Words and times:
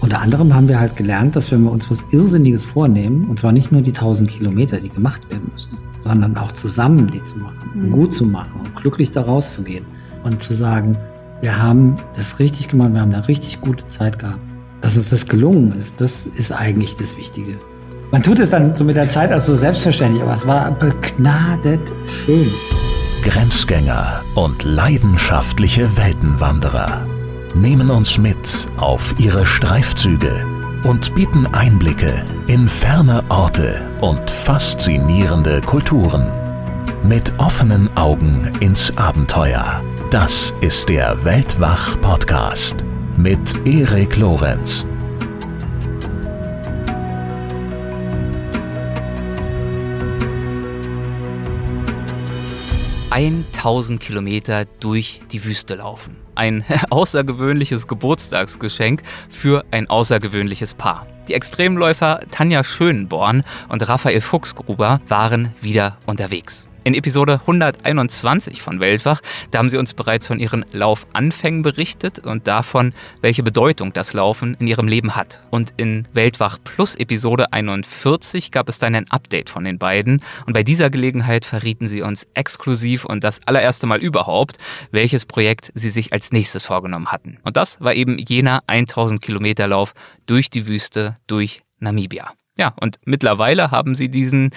Unter 0.00 0.22
anderem 0.22 0.54
haben 0.54 0.68
wir 0.68 0.80
halt 0.80 0.96
gelernt, 0.96 1.36
dass 1.36 1.52
wenn 1.52 1.62
wir 1.62 1.70
uns 1.70 1.90
was 1.90 2.04
Irrsinniges 2.10 2.64
vornehmen, 2.64 3.26
und 3.26 3.38
zwar 3.38 3.52
nicht 3.52 3.70
nur 3.70 3.82
die 3.82 3.90
1000 3.90 4.30
Kilometer, 4.30 4.80
die 4.80 4.88
gemacht 4.88 5.30
werden 5.30 5.50
müssen, 5.52 5.76
sondern 5.98 6.36
auch 6.38 6.52
zusammen 6.52 7.06
die 7.08 7.22
zu 7.22 7.36
machen, 7.38 7.70
mhm. 7.74 7.90
gut 7.90 8.14
zu 8.14 8.24
machen 8.24 8.52
und 8.64 8.74
glücklich 8.74 9.10
da 9.10 9.22
rauszugehen 9.22 9.84
und 10.24 10.40
zu 10.40 10.54
sagen, 10.54 10.96
wir 11.42 11.62
haben 11.62 11.96
das 12.16 12.38
richtig 12.38 12.68
gemacht, 12.68 12.94
wir 12.94 13.00
haben 13.02 13.12
eine 13.12 13.28
richtig 13.28 13.60
gute 13.60 13.86
Zeit 13.88 14.18
gehabt. 14.18 14.40
Dass 14.80 14.96
uns 14.96 15.10
das 15.10 15.26
gelungen 15.26 15.72
ist, 15.78 16.00
das 16.00 16.26
ist 16.26 16.50
eigentlich 16.50 16.96
das 16.96 17.18
Wichtige. 17.18 17.58
Man 18.10 18.22
tut 18.22 18.38
es 18.38 18.48
dann 18.48 18.74
so 18.74 18.84
mit 18.84 18.96
der 18.96 19.10
Zeit 19.10 19.30
als 19.30 19.46
so 19.46 19.54
selbstverständlich, 19.54 20.22
aber 20.22 20.32
es 20.32 20.46
war 20.46 20.72
begnadet 20.72 21.92
schön. 22.24 22.50
Grenzgänger 23.22 24.22
und 24.34 24.64
leidenschaftliche 24.64 25.94
Weltenwanderer 25.98 27.06
nehmen 27.54 27.90
uns 27.90 28.18
mit 28.18 28.68
auf 28.76 29.14
ihre 29.18 29.44
Streifzüge 29.44 30.44
und 30.84 31.14
bieten 31.14 31.46
Einblicke 31.46 32.24
in 32.46 32.68
ferne 32.68 33.22
Orte 33.28 33.80
und 34.00 34.30
faszinierende 34.30 35.60
Kulturen. 35.60 36.26
Mit 37.02 37.38
offenen 37.38 37.94
Augen 37.96 38.50
ins 38.60 38.96
Abenteuer. 38.96 39.82
Das 40.10 40.54
ist 40.60 40.88
der 40.88 41.24
Weltwach-Podcast 41.24 42.84
mit 43.16 43.66
Erik 43.66 44.16
Lorenz. 44.16 44.84
1000 53.10 54.00
Kilometer 54.00 54.64
durch 54.64 55.20
die 55.32 55.44
Wüste 55.44 55.74
laufen. 55.74 56.29
Ein 56.40 56.64
außergewöhnliches 56.88 57.86
Geburtstagsgeschenk 57.86 59.02
für 59.28 59.62
ein 59.72 59.90
außergewöhnliches 59.90 60.72
Paar. 60.72 61.06
Die 61.28 61.34
Extremläufer 61.34 62.20
Tanja 62.30 62.64
Schönborn 62.64 63.44
und 63.68 63.86
Raphael 63.86 64.22
Fuchsgruber 64.22 65.02
waren 65.06 65.54
wieder 65.60 65.98
unterwegs. 66.06 66.69
In 66.82 66.94
Episode 66.94 67.40
121 67.40 68.62
von 68.62 68.80
Weltwach, 68.80 69.20
da 69.50 69.58
haben 69.58 69.68
sie 69.68 69.76
uns 69.76 69.92
bereits 69.92 70.26
von 70.26 70.40
ihren 70.40 70.64
Laufanfängen 70.72 71.60
berichtet 71.60 72.20
und 72.20 72.46
davon, 72.46 72.94
welche 73.20 73.42
Bedeutung 73.42 73.92
das 73.92 74.14
Laufen 74.14 74.56
in 74.58 74.66
ihrem 74.66 74.88
Leben 74.88 75.14
hat. 75.14 75.42
Und 75.50 75.74
in 75.76 76.08
Weltwach 76.14 76.58
Plus 76.64 76.94
Episode 76.94 77.52
41 77.52 78.50
gab 78.50 78.70
es 78.70 78.78
dann 78.78 78.94
ein 78.94 79.10
Update 79.10 79.50
von 79.50 79.64
den 79.64 79.78
beiden 79.78 80.22
und 80.46 80.54
bei 80.54 80.62
dieser 80.62 80.88
Gelegenheit 80.88 81.44
verrieten 81.44 81.86
sie 81.86 82.00
uns 82.00 82.26
exklusiv 82.32 83.04
und 83.04 83.24
das 83.24 83.46
allererste 83.46 83.86
Mal 83.86 83.98
überhaupt, 83.98 84.56
welches 84.90 85.26
Projekt 85.26 85.70
sie 85.74 85.90
sich 85.90 86.14
als 86.14 86.32
nächstes 86.32 86.64
vorgenommen 86.64 87.12
hatten. 87.12 87.38
Und 87.42 87.58
das 87.58 87.78
war 87.82 87.92
eben 87.92 88.18
jener 88.18 88.62
1000 88.66 89.20
Kilometer 89.20 89.68
Lauf 89.68 89.92
durch 90.24 90.48
die 90.48 90.66
Wüste, 90.66 91.18
durch 91.26 91.62
Namibia. 91.78 92.32
Ja, 92.60 92.74
und 92.80 92.98
mittlerweile 93.04 93.70
haben 93.70 93.94
sie 93.94 94.10
diesen, 94.10 94.50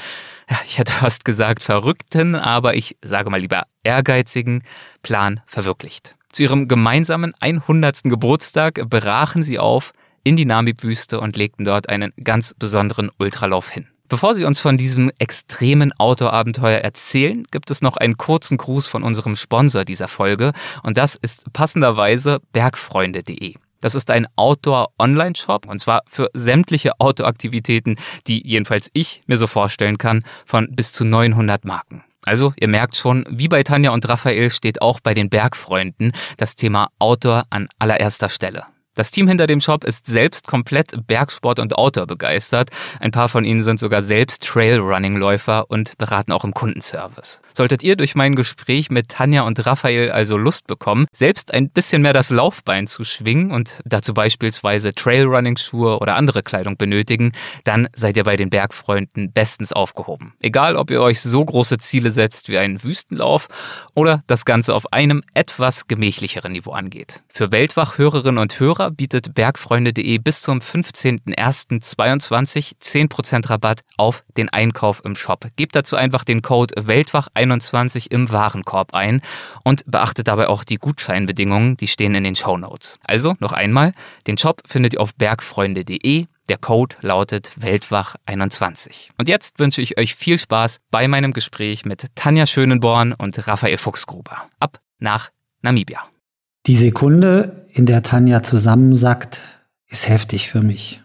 ich 0.66 0.80
hätte 0.80 0.92
fast 0.92 1.26
gesagt 1.26 1.64
verrückten, 1.64 2.36
aber 2.36 2.76
ich 2.76 2.96
sage 3.02 3.30
mal 3.30 3.40
lieber 3.40 3.64
ehrgeizigen 3.84 4.64
Plan 5.02 5.42
verwirklicht. 5.46 6.16
Zu 6.32 6.44
ihrem 6.44 6.68
gemeinsamen 6.68 7.34
100. 7.40 8.04
Geburtstag 8.04 8.90
brachen 8.90 9.44
sie 9.44 9.60
auf 9.60 9.94
in 10.24 10.36
die 10.36 10.46
Namib-Wüste 10.46 11.20
und 11.20 11.38
legten 11.38 11.66
dort 11.66 11.90
einen 11.90 12.12
ganz 12.24 12.56
besonderen 12.58 13.12
Ultralauf 13.20 13.70
hin. 13.70 13.88
Bevor 14.10 14.36
Sie 14.36 14.44
uns 14.44 14.60
von 14.60 14.78
diesem 14.78 15.12
extremen 15.18 15.92
Outdoor-Abenteuer 15.98 16.80
erzählen, 16.80 17.46
gibt 17.52 17.72
es 17.72 17.82
noch 17.82 17.98
einen 17.98 18.18
kurzen 18.18 18.58
Gruß 18.58 18.88
von 18.88 19.02
unserem 19.02 19.36
Sponsor 19.36 19.86
dieser 19.86 20.08
Folge 20.08 20.54
und 20.84 20.98
das 20.98 21.16
ist 21.16 21.52
passenderweise 21.54 22.40
bergfreunde.de. 22.52 23.56
Das 23.84 23.96
ist 23.96 24.10
ein 24.10 24.28
Outdoor-Online-Shop 24.38 25.68
und 25.68 25.80
zwar 25.80 26.04
für 26.08 26.30
sämtliche 26.34 27.02
Outdoor-Aktivitäten, 27.02 27.98
die 28.28 28.42
jedenfalls 28.48 28.90
ich 28.94 29.22
mir 29.28 29.36
so 29.36 29.46
vorstellen 29.46 29.98
kann, 29.98 30.24
von 30.46 30.74
bis 30.74 30.94
zu 30.94 31.04
900 31.04 31.66
Marken. 31.66 32.02
Also, 32.26 32.54
ihr 32.58 32.70
merkt 32.70 32.96
schon, 32.96 33.26
wie 33.30 33.50
bei 33.50 33.62
Tanja 33.64 33.92
und 33.92 34.08
Raphael 34.08 34.52
steht 34.52 34.82
auch 34.82 35.02
bei 35.02 35.14
den 35.14 35.30
Bergfreunden 35.30 36.14
das 36.38 36.56
Thema 36.56 36.88
Outdoor 36.98 37.44
an 37.50 37.68
allererster 37.78 38.30
Stelle. 38.30 38.64
Das 38.96 39.10
Team 39.10 39.28
hinter 39.28 39.48
dem 39.48 39.60
Shop 39.60 39.84
ist 39.84 40.06
selbst 40.06 40.46
komplett 40.46 41.08
Bergsport 41.08 41.58
und 41.58 41.76
Outdoor 41.76 42.06
begeistert. 42.06 42.70
Ein 43.00 43.10
paar 43.10 43.28
von 43.28 43.44
ihnen 43.44 43.64
sind 43.64 43.80
sogar 43.80 44.04
selbst 44.04 44.44
Trailrunning-Läufer 44.46 45.66
und 45.72 45.98
beraten 45.98 46.32
auch 46.32 46.44
im 46.44 46.54
Kundenservice. 46.54 47.42
Solltet 47.56 47.82
ihr 47.82 47.96
durch 47.96 48.14
mein 48.14 48.36
Gespräch 48.36 48.92
mit 48.92 49.10
Tanja 49.10 49.42
und 49.44 49.66
Raphael 49.66 50.12
also 50.12 50.38
Lust 50.38 50.68
bekommen, 50.68 51.08
selbst 51.12 51.54
ein 51.56 51.70
bisschen 51.70 52.04
mehr 52.04 52.14
das 52.14 52.30
Laufbein 52.30 52.86
zu 52.86 53.04
schwingen 53.04 53.50
und 53.50 53.82
dazu 53.84 54.14
beispielsweise 54.14 54.94
Trailrunning-Schuhe 54.94 55.98
oder 55.98 56.16
andere 56.16 56.44
Kleidung 56.44 56.78
benötigen, 56.78 57.32
dann 57.64 57.88
seid 57.96 58.16
ihr 58.16 58.24
bei 58.24 58.38
den 58.38 58.52
Bergfreunden 58.52 59.32
bestens 59.32 59.74
aufgehoben. 59.74 60.34
Egal, 60.40 60.76
ob 60.76 60.92
ihr 60.92 61.02
euch 61.02 61.20
so 61.22 61.44
große 61.44 61.80
Ziele 61.80 62.12
setzt 62.12 62.48
wie 62.48 62.60
einen 62.60 62.84
Wüstenlauf 62.84 63.48
oder 63.96 64.24
das 64.28 64.46
Ganze 64.46 64.76
auf 64.76 64.94
einem 64.94 65.24
etwas 65.34 65.88
gemächlicheren 65.88 66.52
Niveau 66.52 66.74
angeht. 66.74 67.24
Für 67.30 67.52
Weltwach-Hörerinnen 67.52 68.38
und 68.38 68.60
Hörer 68.60 68.83
Hörer 68.84 68.92
bietet 68.92 69.34
bergfreunde.de 69.34 70.18
bis 70.18 70.42
zum 70.42 70.60
15.01.22 70.60 72.74
10% 72.82 73.50
Rabatt 73.50 73.80
auf 73.98 74.26
den 74.36 74.50
Einkauf 74.50 75.02
im 75.06 75.16
Shop. 75.16 75.48
Gebt 75.56 75.74
dazu 75.76 75.96
einfach 75.96 76.26
den 76.26 76.42
Code 76.42 76.76
Weltwach21 76.76 78.12
im 78.12 78.30
Warenkorb 78.30 78.94
ein 78.94 79.22
und 79.64 79.90
beachtet 79.90 80.28
dabei 80.28 80.50
auch 80.50 80.66
die 80.66 80.76
Gutscheinbedingungen, 80.76 81.78
die 81.78 81.88
stehen 81.88 82.14
in 82.16 82.26
den 82.26 82.36
Show 82.36 82.58
Notes. 82.58 83.00
Also 83.06 83.36
noch 83.40 83.54
einmal, 83.54 83.94
den 84.28 84.38
Shop 84.38 84.62
findet 84.68 84.96
ihr 84.96 85.02
auf 85.02 85.16
bergfreunde.de. 85.16 86.26
Der 86.50 86.58
Code 86.58 86.98
lautet 87.00 87.54
Weltwach21. 87.58 89.12
Und 89.18 89.30
jetzt 89.30 89.60
wünsche 89.60 89.82
ich 89.82 89.98
euch 89.98 90.16
viel 90.16 90.38
Spaß 90.38 90.82
bei 90.92 91.08
meinem 91.08 91.32
Gespräch 91.32 91.86
mit 91.86 92.08
Tanja 92.16 92.46
Schönenborn 92.46 93.14
und 93.14 93.48
Raphael 93.48 93.78
Fuchsgruber. 93.78 94.50
Ab 94.60 94.82
nach 95.00 95.30
Namibia. 95.62 96.13
Die 96.66 96.76
Sekunde, 96.76 97.68
in 97.72 97.86
der 97.86 98.04
Tanja 98.04 98.42
zusammensackt, 98.42 99.42
ist 99.88 100.08
heftig 100.08 100.48
für 100.48 100.62
mich. 100.62 101.02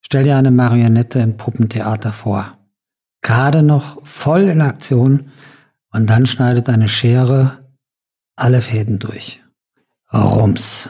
Stell 0.00 0.24
dir 0.24 0.38
eine 0.38 0.50
Marionette 0.50 1.18
im 1.18 1.36
Puppentheater 1.36 2.14
vor. 2.14 2.56
Gerade 3.20 3.62
noch 3.62 4.04
voll 4.06 4.44
in 4.44 4.62
Aktion 4.62 5.32
und 5.92 6.08
dann 6.08 6.24
schneidet 6.24 6.70
eine 6.70 6.88
Schere 6.88 7.70
alle 8.36 8.62
Fäden 8.62 8.98
durch. 8.98 9.42
Rums. 10.14 10.88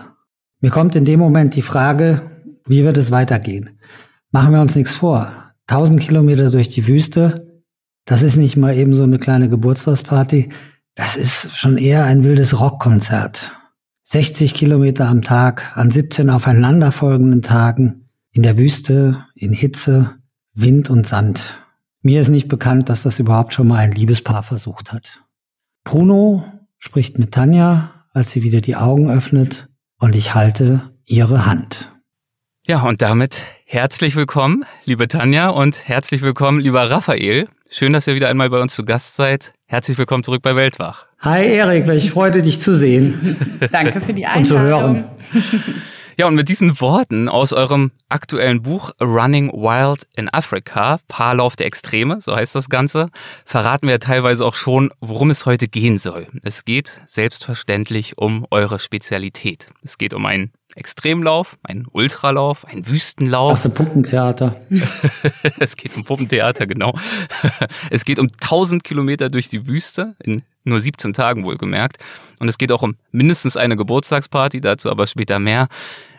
Mir 0.61 0.71
kommt 0.71 0.95
in 0.95 1.05
dem 1.05 1.19
Moment 1.19 1.57
die 1.57 1.62
Frage, 1.62 2.22
wie 2.67 2.84
wird 2.84 2.97
es 2.97 3.11
weitergehen? 3.11 3.81
Machen 4.31 4.53
wir 4.53 4.61
uns 4.61 4.77
nichts 4.77 4.93
vor. 4.93 5.33
Tausend 5.67 5.99
Kilometer 5.99 6.51
durch 6.51 6.69
die 6.69 6.87
Wüste, 6.87 7.61
das 8.05 8.22
ist 8.22 8.37
nicht 8.37 8.57
mal 8.57 8.77
eben 8.77 8.95
so 8.95 9.03
eine 9.03 9.19
kleine 9.19 9.49
Geburtstagsparty, 9.49 10.51
das 10.95 11.17
ist 11.17 11.57
schon 11.57 11.77
eher 11.77 12.05
ein 12.05 12.22
wildes 12.22 12.61
Rockkonzert. 12.61 13.51
60 14.12 14.54
Kilometer 14.54 15.06
am 15.06 15.22
Tag 15.22 15.71
an 15.76 15.93
17 15.93 16.31
aufeinanderfolgenden 16.31 17.43
Tagen 17.43 18.09
in 18.32 18.43
der 18.43 18.59
Wüste, 18.59 19.25
in 19.37 19.53
Hitze, 19.53 20.16
Wind 20.53 20.91
und 20.91 21.06
Sand. 21.06 21.56
Mir 22.03 22.21
ist 22.21 22.28
nicht 22.28 22.48
bekannt, 22.48 22.88
dass 22.88 23.04
das 23.04 23.21
überhaupt 23.21 23.54
schon 23.54 23.69
mal 23.69 23.76
ein 23.76 23.93
Liebespaar 23.93 24.43
versucht 24.43 24.93
hat. 24.93 25.22
Bruno 25.84 26.44
spricht 26.76 27.21
mit 27.21 27.31
Tanja, 27.31 28.04
als 28.12 28.32
sie 28.32 28.43
wieder 28.43 28.60
die 28.60 28.75
Augen 28.75 29.09
öffnet 29.09 29.69
und 30.00 30.16
ich 30.16 30.34
halte 30.34 30.91
ihre 31.04 31.47
Hand. 31.47 31.92
Ja, 32.66 32.82
und 32.82 33.03
damit 33.03 33.44
herzlich 33.65 34.16
willkommen, 34.16 34.65
liebe 34.87 35.06
Tanja 35.06 35.50
und 35.50 35.87
herzlich 35.87 36.22
willkommen, 36.22 36.59
lieber 36.59 36.91
Raphael. 36.91 37.48
Schön, 37.71 37.92
dass 37.92 38.09
ihr 38.09 38.16
wieder 38.16 38.28
einmal 38.28 38.50
bei 38.50 38.60
uns 38.60 38.75
zu 38.75 38.84
Gast 38.84 39.15
seid. 39.15 39.54
Herzlich 39.70 39.98
willkommen 39.98 40.25
zurück 40.25 40.42
bei 40.42 40.56
Weltwach. 40.56 41.06
Hi 41.20 41.47
Erik, 41.47 41.86
welche 41.86 42.10
Freude, 42.10 42.42
dich 42.42 42.60
zu 42.60 42.75
sehen. 42.75 43.36
Danke 43.70 44.00
für 44.00 44.12
die 44.12 44.26
Einladung. 44.26 44.41
Und 44.41 44.47
zu 44.47 44.58
hören. 44.58 45.04
Ja, 46.19 46.26
und 46.26 46.34
mit 46.34 46.50
diesen 46.50 46.78
Worten 46.82 47.31
aus 47.31 47.54
eurem 47.54 47.92
aktuellen 48.10 48.60
Buch 48.60 48.91
Running 49.00 49.50
Wild 49.53 50.06
in 50.16 50.28
Africa, 50.28 50.98
Paarlauf 51.09 51.56
der 51.56 51.65
Extreme, 51.65 52.21
so 52.21 52.36
heißt 52.36 52.54
das 52.54 52.68
Ganze, 52.68 53.09
verraten 53.47 53.89
wir 53.89 53.98
teilweise 54.00 54.45
auch 54.45 54.54
schon, 54.54 54.91
worum 55.00 55.30
es 55.30 55.47
heute 55.47 55.66
gehen 55.66 55.97
soll. 55.97 56.27
Es 56.42 56.66
geht 56.66 57.00
selbstverständlich 57.06 58.18
um 58.18 58.47
eure 58.50 58.80
Spezialität. 58.80 59.68
Es 59.83 59.97
geht 59.97 60.12
um 60.12 60.27
einen 60.27 60.53
Extremlauf, 60.77 61.59
ein 61.63 61.87
Ultralauf, 61.91 62.65
ein 62.67 62.87
Wüstenlauf. 62.87 63.59
Ach, 63.59 63.63
für 63.63 63.71
Puppentheater. 63.71 64.61
es 65.59 65.77
geht 65.77 65.97
um 65.97 66.05
Puppentheater, 66.05 66.67
genau. 66.67 66.97
es 67.91 68.05
geht 68.05 68.19
um 68.19 68.28
1000 68.41 68.84
Kilometer 68.84 69.31
durch 69.31 69.49
die 69.49 69.67
Wüste 69.67 70.15
in 70.22 70.43
nur 70.65 70.81
17 70.81 71.13
Tagen 71.13 71.45
wohlgemerkt. 71.45 71.99
Und 72.39 72.49
es 72.49 72.59
geht 72.59 72.72
auch 72.72 72.83
um 72.83 72.97
mindestens 73.13 73.57
eine 73.57 73.77
Geburtstagsparty, 73.77 74.61
dazu 74.61 74.91
aber 74.91 75.07
später 75.07 75.39
mehr. 75.39 75.69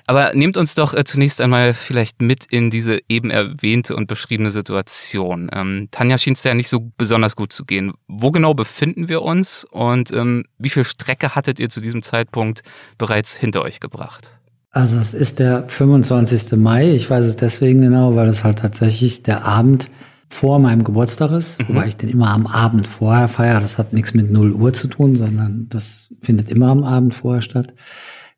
Aber 0.07 0.33
nehmt 0.33 0.57
uns 0.57 0.75
doch 0.75 0.94
äh, 0.94 1.03
zunächst 1.03 1.42
einmal 1.42 1.74
vielleicht 1.74 2.21
mit 2.21 2.45
in 2.45 2.69
diese 2.69 3.00
eben 3.07 3.30
erwähnte 3.30 3.95
und 3.95 4.07
beschriebene 4.07 4.51
Situation. 4.51 5.50
Ähm, 5.53 5.88
Tanja 5.92 6.18
schien 6.18 6.33
es 6.33 6.44
ja 6.44 6.53
nicht 6.53 6.69
so 6.69 6.92
besonders 6.98 7.36
gut 7.36 7.53
zu 7.53 7.65
gehen. 7.65 7.94
Wo 8.07 8.31
genau 8.31 8.53
befinden 8.53 9.09
wir 9.09 9.21
uns 9.21 9.63
und 9.63 10.12
ähm, 10.12 10.45
wie 10.57 10.69
viel 10.69 10.83
Strecke 10.83 11.36
hattet 11.36 11.59
ihr 11.59 11.69
zu 11.69 11.81
diesem 11.81 12.01
Zeitpunkt 12.01 12.62
bereits 12.98 13.36
hinter 13.36 13.62
euch 13.62 13.80
gebracht? 13.80 14.31
Also 14.71 14.97
es 14.97 15.13
ist 15.13 15.39
der 15.39 15.65
25. 15.68 16.53
Mai. 16.57 16.91
Ich 16.94 17.09
weiß 17.09 17.25
es 17.25 17.35
deswegen 17.35 17.81
genau, 17.81 18.15
weil 18.15 18.27
es 18.29 18.44
halt 18.44 18.59
tatsächlich 18.59 19.21
der 19.21 19.45
Abend 19.45 19.89
vor 20.29 20.59
meinem 20.59 20.85
Geburtstag 20.85 21.31
ist, 21.31 21.59
mhm. 21.59 21.69
wobei 21.69 21.88
ich 21.88 21.97
den 21.97 22.09
immer 22.09 22.29
am 22.29 22.47
Abend 22.47 22.88
vorher 22.88 23.27
feiere. 23.27 23.59
Das 23.59 23.77
hat 23.77 23.91
nichts 23.91 24.13
mit 24.13 24.31
0 24.31 24.53
Uhr 24.53 24.71
zu 24.71 24.88
tun, 24.88 25.15
sondern 25.15 25.68
das 25.69 26.09
findet 26.21 26.50
immer 26.50 26.69
am 26.69 26.83
Abend 26.83 27.13
vorher 27.13 27.41
statt. 27.41 27.73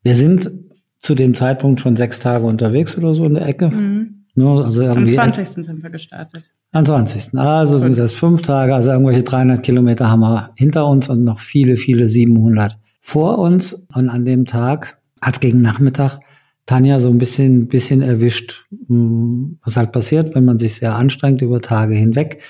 Wir 0.01 0.15
sind 0.15 0.51
zu 0.97 1.13
dem 1.13 1.35
Zeitpunkt 1.35 1.81
schon 1.81 1.95
sechs 1.95 2.19
Tage 2.19 2.45
unterwegs 2.45 2.97
oder 2.97 3.13
so 3.13 3.25
in 3.25 3.35
der 3.35 3.45
Ecke. 3.45 3.69
Mhm. 3.69 4.25
Nur, 4.35 4.65
also 4.65 4.81
irgendwie 4.81 5.19
am 5.19 5.31
20. 5.31 5.65
sind 5.65 5.83
wir 5.83 5.91
gestartet. 5.91 6.43
Am 6.71 6.83
20. 6.83 7.37
Also 7.37 7.77
sind 7.77 7.95
es 7.99 8.15
fünf 8.15 8.41
Tage, 8.41 8.73
also 8.73 8.89
irgendwelche 8.89 9.21
300 9.21 9.61
Kilometer 9.61 10.09
haben 10.09 10.21
wir 10.21 10.49
hinter 10.55 10.87
uns 10.87 11.07
und 11.07 11.23
noch 11.23 11.39
viele, 11.39 11.77
viele 11.77 12.09
700 12.09 12.79
vor 12.99 13.37
uns. 13.37 13.85
Und 13.93 14.09
an 14.09 14.25
dem 14.25 14.45
Tag 14.45 14.97
hat 15.23 15.41
gegen 15.41 15.61
Nachmittag 15.61 16.19
Tanja 16.65 16.99
so 16.99 17.09
ein 17.09 17.17
bisschen, 17.17 17.67
bisschen 17.67 18.01
erwischt, 18.01 18.65
hm, 18.87 19.59
was 19.63 19.75
halt 19.75 19.91
passiert, 19.91 20.33
wenn 20.35 20.45
man 20.45 20.57
sich 20.57 20.75
sehr 20.75 20.95
anstrengt 20.95 21.41
über 21.41 21.61
Tage 21.61 21.93
hinweg. 21.93 22.41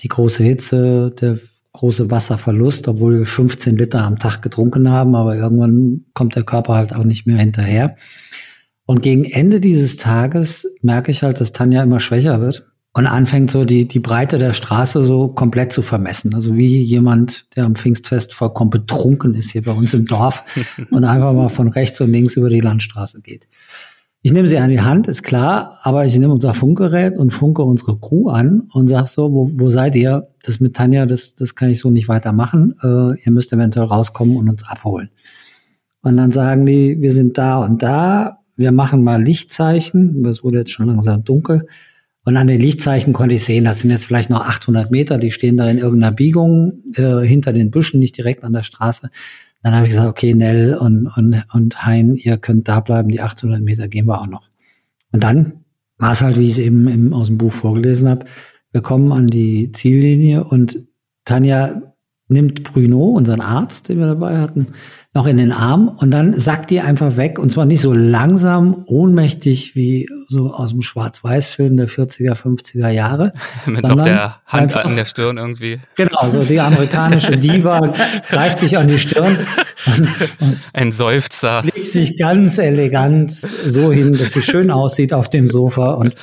Die 0.00 0.08
große 0.08 0.44
Hitze, 0.44 1.12
der 1.20 1.38
große 1.72 2.10
Wasserverlust, 2.10 2.88
obwohl 2.88 3.18
wir 3.18 3.26
15 3.26 3.76
Liter 3.76 4.02
am 4.02 4.18
Tag 4.18 4.40
getrunken 4.40 4.88
haben, 4.88 5.14
aber 5.14 5.36
irgendwann 5.36 6.04
kommt 6.14 6.36
der 6.36 6.44
Körper 6.44 6.74
halt 6.74 6.94
auch 6.94 7.04
nicht 7.04 7.26
mehr 7.26 7.38
hinterher. 7.38 7.96
Und 8.86 9.02
gegen 9.02 9.24
Ende 9.24 9.60
dieses 9.60 9.96
Tages 9.96 10.66
merke 10.80 11.10
ich 11.10 11.22
halt, 11.22 11.40
dass 11.40 11.52
Tanja 11.52 11.82
immer 11.82 12.00
schwächer 12.00 12.40
wird 12.40 12.70
und 12.96 13.06
anfängt 13.06 13.50
so 13.50 13.66
die, 13.66 13.86
die 13.86 14.00
Breite 14.00 14.38
der 14.38 14.54
Straße 14.54 15.04
so 15.04 15.28
komplett 15.28 15.70
zu 15.70 15.82
vermessen. 15.82 16.34
Also 16.34 16.56
wie 16.56 16.80
jemand, 16.80 17.54
der 17.54 17.66
am 17.66 17.74
Pfingstfest 17.74 18.32
vollkommen 18.32 18.70
betrunken 18.70 19.34
ist 19.34 19.50
hier 19.50 19.62
bei 19.62 19.72
uns 19.72 19.92
im 19.92 20.06
Dorf 20.06 20.44
und 20.90 21.04
einfach 21.04 21.34
mal 21.34 21.50
von 21.50 21.68
rechts 21.68 22.00
und 22.00 22.10
links 22.10 22.36
über 22.36 22.48
die 22.48 22.60
Landstraße 22.60 23.20
geht. 23.20 23.46
Ich 24.22 24.32
nehme 24.32 24.48
sie 24.48 24.56
an 24.56 24.70
die 24.70 24.80
Hand, 24.80 25.08
ist 25.08 25.22
klar, 25.22 25.78
aber 25.82 26.06
ich 26.06 26.18
nehme 26.18 26.32
unser 26.32 26.54
Funkgerät 26.54 27.18
und 27.18 27.32
funke 27.32 27.62
unsere 27.62 27.98
Crew 27.98 28.30
an 28.30 28.62
und 28.72 28.88
sag 28.88 29.08
so, 29.08 29.30
wo, 29.30 29.50
wo 29.52 29.68
seid 29.68 29.94
ihr? 29.94 30.28
Das 30.42 30.60
mit 30.60 30.74
Tanja, 30.74 31.04
das, 31.04 31.34
das 31.34 31.54
kann 31.54 31.68
ich 31.68 31.80
so 31.80 31.90
nicht 31.90 32.08
weitermachen. 32.08 32.76
Äh, 32.82 33.20
ihr 33.22 33.30
müsst 33.30 33.52
eventuell 33.52 33.88
rauskommen 33.88 34.38
und 34.38 34.48
uns 34.48 34.66
abholen. 34.66 35.10
Und 36.00 36.16
dann 36.16 36.32
sagen 36.32 36.64
die, 36.64 36.98
wir 36.98 37.12
sind 37.12 37.36
da 37.36 37.58
und 37.62 37.82
da, 37.82 38.38
wir 38.56 38.72
machen 38.72 39.04
mal 39.04 39.22
Lichtzeichen. 39.22 40.22
Das 40.22 40.42
wurde 40.42 40.60
jetzt 40.60 40.70
schon 40.70 40.86
langsam 40.86 41.24
dunkel 41.24 41.66
und 42.26 42.36
an 42.36 42.48
den 42.48 42.60
Lichtzeichen 42.60 43.12
konnte 43.12 43.36
ich 43.36 43.44
sehen, 43.44 43.64
das 43.64 43.80
sind 43.80 43.92
jetzt 43.92 44.04
vielleicht 44.04 44.30
noch 44.30 44.40
800 44.40 44.90
Meter, 44.90 45.16
die 45.16 45.30
stehen 45.30 45.56
da 45.56 45.70
in 45.70 45.78
irgendeiner 45.78 46.12
Biegung 46.12 46.82
äh, 46.96 47.20
hinter 47.20 47.52
den 47.52 47.70
Büschen, 47.70 48.00
nicht 48.00 48.16
direkt 48.16 48.42
an 48.42 48.52
der 48.52 48.64
Straße. 48.64 49.10
Dann 49.62 49.74
habe 49.74 49.86
ich 49.86 49.90
gesagt, 49.90 50.08
okay, 50.08 50.34
Nell 50.34 50.74
und, 50.74 51.06
und, 51.06 51.44
und 51.52 51.86
Hein, 51.86 52.16
ihr 52.16 52.36
könnt 52.36 52.66
da 52.66 52.80
bleiben, 52.80 53.10
die 53.10 53.20
800 53.20 53.62
Meter 53.62 53.86
gehen 53.86 54.06
wir 54.06 54.20
auch 54.20 54.26
noch. 54.26 54.50
Und 55.12 55.22
dann 55.22 55.64
war 55.98 56.12
es 56.12 56.20
halt, 56.20 56.36
wie 56.36 56.46
ich 56.46 56.52
es 56.52 56.58
eben 56.58 56.88
im, 56.88 57.12
aus 57.12 57.28
dem 57.28 57.38
Buch 57.38 57.52
vorgelesen 57.52 58.08
habe, 58.08 58.26
wir 58.72 58.82
kommen 58.82 59.12
an 59.12 59.28
die 59.28 59.70
Ziellinie 59.70 60.42
und 60.42 60.80
Tanja 61.24 61.80
nimmt 62.26 62.64
Bruno, 62.64 63.04
unseren 63.10 63.40
Arzt, 63.40 63.88
den 63.88 64.00
wir 64.00 64.06
dabei 64.06 64.38
hatten, 64.38 64.66
noch 65.16 65.26
in 65.26 65.38
den 65.38 65.50
Arm 65.50 65.88
und 65.88 66.10
dann 66.10 66.38
sackt 66.38 66.68
die 66.68 66.82
einfach 66.82 67.16
weg 67.16 67.38
und 67.38 67.50
zwar 67.50 67.64
nicht 67.64 67.80
so 67.80 67.94
langsam, 67.94 68.84
ohnmächtig 68.86 69.74
wie 69.74 70.10
so 70.28 70.52
aus 70.52 70.72
dem 70.72 70.82
Schwarz-Weiß-Film 70.82 71.78
der 71.78 71.88
40er, 71.88 72.34
50er 72.34 72.90
Jahre. 72.90 73.32
Mit 73.66 73.82
noch 73.82 74.02
der 74.02 74.42
Hand 74.44 74.64
einfach, 74.64 74.84
an 74.84 74.94
der 74.94 75.06
Stirn 75.06 75.38
irgendwie. 75.38 75.80
Genau, 75.94 76.28
so 76.30 76.44
die 76.44 76.60
amerikanische 76.60 77.36
Diva 77.38 77.94
greift 78.28 78.60
sich 78.60 78.76
an 78.76 78.88
die 78.88 78.98
Stirn. 78.98 79.38
Und, 79.86 80.08
und 80.40 80.58
Ein 80.74 80.92
Seufzer. 80.92 81.62
Legt 81.62 81.92
sich 81.92 82.18
ganz 82.18 82.58
elegant 82.58 83.32
so 83.32 83.90
hin, 83.90 84.12
dass 84.12 84.34
sie 84.34 84.42
schön 84.42 84.70
aussieht 84.70 85.14
auf 85.14 85.30
dem 85.30 85.48
Sofa 85.48 85.92
und 85.92 86.14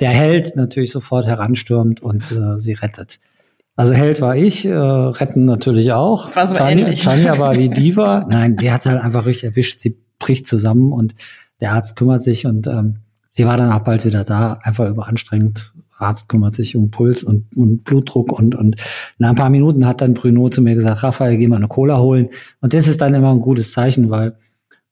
der 0.00 0.10
Held 0.10 0.56
natürlich 0.56 0.90
sofort 0.90 1.26
heranstürmt 1.26 2.00
und 2.00 2.32
äh, 2.32 2.58
sie 2.58 2.72
rettet. 2.72 3.18
Also 3.82 3.94
Held 3.94 4.20
war 4.20 4.36
ich, 4.36 4.64
äh, 4.64 4.72
retten 4.76 5.44
natürlich 5.44 5.92
auch. 5.92 6.36
War 6.36 6.46
so 6.46 6.54
Tanja, 6.54 6.84
ähnlich. 6.84 7.02
Tanja 7.02 7.40
war 7.40 7.52
die 7.52 7.68
Diva. 7.68 8.24
Nein, 8.30 8.56
der 8.56 8.74
hat 8.74 8.86
halt 8.86 9.02
einfach 9.02 9.26
richtig 9.26 9.50
erwischt. 9.50 9.80
Sie 9.80 9.98
bricht 10.20 10.46
zusammen 10.46 10.92
und 10.92 11.16
der 11.60 11.72
Arzt 11.72 11.96
kümmert 11.96 12.22
sich 12.22 12.46
und 12.46 12.68
ähm, 12.68 12.98
sie 13.28 13.44
war 13.44 13.56
dann 13.56 13.72
auch 13.72 13.80
bald 13.80 14.04
wieder 14.04 14.22
da, 14.22 14.60
einfach 14.62 14.88
überanstrengend. 14.88 15.72
Arzt 15.98 16.28
kümmert 16.28 16.54
sich 16.54 16.76
um 16.76 16.92
Puls 16.92 17.24
und, 17.24 17.56
und 17.56 17.82
Blutdruck 17.82 18.30
und, 18.30 18.54
und 18.54 18.76
nach 19.18 19.30
ein 19.30 19.34
paar 19.34 19.50
Minuten 19.50 19.84
hat 19.84 20.00
dann 20.00 20.14
Bruno 20.14 20.48
zu 20.48 20.62
mir 20.62 20.76
gesagt, 20.76 21.02
Raphael, 21.02 21.36
geh 21.36 21.48
mal 21.48 21.56
eine 21.56 21.66
Cola 21.66 21.98
holen. 21.98 22.28
Und 22.60 22.74
das 22.74 22.86
ist 22.86 23.00
dann 23.00 23.14
immer 23.14 23.32
ein 23.32 23.40
gutes 23.40 23.72
Zeichen, 23.72 24.10
weil 24.10 24.36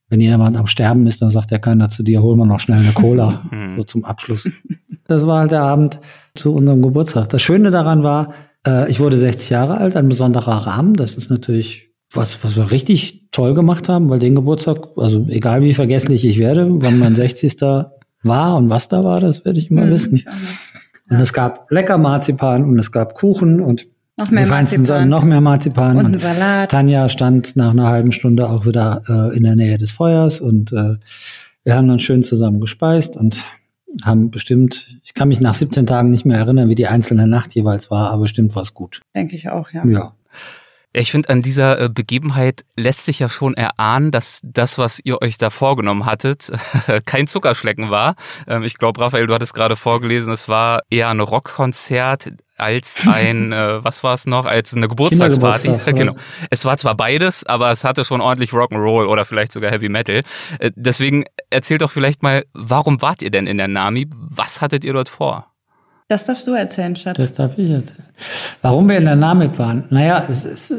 wenn 0.08 0.20
jemand 0.20 0.56
am 0.56 0.66
Sterben 0.66 1.06
ist, 1.06 1.22
dann 1.22 1.30
sagt 1.30 1.52
ja 1.52 1.58
keiner 1.58 1.90
zu 1.90 2.02
dir, 2.02 2.22
hol 2.22 2.34
mal 2.34 2.44
noch 2.44 2.58
schnell 2.58 2.80
eine 2.80 2.92
Cola, 2.92 3.44
mhm. 3.52 3.74
so 3.76 3.84
zum 3.84 4.04
Abschluss. 4.04 4.50
Das 5.06 5.28
war 5.28 5.42
halt 5.42 5.52
der 5.52 5.62
Abend 5.62 6.00
zu 6.34 6.52
unserem 6.52 6.82
Geburtstag. 6.82 7.28
Das 7.28 7.40
Schöne 7.40 7.70
daran 7.70 8.02
war, 8.02 8.34
äh, 8.66 8.90
ich 8.90 9.00
wurde 9.00 9.16
60 9.16 9.50
Jahre 9.50 9.78
alt, 9.78 9.96
ein 9.96 10.08
besonderer 10.08 10.66
Rahmen. 10.66 10.94
Das 10.94 11.14
ist 11.14 11.30
natürlich 11.30 11.90
was, 12.12 12.42
was 12.42 12.56
wir 12.56 12.70
richtig 12.70 13.28
toll 13.30 13.54
gemacht 13.54 13.88
haben, 13.88 14.10
weil 14.10 14.18
den 14.18 14.34
Geburtstag, 14.34 14.78
also 14.96 15.26
egal 15.28 15.62
wie 15.62 15.74
vergesslich 15.74 16.26
ich 16.26 16.38
werde, 16.38 16.66
wann 16.70 16.98
mein 16.98 17.14
60. 17.14 17.56
war 18.22 18.56
und 18.56 18.68
was 18.68 18.88
da 18.88 19.04
war, 19.04 19.20
das 19.20 19.44
werde 19.44 19.58
ich 19.58 19.70
immer 19.70 19.86
mhm, 19.86 19.90
wissen. 19.90 20.16
Ja. 20.18 20.32
Und 21.10 21.20
es 21.20 21.32
gab 21.32 21.70
lecker 21.70 21.98
Marzipan 21.98 22.64
und 22.64 22.78
es 22.78 22.92
gab 22.92 23.14
Kuchen 23.14 23.60
und 23.60 23.86
noch 24.16 24.30
mehr 24.30 24.46
Marzipan. 24.46 25.08
noch 25.08 25.24
mehr 25.24 25.40
Marzipan. 25.40 25.96
Und, 25.96 26.06
und 26.06 26.18
Salat. 26.18 26.70
Tanja 26.70 27.08
stand 27.08 27.56
nach 27.56 27.70
einer 27.70 27.88
halben 27.88 28.12
Stunde 28.12 28.48
auch 28.48 28.66
wieder 28.66 29.02
äh, 29.08 29.36
in 29.36 29.44
der 29.44 29.56
Nähe 29.56 29.78
des 29.78 29.92
Feuers 29.92 30.40
und 30.40 30.72
äh, 30.72 30.96
wir 31.64 31.74
haben 31.74 31.88
dann 31.88 31.98
schön 31.98 32.22
zusammen 32.22 32.60
gespeist 32.60 33.16
und 33.16 33.44
haben 34.04 34.30
bestimmt, 34.30 34.86
ich 35.02 35.14
kann 35.14 35.28
mich 35.28 35.40
nach 35.40 35.54
17 35.54 35.86
Tagen 35.86 36.10
nicht 36.10 36.24
mehr 36.24 36.38
erinnern, 36.38 36.68
wie 36.68 36.74
die 36.74 36.86
einzelne 36.86 37.26
Nacht 37.26 37.54
jeweils 37.54 37.90
war, 37.90 38.10
aber 38.10 38.22
bestimmt 38.22 38.54
war 38.54 38.62
es 38.62 38.74
gut. 38.74 39.00
Denke 39.14 39.34
ich 39.34 39.48
auch, 39.48 39.70
ja. 39.72 39.84
Ja. 39.86 40.12
Ich 40.92 41.12
finde, 41.12 41.28
an 41.28 41.40
dieser 41.40 41.80
äh, 41.80 41.88
Begebenheit 41.88 42.64
lässt 42.76 43.04
sich 43.04 43.20
ja 43.20 43.28
schon 43.28 43.54
erahnen, 43.54 44.10
dass 44.10 44.40
das, 44.42 44.76
was 44.76 44.98
ihr 45.04 45.22
euch 45.22 45.38
da 45.38 45.50
vorgenommen 45.50 46.04
hattet, 46.04 46.50
kein 47.04 47.28
Zuckerschlecken 47.28 47.90
war. 47.90 48.16
Ähm, 48.48 48.64
ich 48.64 48.76
glaube, 48.76 49.00
Raphael, 49.00 49.28
du 49.28 49.34
hattest 49.34 49.54
gerade 49.54 49.76
vorgelesen, 49.76 50.32
es 50.32 50.48
war 50.48 50.82
eher 50.90 51.08
ein 51.08 51.20
Rockkonzert 51.20 52.32
als 52.60 53.00
ein, 53.06 53.52
äh, 53.52 53.82
was 53.82 54.02
war 54.04 54.14
es 54.14 54.26
noch, 54.26 54.46
als 54.46 54.74
eine 54.74 54.88
Geburtstagsparty. 54.88 55.80
genau. 55.94 56.14
Es 56.50 56.64
war 56.64 56.76
zwar 56.76 56.94
beides, 56.94 57.44
aber 57.44 57.70
es 57.70 57.84
hatte 57.84 58.04
schon 58.04 58.20
ordentlich 58.20 58.50
Rock'n'Roll 58.50 59.06
oder 59.06 59.24
vielleicht 59.24 59.52
sogar 59.52 59.70
Heavy 59.70 59.88
Metal. 59.88 60.22
Äh, 60.58 60.70
deswegen 60.74 61.24
erzählt 61.50 61.82
doch 61.82 61.90
vielleicht 61.90 62.22
mal, 62.22 62.44
warum 62.52 63.02
wart 63.02 63.22
ihr 63.22 63.30
denn 63.30 63.46
in 63.46 63.58
der 63.58 63.68
NAMI? 63.68 64.08
Was 64.14 64.60
hattet 64.60 64.84
ihr 64.84 64.92
dort 64.92 65.08
vor? 65.08 65.46
Das 66.08 66.24
darfst 66.24 66.46
du 66.46 66.52
erzählen, 66.52 66.96
Schatz. 66.96 67.18
Das 67.18 67.32
darf 67.32 67.56
ich 67.56 67.70
erzählen. 67.70 68.08
Warum 68.62 68.88
wir 68.88 68.98
in 68.98 69.04
der 69.04 69.16
NAMI 69.16 69.56
waren? 69.58 69.84
Naja, 69.90 70.26
es 70.28 70.44
ist, 70.44 70.74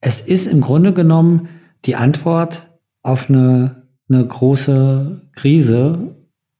es 0.00 0.20
ist 0.22 0.46
im 0.46 0.62
Grunde 0.62 0.92
genommen 0.92 1.48
die 1.84 1.96
Antwort 1.96 2.62
auf 3.02 3.28
eine, 3.28 3.82
eine 4.08 4.26
große 4.26 5.20
Krise 5.34 6.16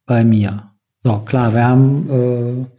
bei 0.07 0.23
mir. 0.23 0.71
So, 1.03 1.19
klar, 1.21 1.55
wir 1.55 1.67
haben 1.67 2.11
äh, 2.11 2.74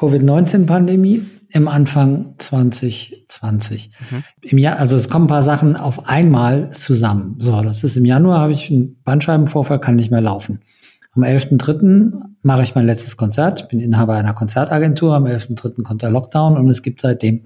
Covid-19-Pandemie 0.00 1.26
im 1.50 1.68
Anfang 1.68 2.34
2020. 2.38 3.90
Mhm. 4.10 4.24
Im 4.40 4.58
Jahr, 4.58 4.78
also 4.78 4.96
es 4.96 5.10
kommen 5.10 5.26
ein 5.26 5.28
paar 5.28 5.42
Sachen 5.42 5.76
auf 5.76 6.08
einmal 6.08 6.70
zusammen. 6.70 7.36
So, 7.38 7.60
das 7.60 7.84
ist 7.84 7.98
im 7.98 8.06
Januar 8.06 8.40
habe 8.40 8.52
ich 8.52 8.70
einen 8.70 9.02
Bandscheibenvorfall, 9.02 9.78
kann 9.78 9.96
nicht 9.96 10.10
mehr 10.10 10.22
laufen. 10.22 10.60
Am 11.12 11.22
11.3. 11.22 12.12
mache 12.42 12.62
ich 12.62 12.74
mein 12.74 12.86
letztes 12.86 13.18
Konzert. 13.18 13.60
Ich 13.60 13.68
bin 13.68 13.78
Inhaber 13.78 14.14
einer 14.14 14.32
Konzertagentur. 14.32 15.14
Am 15.14 15.26
11.3. 15.26 15.82
kommt 15.82 16.00
der 16.00 16.10
Lockdown 16.10 16.56
und 16.56 16.70
es 16.70 16.82
gibt 16.82 17.02
seitdem 17.02 17.44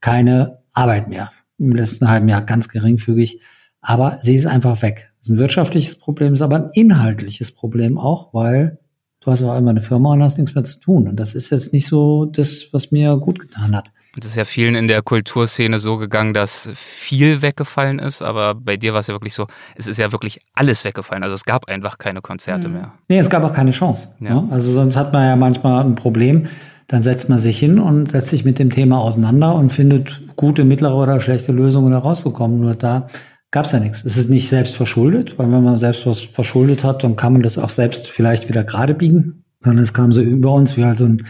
keine 0.00 0.58
Arbeit 0.74 1.08
mehr. 1.08 1.32
Im 1.58 1.72
letzten 1.72 2.08
halben 2.08 2.28
Jahr 2.28 2.42
ganz 2.42 2.68
geringfügig. 2.68 3.40
Aber 3.80 4.18
sie 4.22 4.36
ist 4.36 4.46
einfach 4.46 4.80
weg. 4.82 5.12
Das 5.18 5.28
ist 5.28 5.34
ein 5.34 5.38
wirtschaftliches 5.40 5.96
Problem, 5.96 6.34
ist 6.34 6.42
aber 6.42 6.56
ein 6.56 6.70
inhaltliches 6.72 7.52
Problem 7.52 7.98
auch, 7.98 8.32
weil 8.32 8.78
du 9.26 9.32
hast 9.32 9.42
auch 9.42 9.58
immer 9.58 9.70
eine 9.70 9.82
Firma 9.82 10.12
und 10.12 10.22
hast 10.22 10.38
nichts 10.38 10.54
mehr 10.54 10.62
zu 10.62 10.78
tun. 10.78 11.08
Und 11.08 11.16
das 11.16 11.34
ist 11.34 11.50
jetzt 11.50 11.72
nicht 11.72 11.88
so 11.88 12.26
das, 12.26 12.68
was 12.70 12.92
mir 12.92 13.16
gut 13.16 13.40
getan 13.40 13.74
hat. 13.74 13.90
Und 14.14 14.24
es 14.24 14.30
ist 14.30 14.36
ja 14.36 14.44
vielen 14.44 14.76
in 14.76 14.86
der 14.86 15.02
Kulturszene 15.02 15.80
so 15.80 15.96
gegangen, 15.96 16.32
dass 16.32 16.70
viel 16.74 17.42
weggefallen 17.42 17.98
ist, 17.98 18.22
aber 18.22 18.54
bei 18.54 18.76
dir 18.76 18.92
war 18.92 19.00
es 19.00 19.08
ja 19.08 19.14
wirklich 19.14 19.34
so, 19.34 19.48
es 19.74 19.88
ist 19.88 19.98
ja 19.98 20.12
wirklich 20.12 20.40
alles 20.54 20.84
weggefallen. 20.84 21.24
Also 21.24 21.34
es 21.34 21.44
gab 21.44 21.68
einfach 21.68 21.98
keine 21.98 22.20
Konzerte 22.20 22.68
mhm. 22.68 22.74
mehr. 22.74 22.92
Nee, 23.08 23.18
es 23.18 23.28
gab 23.28 23.42
auch 23.42 23.52
keine 23.52 23.72
Chance. 23.72 24.08
Ja. 24.20 24.42
Ne? 24.42 24.48
Also 24.52 24.70
sonst 24.72 24.94
hat 24.94 25.12
man 25.12 25.26
ja 25.26 25.34
manchmal 25.34 25.84
ein 25.84 25.96
Problem. 25.96 26.46
Dann 26.86 27.02
setzt 27.02 27.28
man 27.28 27.40
sich 27.40 27.58
hin 27.58 27.80
und 27.80 28.12
setzt 28.12 28.28
sich 28.28 28.44
mit 28.44 28.60
dem 28.60 28.70
Thema 28.70 29.00
auseinander 29.00 29.56
und 29.56 29.70
findet 29.70 30.22
gute, 30.36 30.62
mittlere 30.64 30.94
oder 30.94 31.18
schlechte 31.18 31.50
Lösungen, 31.50 31.90
da 31.90 31.98
rauszukommen. 31.98 32.60
Nur 32.60 32.76
da 32.76 33.08
gab 33.56 33.64
es 33.64 33.72
ja 33.72 33.80
nichts. 33.80 34.04
Es 34.04 34.18
ist 34.18 34.28
nicht 34.28 34.50
selbst 34.50 34.76
verschuldet, 34.76 35.38
weil 35.38 35.50
wenn 35.50 35.64
man 35.64 35.78
selbst 35.78 36.04
was 36.04 36.20
verschuldet 36.20 36.84
hat, 36.84 37.02
dann 37.02 37.16
kann 37.16 37.32
man 37.32 37.40
das 37.40 37.56
auch 37.56 37.70
selbst 37.70 38.06
vielleicht 38.06 38.50
wieder 38.50 38.64
gerade 38.64 38.92
biegen, 38.92 39.44
sondern 39.60 39.82
es 39.82 39.94
kam 39.94 40.12
so 40.12 40.20
über 40.20 40.52
uns, 40.52 40.76
wie 40.76 40.84
halt 40.84 40.98
so 40.98 41.06
ein, 41.06 41.26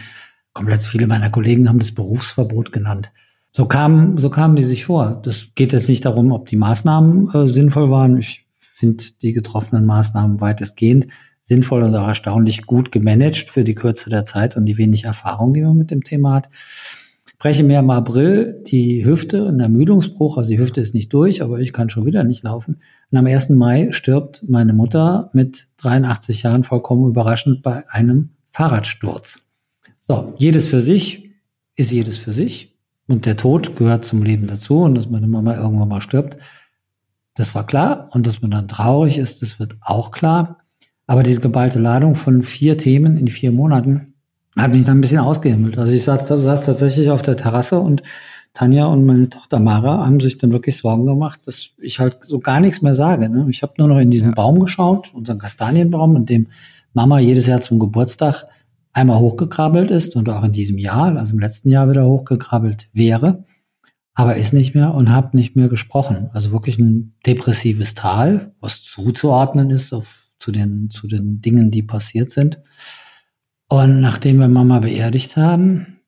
komplett 0.51 0.81
viele 0.81 1.07
meiner 1.07 1.29
Kollegen 1.29 1.69
haben 1.69 1.79
das 1.79 1.93
Berufsverbot 1.93 2.73
genannt. 2.73 3.13
So 3.53 3.65
kamen, 3.65 4.17
so 4.17 4.29
kamen 4.29 4.57
die 4.57 4.65
sich 4.65 4.83
vor. 4.83 5.21
Das 5.23 5.47
geht 5.55 5.71
jetzt 5.71 5.87
nicht 5.87 6.03
darum, 6.03 6.33
ob 6.33 6.49
die 6.49 6.57
Maßnahmen 6.57 7.29
äh, 7.33 7.47
sinnvoll 7.47 7.89
waren. 7.89 8.17
Ich 8.17 8.45
finde 8.75 9.05
die 9.21 9.31
getroffenen 9.31 9.85
Maßnahmen 9.85 10.41
weitestgehend 10.41 11.07
sinnvoll 11.43 11.81
und 11.83 11.95
auch 11.95 12.09
erstaunlich 12.09 12.65
gut 12.65 12.91
gemanagt 12.91 13.49
für 13.49 13.63
die 13.63 13.75
Kürze 13.75 14.09
der 14.09 14.25
Zeit 14.25 14.57
und 14.57 14.65
die 14.65 14.77
wenig 14.77 15.05
Erfahrung, 15.05 15.53
die 15.53 15.61
man 15.61 15.77
mit 15.77 15.91
dem 15.91 16.03
Thema 16.03 16.33
hat. 16.33 16.49
Breche 17.39 17.63
mir 17.63 17.79
im 17.79 17.89
April 17.91 18.63
die 18.65 19.05
Hüfte, 19.05 19.47
ein 19.47 19.59
Ermüdungsbruch, 19.59 20.37
also 20.37 20.49
die 20.49 20.57
Hüfte 20.57 20.81
ist 20.81 20.95
nicht 20.95 21.13
durch, 21.13 21.43
aber 21.43 21.59
ich 21.59 21.71
kann 21.71 21.89
schon 21.89 22.05
wieder 22.05 22.23
nicht 22.23 22.43
laufen. 22.43 22.81
Und 23.11 23.17
am 23.17 23.27
1. 23.27 23.49
Mai 23.49 23.89
stirbt 23.91 24.43
meine 24.47 24.73
Mutter 24.73 25.29
mit 25.33 25.67
83 25.77 26.41
Jahren 26.41 26.63
vollkommen 26.63 27.07
überraschend 27.07 27.61
bei 27.61 27.87
einem 27.89 28.31
Fahrradsturz. 28.49 29.39
So, 29.99 30.33
jedes 30.37 30.65
für 30.65 30.79
sich 30.79 31.29
ist 31.75 31.91
jedes 31.91 32.17
für 32.17 32.33
sich. 32.33 32.75
Und 33.07 33.27
der 33.27 33.37
Tod 33.37 33.75
gehört 33.75 34.03
zum 34.03 34.23
Leben 34.23 34.47
dazu 34.47 34.79
und 34.79 34.95
dass 34.95 35.09
meine 35.09 35.27
Mama 35.27 35.55
irgendwann 35.55 35.89
mal 35.89 36.01
stirbt, 36.01 36.37
das 37.35 37.53
war 37.53 37.67
klar. 37.67 38.09
Und 38.13 38.25
dass 38.25 38.41
man 38.41 38.49
dann 38.49 38.67
traurig 38.67 39.19
ist, 39.19 39.43
das 39.43 39.59
wird 39.59 39.75
auch 39.81 40.09
klar. 40.09 40.57
Aber 41.05 41.21
diese 41.21 41.39
geballte 41.39 41.77
Ladung 41.77 42.15
von 42.15 42.41
vier 42.41 42.79
Themen 42.79 43.15
in 43.15 43.27
vier 43.27 43.51
Monaten 43.51 44.15
hat 44.57 44.71
mich 44.71 44.83
dann 44.83 44.97
ein 44.97 45.01
bisschen 45.01 45.19
ausgehimmelt. 45.19 45.77
Also 45.77 45.93
ich 45.93 46.03
saß, 46.03 46.27
saß 46.27 46.65
tatsächlich 46.65 47.09
auf 47.09 47.21
der 47.21 47.37
Terrasse 47.37 47.79
und 47.79 48.03
Tanja 48.53 48.87
und 48.87 49.05
meine 49.05 49.29
Tochter 49.29 49.59
Mara 49.59 50.05
haben 50.05 50.19
sich 50.19 50.39
dann 50.39 50.51
wirklich 50.51 50.77
Sorgen 50.77 51.05
gemacht, 51.05 51.41
dass 51.45 51.69
ich 51.77 51.99
halt 51.99 52.23
so 52.23 52.39
gar 52.39 52.59
nichts 52.59 52.81
mehr 52.81 52.95
sage. 52.95 53.29
Ne? 53.29 53.45
Ich 53.49 53.61
habe 53.61 53.73
nur 53.77 53.87
noch 53.87 53.99
in 53.99 54.09
diesen 54.09 54.29
ja. 54.29 54.33
Baum 54.33 54.59
geschaut, 54.59 55.13
unseren 55.13 55.37
Kastanienbaum, 55.37 56.15
in 56.15 56.25
dem 56.25 56.47
Mama 56.93 57.19
jedes 57.19 57.45
Jahr 57.45 57.61
zum 57.61 57.77
Geburtstag 57.77 58.45
einmal 58.93 59.19
hochgekrabbelt 59.19 59.91
ist 59.91 60.15
und 60.15 60.27
auch 60.29 60.43
in 60.43 60.53
diesem 60.53 60.79
Jahr, 60.79 61.15
also 61.15 61.33
im 61.33 61.39
letzten 61.39 61.69
Jahr 61.69 61.87
wieder 61.87 62.07
hochgekrabbelt 62.07 62.89
wäre, 62.93 63.45
aber 64.15 64.37
ist 64.37 64.53
nicht 64.53 64.73
mehr 64.73 64.95
und 64.95 65.11
habe 65.11 65.37
nicht 65.37 65.55
mehr 65.55 65.67
gesprochen. 65.67 66.31
Also 66.33 66.51
wirklich 66.51 66.79
ein 66.79 67.13
depressives 67.27 67.93
Tal, 67.93 68.55
was 68.59 68.81
zuzuordnen 68.81 69.69
ist 69.69 69.93
auf, 69.93 70.27
zu, 70.39 70.51
den, 70.51 70.89
zu 70.89 71.07
den 71.07 71.41
Dingen, 71.41 71.69
die 71.69 71.83
passiert 71.83 72.31
sind. 72.31 72.59
Und 73.69 74.01
nachdem 74.01 74.39
wir 74.39 74.47
Mama 74.47 74.79
beerdigt 74.79 75.35
haben, 75.35 75.99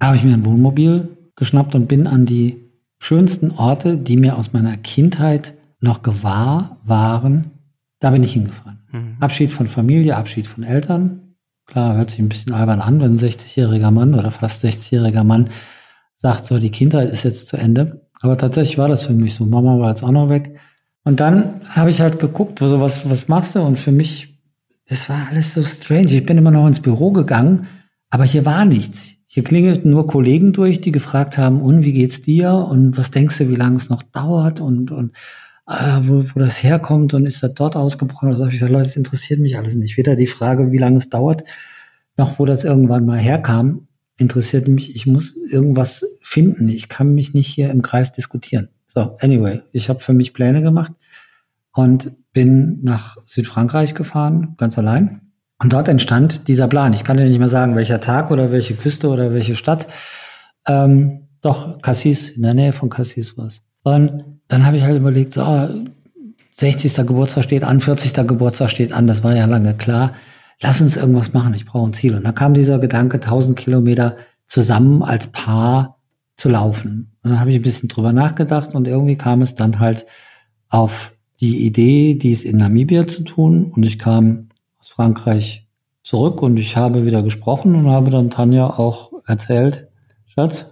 habe 0.00 0.16
ich 0.16 0.24
mir 0.24 0.34
ein 0.34 0.44
Wohnmobil 0.44 1.08
geschnappt 1.36 1.74
und 1.74 1.88
bin 1.88 2.06
an 2.06 2.26
die 2.26 2.56
schönsten 2.98 3.50
Orte, 3.50 3.96
die 3.96 4.16
mir 4.16 4.38
aus 4.38 4.52
meiner 4.52 4.76
Kindheit 4.76 5.54
noch 5.80 6.02
gewahr 6.02 6.78
waren, 6.84 7.50
da 7.98 8.10
bin 8.10 8.22
ich 8.22 8.32
hingefahren. 8.32 8.82
Mhm. 8.92 9.16
Abschied 9.20 9.50
von 9.50 9.66
Familie, 9.66 10.16
Abschied 10.16 10.46
von 10.46 10.62
Eltern, 10.62 11.22
Klar, 11.66 11.96
hört 11.96 12.10
sich 12.10 12.18
ein 12.18 12.28
bisschen 12.28 12.52
albern 12.52 12.80
an, 12.80 13.00
wenn 13.00 13.12
ein 13.12 13.18
60-jähriger 13.18 13.90
Mann 13.90 14.14
oder 14.14 14.30
fast 14.30 14.62
60-jähriger 14.64 15.24
Mann 15.24 15.48
sagt, 16.16 16.44
so, 16.46 16.58
die 16.58 16.70
Kindheit 16.70 17.08
ist 17.08 17.22
jetzt 17.22 17.46
zu 17.46 17.56
Ende. 17.56 18.08
Aber 18.20 18.36
tatsächlich 18.36 18.78
war 18.78 18.88
das 18.88 19.06
für 19.06 19.14
mich 19.14 19.34
so. 19.34 19.46
Mama 19.46 19.78
war 19.78 19.88
jetzt 19.88 20.02
auch 20.02 20.10
noch 20.10 20.28
weg. 20.28 20.58
Und 21.04 21.20
dann 21.20 21.62
habe 21.70 21.88
ich 21.88 22.00
halt 22.00 22.18
geguckt, 22.18 22.58
so, 22.58 22.80
was, 22.80 23.08
was 23.08 23.28
machst 23.28 23.54
du? 23.54 23.62
Und 23.62 23.78
für 23.78 23.90
mich, 23.90 24.31
das 24.88 25.08
war 25.08 25.28
alles 25.30 25.54
so 25.54 25.62
strange. 25.62 26.12
Ich 26.12 26.26
bin 26.26 26.38
immer 26.38 26.50
noch 26.50 26.66
ins 26.66 26.80
Büro 26.80 27.12
gegangen, 27.12 27.66
aber 28.10 28.24
hier 28.24 28.44
war 28.44 28.64
nichts. 28.64 29.14
Hier 29.26 29.44
klingelten 29.44 29.90
nur 29.90 30.06
Kollegen 30.06 30.52
durch, 30.52 30.80
die 30.80 30.92
gefragt 30.92 31.38
haben, 31.38 31.62
und 31.62 31.84
wie 31.84 31.94
geht's 31.94 32.20
dir? 32.20 32.52
Und 32.52 32.98
was 32.98 33.10
denkst 33.10 33.38
du, 33.38 33.48
wie 33.48 33.56
lange 33.56 33.76
es 33.76 33.88
noch 33.88 34.02
dauert? 34.02 34.60
Und, 34.60 34.90
und 34.90 35.12
äh, 35.66 36.00
wo, 36.02 36.22
wo 36.34 36.40
das 36.40 36.62
herkommt 36.62 37.14
und 37.14 37.24
ist 37.24 37.42
das 37.42 37.54
dort 37.54 37.74
ausgebrochen? 37.76 38.28
Also 38.28 38.44
ich 38.44 38.52
gesagt, 38.52 38.72
Leute, 38.72 38.84
das 38.84 38.96
interessiert 38.96 39.40
mich 39.40 39.56
alles 39.56 39.74
nicht. 39.74 39.96
Weder 39.96 40.16
die 40.16 40.26
Frage, 40.26 40.70
wie 40.70 40.78
lange 40.78 40.98
es 40.98 41.08
dauert, 41.08 41.44
noch 42.18 42.38
wo 42.38 42.44
das 42.44 42.64
irgendwann 42.64 43.06
mal 43.06 43.18
herkam, 43.18 43.88
interessiert 44.18 44.68
mich. 44.68 44.94
Ich 44.94 45.06
muss 45.06 45.34
irgendwas 45.34 46.04
finden. 46.20 46.68
Ich 46.68 46.88
kann 46.88 47.14
mich 47.14 47.32
nicht 47.32 47.48
hier 47.48 47.70
im 47.70 47.80
Kreis 47.80 48.12
diskutieren. 48.12 48.68
So, 48.88 49.16
anyway, 49.20 49.62
ich 49.72 49.88
habe 49.88 50.00
für 50.00 50.12
mich 50.12 50.34
Pläne 50.34 50.60
gemacht 50.60 50.92
und 51.72 52.12
bin 52.32 52.80
nach 52.82 53.16
Südfrankreich 53.26 53.94
gefahren, 53.94 54.54
ganz 54.56 54.78
allein. 54.78 55.32
Und 55.58 55.72
dort 55.72 55.88
entstand 55.88 56.48
dieser 56.48 56.66
Plan. 56.66 56.92
Ich 56.92 57.04
kann 57.04 57.16
dir 57.16 57.24
nicht 57.24 57.38
mehr 57.38 57.48
sagen, 57.48 57.76
welcher 57.76 58.00
Tag 58.00 58.30
oder 58.30 58.50
welche 58.50 58.74
Küste 58.74 59.08
oder 59.08 59.32
welche 59.32 59.54
Stadt. 59.54 59.86
Ähm, 60.66 61.28
doch, 61.40 61.80
Cassis, 61.82 62.30
in 62.30 62.42
der 62.42 62.54
Nähe 62.54 62.72
von 62.72 62.88
Cassis 62.88 63.36
war 63.36 63.46
es. 63.46 63.60
Und 63.84 64.40
dann 64.48 64.66
habe 64.66 64.76
ich 64.76 64.82
halt 64.82 64.96
überlegt, 64.96 65.34
so, 65.34 65.68
60. 66.52 66.94
Geburtstag 67.06 67.44
steht 67.44 67.64
an, 67.64 67.80
40. 67.80 68.14
Geburtstag 68.26 68.70
steht 68.70 68.92
an, 68.92 69.06
das 69.06 69.24
war 69.24 69.36
ja 69.36 69.46
lange 69.46 69.74
klar. 69.74 70.12
Lass 70.60 70.80
uns 70.80 70.96
irgendwas 70.96 71.32
machen, 71.32 71.54
ich 71.54 71.64
brauche 71.64 71.88
ein 71.88 71.92
Ziel. 71.92 72.14
Und 72.14 72.24
dann 72.24 72.34
kam 72.34 72.54
dieser 72.54 72.78
Gedanke, 72.78 73.16
1000 73.16 73.56
Kilometer 73.56 74.16
zusammen 74.46 75.02
als 75.02 75.28
Paar 75.28 75.98
zu 76.36 76.48
laufen. 76.48 77.16
Und 77.22 77.30
dann 77.30 77.40
habe 77.40 77.50
ich 77.50 77.56
ein 77.56 77.62
bisschen 77.62 77.88
drüber 77.88 78.12
nachgedacht 78.12 78.74
und 78.74 78.86
irgendwie 78.88 79.16
kam 79.16 79.42
es 79.42 79.54
dann 79.54 79.78
halt 79.80 80.06
auf 80.68 81.14
die 81.42 81.66
Idee, 81.66 82.14
dies 82.14 82.44
in 82.44 82.56
Namibia 82.56 83.06
zu 83.06 83.24
tun. 83.24 83.72
Und 83.74 83.82
ich 83.84 83.98
kam 83.98 84.48
aus 84.78 84.88
Frankreich 84.88 85.66
zurück 86.02 86.40
und 86.40 86.58
ich 86.58 86.76
habe 86.76 87.04
wieder 87.04 87.22
gesprochen 87.22 87.74
und 87.74 87.90
habe 87.90 88.10
dann 88.10 88.30
Tanja 88.30 88.66
auch 88.66 89.12
erzählt, 89.26 89.88
Schatz. 90.26 90.70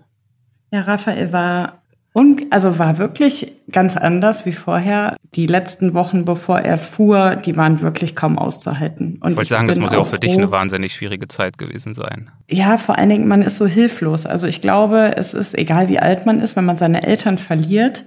Ja, 0.72 0.82
Raphael 0.82 1.32
war 1.32 1.82
und 2.12 2.52
also 2.52 2.78
war 2.78 2.98
wirklich 2.98 3.52
ganz 3.70 3.96
anders 3.96 4.44
wie 4.44 4.52
vorher. 4.52 5.16
Die 5.34 5.46
letzten 5.46 5.94
Wochen, 5.94 6.24
bevor 6.24 6.58
er 6.58 6.76
fuhr, 6.76 7.36
die 7.36 7.56
waren 7.56 7.80
wirklich 7.80 8.16
kaum 8.16 8.36
auszuhalten. 8.36 9.18
Und 9.20 9.32
ich 9.32 9.36
wollte 9.36 9.50
sagen, 9.50 9.68
das 9.68 9.78
muss 9.78 9.92
ja 9.92 9.98
auch 9.98 10.06
für 10.06 10.18
dich 10.18 10.32
eine 10.32 10.50
wahnsinnig 10.50 10.92
schwierige 10.92 11.28
Zeit 11.28 11.56
gewesen 11.56 11.94
sein. 11.94 12.30
Ja, 12.48 12.78
vor 12.78 12.98
allen 12.98 13.10
Dingen, 13.10 13.28
man 13.28 13.42
ist 13.42 13.56
so 13.56 13.66
hilflos. 13.66 14.26
Also 14.26 14.48
ich 14.48 14.60
glaube, 14.60 15.16
es 15.16 15.34
ist 15.34 15.56
egal, 15.56 15.88
wie 15.88 16.00
alt 16.00 16.26
man 16.26 16.40
ist, 16.40 16.56
wenn 16.56 16.64
man 16.64 16.76
seine 16.76 17.04
Eltern 17.04 17.38
verliert, 17.38 18.06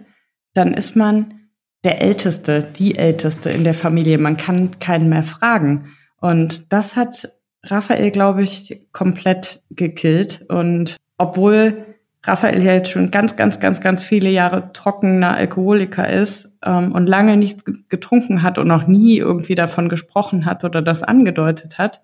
dann 0.53 0.73
ist 0.73 0.97
man 0.97 1.42
der 1.83 2.01
Älteste, 2.01 2.63
die 2.63 2.95
Älteste 2.95 3.49
in 3.49 3.63
der 3.63 3.73
Familie. 3.73 4.17
Man 4.17 4.37
kann 4.37 4.79
keinen 4.79 5.09
mehr 5.09 5.23
fragen. 5.23 5.93
Und 6.19 6.71
das 6.71 6.95
hat 6.95 7.29
Raphael, 7.63 8.11
glaube 8.11 8.43
ich, 8.43 8.87
komplett 8.91 9.61
gekillt. 9.69 10.45
Und 10.47 10.97
obwohl 11.17 11.85
Raphael 12.23 12.63
ja 12.63 12.73
jetzt 12.73 12.89
schon 12.89 13.11
ganz, 13.11 13.35
ganz, 13.35 13.59
ganz, 13.59 13.81
ganz 13.81 14.01
viele 14.01 14.29
Jahre 14.29 14.71
trockener 14.71 15.35
Alkoholiker 15.35 16.07
ist 16.07 16.49
ähm, 16.63 16.93
und 16.93 17.07
lange 17.07 17.35
nichts 17.35 17.63
getrunken 17.89 18.43
hat 18.43 18.57
und 18.57 18.67
noch 18.67 18.87
nie 18.87 19.17
irgendwie 19.17 19.55
davon 19.55 19.89
gesprochen 19.89 20.45
hat 20.45 20.63
oder 20.63 20.81
das 20.81 21.03
angedeutet 21.03 21.77
hat, 21.77 22.01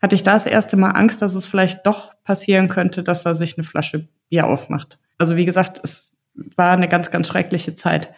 hatte 0.00 0.14
ich 0.14 0.22
da 0.22 0.34
das 0.34 0.46
erste 0.46 0.76
Mal 0.76 0.90
Angst, 0.90 1.20
dass 1.20 1.34
es 1.34 1.46
vielleicht 1.46 1.84
doch 1.84 2.14
passieren 2.22 2.68
könnte, 2.68 3.02
dass 3.02 3.24
er 3.24 3.34
sich 3.34 3.58
eine 3.58 3.64
Flasche 3.64 4.08
Bier 4.28 4.46
aufmacht. 4.46 4.98
Also 5.18 5.36
wie 5.36 5.46
gesagt, 5.46 5.80
es 5.82 6.16
war 6.56 6.72
eine 6.72 6.88
ganz, 6.88 7.10
ganz 7.10 7.26
schreckliche 7.26 7.74
Zeit. 7.74 8.12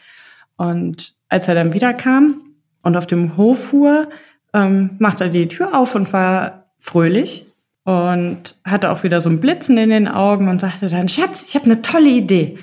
Und 0.56 1.14
als 1.28 1.48
er 1.48 1.54
dann 1.54 1.74
wiederkam 1.74 2.40
und 2.82 2.96
auf 2.96 3.06
dem 3.06 3.36
Hof 3.36 3.66
fuhr, 3.66 4.08
ähm, 4.52 4.90
machte 4.98 5.24
er 5.24 5.30
die 5.30 5.48
Tür 5.48 5.78
auf 5.78 5.94
und 5.94 6.12
war 6.12 6.70
fröhlich 6.78 7.46
und 7.84 8.56
hatte 8.64 8.90
auch 8.90 9.02
wieder 9.02 9.20
so 9.20 9.28
ein 9.28 9.40
Blitzen 9.40 9.78
in 9.78 9.90
den 9.90 10.08
Augen 10.08 10.48
und 10.48 10.60
sagte 10.60 10.88
dann, 10.88 11.08
Schatz, 11.08 11.46
ich 11.48 11.54
habe 11.54 11.66
eine 11.66 11.82
tolle 11.82 12.10
Idee. 12.10 12.58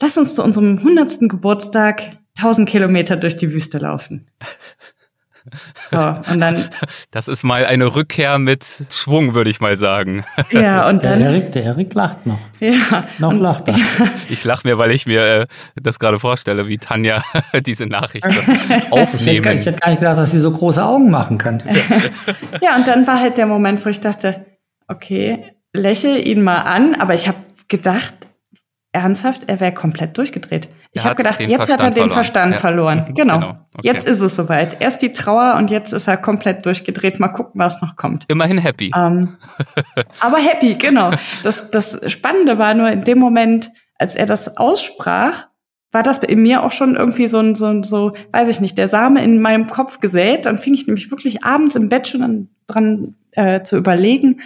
Lass 0.00 0.16
uns 0.16 0.34
zu 0.34 0.42
unserem 0.42 0.78
100. 0.78 1.28
Geburtstag 1.28 2.18
1000 2.38 2.68
Kilometer 2.68 3.16
durch 3.16 3.36
die 3.36 3.52
Wüste 3.52 3.78
laufen. 3.78 4.26
So, 5.90 5.98
und 6.30 6.40
dann. 6.40 6.56
Das 7.10 7.28
ist 7.28 7.44
mal 7.44 7.64
eine 7.64 7.94
Rückkehr 7.94 8.38
mit 8.38 8.64
Schwung, 8.90 9.34
würde 9.34 9.48
ich 9.48 9.60
mal 9.60 9.76
sagen. 9.76 10.24
Ja, 10.50 10.88
und 10.88 11.04
dann. 11.04 11.20
Der 11.20 11.30
Erik, 11.30 11.52
der 11.52 11.64
Erik 11.64 11.94
lacht 11.94 12.26
noch. 12.26 12.38
Ja. 12.60 13.06
Noch 13.18 13.30
und, 13.30 13.40
lacht 13.40 13.68
er. 13.68 13.76
Ich 14.28 14.42
lache 14.44 14.66
mir, 14.66 14.78
weil 14.78 14.90
ich 14.90 15.06
mir 15.06 15.40
äh, 15.40 15.46
das 15.76 15.98
gerade 15.98 16.18
vorstelle, 16.18 16.66
wie 16.66 16.78
Tanja 16.78 17.22
diese 17.66 17.86
Nachricht 17.86 18.26
aufnehmen. 18.26 19.12
Ich 19.14 19.26
hätte, 19.26 19.52
ich 19.52 19.66
hätte 19.66 19.78
gar 19.78 19.90
nicht 19.90 20.00
gedacht, 20.00 20.18
dass 20.18 20.30
sie 20.30 20.40
so 20.40 20.50
große 20.50 20.84
Augen 20.84 21.10
machen 21.10 21.38
kann. 21.38 21.62
ja, 22.60 22.76
und 22.76 22.86
dann 22.86 23.06
war 23.06 23.20
halt 23.20 23.36
der 23.36 23.46
Moment, 23.46 23.84
wo 23.84 23.90
ich 23.90 24.00
dachte, 24.00 24.44
okay, 24.88 25.56
lächel 25.72 26.26
ihn 26.26 26.42
mal 26.42 26.62
an, 26.62 26.94
aber 26.94 27.14
ich 27.14 27.28
habe 27.28 27.38
gedacht, 27.68 28.14
ernsthaft, 28.92 29.42
er 29.46 29.60
wäre 29.60 29.72
komplett 29.72 30.16
durchgedreht. 30.16 30.68
Ich 30.94 31.04
habe 31.04 31.16
gedacht, 31.16 31.40
jetzt 31.40 31.66
Verstand 31.66 31.82
hat 31.82 31.88
er 31.88 31.90
den 31.90 31.94
verloren. 31.94 32.12
Verstand 32.12 32.54
ja. 32.54 32.60
verloren. 32.60 33.14
Genau. 33.14 33.40
genau. 33.40 33.50
Okay. 33.74 33.86
Jetzt 33.88 34.06
ist 34.06 34.20
es 34.20 34.36
soweit. 34.36 34.80
Erst 34.80 35.02
die 35.02 35.12
Trauer 35.12 35.56
und 35.58 35.70
jetzt 35.70 35.92
ist 35.92 36.06
er 36.06 36.16
komplett 36.16 36.64
durchgedreht. 36.64 37.18
Mal 37.18 37.28
gucken, 37.28 37.60
was 37.60 37.82
noch 37.82 37.96
kommt. 37.96 38.24
Immerhin 38.28 38.58
happy. 38.58 38.92
Ähm, 38.96 39.36
aber 40.20 40.38
happy, 40.38 40.74
genau. 40.76 41.10
Das, 41.42 41.68
das 41.70 41.98
Spannende 42.06 42.58
war 42.58 42.74
nur 42.74 42.88
in 42.90 43.02
dem 43.02 43.18
Moment, 43.18 43.72
als 43.98 44.14
er 44.14 44.26
das 44.26 44.56
aussprach, 44.56 45.48
war 45.90 46.04
das 46.04 46.18
in 46.18 46.42
mir 46.42 46.62
auch 46.62 46.72
schon 46.72 46.94
irgendwie 46.94 47.26
so 47.26 47.40
ein, 47.40 47.54
so, 47.54 47.66
ein, 47.66 47.82
so, 47.82 48.14
weiß 48.32 48.48
ich 48.48 48.60
nicht, 48.60 48.78
der 48.78 48.88
Same 48.88 49.22
in 49.22 49.40
meinem 49.40 49.66
Kopf 49.66 49.98
gesät. 50.00 50.46
Dann 50.46 50.58
fing 50.58 50.74
ich 50.74 50.86
nämlich 50.86 51.10
wirklich 51.10 51.44
abends 51.44 51.74
im 51.74 51.88
Bett 51.88 52.06
schon 52.06 52.48
dran 52.68 53.14
äh, 53.32 53.62
zu 53.62 53.76
überlegen, 53.76 54.40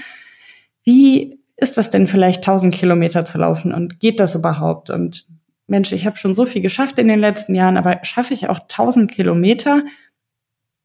wie 0.84 1.38
ist 1.56 1.76
das 1.76 1.90
denn 1.90 2.06
vielleicht 2.06 2.38
1000 2.38 2.74
Kilometer 2.74 3.24
zu 3.24 3.36
laufen 3.36 3.74
und 3.74 4.00
geht 4.00 4.20
das 4.20 4.34
überhaupt? 4.34 4.90
Und 4.90 5.26
Mensch, 5.68 5.92
ich 5.92 6.06
habe 6.06 6.16
schon 6.16 6.34
so 6.34 6.46
viel 6.46 6.62
geschafft 6.62 6.98
in 6.98 7.08
den 7.08 7.20
letzten 7.20 7.54
Jahren, 7.54 7.76
aber 7.76 8.00
schaffe 8.02 8.34
ich 8.34 8.48
auch 8.48 8.60
1000 8.60 9.10
Kilometer? 9.10 9.82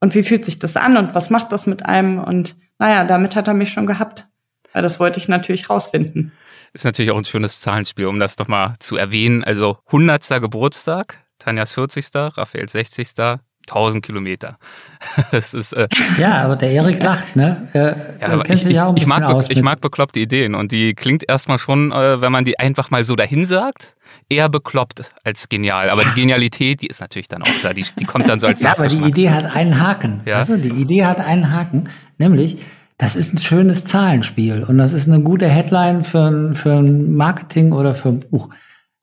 Und 0.02 0.14
wie 0.14 0.24
fühlt 0.24 0.44
sich 0.44 0.60
das 0.60 0.76
an 0.76 0.98
und 0.98 1.16
was 1.16 1.30
macht 1.30 1.52
das 1.54 1.66
mit 1.66 1.86
einem? 1.86 2.20
Und 2.20 2.58
naja, 2.78 3.06
damit 3.06 3.36
hat 3.36 3.48
er 3.48 3.54
mich 3.54 3.72
schon 3.72 3.88
gehabt. 3.88 4.28
Weil 4.74 4.82
das 4.82 5.00
wollte 5.00 5.20
ich 5.20 5.30
natürlich 5.30 5.70
rausfinden. 5.70 6.34
Ist 6.74 6.84
natürlich 6.84 7.12
auch 7.12 7.18
ein 7.18 7.26
schönes 7.26 7.62
Zahlenspiel, 7.62 8.08
um 8.08 8.20
das 8.20 8.38
nochmal 8.38 8.74
zu 8.80 8.98
erwähnen. 8.98 9.44
Also 9.44 9.78
100. 9.88 10.42
Geburtstag, 10.42 11.24
Tanjas 11.40 11.74
40., 11.74 12.08
Raphaels 12.14 12.74
60., 12.74 13.40
1000 13.68 14.06
Kilometer. 14.06 14.58
das 15.32 15.54
ist, 15.54 15.74
äh, 15.74 15.88
ja, 16.18 16.44
aber 16.44 16.56
der 16.56 16.72
Erik 16.72 17.02
lacht, 17.02 17.36
ne? 17.36 17.70
Er, 17.74 18.18
ja, 18.20 18.28
aber 18.28 18.50
ich, 18.50 18.64
ja 18.64 18.94
ich, 18.96 19.06
mag, 19.06 19.24
aus 19.24 19.50
ich 19.50 19.62
mag 19.62 19.80
bekloppte 19.80 20.20
Ideen 20.20 20.54
und 20.56 20.72
die 20.72 20.94
klingt 20.96 21.24
erstmal 21.30 21.60
schon, 21.60 21.92
äh, 21.92 22.20
wenn 22.20 22.32
man 22.32 22.44
die 22.44 22.60
einfach 22.60 22.92
mal 22.92 23.04
so 23.04 23.16
dahin 23.16 23.46
sagt, 23.46 23.96
eher 24.34 24.50
bekloppt 24.50 25.12
als 25.24 25.50
genial. 25.50 25.90
Aber 25.90 26.04
die 26.04 26.20
Genialität, 26.20 26.82
die 26.82 26.88
ist 26.88 27.02
natürlich 27.02 27.28
dann 27.28 27.44
auch 27.44 27.62
da. 27.62 27.74
Die, 27.74 27.86
die 28.00 28.06
kommt 28.06 28.28
dann 28.28 28.40
so 28.40 28.48
als 28.48 28.60
Ja, 28.60 28.72
aber 28.72 28.88
die 28.88 28.98
Idee 28.98 29.30
hat 29.30 29.56
einen 29.56 29.80
Haken. 29.80 30.22
Ja? 30.26 30.40
Weißt 30.40 30.50
du, 30.50 30.58
die 30.58 30.70
Idee 30.70 31.06
hat 31.06 31.20
einen 31.20 31.52
Haken, 31.52 31.90
nämlich 32.18 32.58
das 32.98 33.16
ist 33.16 33.34
ein 33.34 33.38
schönes 33.38 33.86
Zahlenspiel 33.86 34.64
und 34.64 34.78
das 34.78 34.94
ist 34.94 35.08
eine 35.08 35.22
gute 35.22 35.48
Headline 35.48 36.04
für 36.04 36.30
ein, 36.30 36.56
für 36.56 36.74
ein 36.74 37.14
Marketing 37.16 37.72
oder 37.74 37.96
für 37.96 38.10
ein 38.10 38.20
Buch. 38.20 38.50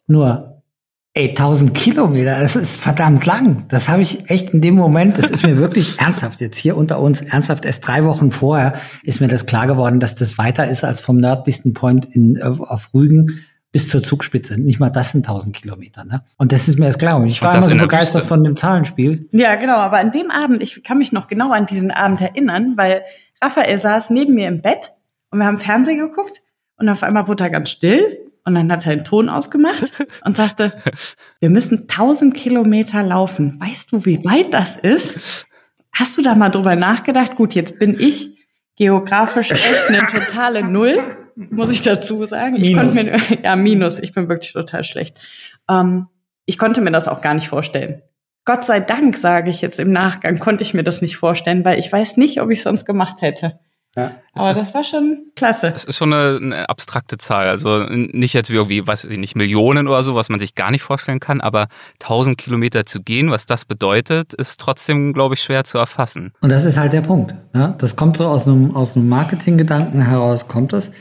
Nur, 0.06 0.62
ey, 1.12 1.30
1000 1.30 1.74
Kilometer, 1.74 2.38
das 2.40 2.56
ist 2.56 2.80
verdammt 2.80 3.26
lang. 3.26 3.64
Das 3.68 3.88
habe 3.88 4.02
ich 4.02 4.30
echt 4.30 4.50
in 4.50 4.60
dem 4.60 4.76
Moment, 4.76 5.18
das 5.18 5.30
ist 5.30 5.44
mir 5.44 5.56
wirklich 5.56 5.98
ernsthaft 6.00 6.40
jetzt 6.40 6.56
hier 6.56 6.76
unter 6.76 7.00
uns, 7.00 7.20
ernsthaft 7.20 7.64
erst 7.64 7.86
drei 7.86 8.04
Wochen 8.04 8.30
vorher 8.30 8.74
ist 9.02 9.20
mir 9.20 9.28
das 9.28 9.46
klar 9.46 9.66
geworden, 9.66 10.00
dass 10.00 10.14
das 10.14 10.38
weiter 10.38 10.68
ist 10.68 10.84
als 10.84 11.00
vom 11.00 11.16
nördlichsten 11.16 11.74
Point 11.74 12.06
in, 12.06 12.40
auf 12.40 12.94
Rügen 12.94 13.44
bis 13.72 13.88
zur 13.88 14.02
Zugspitze. 14.02 14.60
Nicht 14.60 14.80
mal 14.80 14.90
das 14.90 15.12
sind 15.12 15.26
1000 15.26 15.54
Kilometer. 15.54 16.04
Ne? 16.04 16.22
Und 16.38 16.52
das 16.52 16.68
ist 16.68 16.78
mir 16.78 16.86
jetzt 16.86 16.98
klar. 16.98 17.16
Und 17.16 17.28
ich 17.28 17.40
war 17.40 17.54
immer 17.54 17.62
so 17.62 17.76
begeistert 17.76 18.22
Wüste. 18.22 18.28
von 18.28 18.44
dem 18.44 18.56
Zahlenspiel. 18.56 19.28
Ja, 19.32 19.54
genau. 19.54 19.76
Aber 19.76 19.98
an 19.98 20.10
dem 20.10 20.30
Abend, 20.30 20.62
ich 20.62 20.82
kann 20.82 20.98
mich 20.98 21.12
noch 21.12 21.28
genau 21.28 21.52
an 21.52 21.66
diesen 21.66 21.90
Abend 21.90 22.20
erinnern, 22.20 22.74
weil 22.76 23.02
Raphael 23.42 23.78
saß 23.78 24.10
neben 24.10 24.34
mir 24.34 24.48
im 24.48 24.60
Bett 24.60 24.92
und 25.30 25.38
wir 25.38 25.46
haben 25.46 25.58
Fernsehen 25.58 25.98
geguckt 25.98 26.42
und 26.76 26.88
auf 26.88 27.02
einmal 27.02 27.28
wurde 27.28 27.44
er 27.44 27.50
ganz 27.50 27.70
still 27.70 28.18
und 28.44 28.54
dann 28.54 28.72
hat 28.72 28.86
er 28.86 28.92
einen 28.92 29.04
Ton 29.04 29.28
ausgemacht 29.28 29.92
und 30.24 30.36
sagte, 30.36 30.72
wir 31.40 31.50
müssen 31.50 31.82
1000 31.82 32.34
Kilometer 32.34 33.02
laufen. 33.02 33.58
Weißt 33.60 33.92
du, 33.92 34.04
wie 34.04 34.24
weit 34.24 34.52
das 34.52 34.76
ist? 34.76 35.46
Hast 35.92 36.16
du 36.16 36.22
da 36.22 36.34
mal 36.34 36.50
drüber 36.50 36.76
nachgedacht? 36.76 37.36
Gut, 37.36 37.54
jetzt 37.54 37.78
bin 37.78 37.98
ich 37.98 38.38
geografisch 38.76 39.50
echt 39.50 39.88
eine 39.88 40.06
totale 40.06 40.64
Null 40.64 41.02
muss 41.50 41.72
ich 41.72 41.82
dazu 41.82 42.24
sagen. 42.26 42.56
Ich 42.56 42.74
minus. 42.74 42.94
konnte 42.94 43.10
mir, 43.10 43.20
ja, 43.44 43.56
minus, 43.56 43.98
ich 43.98 44.12
bin 44.12 44.28
wirklich 44.28 44.52
total 44.52 44.84
schlecht. 44.84 45.18
Ähm, 45.68 46.08
ich 46.46 46.58
konnte 46.58 46.80
mir 46.80 46.90
das 46.90 47.08
auch 47.08 47.20
gar 47.20 47.34
nicht 47.34 47.48
vorstellen. 47.48 48.02
Gott 48.44 48.64
sei 48.64 48.80
Dank, 48.80 49.16
sage 49.16 49.50
ich 49.50 49.60
jetzt 49.60 49.78
im 49.78 49.92
Nachgang, 49.92 50.38
konnte 50.38 50.62
ich 50.62 50.74
mir 50.74 50.82
das 50.82 51.02
nicht 51.02 51.16
vorstellen, 51.16 51.64
weil 51.64 51.78
ich 51.78 51.92
weiß 51.92 52.16
nicht, 52.16 52.40
ob 52.40 52.50
ich 52.50 52.58
es 52.58 52.64
sonst 52.64 52.84
gemacht 52.84 53.22
hätte. 53.22 53.58
Ja, 53.96 54.12
Aber 54.34 54.52
ist, 54.52 54.60
das 54.60 54.72
war 54.72 54.84
schon 54.84 55.32
klasse. 55.34 55.72
Es 55.74 55.82
ist 55.82 55.96
schon 55.96 56.12
eine, 56.12 56.36
eine, 56.40 56.68
abstrakte 56.68 57.18
Zahl. 57.18 57.48
Also 57.48 57.86
nicht 57.88 58.34
jetzt 58.34 58.48
wie 58.48 58.54
irgendwie, 58.54 58.86
was 58.86 59.04
nicht 59.04 59.34
Millionen 59.34 59.88
oder 59.88 60.04
so, 60.04 60.14
was 60.14 60.28
man 60.28 60.38
sich 60.38 60.54
gar 60.54 60.70
nicht 60.70 60.82
vorstellen 60.82 61.18
kann, 61.18 61.40
aber 61.40 61.66
1000 62.00 62.38
Kilometer 62.38 62.86
zu 62.86 63.02
gehen, 63.02 63.32
was 63.32 63.46
das 63.46 63.64
bedeutet, 63.64 64.32
ist 64.32 64.60
trotzdem, 64.60 65.12
glaube 65.12 65.34
ich, 65.34 65.42
schwer 65.42 65.64
zu 65.64 65.76
erfassen. 65.78 66.32
Und 66.40 66.52
das 66.52 66.64
ist 66.64 66.78
halt 66.78 66.92
der 66.92 67.00
Punkt. 67.00 67.34
Ne? 67.52 67.74
Das 67.78 67.96
kommt 67.96 68.16
so 68.16 68.28
aus 68.28 68.46
einem, 68.46 68.76
aus 68.76 68.96
einem 68.96 69.08
Marketinggedanken 69.08 70.00
heraus, 70.02 70.46
kommt 70.46 70.72
das. 70.72 70.92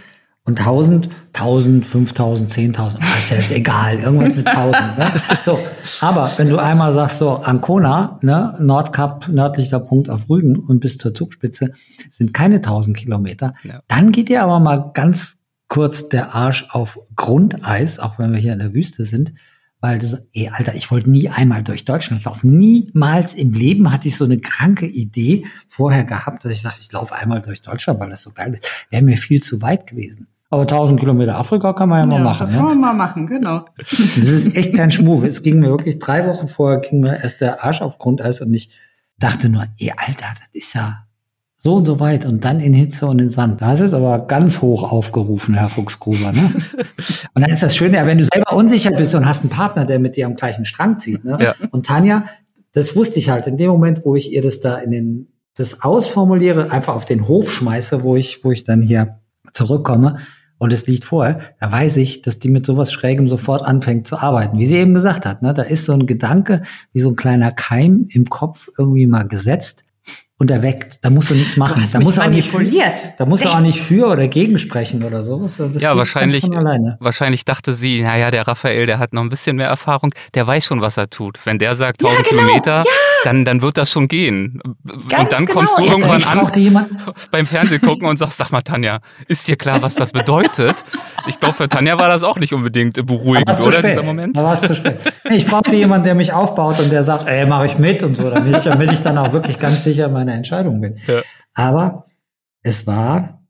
Und 0.50 0.58
1000, 0.58 1.10
1000, 1.34 1.86
5000, 1.86 2.52
10.000, 2.52 2.98
ist 3.20 3.30
ja 3.30 3.38
jetzt 3.38 3.52
egal, 3.52 4.00
irgendwas 4.00 4.34
mit 4.36 4.48
1000. 4.48 4.98
Ne? 4.98 5.12
So, 5.44 5.60
aber 6.02 6.32
wenn 6.38 6.50
du 6.50 6.58
einmal 6.58 6.92
sagst, 6.92 7.20
so 7.20 7.36
Ancona, 7.36 8.18
ne, 8.24 8.58
Nordkap, 8.60 9.28
nördlicher 9.28 9.80
Punkt 9.80 10.10
auf 10.10 10.28
Rügen 10.28 10.58
und 10.58 10.80
bis 10.80 10.98
zur 10.98 11.14
Zugspitze 11.14 11.74
sind 12.10 12.34
keine 12.34 12.56
1000 12.56 12.98
Kilometer, 12.98 13.54
ja. 13.64 13.82
dann 13.88 14.12
geht 14.12 14.30
dir 14.30 14.42
aber 14.42 14.60
mal 14.60 14.90
ganz 14.96 15.38
kurz 15.68 16.10
der 16.10 16.34
Arsch 16.34 16.68
auf 16.72 16.98
Grundeis, 17.16 18.00
auch 18.00 18.18
wenn 18.18 18.32
wir 18.32 18.40
hier 18.40 18.54
in 18.54 18.60
der 18.60 18.74
Wüste 18.74 19.06
sind, 19.06 19.34
weil 19.82 20.00
du 20.00 20.08
so, 20.08 20.18
ey, 20.34 20.50
Alter, 20.50 20.74
ich 20.74 20.90
wollte 20.90 21.12
nie 21.12 21.30
einmal 21.30 21.64
durch 21.64 21.86
Deutschland 21.86 22.24
laufen. 22.24 22.58
Niemals 22.58 23.36
im 23.36 23.54
Leben 23.54 23.92
hatte 23.92 24.08
ich 24.08 24.18
so 24.18 24.26
eine 24.26 24.40
kranke 24.40 24.88
Idee 24.88 25.46
vorher 25.68 26.06
gehabt, 26.06 26.44
dass 26.44 26.54
ich 26.54 26.62
sage, 26.62 26.78
ich 26.82 26.92
laufe 26.92 27.14
einmal 27.14 27.44
durch 27.44 27.62
Deutschland, 27.62 28.00
weil 28.00 28.10
das 28.10 28.24
so 28.24 28.32
geil 28.32 28.54
ist. 28.54 28.66
Wäre 28.90 29.04
mir 29.04 29.18
viel 29.18 29.44
zu 29.44 29.62
weit 29.62 29.86
gewesen. 29.86 30.28
Aber 30.52 30.64
1000 30.64 31.00
Kilometer 31.00 31.38
Afrika 31.38 31.74
kann 31.74 31.90
man 31.90 32.00
ja, 32.00 32.06
ja 32.06 32.20
mal 32.20 32.24
machen. 32.24 32.48
Das 32.48 32.56
kann 32.56 32.66
man 32.66 32.80
mal 32.80 32.94
machen, 32.94 33.28
genau. 33.28 33.66
Das 33.78 34.28
ist 34.28 34.56
echt 34.56 34.76
kein 34.76 34.90
Schmuh. 34.90 35.24
Es 35.24 35.44
ging 35.44 35.60
mir 35.60 35.70
wirklich 35.70 36.00
drei 36.00 36.26
Wochen 36.26 36.48
vorher, 36.48 36.80
ging 36.80 37.02
mir 37.02 37.22
erst 37.22 37.42
der 37.42 37.64
Arsch 37.64 37.82
auf 37.82 38.00
Grundeis 38.00 38.42
und 38.42 38.54
ich 38.54 38.72
dachte 39.20 39.50
nur, 39.50 39.66
ey, 39.78 39.94
Alter, 39.96 40.28
das 40.40 40.50
ist 40.54 40.74
ja 40.74 41.06
so 41.62 41.76
und 41.76 41.86
so 41.86 42.00
weit 42.00 42.26
und 42.26 42.46
dann 42.46 42.62
in 42.62 42.74
Hitze 42.74 43.06
und 43.06 43.20
in 43.20 43.30
Sand. 43.30 43.62
Das 43.62 43.82
ist 43.82 43.94
aber 43.94 44.26
ganz 44.26 44.62
hoch 44.62 44.90
aufgerufen, 44.90 45.54
Herr 45.54 45.68
Fuchsgruber. 45.68 46.32
Ne? 46.32 46.54
und 47.34 47.42
dann 47.42 47.52
ist 47.52 47.62
das 47.62 47.76
Schöne, 47.76 47.98
ja, 47.98 48.08
wenn 48.08 48.18
du 48.18 48.24
selber 48.24 48.54
unsicher 48.54 48.92
bist 48.92 49.14
und 49.14 49.28
hast 49.28 49.42
einen 49.42 49.50
Partner, 49.50 49.86
der 49.86 50.00
mit 50.00 50.16
dir 50.16 50.26
am 50.26 50.36
gleichen 50.36 50.64
Strang 50.64 51.00
zieht. 51.00 51.26
Ne? 51.26 51.38
Ja. 51.40 51.56
Und 51.72 51.86
Tanja, 51.86 52.26
das 52.72 52.96
wusste 52.96 53.20
ich 53.20 53.30
halt 53.30 53.46
in 53.46 53.58
dem 53.58 53.70
Moment, 53.70 54.06
wo 54.06 54.16
ich 54.16 54.32
ihr 54.32 54.42
das 54.42 54.62
da 54.62 54.78
in 54.78 54.92
den, 54.92 55.28
das 55.56 55.82
ausformuliere, 55.82 56.72
einfach 56.72 56.96
auf 56.96 57.04
den 57.04 57.28
Hof 57.28 57.52
schmeiße, 57.52 58.04
wo 58.04 58.16
ich, 58.16 58.44
wo 58.46 58.52
ich 58.52 58.64
dann 58.64 58.82
hier 58.82 59.20
zurückkomme, 59.52 60.18
und 60.60 60.74
es 60.74 60.86
liegt 60.86 61.06
vorher, 61.06 61.40
da 61.60 61.72
weiß 61.72 61.98
ich, 61.98 62.22
dass 62.22 62.38
die 62.38 62.50
mit 62.50 62.66
sowas 62.66 62.92
Schrägem 62.92 63.28
sofort 63.28 63.64
anfängt 63.64 64.08
zu 64.08 64.18
arbeiten. 64.18 64.60
Wie 64.60 64.66
sie 64.66 64.76
eben 64.76 64.94
gesagt 64.94 65.26
hat, 65.26 65.42
ne, 65.42 65.54
da 65.54 65.64
ist 65.64 65.86
so 65.86 65.94
ein 65.94 66.06
Gedanke, 66.06 66.62
wie 66.94 67.00
so 67.00 67.10
ein 67.10 67.16
kleiner 67.16 67.52
Keim 67.52 68.08
im 68.12 68.26
Kopf 68.26 68.70
irgendwie 68.78 69.08
mal 69.08 69.24
gesetzt 69.24 69.86
und 70.38 70.52
erweckt. 70.52 71.04
Da 71.04 71.10
musst 71.10 71.30
du 71.30 71.34
nichts 71.34 71.58
machen. 71.58 71.84
Du 71.84 71.92
da 71.92 72.00
muss 72.00 72.18
auch 72.18 72.30
nicht, 72.30 72.52
da 73.18 73.26
muss 73.26 73.42
er 73.42 73.54
auch 73.54 73.60
nicht 73.60 73.80
für 73.80 74.08
oder 74.08 74.28
gegen 74.28 74.58
sprechen 74.58 75.04
oder 75.04 75.24
so. 75.24 75.40
Das 75.40 75.82
ja, 75.82 75.96
wahrscheinlich, 75.96 76.44
wahrscheinlich 76.44 77.46
dachte 77.46 77.74
sie, 77.74 78.02
naja, 78.02 78.32
der 78.32 78.48
Raphael, 78.48 78.86
der 78.86 79.00
hat 79.00 79.14
noch 79.14 79.22
ein 79.22 79.30
bisschen 79.30 79.58
mehr 79.58 79.68
Erfahrung, 79.68 80.14
der 80.34 80.48
weiß 80.48 80.66
schon, 80.66 80.82
was 80.82 80.98
er 80.98 81.10
tut. 81.10 81.40
Wenn 81.46 81.60
der 81.60 81.76
sagt 81.76 82.04
1000 82.04 82.26
ja, 82.26 82.30
genau. 82.30 82.42
Kilometer, 82.42 82.78
ja. 82.80 83.09
Dann, 83.24 83.44
dann 83.44 83.62
wird 83.62 83.78
das 83.78 83.92
schon 83.92 84.08
gehen. 84.08 84.62
Ganz 85.10 85.24
und 85.24 85.32
dann 85.32 85.46
genau. 85.46 85.60
kommst 85.60 85.78
du 85.78 85.84
irgendwann 85.84 86.24
an 86.24 86.88
beim 87.32 87.46
Fernsehen 87.46 87.82
gucken 87.82 88.08
und 88.08 88.18
sagst, 88.18 88.38
sag 88.38 88.52
mal, 88.52 88.62
Tanja, 88.62 89.00
ist 89.28 89.48
dir 89.48 89.58
klar, 89.58 89.82
was 89.82 89.96
das 89.96 90.14
bedeutet? 90.14 90.86
Ich 91.28 91.40
glaube, 91.40 91.56
für 91.56 91.68
Tanja 91.68 91.98
war 91.98 92.08
das 92.08 92.24
auch 92.24 92.38
nicht 92.38 92.54
unbedingt 92.54 93.06
beruhigend, 93.06 93.60
oder, 93.60 93.82
dieser 93.82 94.04
Moment? 94.04 94.38
Da 94.38 94.44
war 94.44 94.54
es 94.54 94.62
zu 94.62 94.76
spät. 94.76 95.00
Ich 95.30 95.46
brauchte 95.46 95.76
jemanden, 95.76 96.06
der 96.06 96.16
mich 96.16 96.32
aufbaut 96.34 96.80
und 96.80 96.92
der 96.92 97.04
sagt, 97.04 97.28
ey, 97.28 97.46
mach 97.46 97.64
ich 97.66 97.78
mit 97.78 98.04
und 98.04 98.16
so, 98.16 98.30
damit 98.30 98.56
ich, 98.56 98.64
damit 98.64 98.92
ich 98.92 99.02
dann 99.02 99.18
auch 99.18 99.34
wirklich 99.34 99.60
ganz 99.60 99.84
sicher 99.84 100.08
meine 100.08 100.30
meine 100.30 100.38
Entscheidung 100.38 100.82
bin. 100.82 100.98
Ja. 101.08 101.22
Aber 101.54 102.06
es 102.62 102.88
war 102.88 103.42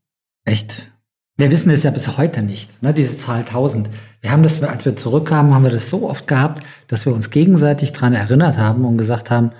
echt, 0.45 0.91
wir 1.39 1.51
wissen 1.51 1.69
es 1.69 1.83
ja 1.83 1.91
bis 1.91 2.17
heute 2.17 2.41
nicht, 2.41 2.83
ne, 2.83 2.93
diese 2.93 3.17
Zahl 3.17 3.39
1000. 3.39 3.89
Wir 4.19 4.31
haben 4.31 4.43
das, 4.43 4.61
als 4.61 4.83
wir 4.83 4.97
zurückkamen, 4.97 5.53
haben 5.53 5.63
wir 5.63 5.71
das 5.71 5.89
so 5.89 6.09
oft 6.09 6.27
gehabt, 6.27 6.65
dass 6.89 7.05
wir 7.05 7.13
uns 7.13 7.29
gegenseitig 7.29 7.93
dran 7.93 8.13
erinnert 8.13 8.57
haben 8.57 8.83
und 8.83 8.97
gesagt 8.97 9.31
haben, 9.31 9.51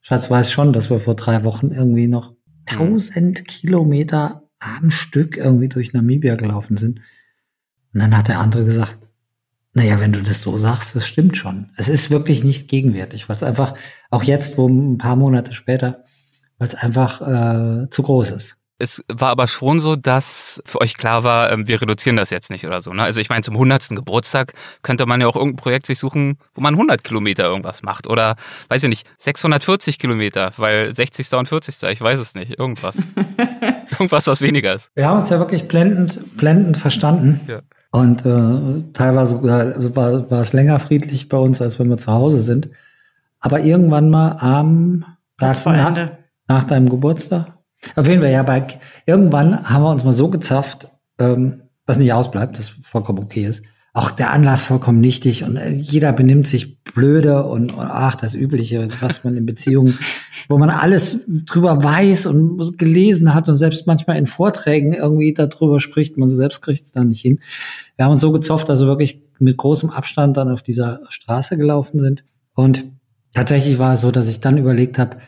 Schatz 0.00 0.30
weiß 0.30 0.50
schon, 0.50 0.72
dass 0.72 0.88
wir 0.88 0.98
vor 0.98 1.14
drei 1.14 1.44
Wochen 1.44 1.70
irgendwie 1.70 2.08
noch 2.08 2.32
1000 2.64 3.40
mhm. 3.40 3.44
Kilometer 3.44 4.48
am 4.58 4.90
Stück 4.90 5.36
irgendwie 5.36 5.68
durch 5.68 5.92
Namibia 5.92 6.36
gelaufen 6.36 6.78
sind. 6.78 7.00
Und 7.92 8.00
dann 8.00 8.16
hat 8.16 8.28
der 8.28 8.38
andere 8.38 8.64
gesagt, 8.64 8.96
naja, 9.74 10.00
wenn 10.00 10.12
du 10.12 10.22
das 10.22 10.40
so 10.40 10.56
sagst, 10.56 10.96
das 10.96 11.06
stimmt 11.06 11.36
schon. 11.36 11.72
Es 11.76 11.90
ist 11.90 12.10
wirklich 12.10 12.42
nicht 12.42 12.68
gegenwärtig, 12.68 13.28
weil 13.28 13.36
es 13.36 13.42
einfach 13.42 13.74
auch 14.08 14.22
jetzt, 14.22 14.56
wo 14.56 14.66
ein 14.66 14.96
paar 14.96 15.16
Monate 15.16 15.52
später, 15.52 16.04
weil 16.56 16.68
es 16.68 16.74
einfach 16.74 17.20
äh, 17.20 17.90
zu 17.90 18.02
groß 18.02 18.30
ist. 18.30 18.61
Es 18.82 19.00
war 19.06 19.28
aber 19.30 19.46
schon 19.46 19.78
so, 19.78 19.94
dass 19.94 20.60
für 20.66 20.80
euch 20.80 20.96
klar 20.96 21.22
war, 21.22 21.52
ähm, 21.52 21.68
wir 21.68 21.80
reduzieren 21.80 22.16
das 22.16 22.30
jetzt 22.30 22.50
nicht 22.50 22.66
oder 22.66 22.80
so. 22.80 22.92
Ne? 22.92 23.04
Also 23.04 23.20
ich 23.20 23.28
meine, 23.28 23.42
zum 23.42 23.54
100. 23.54 23.90
Geburtstag 23.90 24.54
könnte 24.82 25.06
man 25.06 25.20
ja 25.20 25.28
auch 25.28 25.36
irgendein 25.36 25.62
Projekt 25.62 25.86
sich 25.86 26.00
suchen, 26.00 26.36
wo 26.52 26.60
man 26.60 26.74
100 26.74 27.04
Kilometer 27.04 27.44
irgendwas 27.44 27.84
macht. 27.84 28.08
Oder, 28.08 28.34
weiß 28.70 28.82
ich 28.82 28.88
nicht, 28.88 29.06
640 29.18 30.00
Kilometer, 30.00 30.50
weil 30.56 30.92
60. 30.92 31.32
und 31.34 31.46
40. 31.46 31.80
Ich 31.90 32.00
weiß 32.00 32.18
es 32.18 32.34
nicht, 32.34 32.58
irgendwas. 32.58 32.98
irgendwas, 33.92 34.26
was 34.26 34.40
weniger 34.40 34.72
ist. 34.72 34.90
Wir 34.96 35.06
haben 35.06 35.20
uns 35.20 35.30
ja 35.30 35.38
wirklich 35.38 35.68
blendend, 35.68 36.36
blendend 36.36 36.76
verstanden. 36.76 37.40
Ja. 37.46 37.60
Und 37.92 38.26
äh, 38.26 38.92
teilweise 38.94 39.36
äh, 39.36 39.94
war, 39.94 40.28
war 40.28 40.40
es 40.40 40.52
länger 40.52 40.80
friedlich 40.80 41.28
bei 41.28 41.36
uns, 41.38 41.62
als 41.62 41.78
wenn 41.78 41.88
wir 41.88 41.98
zu 41.98 42.10
Hause 42.10 42.42
sind. 42.42 42.68
Aber 43.38 43.60
irgendwann 43.60 44.10
mal 44.10 44.38
am 44.40 45.04
Tag 45.38 45.64
nach, 45.66 46.10
nach 46.48 46.64
deinem 46.64 46.88
Geburtstag? 46.88 47.61
Auf 47.96 48.06
jeden 48.06 48.20
Fall, 48.20 48.30
ja, 48.30 48.42
bei, 48.42 48.66
irgendwann 49.06 49.68
haben 49.68 49.82
wir 49.82 49.90
uns 49.90 50.04
mal 50.04 50.12
so 50.12 50.28
gezafft, 50.28 50.88
ähm, 51.18 51.62
was 51.86 51.98
nicht 51.98 52.12
ausbleibt, 52.12 52.58
das 52.58 52.68
vollkommen 52.68 53.18
okay 53.18 53.46
ist. 53.46 53.62
Auch 53.94 54.10
der 54.10 54.32
Anlass 54.32 54.62
vollkommen 54.62 55.00
nichtig 55.00 55.44
und 55.44 55.56
äh, 55.56 55.68
jeder 55.68 56.12
benimmt 56.14 56.46
sich 56.46 56.82
blöde 56.82 57.44
und, 57.44 57.72
und 57.72 57.80
ach, 57.80 58.14
das 58.14 58.34
Übliche, 58.34 58.88
was 59.00 59.22
man 59.22 59.36
in 59.36 59.44
Beziehungen, 59.44 59.98
wo 60.48 60.56
man 60.56 60.70
alles 60.70 61.20
drüber 61.26 61.82
weiß 61.82 62.26
und 62.26 62.78
gelesen 62.78 63.34
hat 63.34 63.48
und 63.48 63.54
selbst 63.54 63.86
manchmal 63.86 64.16
in 64.16 64.26
Vorträgen 64.26 64.94
irgendwie 64.94 65.34
darüber 65.34 65.78
spricht, 65.78 66.16
man 66.16 66.30
selbst 66.30 66.62
kriegt 66.62 66.86
es 66.86 66.92
da 66.92 67.04
nicht 67.04 67.20
hin. 67.20 67.40
Wir 67.96 68.06
haben 68.06 68.12
uns 68.12 68.22
so 68.22 68.32
gezofft, 68.32 68.68
dass 68.68 68.80
wir 68.80 68.86
wirklich 68.86 69.22
mit 69.38 69.58
großem 69.58 69.90
Abstand 69.90 70.36
dann 70.36 70.50
auf 70.50 70.62
dieser 70.62 71.00
Straße 71.08 71.58
gelaufen 71.58 72.00
sind. 72.00 72.24
Und 72.54 72.84
tatsächlich 73.34 73.78
war 73.78 73.94
es 73.94 74.00
so, 74.00 74.10
dass 74.10 74.28
ich 74.28 74.40
dann 74.40 74.56
überlegt 74.56 74.98
habe, 74.98 75.18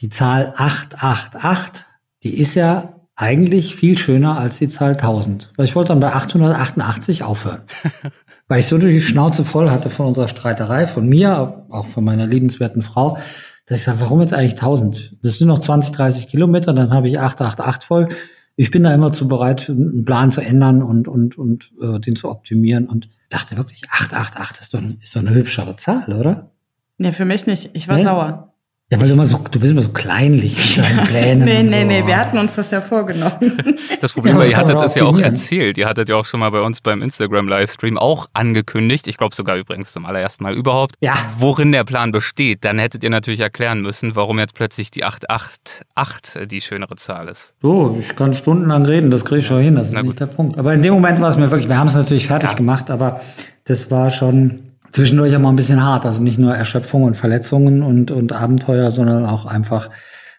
die 0.00 0.08
Zahl 0.08 0.54
888, 0.56 1.83
die 2.24 2.36
ist 2.38 2.54
ja 2.54 2.94
eigentlich 3.16 3.76
viel 3.76 3.96
schöner 3.96 4.38
als 4.38 4.58
die 4.58 4.68
Zahl 4.68 4.92
1000. 4.92 5.52
Weil 5.56 5.66
ich 5.66 5.76
wollte 5.76 5.88
dann 5.88 6.00
bei 6.00 6.12
888 6.12 7.22
aufhören. 7.22 7.60
Weil 8.48 8.60
ich 8.60 8.66
so 8.66 8.76
die 8.76 9.00
Schnauze 9.00 9.44
voll 9.44 9.70
hatte 9.70 9.88
von 9.88 10.06
unserer 10.06 10.28
Streiterei, 10.28 10.86
von 10.86 11.08
mir, 11.08 11.64
auch 11.70 11.86
von 11.86 12.04
meiner 12.04 12.26
liebenswerten 12.26 12.82
Frau, 12.82 13.18
Da 13.66 13.76
ich 13.76 13.84
sage, 13.84 14.00
warum 14.00 14.20
jetzt 14.20 14.34
eigentlich 14.34 14.54
1000? 14.54 15.16
Das 15.22 15.38
sind 15.38 15.48
noch 15.48 15.60
20, 15.60 15.94
30 15.94 16.28
Kilometer, 16.28 16.72
dann 16.72 16.92
habe 16.92 17.08
ich 17.08 17.20
888 17.20 17.86
voll. 17.86 18.08
Ich 18.56 18.70
bin 18.70 18.82
da 18.82 18.92
immer 18.92 19.12
zu 19.12 19.28
bereit, 19.28 19.70
einen 19.70 20.04
Plan 20.04 20.30
zu 20.30 20.40
ändern 20.40 20.82
und, 20.82 21.08
und, 21.08 21.38
und 21.38 21.72
äh, 21.80 21.98
den 22.00 22.16
zu 22.16 22.28
optimieren 22.30 22.86
und 22.88 23.08
dachte 23.30 23.56
wirklich, 23.56 23.82
888 23.90 24.60
ist 24.60 24.74
doch, 24.74 24.82
ist 25.00 25.16
doch 25.16 25.20
eine 25.20 25.34
hübschere 25.34 25.76
Zahl, 25.76 26.12
oder? 26.12 26.50
Nee, 26.98 27.12
für 27.12 27.24
mich 27.24 27.46
nicht. 27.46 27.70
Ich 27.74 27.88
war 27.88 27.96
Nee? 27.96 28.04
sauer. 28.04 28.53
Ja, 28.94 29.00
weil 29.00 29.08
du 29.08 29.14
immer 29.14 29.26
so, 29.26 29.38
du 29.50 29.58
bist 29.58 29.72
immer 29.72 29.82
so 29.82 29.88
kleinlich 29.90 30.76
mit 30.76 30.84
deinen 30.84 31.06
Plänen. 31.06 31.44
Nee, 31.44 31.62
nee, 31.64 31.80
so. 31.80 31.86
nee, 31.86 32.06
wir 32.06 32.16
hatten 32.16 32.38
uns 32.38 32.54
das 32.54 32.70
ja 32.70 32.80
vorgenommen. 32.80 33.34
Das 34.00 34.12
Problem 34.12 34.34
Ja, 34.34 34.38
war, 34.38 34.44
das 34.44 34.50
ihr 34.50 34.56
hattet 34.58 34.80
es 34.82 34.94
ja 34.96 35.04
auch 35.04 35.18
erzählt. 35.18 35.78
Ihr 35.78 35.88
hattet 35.88 36.08
ja 36.10 36.16
auch 36.16 36.26
schon 36.26 36.40
mal 36.40 36.50
bei 36.50 36.60
uns 36.60 36.80
beim 36.82 37.00
Instagram-Livestream 37.00 37.96
auch 37.96 38.26
angekündigt. 38.34 39.08
Ich 39.08 39.16
glaube 39.16 39.34
sogar 39.34 39.56
übrigens 39.56 39.92
zum 39.92 40.04
allerersten 40.04 40.44
Mal 40.44 40.52
überhaupt. 40.54 40.96
Ja. 41.00 41.14
Worin 41.38 41.72
der 41.72 41.84
Plan 41.84 42.12
besteht. 42.12 42.64
Dann 42.64 42.78
hättet 42.78 43.02
ihr 43.02 43.08
natürlich 43.10 43.40
erklären 43.40 43.80
müssen, 43.80 44.14
warum 44.14 44.38
jetzt 44.38 44.54
plötzlich 44.54 44.90
die 44.90 45.04
888 45.04 46.48
die 46.48 46.60
schönere 46.60 46.96
Zahl 46.96 47.28
ist. 47.28 47.54
So, 47.62 47.96
ich 47.98 48.14
kann 48.14 48.34
stundenlang 48.34 48.84
reden, 48.84 49.10
das 49.10 49.24
kriege 49.24 49.40
ich 49.40 49.46
schon 49.46 49.62
hin, 49.62 49.76
das 49.76 49.88
ist 49.88 49.94
Na 49.94 50.02
nicht 50.02 50.20
der 50.20 50.26
Punkt. 50.26 50.58
Aber 50.58 50.74
in 50.74 50.82
dem 50.82 50.94
Moment 50.94 51.20
war 51.20 51.30
es 51.30 51.36
mir 51.36 51.50
wirklich, 51.50 51.68
wir 51.68 51.78
haben 51.78 51.88
es 51.88 51.94
natürlich 51.94 52.26
fertig 52.26 52.50
Ja. 52.50 52.56
gemacht, 52.56 52.90
aber 52.90 53.20
das 53.64 53.90
war 53.90 54.10
schon 54.10 54.63
zwischendurch 54.94 55.34
auch 55.36 55.40
mal 55.40 55.50
ein 55.50 55.56
bisschen 55.56 55.82
hart. 55.82 56.06
Also 56.06 56.22
nicht 56.22 56.38
nur 56.38 56.54
Erschöpfung 56.54 57.02
und 57.02 57.14
Verletzungen 57.14 57.82
und, 57.82 58.10
und 58.10 58.32
Abenteuer, 58.32 58.90
sondern 58.90 59.26
auch 59.26 59.44
einfach 59.44 59.90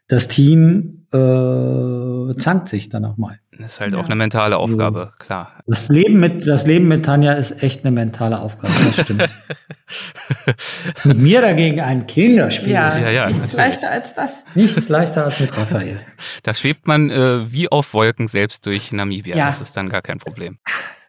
das 0.08 0.28
Team 0.28 1.08
äh, 1.14 2.36
zankt 2.38 2.70
sich 2.70 2.90
dann 2.90 3.06
auch 3.06 3.18
mal. 3.18 3.40
Das 3.58 3.74
ist 3.74 3.80
halt 3.80 3.94
Ja. 3.94 4.00
auch 4.00 4.06
eine 4.06 4.16
mentale 4.16 4.58
Aufgabe, 4.58 5.14
klar. 5.18 5.52
Das 5.66 5.88
Leben 5.90 6.20
mit, 6.20 6.46
das 6.48 6.66
Leben 6.68 6.88
mit 6.88 7.06
Tanja 7.06 7.34
ist 7.34 7.64
echt 7.64 7.86
eine 7.86 7.92
mentale 7.92 8.40
Aufgabe, 8.40 8.74
das 8.86 9.02
stimmt. 9.02 9.34
mit 11.06 11.18
mir 11.20 11.42
dagegen 11.42 11.80
ein 11.82 12.06
Kinderspiel. 12.06 12.72
Ja, 12.74 12.98
Ja, 12.98 13.10
ja, 13.10 13.26
nichts 13.28 13.54
natürlich. 13.54 13.56
leichter 13.82 13.92
als 13.92 14.14
das. 14.14 14.44
Nichts 14.56 14.90
leichter 14.90 15.26
als 15.26 15.40
mit 15.40 15.58
Raphael. 15.58 16.00
Da 16.44 16.54
schwebt 16.54 16.86
man 16.88 17.10
äh, 17.10 17.52
wie 17.52 17.70
auf 17.72 17.94
Wolken 17.94 18.28
selbst 18.28 18.66
durch 18.66 18.92
Namibia. 18.92 19.36
Ja. 19.38 19.46
Das 19.48 19.62
ist 19.62 19.76
dann 19.78 19.90
gar 19.90 20.02
kein 20.02 20.20
Problem. 20.20 20.58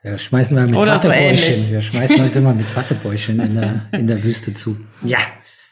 Ja, 0.06 0.16
schmeißen 0.16 0.56
wir 0.56 0.66
mit 0.66 0.76
Oder 0.76 1.00
so 1.00 1.08
Wattebäuschen. 1.08 1.54
ähnlich. 1.54 1.72
wir 1.72 1.82
schmeißen 1.82 2.20
uns 2.20 2.36
immer 2.36 2.54
mit 2.54 2.76
Wattebäuschen 2.76 3.40
in 3.40 3.56
der, 3.56 3.88
in 3.90 4.06
der 4.06 4.22
Wüste 4.22 4.54
zu. 4.54 4.76
Ja. 5.02 5.18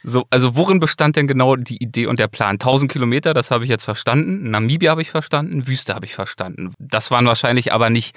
So, 0.02 0.24
also 0.28 0.56
worin 0.56 0.80
bestand 0.80 1.14
denn 1.14 1.28
genau 1.28 1.54
die 1.54 1.80
Idee 1.80 2.06
und 2.06 2.18
der 2.18 2.26
Plan? 2.26 2.54
1000 2.54 2.90
Kilometer, 2.90 3.32
das 3.32 3.52
habe 3.52 3.62
ich 3.62 3.70
jetzt 3.70 3.84
verstanden. 3.84 4.50
Namibia 4.50 4.90
habe 4.90 5.02
ich 5.02 5.10
verstanden. 5.12 5.68
Wüste 5.68 5.94
habe 5.94 6.04
ich 6.04 6.16
verstanden. 6.16 6.74
Das 6.80 7.12
waren 7.12 7.26
wahrscheinlich 7.26 7.72
aber 7.72 7.90
nicht 7.90 8.16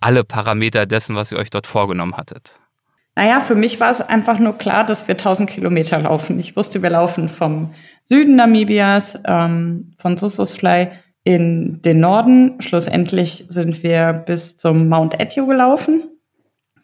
alle 0.00 0.24
Parameter 0.24 0.86
dessen, 0.86 1.16
was 1.16 1.32
ihr 1.32 1.38
euch 1.38 1.50
dort 1.50 1.66
vorgenommen 1.66 2.16
hattet. 2.16 2.58
Naja, 3.14 3.40
für 3.40 3.54
mich 3.54 3.78
war 3.78 3.90
es 3.90 4.00
einfach 4.00 4.38
nur 4.38 4.56
klar, 4.56 4.86
dass 4.86 5.06
wir 5.06 5.16
1000 5.16 5.50
Kilometer 5.50 5.98
laufen. 5.98 6.40
Ich 6.40 6.56
wusste, 6.56 6.82
wir 6.82 6.90
laufen 6.90 7.28
vom 7.28 7.74
Süden 8.02 8.36
Namibias, 8.36 9.18
ähm, 9.26 9.92
von 9.98 10.16
Susosfly 10.16 10.88
in 11.28 11.82
den 11.82 12.00
Norden. 12.00 12.54
Schlussendlich 12.58 13.44
sind 13.50 13.82
wir 13.82 14.14
bis 14.14 14.56
zum 14.56 14.88
Mount 14.88 15.20
Etio 15.20 15.46
gelaufen. 15.46 16.04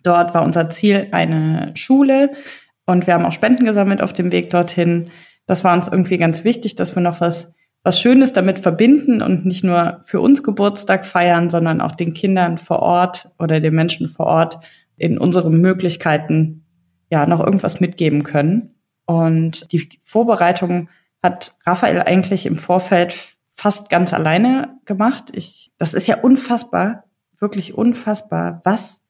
Dort 0.02 0.34
war 0.34 0.42
unser 0.42 0.68
Ziel 0.68 1.08
eine 1.12 1.70
Schule 1.72 2.30
und 2.84 3.06
wir 3.06 3.14
haben 3.14 3.24
auch 3.24 3.32
Spenden 3.32 3.64
gesammelt 3.64 4.02
auf 4.02 4.12
dem 4.12 4.32
Weg 4.32 4.50
dorthin. 4.50 5.10
Das 5.46 5.64
war 5.64 5.72
uns 5.72 5.88
irgendwie 5.88 6.18
ganz 6.18 6.44
wichtig, 6.44 6.76
dass 6.76 6.94
wir 6.94 7.00
noch 7.00 7.22
was, 7.22 7.54
was 7.84 7.98
Schönes 7.98 8.34
damit 8.34 8.58
verbinden 8.58 9.22
und 9.22 9.46
nicht 9.46 9.64
nur 9.64 10.02
für 10.04 10.20
uns 10.20 10.42
Geburtstag 10.42 11.06
feiern, 11.06 11.48
sondern 11.48 11.80
auch 11.80 11.94
den 11.94 12.12
Kindern 12.12 12.58
vor 12.58 12.80
Ort 12.80 13.30
oder 13.38 13.60
den 13.60 13.74
Menschen 13.74 14.08
vor 14.08 14.26
Ort 14.26 14.58
in 14.98 15.16
unseren 15.16 15.58
Möglichkeiten 15.58 16.66
ja 17.08 17.24
noch 17.24 17.40
irgendwas 17.40 17.80
mitgeben 17.80 18.24
können. 18.24 18.74
Und 19.06 19.72
die 19.72 19.88
Vorbereitung 20.04 20.90
hat 21.22 21.56
Raphael 21.64 22.02
eigentlich 22.02 22.44
im 22.44 22.58
Vorfeld 22.58 23.33
fast 23.54 23.88
ganz 23.88 24.12
alleine 24.12 24.78
gemacht. 24.84 25.30
Ich, 25.32 25.72
das 25.78 25.94
ist 25.94 26.06
ja 26.06 26.18
unfassbar, 26.18 27.04
wirklich 27.38 27.74
unfassbar, 27.74 28.60
was 28.64 29.06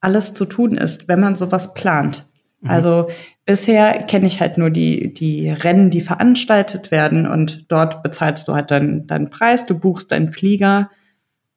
alles 0.00 0.32
zu 0.32 0.46
tun 0.46 0.78
ist, 0.78 1.08
wenn 1.08 1.20
man 1.20 1.36
sowas 1.36 1.74
plant. 1.74 2.24
Also 2.66 3.08
bisher 3.44 4.02
kenne 4.02 4.26
ich 4.26 4.40
halt 4.40 4.58
nur 4.58 4.70
die, 4.70 5.14
die 5.14 5.48
Rennen, 5.50 5.90
die 5.90 6.00
veranstaltet 6.00 6.90
werden 6.90 7.26
und 7.26 7.70
dort 7.70 8.02
bezahlst 8.02 8.48
du 8.48 8.54
halt 8.54 8.70
deinen, 8.70 9.06
deinen 9.06 9.30
Preis, 9.30 9.66
du 9.66 9.78
buchst 9.78 10.10
deinen 10.10 10.28
Flieger, 10.28 10.90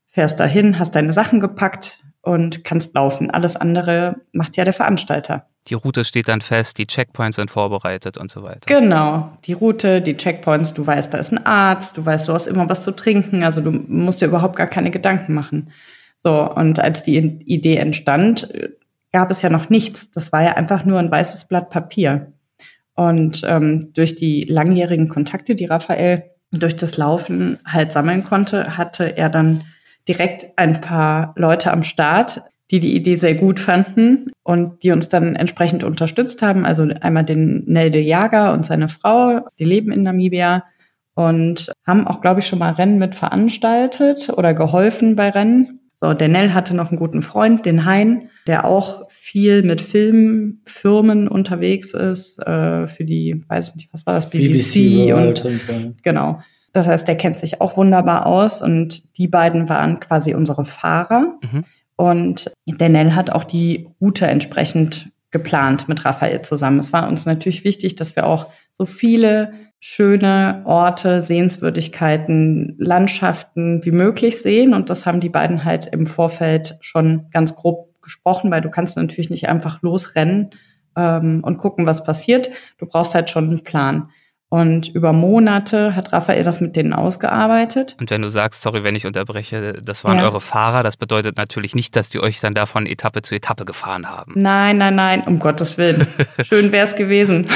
fährst 0.08 0.40
dahin, 0.40 0.78
hast 0.78 0.96
deine 0.96 1.14
Sachen 1.14 1.40
gepackt 1.40 2.04
und 2.22 2.64
kannst 2.64 2.94
laufen. 2.94 3.32
Alles 3.32 3.56
andere 3.56 4.18
macht 4.32 4.58
ja 4.58 4.64
der 4.64 4.74
Veranstalter. 4.74 5.48
Die 5.68 5.76
Route 5.76 6.06
steht 6.06 6.28
dann 6.28 6.42
fest, 6.42 6.78
die 6.78 6.88
Checkpoints 6.88 7.36
sind 7.36 7.52
vorbereitet 7.52 8.18
und 8.18 8.32
so 8.32 8.42
weiter. 8.44 8.62
Genau, 8.66 9.38
die 9.46 9.54
Route, 9.54 10.02
die 10.02 10.18
Checkpoints, 10.18 10.74
du 10.74 10.86
weißt, 10.86 11.14
da 11.14 11.20
ist 11.20 11.32
ein 11.32 11.46
Arzt, 11.46 11.98
du 11.98 12.06
weißt, 12.06 12.28
du 12.28 12.34
hast 12.34 12.48
immer 12.48 12.68
was 12.68 12.82
zu 12.82 12.92
trinken, 12.92 13.44
also 13.44 13.62
du 13.62 13.72
musst 13.72 14.22
dir 14.22 14.26
überhaupt 14.26 14.56
gar 14.56 14.68
keine 14.68 14.90
Gedanken 14.90 15.34
machen. 15.34 15.72
So, 16.16 16.52
und 16.52 16.80
als 16.80 17.04
die 17.04 17.18
Idee 17.18 17.78
entstand, 17.78 18.54
äh, 18.54 18.70
gab 19.12 19.32
es 19.32 19.42
ja 19.42 19.50
noch 19.50 19.70
nichts. 19.70 20.12
Das 20.12 20.32
war 20.32 20.44
ja 20.44 20.54
einfach 20.54 20.86
nur 20.86 21.00
ein 21.00 21.12
weißes 21.12 21.46
Blatt 21.46 21.70
Papier. 21.70 22.32
Und 22.94 23.42
ähm, 23.46 23.94
durch 23.94 24.16
die 24.16 24.44
langjährigen 24.44 25.10
Kontakte, 25.10 25.56
die 25.56 25.66
Raphael 25.66 26.24
durch 26.52 26.76
das 26.76 26.98
Laufen 26.98 27.60
halt 27.66 27.92
sammeln 27.92 28.24
konnte, 28.24 28.78
hatte 28.78 29.18
er 29.18 29.30
dann 29.30 29.64
direkt 30.08 30.58
ein 30.58 30.82
paar 30.82 31.34
Leute 31.38 31.72
am 31.72 31.84
Start, 31.84 32.42
die 32.72 32.80
die 32.80 32.96
Idee 32.96 33.16
sehr 33.16 33.36
gut 33.36 33.60
fanden 33.60 34.32
und 34.44 34.84
die 34.84 34.92
uns 34.92 35.10
dann 35.10 35.36
entsprechend 35.36 35.84
unterstützt 35.84 36.42
haben. 36.42 36.66
Also 36.66 36.88
einmal 37.02 37.24
den 37.24 37.66
Nelde 37.66 38.00
Jager 38.00 38.54
und 38.54 38.66
seine 38.66 38.90
Frau, 38.90 39.46
die 39.60 39.66
leben 39.66 39.92
in 39.92 40.04
Namibia 40.04 40.64
und 41.14 41.72
haben 41.86 42.08
auch, 42.08 42.22
glaube 42.22 42.40
ich, 42.40 42.48
schon 42.48 42.60
mal 42.60 42.72
Rennen 42.72 42.98
mit 42.98 43.16
veranstaltet 43.16 44.30
oder 44.36 44.54
geholfen 44.54 45.16
bei 45.16 45.30
Rennen. 45.30 45.80
So, 45.94 46.14
der 46.14 46.30
Nell 46.30 46.54
hatte 46.54 46.74
noch 46.74 46.90
einen 46.90 46.98
guten 46.98 47.22
Freund, 47.22 47.66
den 47.66 47.86
Hein, 47.86 48.30
der 48.48 48.66
auch 48.66 49.04
viel 49.10 49.62
mit 49.62 49.82
Filmfirmen 49.82 51.28
unterwegs 51.28 51.94
ist, 51.94 52.40
äh, 52.40 52.88
für 52.88 53.04
die, 53.04 53.42
weiß 53.48 53.70
ich 53.70 53.76
nicht, 53.76 53.94
was 53.94 54.06
war 54.08 54.16
das, 54.16 54.30
BBC, 54.30 55.14
und 55.14 55.46
und 55.46 55.62
so. 55.62 55.94
Genau. 56.02 56.40
Das 56.74 56.88
heißt, 56.88 57.08
der 57.08 57.18
kennt 57.18 57.38
sich 57.38 57.62
auch 57.62 57.78
wunderbar 57.78 58.26
aus 58.26 58.62
und 58.62 59.18
die 59.18 59.28
beiden 59.28 59.70
waren 59.70 60.00
quasi 60.00 60.34
unsere 60.34 60.66
Fahrer. 60.66 61.38
Mhm. 61.44 61.66
Und 62.02 62.52
der 62.66 62.90
Nell 62.90 63.14
hat 63.14 63.30
auch 63.30 63.44
die 63.44 63.88
Route 64.02 64.26
entsprechend 64.26 65.12
geplant 65.30 65.88
mit 65.88 66.04
Raphael 66.04 66.42
zusammen. 66.42 66.80
Es 66.80 66.92
war 66.92 67.08
uns 67.08 67.28
natürlich 67.28 67.64
wichtig, 67.64 67.96
dass 67.96 68.16
wir 68.16 68.26
auch 68.26 68.48
so 68.72 68.86
viele 68.86 69.54
schöne 69.80 70.64
Orte, 70.66 71.22
Sehenswürdigkeiten, 71.22 72.76
Landschaften 72.80 73.86
wie 73.86 73.92
möglich 73.92 74.42
sehen. 74.42 74.74
Und 74.74 74.90
das 74.90 75.06
haben 75.06 75.20
die 75.20 75.30
beiden 75.30 75.64
halt 75.64 75.86
im 75.86 76.08
Vorfeld 76.08 76.76
schon 76.82 77.28
ganz 77.30 77.56
grob 77.56 78.02
gesprochen, 78.02 78.50
weil 78.50 78.62
du 78.62 78.72
kannst 78.72 78.98
natürlich 78.98 79.30
nicht 79.30 79.48
einfach 79.48 79.84
losrennen 79.84 80.50
ähm, 80.96 81.42
und 81.44 81.60
gucken, 81.60 81.86
was 81.86 82.04
passiert. 82.04 82.50
Du 82.80 82.88
brauchst 82.88 83.14
halt 83.14 83.30
schon 83.30 83.48
einen 83.48 83.64
Plan. 83.64 84.10
Und 84.54 84.90
über 84.90 85.14
Monate 85.14 85.96
hat 85.96 86.12
Raphael 86.12 86.44
das 86.44 86.60
mit 86.60 86.76
denen 86.76 86.92
ausgearbeitet. 86.92 87.96
Und 88.02 88.12
wenn 88.12 88.22
du 88.22 88.30
sagst, 88.30 88.62
sorry, 88.64 88.84
wenn 88.84 88.96
ich 88.98 89.06
unterbreche, 89.08 89.80
das 89.82 90.04
waren 90.04 90.18
Ja. 90.18 90.26
eure 90.26 90.42
Fahrer, 90.42 90.84
das 90.84 90.98
bedeutet 90.98 91.38
natürlich 91.38 91.74
nicht, 91.74 91.96
dass 91.96 92.10
die 92.10 92.20
euch 92.20 92.42
dann 92.42 92.54
davon 92.54 92.86
Etappe 92.86 93.22
zu 93.22 93.34
Etappe 93.34 93.64
gefahren 93.64 94.10
haben. 94.10 94.34
Nein, 94.36 94.78
nein, 94.78 94.96
nein, 94.96 95.24
um 95.26 95.40
Gottes 95.40 95.78
Willen. 95.78 96.06
Schön 96.44 96.74
wär's 96.74 96.98
gewesen. 96.98 97.48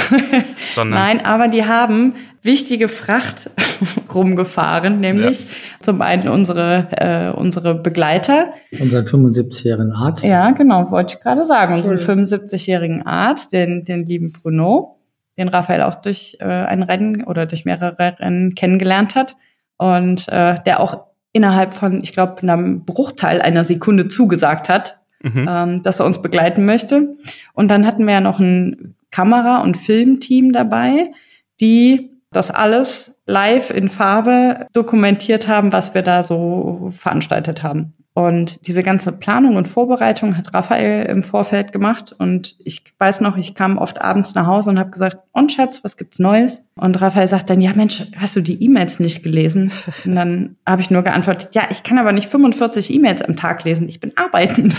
Sondern 0.74 0.98
Nein, 0.98 1.26
aber 1.26 1.50
die 1.50 1.66
haben 1.66 2.16
wichtige 2.44 2.88
Fracht 2.88 3.50
rumgefahren, 4.14 5.02
nämlich 5.02 5.48
zum 5.82 6.02
einen 6.02 6.30
unsere, 6.30 6.88
äh, 6.92 7.38
unsere 7.38 7.76
Begleiter. 7.76 8.54
Unseren 8.80 9.04
75-jährigen 9.04 9.92
Arzt. 9.92 10.24
Ja, 10.24 10.52
genau, 10.52 10.90
wollte 10.92 11.16
ich 11.18 11.22
gerade 11.22 11.44
sagen. 11.44 11.76
Unseren 11.76 11.98
Entschuldigung. 11.98 12.26
75-jährigen 12.26 13.06
Arzt, 13.06 13.52
den, 13.52 13.84
den 13.84 14.06
lieben 14.06 14.32
Bruno, 14.32 14.95
den 15.38 15.48
Raphael 15.50 15.82
auch 15.82 15.96
durch 15.96 16.38
äh, 16.40 16.46
ein 16.46 16.84
Rennen 16.84 17.24
oder 17.24 17.46
durch 17.46 17.66
mehrere 17.66 17.98
Rennen 18.00 18.56
kennengelernt 18.56 19.16
hat. 19.16 19.36
Und 19.78 20.28
äh, 20.30 20.62
der 20.66 20.80
auch 20.80 21.06
innerhalb 21.34 21.74
von, 21.74 22.02
ich 22.02 22.14
glaube, 22.14 22.42
einem 22.42 22.86
Bruchteil 22.86 23.42
einer 23.42 23.66
Sekunde 23.66 24.08
zugesagt 24.08 24.70
hat, 24.70 25.00
mhm. 25.22 25.46
ähm, 25.50 25.84
dass 25.84 26.00
er 26.00 26.06
uns 26.06 26.22
begleiten 26.22 26.66
möchte. 26.66 27.16
Und 27.54 27.70
dann 27.70 27.86
hatten 27.86 28.06
wir 28.06 28.14
ja 28.14 28.22
noch 28.22 28.40
ein 28.40 28.96
Kamera- 29.12 29.62
und 29.62 29.76
Filmteam 29.78 30.54
dabei, 30.54 31.12
die 31.60 32.12
das 32.32 32.52
alles 32.52 33.16
live 33.26 33.70
in 33.72 33.90
Farbe 33.90 34.68
dokumentiert 34.74 35.48
haben, 35.48 35.74
was 35.74 35.94
wir 35.94 36.02
da 36.02 36.24
so 36.24 36.92
veranstaltet 36.98 37.64
haben. 37.64 37.94
Und 38.16 38.66
diese 38.66 38.82
ganze 38.82 39.12
Planung 39.12 39.58
und 39.58 39.68
Vorbereitung 39.68 40.38
hat 40.38 40.54
Raphael 40.54 41.06
im 41.08 41.22
Vorfeld 41.22 41.74
gemacht. 41.74 42.16
Und 42.18 42.56
ich 42.60 42.82
weiß 42.98 43.20
noch, 43.20 43.36
ich 43.36 43.56
kam 43.56 43.78
oft 43.78 44.02
abends 44.02 44.36
nach 44.36 44.48
Hause 44.48 44.70
und 44.70 44.80
habe 44.80 44.90
gesagt, 44.90 45.18
und 45.34 45.52
Schatz, 45.52 45.84
was 45.84 45.98
gibt's 45.98 46.18
Neues? 46.18 46.64
Und 46.76 47.02
Raphael 47.02 47.28
sagt 47.28 47.50
dann, 47.50 47.60
ja 47.60 47.74
Mensch, 47.76 48.04
hast 48.16 48.38
du 48.38 48.42
die 48.42 48.64
E-Mails 48.64 49.02
nicht 49.02 49.22
gelesen? 49.22 49.74
Und 50.06 50.16
dann 50.16 50.56
habe 50.66 50.82
ich 50.82 50.90
nur 50.90 51.02
geantwortet, 51.02 51.50
ja, 51.56 51.64
ich 51.70 51.84
kann 51.84 51.98
aber 51.98 52.14
nicht 52.14 52.30
45 52.30 52.94
E-Mails 52.94 53.22
am 53.22 53.36
Tag 53.36 53.66
lesen, 53.66 53.90
ich 53.90 54.00
bin 54.00 54.14
arbeiten. 54.16 54.74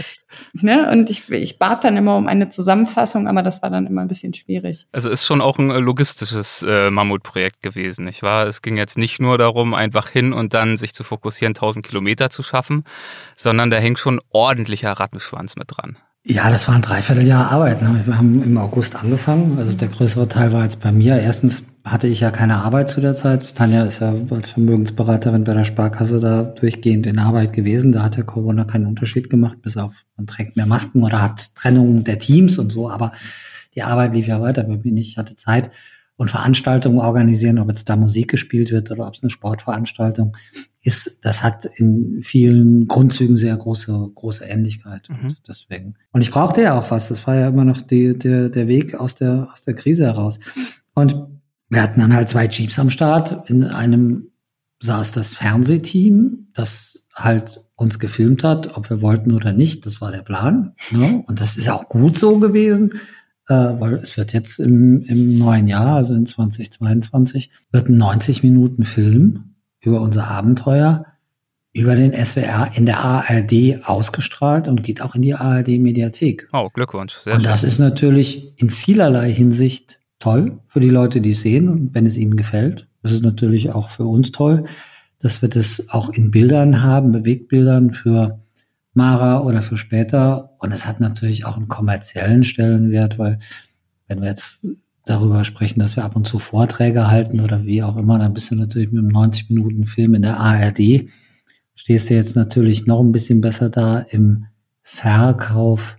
ne? 0.52 0.90
Und 0.90 1.10
ich, 1.10 1.30
ich 1.30 1.58
bat 1.58 1.84
dann 1.84 1.96
immer 1.96 2.16
um 2.16 2.26
eine 2.26 2.50
Zusammenfassung, 2.50 3.26
aber 3.26 3.42
das 3.42 3.62
war 3.62 3.70
dann 3.70 3.86
immer 3.86 4.02
ein 4.02 4.08
bisschen 4.08 4.34
schwierig. 4.34 4.86
Also 4.92 5.10
ist 5.10 5.26
schon 5.26 5.40
auch 5.40 5.58
ein 5.58 5.70
äh, 5.70 5.78
logistisches 5.78 6.64
äh, 6.68 6.90
Mammutprojekt 6.90 7.62
gewesen, 7.62 8.04
nicht 8.04 8.22
wahr? 8.22 8.46
Es 8.46 8.62
ging 8.62 8.76
jetzt 8.76 8.98
nicht 8.98 9.20
nur 9.20 9.38
darum, 9.38 9.74
einfach 9.74 10.08
hin 10.08 10.32
und 10.32 10.54
dann 10.54 10.76
sich 10.76 10.94
zu 10.94 11.04
fokussieren, 11.04 11.50
1000 11.50 11.86
Kilometer 11.86 12.30
zu 12.30 12.42
schaffen, 12.42 12.75
sondern 13.36 13.70
da 13.70 13.76
hängt 13.78 13.98
schon 13.98 14.20
ordentlicher 14.30 14.92
Rattenschwanz 14.92 15.56
mit 15.56 15.66
dran. 15.68 15.96
Ja, 16.28 16.50
das 16.50 16.66
war 16.66 16.74
ein 16.74 16.82
Dreivierteljahr 16.82 17.52
Arbeit. 17.52 17.82
Ne? 17.82 18.02
Wir 18.04 18.18
haben 18.18 18.42
im 18.42 18.58
August 18.58 18.96
angefangen. 18.96 19.58
Also 19.58 19.76
der 19.76 19.86
größere 19.86 20.26
Teil 20.26 20.50
war 20.50 20.64
jetzt 20.64 20.80
bei 20.80 20.90
mir. 20.90 21.20
Erstens 21.20 21.62
hatte 21.84 22.08
ich 22.08 22.18
ja 22.18 22.32
keine 22.32 22.56
Arbeit 22.56 22.90
zu 22.90 23.00
der 23.00 23.14
Zeit. 23.14 23.54
Tanja 23.54 23.84
ist 23.84 24.00
ja 24.00 24.12
als 24.30 24.48
Vermögensberaterin 24.48 25.44
bei 25.44 25.54
der 25.54 25.62
Sparkasse 25.62 26.18
da 26.18 26.42
durchgehend 26.42 27.06
in 27.06 27.20
Arbeit 27.20 27.52
gewesen. 27.52 27.92
Da 27.92 28.02
hat 28.02 28.16
ja 28.16 28.24
Corona 28.24 28.64
keinen 28.64 28.86
Unterschied 28.86 29.30
gemacht, 29.30 29.62
bis 29.62 29.76
auf 29.76 30.04
man 30.16 30.26
trägt 30.26 30.56
mehr 30.56 30.66
Masken 30.66 31.04
oder 31.04 31.22
hat 31.22 31.54
Trennung 31.54 32.02
der 32.02 32.18
Teams 32.18 32.58
und 32.58 32.72
so. 32.72 32.90
Aber 32.90 33.12
die 33.76 33.84
Arbeit 33.84 34.12
lief 34.12 34.26
ja 34.26 34.40
weiter 34.40 34.64
bei 34.64 34.78
mir 34.78 34.92
nicht. 34.92 35.10
Ich 35.10 35.18
hatte 35.18 35.36
Zeit 35.36 35.70
und 36.16 36.28
Veranstaltungen 36.28 36.98
organisieren, 36.98 37.60
ob 37.60 37.68
jetzt 37.68 37.88
da 37.88 37.94
Musik 37.94 38.28
gespielt 38.30 38.72
wird 38.72 38.90
oder 38.90 39.06
ob 39.06 39.14
es 39.14 39.22
eine 39.22 39.30
Sportveranstaltung 39.30 40.36
ist, 40.86 41.18
das 41.22 41.42
hat 41.42 41.64
in 41.64 42.22
vielen 42.22 42.86
Grundzügen 42.86 43.36
sehr 43.36 43.56
große, 43.56 44.12
große 44.14 44.44
Ähnlichkeit. 44.44 45.08
Mhm. 45.08 45.28
Und 45.28 45.42
deswegen. 45.48 45.94
Und 46.12 46.22
ich 46.22 46.30
brauchte 46.30 46.62
ja 46.62 46.78
auch 46.78 46.92
was. 46.92 47.08
Das 47.08 47.26
war 47.26 47.34
ja 47.34 47.48
immer 47.48 47.64
noch 47.64 47.80
die, 47.80 48.16
der, 48.16 48.50
der 48.50 48.68
Weg 48.68 48.94
aus 48.94 49.16
der, 49.16 49.48
aus 49.52 49.64
der 49.64 49.74
Krise 49.74 50.04
heraus. 50.04 50.38
Und 50.94 51.26
wir 51.68 51.82
hatten 51.82 51.98
dann 51.98 52.14
halt 52.14 52.28
zwei 52.28 52.46
Jeeps 52.46 52.78
am 52.78 52.90
Start. 52.90 53.50
In 53.50 53.64
einem 53.64 54.28
saß 54.80 55.10
das 55.10 55.34
Fernsehteam, 55.34 56.50
das 56.54 57.04
halt 57.12 57.64
uns 57.74 57.98
gefilmt 57.98 58.44
hat, 58.44 58.76
ob 58.76 58.88
wir 58.88 59.02
wollten 59.02 59.32
oder 59.32 59.52
nicht. 59.52 59.86
Das 59.86 60.00
war 60.00 60.12
der 60.12 60.22
Plan. 60.22 60.74
Ne? 60.92 61.24
Und 61.26 61.40
das 61.40 61.56
ist 61.56 61.68
auch 61.68 61.88
gut 61.88 62.16
so 62.16 62.38
gewesen, 62.38 62.92
äh, 63.48 63.54
weil 63.54 63.94
es 63.94 64.16
wird 64.16 64.32
jetzt 64.32 64.60
im, 64.60 65.02
im 65.02 65.36
neuen 65.36 65.66
Jahr, 65.66 65.96
also 65.96 66.14
in 66.14 66.26
2022, 66.26 67.50
wird 67.72 67.88
ein 67.88 67.96
90 67.96 68.44
Minuten 68.44 68.84
Film 68.84 69.55
über 69.86 70.00
unser 70.00 70.28
Abenteuer 70.28 71.06
über 71.76 71.94
den 71.94 72.12
SWR 72.12 72.70
in 72.74 72.86
der 72.86 73.04
ARD 73.04 73.84
ausgestrahlt 73.84 74.66
und 74.66 74.82
geht 74.82 75.02
auch 75.02 75.14
in 75.14 75.20
die 75.20 75.34
ARD 75.34 75.78
Mediathek. 75.78 76.48
Oh, 76.54 76.70
Glückwunsch. 76.72 77.14
Sehr 77.16 77.34
und 77.34 77.44
das 77.44 77.60
schön. 77.60 77.68
ist 77.68 77.78
natürlich 77.78 78.54
in 78.56 78.70
vielerlei 78.70 79.30
Hinsicht 79.30 80.00
toll 80.18 80.58
für 80.68 80.80
die 80.80 80.88
Leute, 80.88 81.20
die 81.20 81.32
es 81.32 81.42
sehen 81.42 81.68
und 81.68 81.94
wenn 81.94 82.06
es 82.06 82.16
ihnen 82.16 82.36
gefällt. 82.36 82.88
Das 83.02 83.12
ist 83.12 83.22
natürlich 83.22 83.72
auch 83.72 83.90
für 83.90 84.04
uns 84.04 84.32
toll, 84.32 84.64
dass 85.18 85.42
wir 85.42 85.50
das 85.50 85.86
auch 85.90 86.08
in 86.08 86.30
Bildern 86.30 86.82
haben, 86.82 87.12
Bewegtbildern 87.12 87.92
für 87.92 88.40
Mara 88.94 89.42
oder 89.42 89.60
für 89.60 89.76
später. 89.76 90.56
Und 90.60 90.72
es 90.72 90.86
hat 90.86 91.00
natürlich 91.00 91.44
auch 91.44 91.58
einen 91.58 91.68
kommerziellen 91.68 92.42
Stellenwert, 92.42 93.18
weil 93.18 93.38
wenn 94.08 94.22
wir 94.22 94.28
jetzt 94.28 94.66
darüber 95.06 95.44
sprechen, 95.44 95.80
dass 95.80 95.96
wir 95.96 96.04
ab 96.04 96.16
und 96.16 96.26
zu 96.26 96.38
Vorträge 96.38 97.08
halten 97.08 97.40
oder 97.40 97.64
wie 97.64 97.82
auch 97.82 97.96
immer, 97.96 98.18
dann 98.18 98.34
bist 98.34 98.50
du 98.50 98.56
natürlich 98.56 98.92
mit 98.92 99.02
einem 99.02 99.16
90-Minuten-Film 99.16 100.14
in 100.14 100.22
der 100.22 100.38
ARD, 100.38 101.08
stehst 101.74 102.10
du 102.10 102.14
jetzt 102.14 102.36
natürlich 102.36 102.86
noch 102.86 103.00
ein 103.00 103.12
bisschen 103.12 103.40
besser 103.40 103.70
da 103.70 104.00
im 104.00 104.46
Verkauf, 104.82 105.96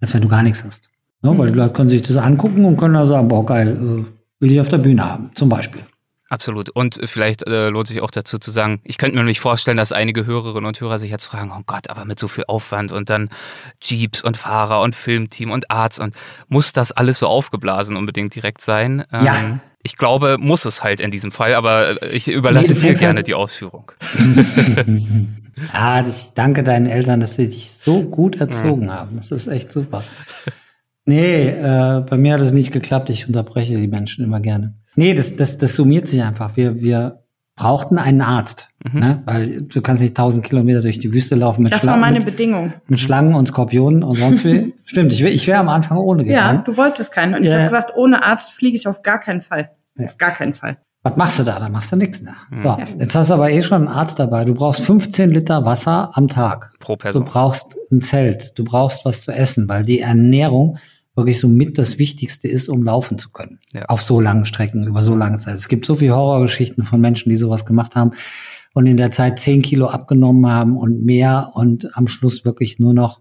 als 0.00 0.14
wenn 0.14 0.22
du 0.22 0.28
gar 0.28 0.42
nichts 0.42 0.64
hast. 0.64 0.90
Ja, 1.22 1.36
weil 1.36 1.52
die 1.52 1.58
Leute 1.58 1.72
können 1.72 1.88
sich 1.88 2.02
das 2.02 2.16
angucken 2.16 2.64
und 2.64 2.76
können 2.76 2.94
dann 2.94 3.08
sagen, 3.08 3.28
boah, 3.28 3.44
geil, 3.44 3.68
äh, 3.68 4.04
will 4.42 4.52
ich 4.52 4.60
auf 4.60 4.68
der 4.68 4.78
Bühne 4.78 5.04
haben, 5.04 5.30
zum 5.34 5.48
Beispiel. 5.48 5.82
Absolut. 6.30 6.70
Und 6.70 7.00
vielleicht 7.06 7.44
äh, 7.48 7.70
lohnt 7.70 7.88
sich 7.88 8.00
auch 8.00 8.12
dazu 8.12 8.38
zu 8.38 8.52
sagen, 8.52 8.80
ich 8.84 8.98
könnte 8.98 9.16
mir 9.16 9.22
nämlich 9.22 9.40
vorstellen, 9.40 9.76
dass 9.76 9.90
einige 9.90 10.26
Hörerinnen 10.26 10.64
und 10.64 10.80
Hörer 10.80 11.00
sich 11.00 11.10
jetzt 11.10 11.26
fragen, 11.26 11.52
oh 11.52 11.62
Gott, 11.66 11.90
aber 11.90 12.04
mit 12.04 12.20
so 12.20 12.28
viel 12.28 12.44
Aufwand 12.46 12.92
und 12.92 13.10
dann 13.10 13.30
Jeeps 13.82 14.22
und 14.22 14.36
Fahrer 14.36 14.80
und 14.82 14.94
Filmteam 14.94 15.50
und 15.50 15.72
Arzt 15.72 15.98
und 15.98 16.14
muss 16.46 16.72
das 16.72 16.92
alles 16.92 17.18
so 17.18 17.26
aufgeblasen 17.26 17.96
unbedingt 17.96 18.32
direkt 18.32 18.60
sein? 18.60 19.04
Ähm, 19.12 19.24
ja. 19.24 19.60
Ich 19.82 19.96
glaube, 19.96 20.36
muss 20.38 20.66
es 20.66 20.84
halt 20.84 21.00
in 21.00 21.10
diesem 21.10 21.32
Fall, 21.32 21.54
aber 21.54 22.00
ich 22.12 22.28
überlasse 22.28 22.76
dir 22.76 22.94
gerne 22.94 23.24
die 23.24 23.34
Ausführung. 23.34 23.90
ah, 25.72 26.04
ich 26.06 26.30
danke 26.36 26.62
deinen 26.62 26.86
Eltern, 26.86 27.18
dass 27.18 27.34
sie 27.34 27.48
dich 27.48 27.72
so 27.72 28.04
gut 28.04 28.36
erzogen 28.36 28.86
ja. 28.86 28.98
haben. 28.98 29.16
Das 29.16 29.32
ist 29.32 29.48
echt 29.48 29.72
super. 29.72 30.04
Nee, 31.06 31.48
äh, 31.48 32.04
bei 32.08 32.16
mir 32.16 32.34
hat 32.34 32.40
es 32.40 32.52
nicht 32.52 32.70
geklappt. 32.70 33.10
Ich 33.10 33.26
unterbreche 33.26 33.76
die 33.76 33.88
Menschen 33.88 34.22
immer 34.22 34.38
gerne. 34.38 34.74
Nee, 34.96 35.14
das, 35.14 35.36
das, 35.36 35.58
das 35.58 35.76
summiert 35.76 36.08
sich 36.08 36.22
einfach. 36.22 36.56
Wir, 36.56 36.80
wir 36.80 37.20
brauchten 37.60 37.98
einen 37.98 38.22
Arzt. 38.22 38.68
Mhm. 38.90 39.00
Ne? 39.00 39.22
Weil 39.26 39.62
du 39.62 39.82
kannst 39.82 40.02
nicht 40.02 40.16
tausend 40.16 40.44
Kilometer 40.44 40.80
durch 40.80 40.98
die 40.98 41.12
Wüste 41.12 41.34
laufen 41.34 41.62
mit 41.62 41.72
Das 41.72 41.82
Schlangen, 41.82 42.00
war 42.00 42.10
meine 42.10 42.24
Bedingung. 42.24 42.72
Mit 42.88 43.00
Schlangen 43.00 43.34
und 43.34 43.46
Skorpionen 43.46 44.02
und 44.02 44.16
sonst 44.16 44.44
wie. 44.44 44.72
Stimmt, 44.84 45.12
ich, 45.12 45.22
ich 45.22 45.46
wäre 45.46 45.58
am 45.58 45.68
Anfang 45.68 45.98
ohne 45.98 46.24
gegangen. 46.24 46.56
Ja, 46.56 46.62
du 46.62 46.76
wolltest 46.76 47.12
keinen. 47.12 47.34
Und 47.34 47.44
ja. 47.44 47.50
ich 47.50 47.54
habe 47.54 47.64
gesagt, 47.64 47.92
ohne 47.96 48.24
Arzt 48.24 48.52
fliege 48.52 48.76
ich 48.76 48.88
auf 48.88 49.02
gar 49.02 49.20
keinen 49.20 49.42
Fall. 49.42 49.70
Auf 50.02 50.16
gar 50.16 50.32
keinen 50.32 50.54
Fall. 50.54 50.78
Was 51.02 51.16
machst 51.16 51.38
du 51.38 51.44
da? 51.44 51.58
Da 51.58 51.68
machst 51.68 51.92
du 51.92 51.96
nichts 51.96 52.20
mehr. 52.20 52.36
So, 52.54 52.68
ja. 52.68 52.86
jetzt 52.98 53.14
hast 53.14 53.30
du 53.30 53.34
aber 53.34 53.50
eh 53.50 53.62
schon 53.62 53.88
einen 53.88 53.88
Arzt 53.88 54.18
dabei. 54.18 54.44
Du 54.44 54.54
brauchst 54.54 54.82
15 54.82 55.30
Liter 55.30 55.64
Wasser 55.64 56.10
am 56.14 56.28
Tag. 56.28 56.72
Pro 56.78 56.96
Person. 56.96 57.24
Du 57.24 57.30
brauchst 57.30 57.76
ein 57.90 58.02
Zelt. 58.02 58.58
Du 58.58 58.64
brauchst 58.64 59.04
was 59.04 59.22
zu 59.22 59.32
essen, 59.32 59.68
weil 59.68 59.82
die 59.82 60.00
Ernährung 60.00 60.78
wirklich 61.20 61.38
so 61.38 61.48
mit 61.48 61.78
das 61.78 61.98
Wichtigste 61.98 62.48
ist, 62.48 62.68
um 62.68 62.82
laufen 62.82 63.18
zu 63.18 63.30
können. 63.30 63.60
Ja. 63.72 63.84
Auf 63.86 64.02
so 64.02 64.20
langen 64.20 64.44
Strecken, 64.44 64.86
über 64.86 65.00
so 65.02 65.14
lange 65.14 65.38
Zeit. 65.38 65.54
Es 65.54 65.68
gibt 65.68 65.84
so 65.84 65.94
viele 65.94 66.16
Horrorgeschichten 66.16 66.84
von 66.84 67.00
Menschen, 67.00 67.30
die 67.30 67.36
sowas 67.36 67.64
gemacht 67.64 67.94
haben 67.94 68.12
und 68.74 68.86
in 68.86 68.96
der 68.96 69.10
Zeit 69.10 69.38
zehn 69.38 69.62
Kilo 69.62 69.86
abgenommen 69.86 70.50
haben 70.50 70.76
und 70.76 71.04
mehr 71.04 71.52
und 71.54 71.96
am 71.96 72.08
Schluss 72.08 72.44
wirklich 72.44 72.78
nur 72.78 72.94
noch 72.94 73.20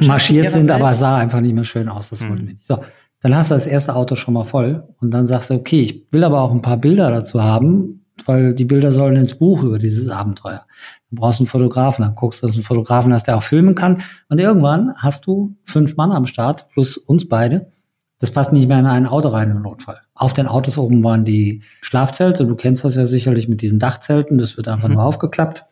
marschiert 0.00 0.50
sind, 0.50 0.70
aber 0.70 0.94
sah 0.94 1.18
einfach 1.18 1.40
nicht 1.40 1.54
mehr 1.54 1.64
schön 1.64 1.88
aus. 1.88 2.10
Das 2.10 2.20
mhm. 2.20 2.28
wollten 2.28 2.46
wir 2.46 2.52
nicht. 2.54 2.64
So. 2.64 2.78
Dann 3.22 3.36
hast 3.36 3.50
du 3.50 3.54
das 3.54 3.66
erste 3.66 3.96
Auto 3.96 4.14
schon 4.14 4.32
mal 4.34 4.44
voll 4.44 4.88
und 5.00 5.10
dann 5.10 5.26
sagst 5.26 5.50
du, 5.50 5.54
okay, 5.54 5.82
ich 5.82 6.06
will 6.10 6.24
aber 6.24 6.40
auch 6.40 6.52
ein 6.52 6.62
paar 6.62 6.78
Bilder 6.78 7.10
dazu 7.10 7.42
haben, 7.42 8.06
weil 8.24 8.54
die 8.54 8.64
Bilder 8.64 8.92
sollen 8.92 9.16
ins 9.16 9.34
Buch 9.34 9.62
über 9.62 9.78
dieses 9.78 10.08
Abenteuer. 10.08 10.64
Du 11.10 11.16
brauchst 11.16 11.40
einen 11.40 11.46
Fotografen, 11.46 12.04
dann 12.04 12.14
guckst 12.14 12.40
du, 12.40 12.46
dass 12.46 12.54
du 12.54 12.58
einen 12.58 12.64
Fotografen 12.64 13.12
hast, 13.12 13.26
der 13.26 13.36
auch 13.36 13.42
filmen 13.42 13.74
kann. 13.74 14.02
Und 14.28 14.38
irgendwann 14.38 14.94
hast 14.96 15.26
du 15.26 15.56
fünf 15.64 15.96
Mann 15.96 16.12
am 16.12 16.26
Start, 16.26 16.68
plus 16.70 16.96
uns 16.96 17.28
beide. 17.28 17.72
Das 18.20 18.30
passt 18.30 18.52
nicht 18.52 18.68
mehr 18.68 18.78
in 18.78 18.86
ein 18.86 19.06
Auto 19.06 19.28
rein 19.28 19.50
im 19.50 19.62
Notfall. 19.62 19.98
Auf 20.14 20.34
den 20.34 20.46
Autos 20.46 20.76
oben 20.76 21.02
waren 21.02 21.24
die 21.24 21.62
Schlafzelte. 21.80 22.46
Du 22.46 22.54
kennst 22.54 22.84
das 22.84 22.94
ja 22.94 23.06
sicherlich 23.06 23.48
mit 23.48 23.62
diesen 23.62 23.78
Dachzelten. 23.78 24.38
Das 24.38 24.56
wird 24.56 24.68
einfach 24.68 24.88
mhm. 24.88 24.94
nur 24.94 25.04
aufgeklappt. 25.04 25.64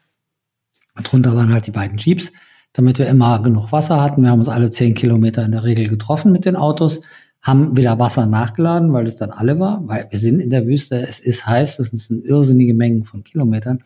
Und 0.97 1.13
drunter 1.13 1.37
waren 1.37 1.53
halt 1.53 1.67
die 1.67 1.73
beiden 1.73 1.99
Jeeps, 1.99 2.33
damit 2.73 2.99
wir 2.99 3.07
immer 3.07 3.41
genug 3.43 3.71
Wasser 3.71 4.01
hatten. 4.01 4.23
Wir 4.23 4.31
haben 4.31 4.41
uns 4.41 4.49
alle 4.49 4.71
zehn 4.71 4.95
Kilometer 4.95 5.45
in 5.45 5.53
der 5.53 5.63
Regel 5.63 5.89
getroffen 5.89 6.33
mit 6.33 6.47
den 6.47 6.57
Autos, 6.57 7.03
haben 7.43 7.77
wieder 7.77 7.99
Wasser 7.99 8.27
nachgeladen, 8.27 8.93
weil 8.93 9.07
es 9.07 9.17
dann 9.17 9.31
alle 9.31 9.61
war, 9.61 9.87
weil 9.87 10.09
wir 10.11 10.19
sind 10.19 10.41
in 10.41 10.51
der 10.51 10.67
Wüste, 10.67 11.07
es 11.07 11.21
ist 11.21 11.47
heiß, 11.47 11.77
das 11.77 11.89
sind 11.89 12.25
irrsinnige 12.25 12.75
Mengen 12.75 13.05
von 13.05 13.23
Kilometern. 13.23 13.81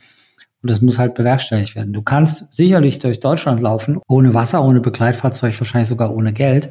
Und 0.62 0.70
das 0.70 0.80
muss 0.80 0.98
halt 0.98 1.14
bewerkstelligt 1.14 1.74
werden. 1.74 1.92
Du 1.92 2.02
kannst 2.02 2.46
sicherlich 2.52 3.00
durch 3.00 3.20
Deutschland 3.20 3.60
laufen, 3.60 4.00
ohne 4.08 4.32
Wasser, 4.32 4.64
ohne 4.64 4.80
Begleitfahrzeug, 4.80 5.58
wahrscheinlich 5.58 5.88
sogar 5.88 6.14
ohne 6.14 6.32
Geld. 6.32 6.70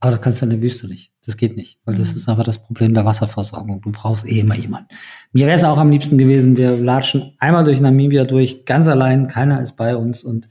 Aber 0.00 0.12
das 0.12 0.22
kannst 0.22 0.40
du 0.40 0.46
in 0.46 0.50
der 0.50 0.62
Wüste 0.62 0.88
nicht. 0.88 1.12
Das 1.26 1.36
geht 1.36 1.56
nicht. 1.56 1.78
Weil 1.84 1.94
das 1.94 2.12
mhm. 2.12 2.16
ist 2.16 2.28
einfach 2.28 2.44
das 2.44 2.62
Problem 2.62 2.94
der 2.94 3.04
Wasserversorgung. 3.04 3.82
Du 3.82 3.92
brauchst 3.92 4.26
eh 4.26 4.40
immer 4.40 4.56
jemanden. 4.56 4.88
Mir 5.32 5.46
wäre 5.46 5.58
es 5.58 5.64
auch 5.64 5.76
am 5.76 5.90
liebsten 5.90 6.16
gewesen, 6.16 6.56
wir 6.56 6.78
latschen 6.78 7.34
einmal 7.38 7.64
durch 7.64 7.82
Namibia 7.82 8.24
durch, 8.24 8.64
ganz 8.64 8.88
allein, 8.88 9.28
keiner 9.28 9.60
ist 9.60 9.76
bei 9.76 9.94
uns 9.94 10.24
und 10.24 10.48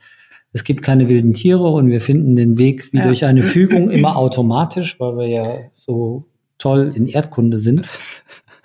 es 0.52 0.64
gibt 0.64 0.84
keine 0.84 1.10
wilden 1.10 1.34
Tiere 1.34 1.68
und 1.68 1.90
wir 1.90 2.02
finden 2.02 2.36
den 2.36 2.58
Weg 2.58 2.92
wie 2.94 2.98
ja. 2.98 3.04
durch 3.04 3.26
eine 3.26 3.44
Fügung 3.44 3.90
immer 3.90 4.16
automatisch, 4.16 5.00
weil 5.00 5.18
wir 5.18 5.28
ja 5.28 5.58
so 5.76 6.28
toll 6.60 6.92
in 6.96 7.08
Erdkunde 7.08 7.58
sind. 7.58 7.88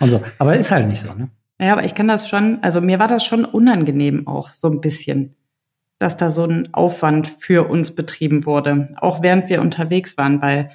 Und 0.01 0.11
so. 0.11 0.21
Aber 0.39 0.57
ist 0.57 0.71
halt 0.71 0.89
nicht 0.89 1.01
so, 1.01 1.13
ne? 1.15 1.31
Ja, 1.61 1.73
aber 1.73 1.85
ich 1.85 1.95
kann 1.95 2.09
das 2.09 2.29
schon, 2.29 2.59
also 2.63 2.81
mir 2.81 2.99
war 2.99 3.09
das 3.09 3.25
schon 3.25 3.45
unangenehm 3.45 4.27
auch 4.27 4.51
so 4.51 4.69
ein 4.69 4.81
bisschen, 4.81 5.37
dass 5.99 6.17
da 6.17 6.31
so 6.31 6.45
ein 6.45 6.75
Aufwand 6.75 7.29
für 7.39 7.69
uns 7.69 7.95
betrieben 7.95 8.45
wurde, 8.45 8.95
auch 8.97 9.23
während 9.23 9.49
wir 9.49 9.61
unterwegs 9.61 10.17
waren, 10.17 10.43
weil 10.43 10.71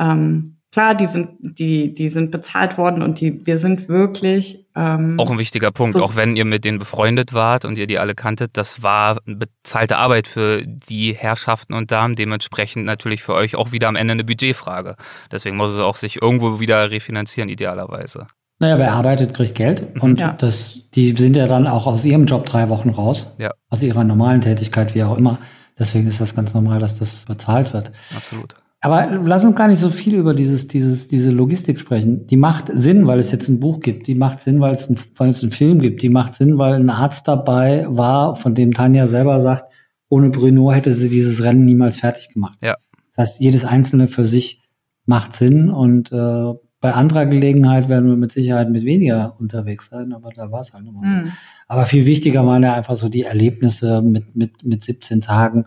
ähm, 0.00 0.56
klar, 0.72 0.94
die 0.94 1.06
sind, 1.06 1.30
die, 1.40 1.92
die 1.92 2.08
sind 2.08 2.30
bezahlt 2.30 2.78
worden 2.78 3.02
und 3.02 3.20
die, 3.20 3.44
wir 3.46 3.58
sind 3.58 3.88
wirklich. 3.88 4.64
Ähm, 4.74 5.18
auch 5.18 5.30
ein 5.30 5.38
wichtiger 5.38 5.70
Punkt, 5.70 5.94
so 5.94 6.02
auch 6.02 6.16
wenn 6.16 6.34
ihr 6.34 6.44
mit 6.44 6.64
denen 6.64 6.78
befreundet 6.78 7.34
wart 7.34 7.64
und 7.64 7.76
ihr 7.76 7.86
die 7.86 7.98
alle 7.98 8.14
kanntet, 8.14 8.56
das 8.56 8.82
war 8.82 9.20
bezahlte 9.26 9.98
Arbeit 9.98 10.26
für 10.26 10.62
die 10.64 11.14
Herrschaften 11.14 11.74
und 11.74 11.90
Damen, 11.90 12.14
dementsprechend 12.14 12.86
natürlich 12.86 13.22
für 13.22 13.34
euch 13.34 13.54
auch 13.56 13.72
wieder 13.72 13.88
am 13.88 13.96
Ende 13.96 14.12
eine 14.12 14.24
Budgetfrage. 14.24 14.96
Deswegen 15.30 15.56
muss 15.56 15.72
es 15.72 15.78
auch 15.78 15.96
sich 15.96 16.22
irgendwo 16.22 16.58
wieder 16.58 16.90
refinanzieren, 16.90 17.50
idealerweise. 17.50 18.28
Naja, 18.62 18.78
wer 18.78 18.92
arbeitet, 18.92 19.34
kriegt 19.34 19.56
Geld. 19.56 19.84
Und 20.00 20.20
Ja. 20.20 20.34
das, 20.38 20.78
die 20.94 21.10
sind 21.16 21.34
ja 21.36 21.48
dann 21.48 21.66
auch 21.66 21.86
aus 21.88 22.04
ihrem 22.04 22.26
Job 22.26 22.46
drei 22.46 22.68
Wochen 22.68 22.90
raus. 22.90 23.34
Ja. 23.38 23.50
Aus 23.68 23.82
ihrer 23.82 24.04
normalen 24.04 24.40
Tätigkeit, 24.40 24.94
wie 24.94 25.02
auch 25.02 25.18
immer. 25.18 25.38
Deswegen 25.78 26.06
ist 26.06 26.20
das 26.20 26.34
ganz 26.36 26.54
normal, 26.54 26.78
dass 26.78 26.94
das 26.94 27.24
bezahlt 27.24 27.72
wird. 27.72 27.90
Absolut. 28.16 28.54
Aber 28.80 29.06
lass 29.24 29.44
uns 29.44 29.56
gar 29.56 29.66
nicht 29.66 29.80
so 29.80 29.90
viel 29.90 30.14
über 30.14 30.32
dieses, 30.32 30.68
dieses, 30.68 31.08
diese 31.08 31.30
Logistik 31.32 31.80
sprechen. 31.80 32.26
Die 32.28 32.36
macht 32.36 32.66
Sinn, 32.72 33.06
weil 33.08 33.18
es 33.18 33.32
jetzt 33.32 33.48
ein 33.48 33.58
Buch 33.58 33.80
gibt. 33.80 34.06
Die 34.06 34.14
macht 34.14 34.40
Sinn, 34.40 34.60
weil 34.60 34.72
es, 34.74 34.88
ein, 34.88 34.96
weil 35.16 35.28
es 35.30 35.42
einen 35.42 35.50
Film 35.52 35.80
gibt. 35.80 36.02
Die 36.02 36.08
macht 36.08 36.34
Sinn, 36.34 36.56
weil 36.56 36.74
ein 36.74 36.90
Arzt 36.90 37.26
dabei 37.26 37.86
war, 37.88 38.36
von 38.36 38.54
dem 38.54 38.74
Tanja 38.74 39.08
selber 39.08 39.40
sagt, 39.40 39.72
ohne 40.08 40.30
Bruno 40.30 40.70
hätte 40.70 40.92
sie 40.92 41.08
dieses 41.08 41.42
Rennen 41.42 41.64
niemals 41.64 41.98
fertig 41.98 42.28
gemacht. 42.28 42.58
Ja. 42.62 42.76
Das 43.16 43.28
heißt, 43.28 43.40
jedes 43.40 43.64
einzelne 43.64 44.06
für 44.06 44.24
sich 44.24 44.62
macht 45.04 45.34
Sinn 45.34 45.68
und 45.68 46.12
äh, 46.12 46.52
bei 46.82 46.92
anderer 46.92 47.24
Gelegenheit 47.26 47.88
werden 47.88 48.08
wir 48.10 48.16
mit 48.16 48.32
Sicherheit 48.32 48.68
mit 48.68 48.84
weniger 48.84 49.36
unterwegs 49.38 49.88
sein, 49.88 50.12
aber 50.12 50.30
da 50.30 50.50
war 50.52 50.60
es 50.60 50.74
halt 50.74 50.84
nochmal 50.84 51.04
so. 51.06 51.10
Mhm. 51.26 51.32
Aber 51.68 51.86
viel 51.86 52.04
wichtiger 52.04 52.44
waren 52.46 52.62
ja 52.62 52.74
einfach 52.74 52.96
so 52.96 53.08
die 53.08 53.22
Erlebnisse 53.22 54.02
mit, 54.02 54.36
mit, 54.36 54.62
mit 54.64 54.82
17 54.84 55.20
Tagen, 55.22 55.64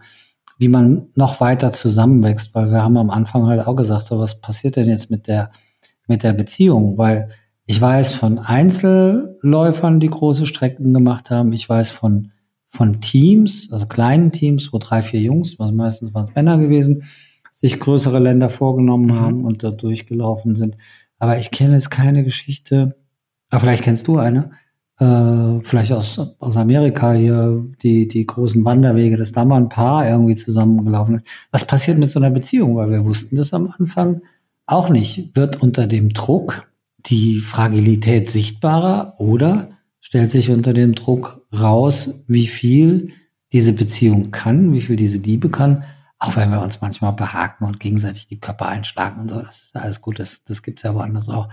wie 0.60 0.67
man 0.67 1.08
noch 1.15 1.39
weiter 1.41 1.71
zusammenwächst, 1.71 2.54
weil 2.54 2.69
wir 2.69 2.84
haben 2.84 2.97
am 2.97 3.10
Anfang 3.10 3.47
halt 3.47 3.65
auch 3.65 3.75
gesagt, 3.75 4.06
so 4.06 4.19
was 4.19 4.39
passiert 4.41 4.75
denn 4.75 4.88
jetzt 4.88 5.10
mit 5.10 5.28
der, 5.28 5.51
mit 6.08 6.21
der 6.21 6.34
Beziehung? 6.34 6.97
Weil 6.97 7.30
ich 7.65 7.82
weiß 7.82 8.13
von 8.13 8.38
Einzelläufern, 8.38 9.99
die 9.99 10.08
große 10.10 10.45
Strecken 10.45 10.93
gemacht 10.93 11.32
haben, 11.32 11.51
ich 11.54 11.67
weiß 11.67 11.91
von, 11.91 12.32
von 12.69 13.01
Teams, 13.01 13.69
also 13.71 13.86
kleinen 13.86 14.32
Teams, 14.32 14.71
wo 14.71 14.78
drei, 14.78 15.01
vier 15.01 15.21
Jungs, 15.21 15.60
also 15.60 15.73
meistens 15.73 16.13
waren 16.13 16.25
es 16.25 16.36
Männer 16.36 16.58
gewesen, 16.58 17.04
sich 17.54 17.80
größere 17.80 18.19
Länder 18.19 18.49
vorgenommen 18.49 19.06
Mhm. 19.06 19.19
haben 19.19 19.45
und 19.45 19.63
da 19.63 19.71
durchgelaufen 19.71 20.56
sind. 20.56 20.75
Aber 21.19 21.38
ich 21.38 21.51
kenne 21.51 21.73
jetzt 21.73 21.91
keine 21.91 22.23
Geschichte, 22.23 22.95
aber 23.49 23.62
vielleicht 23.62 23.84
kennst 23.84 24.08
du 24.08 24.17
eine, 24.17 24.51
äh, 24.99 25.60
vielleicht 25.62 25.91
aus, 25.91 26.19
aus 26.39 26.58
Amerika 26.58 27.13
hier, 27.13 27.65
die, 27.82 28.08
die 28.08 28.25
großen 28.25 28.63
Wanderwege, 28.63 29.17
dass 29.17 29.32
da 29.32 29.45
mal 29.45 29.58
ein 29.58 29.69
Paar 29.69 30.08
irgendwie 30.08 30.36
zusammengelaufen 30.36 31.17
ist. 31.17 31.28
Was 31.51 31.65
passiert 31.65 31.97
mit 31.97 32.12
so 32.12 32.19
einer 32.19 32.32
Beziehung? 32.32 32.75
Weil 32.75 32.91
wir 32.91 33.06
wussten 33.06 33.36
das 33.36 33.54
am 33.54 33.73
Anfang 33.78 34.21
auch 34.65 34.89
nicht. 34.89 35.36
Wird 35.36 35.62
unter 35.62 35.88
dem 35.88 36.10
Druck 36.10 36.67
die 37.06 37.39
Fragilität 37.39 38.30
sichtbarer 38.30 39.15
oder 39.19 39.69
stellt 39.99 40.32
sich 40.32 40.49
unter 40.49 40.73
dem 40.73 40.95
Druck 40.95 41.41
raus, 41.54 42.21
wie 42.28 42.47
viel 42.47 43.12
diese 43.51 43.73
Beziehung 43.73 44.32
kann, 44.32 44.73
wie 44.73 44.82
viel 44.82 44.95
diese 44.95 45.17
Liebe 45.17 45.49
kann, 45.49 45.84
auch 46.25 46.35
wenn 46.35 46.49
wir 46.49 46.61
uns 46.61 46.81
manchmal 46.81 47.13
behaken 47.13 47.65
und 47.65 47.79
gegenseitig 47.79 48.27
die 48.27 48.39
Köpfe 48.39 48.65
einschlagen 48.65 49.21
und 49.21 49.29
so, 49.29 49.41
das 49.41 49.61
ist 49.61 49.75
alles 49.75 50.01
gut, 50.01 50.19
das, 50.19 50.43
das 50.43 50.63
gibt's 50.63 50.83
ja 50.83 50.95
woanders 50.95 51.29
auch. 51.29 51.49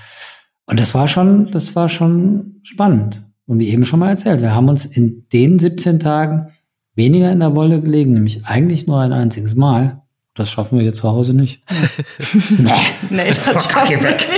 Und 0.67 0.81
das 0.81 0.95
war 0.95 1.09
schon, 1.09 1.51
das 1.51 1.77
war 1.77 1.89
schon 1.89 2.61
spannend. 2.63 3.23
Und 3.47 3.59
wie 3.59 3.69
eben 3.69 3.85
schon 3.85 4.01
mal 4.01 4.09
erzählt, 4.09 4.41
wir 4.41 4.55
haben 4.55 4.69
uns 4.69 4.87
in 4.87 5.27
den 5.33 5.59
17 5.59 6.01
Tagen 6.01 6.49
weniger 6.95 7.31
in 7.31 7.41
der 7.41 7.55
Wolle 7.55 7.81
gelegen, 7.81 8.15
nämlich 8.15 8.47
eigentlich 8.47 8.87
nur 8.87 9.01
ein 9.01 9.13
einziges 9.13 9.55
Mal. 9.55 10.03
Das 10.35 10.51
schaffen 10.51 10.79
wir 10.79 10.83
hier 10.83 10.95
zu 10.95 11.11
Hause 11.11 11.35
nicht. 11.35 11.63
nee. 12.59 12.73
Nee, 13.11 13.29
das 13.29 13.71
schaffen 13.71 14.03
wir 14.03 14.13
nicht. 14.13 14.31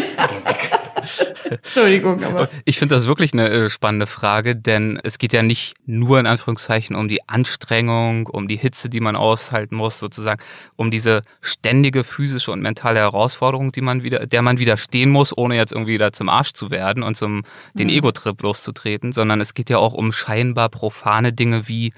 Entschuldigung, 1.51 2.23
aber. 2.25 2.49
Ich 2.65 2.79
finde 2.79 2.95
das 2.95 3.07
wirklich 3.07 3.33
eine 3.33 3.49
äh, 3.49 3.71
spannende 3.71 4.07
Frage, 4.07 4.57
denn 4.57 5.01
es 5.03 5.19
geht 5.19 5.33
ja 5.33 5.43
nicht 5.43 5.75
nur 5.87 6.19
in 6.21 6.27
Anführungszeichen 6.27 6.97
um 6.97 7.09
die 7.09 7.29
Anstrengung, 7.29 8.27
um 8.27 8.49
die 8.49 8.57
Hitze, 8.57 8.89
die 8.89 9.01
man 9.01 9.17
aushalten 9.17 9.77
muss, 9.77 9.99
sozusagen, 9.99 10.43
um 10.77 10.91
diese 10.91 11.23
ständige 11.41 12.05
physische 12.05 12.53
und 12.53 12.63
mentale 12.63 12.99
Herausforderung, 13.01 13.73
die 13.73 13.81
man 13.81 14.03
wieder, 14.03 14.27
der 14.27 14.43
man 14.43 14.59
widerstehen 14.59 15.11
muss, 15.11 15.37
ohne 15.37 15.57
jetzt 15.57 15.73
irgendwie 15.73 15.95
wieder 15.95 16.13
zum 16.13 16.29
Arsch 16.29 16.53
zu 16.53 16.71
werden 16.71 17.03
und 17.03 17.17
zum 17.17 17.45
den 17.75 17.89
Mhm. 17.89 17.95
Ego-Trip 17.95 18.41
loszutreten, 18.43 19.13
sondern 19.13 19.41
es 19.41 19.55
geht 19.55 19.71
ja 19.71 19.79
auch 19.79 19.95
um 19.95 20.13
scheinbar 20.13 20.69
profane 20.69 21.33
Dinge 21.33 21.69
wie 21.69 21.93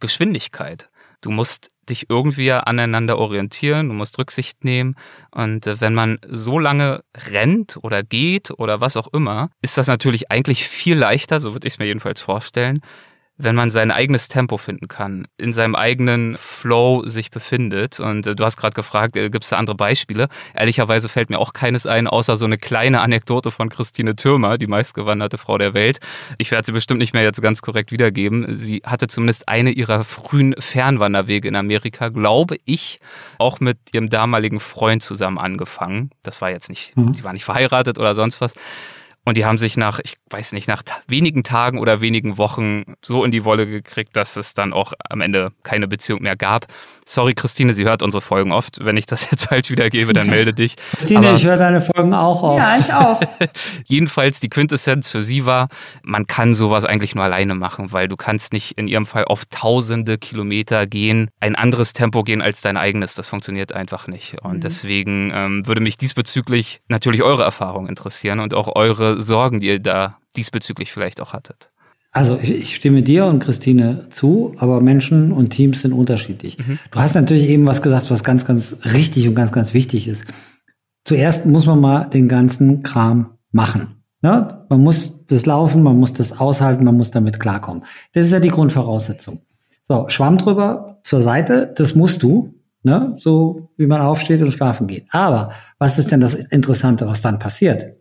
Geschwindigkeit. 0.00 0.88
Du 1.20 1.30
musst 1.30 1.70
dich 1.88 2.10
irgendwie 2.10 2.52
aneinander 2.52 3.18
orientieren, 3.18 3.88
du 3.88 3.94
musst 3.94 4.18
Rücksicht 4.18 4.64
nehmen. 4.64 4.94
Und 5.30 5.66
äh, 5.66 5.80
wenn 5.80 5.94
man 5.94 6.18
so 6.28 6.58
lange 6.58 7.02
rennt 7.16 7.78
oder 7.82 8.02
geht 8.02 8.50
oder 8.50 8.80
was 8.80 8.96
auch 8.96 9.08
immer, 9.12 9.50
ist 9.62 9.78
das 9.78 9.86
natürlich 9.86 10.30
eigentlich 10.30 10.68
viel 10.68 10.96
leichter, 10.98 11.40
so 11.40 11.52
würde 11.54 11.66
ich 11.66 11.74
es 11.74 11.78
mir 11.78 11.86
jedenfalls 11.86 12.20
vorstellen, 12.20 12.80
wenn 13.40 13.54
man 13.54 13.70
sein 13.70 13.90
eigenes 13.92 14.26
Tempo 14.26 14.58
finden 14.58 14.88
kann, 14.88 15.26
in 15.38 15.52
seinem 15.52 15.76
eigenen 15.76 16.36
Flow 16.36 17.04
sich 17.06 17.30
befindet. 17.30 18.00
Und 18.00 18.26
äh, 18.26 18.34
du 18.34 18.44
hast 18.44 18.56
gerade 18.56 18.74
gefragt, 18.74 19.16
äh, 19.16 19.30
gibt 19.30 19.44
es 19.44 19.50
da 19.50 19.56
andere 19.56 19.76
Beispiele? 19.76 20.28
Ehrlicherweise 20.54 21.08
fällt 21.08 21.30
mir 21.30 21.38
auch 21.38 21.52
keines 21.52 21.86
ein, 21.86 22.08
außer 22.08 22.36
so 22.36 22.44
eine 22.44 22.58
kleine 22.58 23.00
Anekdote 23.00 23.52
von 23.52 23.68
Christine 23.68 24.16
Türmer, 24.16 24.58
die 24.58 24.66
meistgewanderte 24.66 25.38
Frau 25.38 25.56
der 25.56 25.72
Welt. 25.72 26.00
Ich 26.38 26.50
werde 26.50 26.66
sie 26.66 26.72
bestimmt 26.72 26.98
nicht 26.98 27.14
mehr 27.14 27.22
jetzt 27.22 27.40
ganz 27.40 27.62
korrekt 27.62 27.92
wiedergeben. 27.92 28.56
Sie 28.56 28.82
hatte 28.84 29.06
zumindest 29.06 29.48
eine 29.48 29.70
ihrer 29.70 30.02
frühen 30.04 30.54
Fernwanderwege 30.58 31.46
in 31.46 31.54
Amerika, 31.54 32.08
glaube 32.08 32.56
ich, 32.64 32.98
auch 33.38 33.60
mit 33.60 33.78
ihrem 33.92 34.08
damaligen 34.10 34.58
Freund 34.58 35.02
zusammen 35.02 35.38
angefangen. 35.38 36.10
Das 36.24 36.40
war 36.40 36.50
jetzt 36.50 36.68
nicht, 36.68 36.96
Mhm. 36.96 37.12
die 37.12 37.22
war 37.22 37.32
nicht 37.32 37.44
verheiratet 37.44 37.98
oder 37.98 38.16
sonst 38.16 38.40
was. 38.40 38.52
Und 39.28 39.36
die 39.36 39.44
haben 39.44 39.58
sich 39.58 39.76
nach, 39.76 39.98
ich 40.00 40.14
weiß 40.30 40.52
nicht, 40.52 40.68
nach 40.68 40.82
wenigen 41.06 41.42
Tagen 41.44 41.78
oder 41.78 42.00
wenigen 42.00 42.38
Wochen 42.38 42.94
so 43.02 43.24
in 43.24 43.30
die 43.30 43.44
Wolle 43.44 43.66
gekriegt, 43.66 44.16
dass 44.16 44.36
es 44.36 44.54
dann 44.54 44.72
auch 44.72 44.94
am 45.08 45.20
Ende 45.20 45.52
keine 45.62 45.86
Beziehung 45.86 46.22
mehr 46.22 46.34
gab. 46.36 46.66
Sorry, 47.06 47.34
Christine, 47.34 47.72
sie 47.74 47.84
hört 47.84 48.02
unsere 48.02 48.20
Folgen 48.20 48.52
oft. 48.52 48.84
Wenn 48.84 48.96
ich 48.96 49.06
das 49.06 49.30
jetzt 49.30 49.46
falsch 49.48 49.70
wiedergebe, 49.70 50.12
dann 50.14 50.28
melde 50.28 50.54
dich. 50.54 50.76
Christine, 50.96 51.28
Aber- 51.28 51.36
ich 51.36 51.44
höre 51.44 51.56
deine 51.58 51.80
Folgen 51.80 52.14
auch 52.14 52.42
auf. 52.42 52.58
Ja, 52.58 52.76
ich 52.78 52.92
auch. 52.92 53.20
Jedenfalls 53.86 54.40
die 54.40 54.48
Quintessenz 54.48 55.10
für 55.10 55.22
sie 55.22 55.46
war, 55.46 55.68
man 56.02 56.26
kann 56.26 56.54
sowas 56.54 56.84
eigentlich 56.84 57.14
nur 57.14 57.24
alleine 57.24 57.54
machen, 57.54 57.92
weil 57.92 58.08
du 58.08 58.16
kannst 58.16 58.52
nicht 58.52 58.72
in 58.78 58.88
ihrem 58.88 59.06
Fall 59.06 59.24
auf 59.26 59.44
tausende 59.46 60.18
Kilometer 60.18 60.86
gehen, 60.86 61.30
ein 61.40 61.54
anderes 61.54 61.92
Tempo 61.92 62.22
gehen 62.24 62.42
als 62.42 62.60
dein 62.60 62.76
eigenes. 62.76 63.14
Das 63.14 63.28
funktioniert 63.28 63.72
einfach 63.72 64.06
nicht. 64.06 64.40
Und 64.42 64.56
Mhm. 64.56 64.60
deswegen 64.60 65.30
ähm, 65.34 65.66
würde 65.66 65.80
mich 65.80 65.96
diesbezüglich 65.96 66.80
natürlich 66.88 67.22
eure 67.22 67.42
Erfahrung 67.44 67.88
interessieren 67.88 68.40
und 68.40 68.54
auch 68.54 68.74
eure 68.76 69.17
Sorgen, 69.20 69.60
die 69.60 69.68
ihr 69.68 69.80
da 69.80 70.18
diesbezüglich 70.36 70.92
vielleicht 70.92 71.20
auch 71.20 71.32
hattet. 71.32 71.70
Also 72.12 72.38
ich, 72.40 72.50
ich 72.50 72.74
stimme 72.74 73.02
dir 73.02 73.26
und 73.26 73.38
Christine 73.38 74.06
zu, 74.10 74.54
aber 74.58 74.80
Menschen 74.80 75.32
und 75.32 75.50
Teams 75.50 75.82
sind 75.82 75.92
unterschiedlich. 75.92 76.56
Du 76.90 76.98
hast 76.98 77.14
natürlich 77.14 77.48
eben 77.48 77.66
was 77.66 77.82
gesagt, 77.82 78.10
was 78.10 78.24
ganz, 78.24 78.46
ganz 78.46 78.78
richtig 78.84 79.28
und 79.28 79.34
ganz, 79.34 79.52
ganz 79.52 79.74
wichtig 79.74 80.08
ist. 80.08 80.24
Zuerst 81.04 81.46
muss 81.46 81.66
man 81.66 81.80
mal 81.80 82.04
den 82.04 82.28
ganzen 82.28 82.82
Kram 82.82 83.38
machen. 83.50 84.02
Ne? 84.22 84.66
Man 84.68 84.82
muss 84.82 85.24
das 85.26 85.46
laufen, 85.46 85.82
man 85.82 85.98
muss 85.98 86.12
das 86.12 86.38
aushalten, 86.38 86.84
man 86.84 86.96
muss 86.96 87.10
damit 87.10 87.40
klarkommen. 87.40 87.84
Das 88.12 88.26
ist 88.26 88.32
ja 88.32 88.40
die 88.40 88.48
Grundvoraussetzung. 88.48 89.42
So, 89.82 90.08
Schwamm 90.08 90.38
drüber, 90.38 90.98
zur 91.02 91.22
Seite, 91.22 91.72
das 91.76 91.94
musst 91.94 92.22
du, 92.22 92.54
ne? 92.82 93.16
so 93.18 93.70
wie 93.76 93.86
man 93.86 94.00
aufsteht 94.00 94.42
und 94.42 94.52
schlafen 94.52 94.86
geht. 94.86 95.06
Aber 95.10 95.52
was 95.78 95.98
ist 95.98 96.10
denn 96.10 96.20
das 96.20 96.34
Interessante, 96.34 97.06
was 97.06 97.22
dann 97.22 97.38
passiert? 97.38 97.94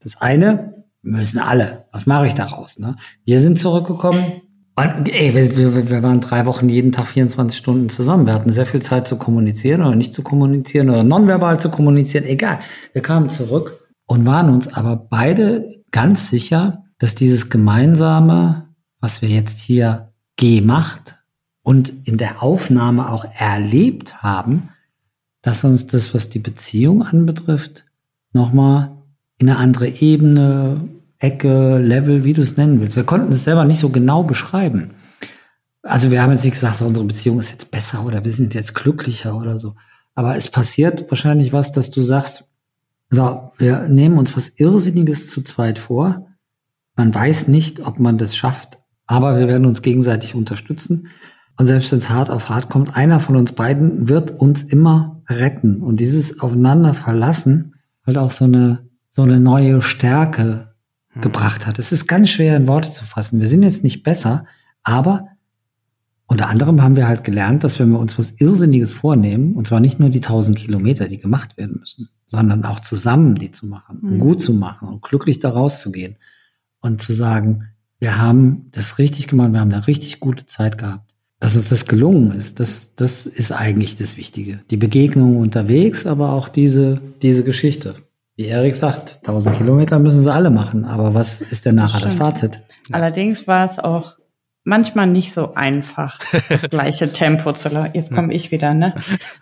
Das 0.00 0.20
eine 0.20 0.84
müssen 1.02 1.38
alle. 1.38 1.86
Was 1.92 2.06
mache 2.06 2.26
ich 2.26 2.34
daraus? 2.34 2.78
Ne? 2.78 2.96
Wir 3.24 3.40
sind 3.40 3.58
zurückgekommen. 3.58 4.42
Und, 4.76 5.08
ey, 5.08 5.34
wir, 5.34 5.56
wir, 5.56 5.90
wir 5.90 6.02
waren 6.02 6.20
drei 6.20 6.46
Wochen 6.46 6.68
jeden 6.68 6.92
Tag 6.92 7.08
24 7.08 7.58
Stunden 7.58 7.88
zusammen. 7.88 8.26
Wir 8.26 8.34
hatten 8.34 8.52
sehr 8.52 8.66
viel 8.66 8.80
Zeit 8.80 9.06
zu 9.06 9.16
kommunizieren 9.16 9.82
oder 9.82 9.94
nicht 9.94 10.14
zu 10.14 10.22
kommunizieren 10.22 10.88
oder 10.88 11.04
nonverbal 11.04 11.60
zu 11.60 11.70
kommunizieren. 11.70 12.24
Egal. 12.24 12.60
Wir 12.92 13.02
kamen 13.02 13.28
zurück 13.28 13.88
und 14.06 14.26
waren 14.26 14.48
uns 14.48 14.72
aber 14.72 14.96
beide 14.96 15.82
ganz 15.90 16.30
sicher, 16.30 16.84
dass 16.98 17.14
dieses 17.14 17.50
gemeinsame, 17.50 18.68
was 19.00 19.22
wir 19.22 19.28
jetzt 19.28 19.58
hier 19.58 20.12
gemacht 20.36 21.16
und 21.62 21.92
in 22.04 22.16
der 22.16 22.42
Aufnahme 22.42 23.10
auch 23.10 23.26
erlebt 23.38 24.22
haben, 24.22 24.70
dass 25.42 25.64
uns 25.64 25.86
das, 25.86 26.14
was 26.14 26.28
die 26.28 26.38
Beziehung 26.38 27.02
anbetrifft, 27.02 27.84
nochmal 28.32 28.99
in 29.40 29.48
eine 29.48 29.58
andere 29.58 29.88
Ebene, 29.88 30.88
Ecke, 31.18 31.78
Level, 31.78 32.24
wie 32.24 32.34
du 32.34 32.42
es 32.42 32.56
nennen 32.56 32.80
willst. 32.80 32.94
Wir 32.94 33.04
konnten 33.04 33.32
es 33.32 33.44
selber 33.44 33.64
nicht 33.64 33.80
so 33.80 33.88
genau 33.88 34.22
beschreiben. 34.22 34.90
Also 35.82 36.10
wir 36.10 36.22
haben 36.22 36.30
jetzt 36.30 36.44
nicht 36.44 36.54
gesagt, 36.54 36.76
so, 36.76 36.84
unsere 36.84 37.06
Beziehung 37.06 37.40
ist 37.40 37.50
jetzt 37.50 37.70
besser 37.70 38.04
oder 38.04 38.22
wir 38.24 38.32
sind 38.32 38.54
jetzt 38.54 38.74
glücklicher 38.74 39.34
oder 39.36 39.58
so. 39.58 39.76
Aber 40.14 40.36
es 40.36 40.50
passiert 40.50 41.10
wahrscheinlich 41.10 41.54
was, 41.54 41.72
dass 41.72 41.88
du 41.88 42.02
sagst, 42.02 42.44
so, 43.08 43.52
wir 43.56 43.88
nehmen 43.88 44.18
uns 44.18 44.36
was 44.36 44.50
Irrsinniges 44.56 45.30
zu 45.30 45.42
zweit 45.42 45.78
vor. 45.78 46.26
Man 46.94 47.14
weiß 47.14 47.48
nicht, 47.48 47.86
ob 47.86 47.98
man 47.98 48.18
das 48.18 48.36
schafft, 48.36 48.78
aber 49.06 49.38
wir 49.38 49.48
werden 49.48 49.64
uns 49.64 49.80
gegenseitig 49.80 50.34
unterstützen. 50.34 51.08
Und 51.58 51.66
selbst 51.66 51.90
wenn 51.92 51.98
es 51.98 52.10
hart 52.10 52.30
auf 52.30 52.50
hart 52.50 52.68
kommt, 52.68 52.94
einer 52.94 53.20
von 53.20 53.36
uns 53.36 53.52
beiden 53.52 54.08
wird 54.08 54.38
uns 54.38 54.62
immer 54.62 55.22
retten. 55.28 55.80
Und 55.80 55.98
dieses 55.98 56.40
Aufeinander 56.40 56.92
verlassen 56.92 57.74
halt 58.06 58.18
auch 58.18 58.30
so 58.30 58.44
eine, 58.44 58.89
so 59.10 59.22
eine 59.22 59.38
neue 59.38 59.82
Stärke 59.82 60.74
gebracht 61.20 61.66
hat. 61.66 61.78
Es 61.78 61.92
ist 61.92 62.06
ganz 62.06 62.30
schwer 62.30 62.56
in 62.56 62.68
Worte 62.68 62.92
zu 62.92 63.04
fassen. 63.04 63.40
Wir 63.40 63.46
sind 63.46 63.62
jetzt 63.62 63.82
nicht 63.82 64.02
besser, 64.02 64.46
aber 64.82 65.28
unter 66.26 66.48
anderem 66.48 66.80
haben 66.80 66.94
wir 66.94 67.08
halt 67.08 67.24
gelernt, 67.24 67.64
dass 67.64 67.80
wenn 67.80 67.90
wir 67.90 67.98
uns 67.98 68.16
was 68.16 68.34
Irrsinniges 68.38 68.92
vornehmen, 68.92 69.54
und 69.54 69.66
zwar 69.66 69.80
nicht 69.80 69.98
nur 69.98 70.10
die 70.10 70.22
1000 70.22 70.56
Kilometer, 70.56 71.08
die 71.08 71.18
gemacht 71.18 71.56
werden 71.56 71.78
müssen, 71.80 72.08
sondern 72.24 72.64
auch 72.64 72.78
zusammen 72.78 73.34
die 73.34 73.50
zu 73.50 73.66
machen, 73.66 73.98
mhm. 74.00 74.18
gut 74.20 74.40
zu 74.40 74.54
machen 74.54 74.86
und 74.86 75.02
glücklich 75.02 75.40
da 75.40 75.50
rauszugehen 75.50 76.16
und 76.80 77.02
zu 77.02 77.12
sagen, 77.12 77.64
wir 77.98 78.16
haben 78.16 78.68
das 78.70 78.98
richtig 78.98 79.26
gemacht, 79.26 79.52
wir 79.52 79.60
haben 79.60 79.72
eine 79.72 79.88
richtig 79.88 80.20
gute 80.20 80.46
Zeit 80.46 80.78
gehabt. 80.78 81.14
Dass 81.40 81.56
uns 81.56 81.68
das 81.68 81.86
gelungen 81.86 82.32
ist, 82.32 82.60
das, 82.60 82.94
das 82.94 83.26
ist 83.26 83.50
eigentlich 83.50 83.96
das 83.96 84.16
Wichtige. 84.16 84.60
Die 84.70 84.76
Begegnung 84.76 85.38
unterwegs, 85.38 86.06
aber 86.06 86.32
auch 86.32 86.48
diese, 86.48 87.00
diese 87.22 87.42
Geschichte. 87.42 87.96
Wie 88.40 88.46
Erik 88.46 88.74
sagt, 88.74 89.18
1000 89.18 89.58
Kilometer 89.58 89.98
müssen 89.98 90.22
sie 90.22 90.32
alle 90.32 90.48
machen, 90.48 90.86
aber 90.86 91.12
was 91.12 91.42
ist 91.42 91.66
denn 91.66 91.74
nachher 91.74 92.00
das, 92.00 92.12
das 92.12 92.14
Fazit? 92.14 92.62
Allerdings 92.90 93.46
war 93.46 93.66
es 93.66 93.78
auch 93.78 94.16
manchmal 94.64 95.08
nicht 95.08 95.34
so 95.34 95.52
einfach, 95.52 96.18
das 96.48 96.62
gleiche 96.70 97.12
Tempo 97.12 97.52
zu 97.52 97.68
laufen. 97.68 97.90
Jetzt 97.92 98.10
komme 98.10 98.32
ich 98.32 98.50
wieder, 98.50 98.72
ne? 98.72 98.94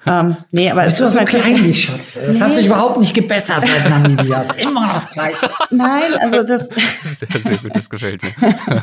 Ähm, 0.04 0.38
nee, 0.50 0.68
aber 0.68 0.84
es 0.84 0.98
ist 0.98 1.12
so 1.12 1.20
kleinlich, 1.20 1.84
Schatz. 1.84 2.14
Das 2.14 2.38
nee. 2.38 2.40
hat 2.40 2.54
sich 2.54 2.66
überhaupt 2.66 2.98
nicht 2.98 3.14
gebessert 3.14 3.64
seit 3.64 3.88
Namibia. 3.88 4.40
ist 4.40 4.58
immer 4.58 4.80
noch 4.80 4.94
das 4.94 5.10
Gleiche. 5.10 5.48
Nein, 5.70 6.14
also 6.20 6.42
das. 6.42 6.68
Sehr, 7.04 7.40
sehr 7.40 7.58
gut, 7.58 7.76
das 7.76 7.88
gefällt 7.88 8.20
mir. 8.24 8.82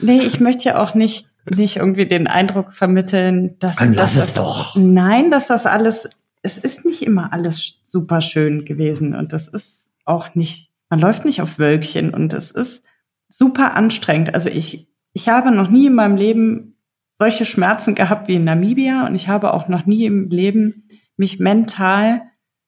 nee, 0.00 0.18
ich 0.18 0.40
möchte 0.40 0.64
ja 0.64 0.82
auch 0.82 0.96
nicht, 0.96 1.28
nicht 1.48 1.76
irgendwie 1.76 2.06
den 2.06 2.26
Eindruck 2.26 2.72
vermitteln, 2.72 3.54
dass, 3.60 3.76
Dann 3.76 3.92
dass 3.92 4.16
das 4.16 4.34
doch. 4.34 4.74
Nein, 4.74 5.30
dass 5.30 5.46
das 5.46 5.64
alles, 5.64 6.08
es 6.46 6.58
ist 6.58 6.84
nicht 6.84 7.02
immer 7.02 7.32
alles 7.32 7.80
super 7.84 8.20
schön 8.20 8.64
gewesen 8.64 9.14
und 9.14 9.32
das 9.32 9.48
ist 9.48 9.90
auch 10.04 10.34
nicht, 10.36 10.70
man 10.88 11.00
läuft 11.00 11.24
nicht 11.24 11.42
auf 11.42 11.58
Wölkchen 11.58 12.14
und 12.14 12.32
es 12.34 12.52
ist 12.52 12.84
super 13.28 13.74
anstrengend. 13.74 14.32
Also 14.32 14.48
ich 14.48 14.88
ich 15.12 15.28
habe 15.30 15.50
noch 15.50 15.70
nie 15.70 15.86
in 15.86 15.94
meinem 15.94 16.16
Leben 16.16 16.76
solche 17.14 17.46
Schmerzen 17.46 17.94
gehabt 17.94 18.28
wie 18.28 18.34
in 18.34 18.44
Namibia 18.44 19.06
und 19.06 19.14
ich 19.14 19.28
habe 19.28 19.54
auch 19.54 19.66
noch 19.66 19.86
nie 19.86 20.04
im 20.04 20.28
Leben 20.28 20.88
mich 21.16 21.40
mental 21.40 22.22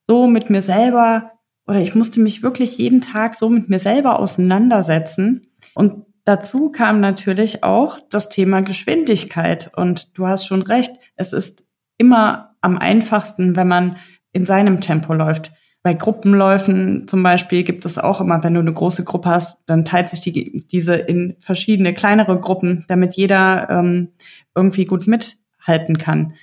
so 0.07 0.27
mit 0.27 0.49
mir 0.49 0.63
selber 0.63 1.33
oder 1.67 1.81
ich 1.81 1.95
musste 1.95 2.21
mich 2.21 2.43
wirklich 2.43 2.79
jeden 2.79 3.03
Tag 3.03 3.35
so 3.35 3.51
mit 3.51 3.69
mir 3.69 3.79
selber 3.79 4.19
auseinandersetzen. 4.19 5.43
Und 5.75 6.07
dazu 6.25 6.71
kam 6.71 7.01
natürlich 7.01 7.63
auch 7.63 7.99
das 8.09 8.31
Thema 8.31 8.63
Geschwindigkeit. 8.63 9.71
Und 9.77 10.17
du 10.17 10.27
hast 10.27 10.47
schon 10.47 10.63
recht, 10.63 10.93
es 11.17 11.35
ist 11.35 11.67
immer 11.99 12.48
am 12.61 12.79
einfachsten, 12.79 13.57
wenn 13.57 13.69
man 13.69 13.97
in 14.33 14.47
seinem 14.47 14.81
Tempo 14.81 15.15
läuft. 15.15 15.53
Bei 15.83 15.95
Gruppenläufen 15.95 17.07
zum 17.07 17.23
Beispiel 17.23 17.63
gibt 17.63 17.85
es 17.85 17.99
auch 17.99 18.21
immer, 18.21 18.43
wenn 18.43 18.55
du 18.55 18.61
eine 18.61 18.73
große 18.73 19.05
Gruppe 19.05 19.31
hast, 19.31 19.59
dann 19.67 19.85
teilt 19.85 20.09
sich 20.09 20.21
die, 20.21 20.67
diese 20.67 20.95
in 20.95 21.37
verschiedene 21.41 21.95
kleinere 21.95 22.39
Gruppen, 22.41 22.85
damit 22.89 23.15
jeder 23.15 23.71
ähm, 23.71 24.09
irgendwie 24.55 24.87
gut 24.87 25.07
mithalten 25.07 25.99
kann. 25.99 26.35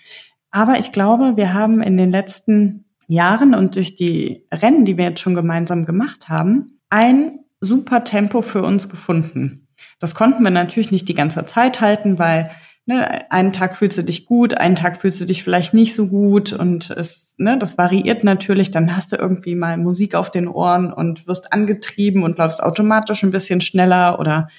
Aber 0.51 0.79
ich 0.79 0.91
glaube, 0.91 1.33
wir 1.35 1.53
haben 1.53 1.81
in 1.81 1.97
den 1.97 2.11
letzten 2.11 2.85
Jahren 3.07 3.53
und 3.53 3.75
durch 3.75 3.95
die 3.95 4.45
Rennen, 4.51 4.85
die 4.85 4.97
wir 4.97 5.05
jetzt 5.05 5.19
schon 5.19 5.35
gemeinsam 5.35 5.85
gemacht 5.85 6.29
haben, 6.29 6.79
ein 6.89 7.39
super 7.59 8.03
Tempo 8.03 8.41
für 8.41 8.63
uns 8.63 8.89
gefunden. 8.89 9.67
Das 9.99 10.15
konnten 10.15 10.43
wir 10.43 10.51
natürlich 10.51 10.91
nicht 10.91 11.09
die 11.09 11.13
ganze 11.13 11.45
Zeit 11.45 11.81
halten, 11.81 12.19
weil 12.19 12.51
ne, 12.85 13.31
einen 13.31 13.53
Tag 13.53 13.75
fühlst 13.75 13.97
du 13.97 14.03
dich 14.03 14.25
gut, 14.25 14.55
einen 14.55 14.75
Tag 14.75 14.97
fühlst 14.97 15.21
du 15.21 15.25
dich 15.25 15.43
vielleicht 15.43 15.73
nicht 15.73 15.95
so 15.95 16.07
gut 16.07 16.53
und 16.53 16.89
es, 16.91 17.35
ne, 17.37 17.57
das 17.57 17.77
variiert 17.77 18.23
natürlich. 18.23 18.71
Dann 18.71 18.95
hast 18.95 19.11
du 19.11 19.15
irgendwie 19.15 19.55
mal 19.55 19.77
Musik 19.77 20.15
auf 20.15 20.31
den 20.31 20.47
Ohren 20.47 20.93
und 20.93 21.27
wirst 21.27 21.51
angetrieben 21.51 22.23
und 22.23 22.37
läufst 22.37 22.61
automatisch 22.61 23.23
ein 23.23 23.31
bisschen 23.31 23.61
schneller 23.61 24.19
oder 24.19 24.49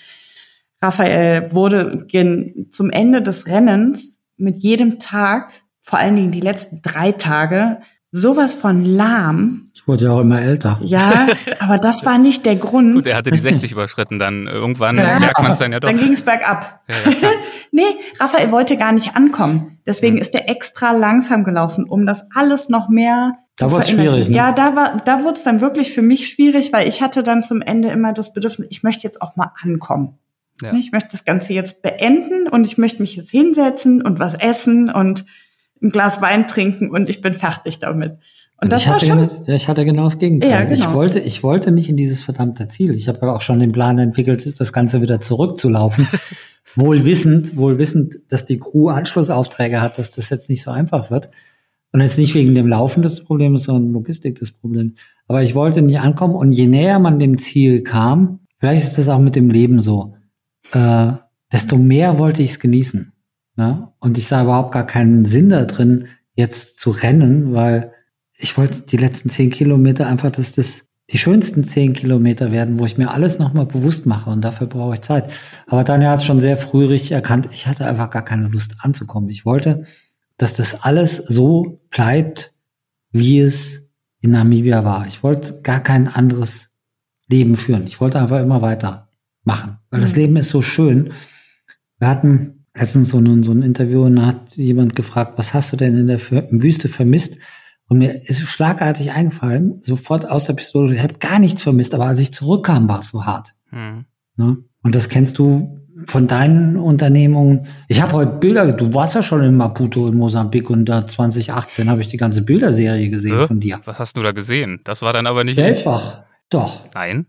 Raphael 0.83 1.53
wurde 1.53 2.07
zum 2.71 2.91
Ende 2.91 3.23
des 3.23 3.47
Rennens 3.47 4.19
mit 4.37 4.59
jedem 4.59 4.99
Tag, 4.99 5.51
vor 5.83 5.99
allen 5.99 6.17
Dingen 6.17 6.33
die 6.33 6.41
letzten 6.41 6.83
drei 6.83 7.13
Tage, 7.13 7.79
sowas 8.11 8.55
von 8.55 8.85
lahm. 8.85 9.65
Ich 9.75 9.87
wurde 9.87 10.05
ja 10.07 10.13
auch 10.13 10.21
immer 10.21 10.41
älter. 10.41 10.81
Ja, 10.83 11.27
aber 11.59 11.79
das 11.79 12.05
war 12.05 12.19
nicht 12.19 12.47
der 12.47 12.57
Grund. 12.57 12.95
Gut, 12.95 13.07
er 13.07 13.17
hatte 13.17 13.31
die 13.31 13.39
60 13.39 13.73
überschritten, 13.73 14.19
dann 14.19 14.47
irgendwann 14.47 14.99
ja, 14.99 15.19
merkt 15.19 15.41
man 15.41 15.53
es 15.53 15.59
dann 15.59 15.73
ja 15.73 15.81
doch. 15.81 15.89
Dann 15.89 15.99
ging 15.99 16.13
es 16.13 16.23
bergab. 16.23 16.83
Ja, 16.89 17.11
ja, 17.11 17.29
nee, 17.77 17.97
Raphael 18.19 18.51
wollte 18.51 18.77
gar 18.77 18.93
nicht 18.93 19.15
ankommen. 19.15 19.79
Deswegen 19.87 20.17
hm. 20.17 20.23
ist 20.23 20.35
er 20.35 20.49
extra 20.49 20.91
langsam 20.93 21.45
gelaufen, 21.45 21.85
um 21.85 22.07
das 22.07 22.27
alles 22.35 22.69
noch 22.69 22.89
mehr 22.89 23.35
da 23.57 23.71
wurde 23.71 23.85
es 23.85 23.91
schwierig. 23.91 24.29
Ne? 24.29 24.37
Ja, 24.37 24.53
da 24.53 24.77
war, 24.77 24.99
da 24.99 25.25
wurde 25.25 25.35
es 25.35 25.43
dann 25.43 25.63
wirklich 25.63 25.93
für 25.93 26.03
mich 26.03 26.29
schwierig, 26.29 26.73
weil 26.73 26.87
ich 26.87 27.01
hatte 27.01 27.23
dann 27.23 27.43
zum 27.43 27.63
Ende 27.63 27.89
immer 27.89 28.13
das 28.13 28.35
Bedürfnis, 28.35 28.69
ich 28.71 28.83
möchte 28.83 29.05
jetzt 29.05 29.23
auch 29.23 29.37
mal 29.37 29.53
ankommen. 29.63 30.19
Ja. 30.61 30.75
Ich 30.75 30.93
möchte 30.93 31.11
das 31.13 31.25
Ganze 31.25 31.53
jetzt 31.53 31.83
beenden 31.83 32.49
und 32.49 32.67
ich 32.67 32.79
möchte 32.79 33.01
mich 33.01 33.17
jetzt 33.17 33.31
hinsetzen 33.31 34.03
und 34.03 34.19
was 34.19 34.35
essen 34.35 34.91
und 34.91 35.25
ein 35.83 35.91
Glas 35.91 36.21
Wein 36.21 36.49
trinken 36.49 36.91
und 36.91 37.09
ich 37.09 37.21
bin 37.23 37.35
fertig 37.35 37.79
damit. 37.79 38.19
Und 38.61 38.73
das 38.73 38.83
ich, 38.83 38.89
hatte 38.89 39.09
war 39.09 39.19
schon, 39.19 39.45
genau, 39.45 39.57
ich 39.57 39.69
hatte 39.69 39.85
genau 39.85 40.05
das 40.05 40.19
Gegenteil. 40.19 40.51
Ja, 40.51 40.65
genau. 40.65 40.75
Ich 40.75 40.93
wollte, 40.93 41.21
ich 41.21 41.43
wollte 41.43 41.71
nicht 41.73 41.91
in 41.91 41.97
dieses 41.97 42.23
verdammte 42.23 42.69
Ziel. 42.69 42.95
Ich 42.95 43.09
habe 43.09 43.31
auch 43.33 43.43
schon 43.43 43.61
den 43.61 43.73
Plan 43.73 43.99
entwickelt, 43.99 44.59
das 44.59 44.73
Ganze 44.73 45.03
wieder 45.03 45.21
zurückzulaufen. 45.21 46.09
wohl 46.77 47.05
wissend, 47.05 47.57
wohl 47.57 47.79
wissend, 47.79 48.19
dass 48.29 48.47
die 48.47 48.59
Crew 48.59 48.89
Anschlussaufträge 48.89 49.81
hat, 49.81 49.99
dass 49.99 50.11
das 50.11 50.31
jetzt 50.31 50.49
nicht 50.49 50.63
so 50.63 50.71
einfach 50.71 51.11
wird. 51.11 51.31
Und 51.93 52.01
jetzt 52.01 52.19
nicht 52.19 52.35
wegen 52.35 52.55
dem 52.55 52.69
Laufen 52.69 53.03
das 53.03 53.23
Problem 53.23 53.55
ist, 53.55 53.65
sondern 53.65 53.93
Logistik 53.93 54.39
das 54.39 54.53
Problem. 54.53 54.95
Aber 55.29 55.43
ich 55.43 55.55
wollte 55.55 55.83
nicht 55.83 56.01
ankommen 56.01 56.35
und 56.35 56.53
je 56.53 56.67
näher 56.67 56.99
man 56.99 57.19
dem 57.19 57.39
Ziel 57.39 57.83
kam, 57.83 58.41
vielleicht 58.59 58.87
ist 58.87 58.99
das 58.99 59.09
auch 59.09 59.19
mit 59.19 59.37
dem 59.37 59.49
Leben 59.49 59.81
so, 59.81 60.15
äh, 60.73 61.13
desto 61.53 61.79
mehr 61.79 62.19
wollte 62.19 62.43
ich 62.43 62.51
es 62.51 62.61
genießen. 62.61 63.13
Ne? 63.57 63.89
Und 63.99 64.19
ich 64.19 64.27
sah 64.27 64.43
überhaupt 64.43 64.73
gar 64.73 64.87
keinen 64.87 65.25
Sinn 65.25 65.49
da 65.49 65.65
drin, 65.65 66.09
jetzt 66.35 66.79
zu 66.79 66.91
rennen, 66.91 67.55
weil 67.55 67.93
ich 68.39 68.57
wollte 68.57 68.83
die 68.83 68.97
letzten 68.97 69.31
zehn 69.31 69.51
Kilometer 69.51 70.07
einfach, 70.07 70.31
dass 70.31 70.55
das 70.55 70.85
die 71.11 71.19
schönsten 71.19 71.63
zehn 71.63 71.93
Kilometer 71.93 72.51
werden, 72.51 72.79
wo 72.79 72.85
ich 72.85 72.99
mir 72.99 73.13
alles 73.13 73.39
nochmal 73.39 73.67
bewusst 73.67 74.07
mache 74.07 74.29
und 74.31 74.43
dafür 74.43 74.67
brauche 74.67 74.95
ich 74.95 75.03
Zeit. 75.03 75.33
Aber 75.69 75.85
Daniel 75.85 76.11
hat 76.11 76.19
es 76.19 76.25
schon 76.25 76.41
sehr 76.41 76.57
früh 76.57 76.85
richtig 76.87 77.13
erkannt, 77.13 77.49
ich 77.53 77.67
hatte 77.67 77.87
einfach 77.87 78.11
gar 78.11 78.25
keine 78.25 78.49
Lust 78.49 78.75
anzukommen. 78.81 79.31
Ich 79.31 79.47
wollte, 79.47 79.85
dass 80.37 80.55
das 80.55 80.83
alles 80.83 81.17
so 81.17 81.81
bleibt, 81.91 82.53
wie 83.13 83.39
es 83.41 83.89
in 84.21 84.33
Namibia 84.33 84.85
war. 84.85 85.07
Ich 85.07 85.23
wollte 85.23 85.61
gar 85.63 85.81
kein 85.81 86.09
anderes 86.09 86.71
Leben 87.29 87.57
führen. 87.57 87.87
Ich 87.87 88.01
wollte 88.01 88.19
einfach 88.19 88.41
immer 88.41 88.63
weiter 88.63 89.09
machen, 89.45 89.79
weil 89.91 90.01
mhm. 90.01 90.05
das 90.05 90.17
Leben 90.17 90.37
ist 90.37 90.51
so 90.51 90.61
schön. 90.61 91.13
Wir 91.99 92.09
hatten 92.09 92.67
letztens 92.75 93.11
so 93.11 93.19
ein, 93.19 93.45
so 93.45 93.53
ein 93.53 93.63
Interview 93.63 94.03
und 94.03 94.17
da 94.17 94.27
hat 94.27 94.57
jemand 94.57 94.97
gefragt, 94.97 95.35
was 95.37 95.55
hast 95.55 95.73
du 95.73 95.77
denn 95.77 95.97
in 95.97 96.09
der 96.09 96.21
Wüste 96.51 96.89
vermisst? 96.89 97.39
Und 97.89 97.99
mir 97.99 98.29
ist 98.29 98.41
schlagartig 98.41 99.13
eingefallen, 99.13 99.81
sofort 99.83 100.29
aus 100.29 100.45
der 100.45 100.55
Pistole, 100.55 100.95
ich 100.95 101.03
habe 101.03 101.15
gar 101.15 101.39
nichts 101.39 101.63
vermisst, 101.63 101.95
aber 101.95 102.07
als 102.07 102.19
ich 102.19 102.33
zurückkam, 102.33 102.89
war 102.89 102.99
es 102.99 103.11
so 103.11 103.25
hart. 103.25 103.55
Mhm. 103.71 104.07
Ne? 104.37 104.57
Und 104.83 104.95
das 104.95 105.09
kennst 105.09 105.39
du 105.39 105.81
von 106.07 106.27
deinen 106.27 106.77
Unternehmungen. 106.77 107.67
Ich 107.89 108.03
habe 108.03 108.13
heute 108.13 108.33
Bilder, 108.33 108.73
du 108.73 108.93
warst 108.93 109.15
ja 109.15 109.23
schon 109.23 109.43
in 109.43 109.57
Maputo 109.57 110.09
in 110.09 110.17
Mosambik 110.17 110.69
und 110.69 110.85
da 110.85 111.07
2018 111.07 111.89
habe 111.89 112.01
ich 112.01 112.09
die 112.09 112.19
ganze 112.19 112.43
Bilderserie 112.43 113.09
gesehen 113.09 113.39
äh? 113.39 113.47
von 113.47 113.61
dir. 113.61 113.81
Was 113.85 113.99
hast 113.99 114.17
du 114.17 114.23
da 114.23 114.33
gesehen? 114.33 114.81
Das 114.85 115.03
war 115.03 115.13
dann 115.13 115.27
aber 115.27 115.45
nicht. 115.45 115.57
Weltwach. 115.57 116.23
Doch. 116.51 116.83
Nein. 116.95 117.27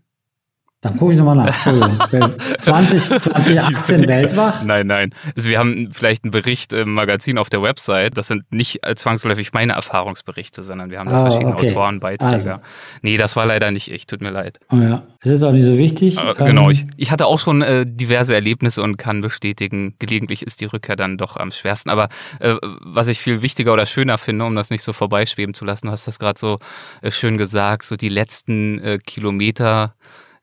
Dann 0.80 0.96
gucke 0.96 1.12
ich 1.12 1.18
nochmal 1.18 1.34
nach. 1.34 1.66
Entschuldigung. 1.66 2.34
20, 2.60 3.20
2018 3.20 4.08
Weltwach? 4.08 4.62
Nein, 4.62 4.86
nein. 4.86 5.12
Also 5.34 5.50
wir 5.50 5.58
haben 5.58 5.90
vielleicht 5.92 6.22
einen 6.22 6.30
Bericht 6.30 6.72
im 6.72 6.94
Magazin 6.94 7.36
auf 7.36 7.50
der 7.50 7.62
Website. 7.62 8.16
Das 8.16 8.28
sind 8.28 8.44
nicht 8.52 8.80
zwangsläufig 8.94 9.52
meine 9.52 9.72
Erfahrungsberichte, 9.72 10.62
sondern 10.62 10.90
wir 10.92 11.00
haben 11.00 11.10
da 11.10 11.22
oh, 11.22 11.30
verschiedene 11.30 11.54
okay. 11.56 11.70
Autorenbeiträge. 11.70 12.32
Also. 12.32 12.54
Nee, 13.02 13.16
das 13.16 13.34
war 13.34 13.44
leider 13.44 13.72
nicht 13.72 13.90
ich. 13.90 14.06
Tut 14.06 14.20
mir 14.20 14.30
leid. 14.30 14.60
Oh 14.70 14.76
ja. 14.76 15.02
Ist 15.20 15.32
jetzt 15.32 15.42
auch 15.42 15.50
nicht 15.50 15.64
so 15.64 15.76
wichtig. 15.76 16.16
Äh, 16.16 16.34
genau. 16.34 16.70
Ich, 16.70 16.84
ich, 16.96 17.10
hatte 17.10 17.26
auch 17.26 17.40
schon 17.40 17.60
äh, 17.60 17.84
diverse 17.84 18.34
Erlebnisse 18.34 18.80
und 18.80 18.98
kann 18.98 19.20
bestätigen, 19.20 19.96
gelegentlich 19.98 20.42
ist 20.42 20.60
die 20.60 20.66
Rückkehr 20.66 20.94
dann 20.94 21.18
doch 21.18 21.36
am 21.36 21.50
schwersten. 21.50 21.90
Aber 21.90 22.08
äh, 22.38 22.54
was 22.62 23.08
ich 23.08 23.18
viel 23.18 23.42
wichtiger 23.42 23.72
oder 23.72 23.84
schöner 23.84 24.16
finde, 24.16 24.44
um 24.44 24.54
das 24.54 24.70
nicht 24.70 24.84
so 24.84 24.92
vorbeischweben 24.92 25.54
zu 25.54 25.64
lassen, 25.64 25.86
du 25.86 25.92
hast 25.92 26.06
das 26.06 26.20
gerade 26.20 26.38
so 26.38 26.60
äh, 27.02 27.10
schön 27.10 27.36
gesagt, 27.36 27.82
so 27.82 27.96
die 27.96 28.08
letzten 28.08 28.78
äh, 28.78 28.98
Kilometer 29.04 29.94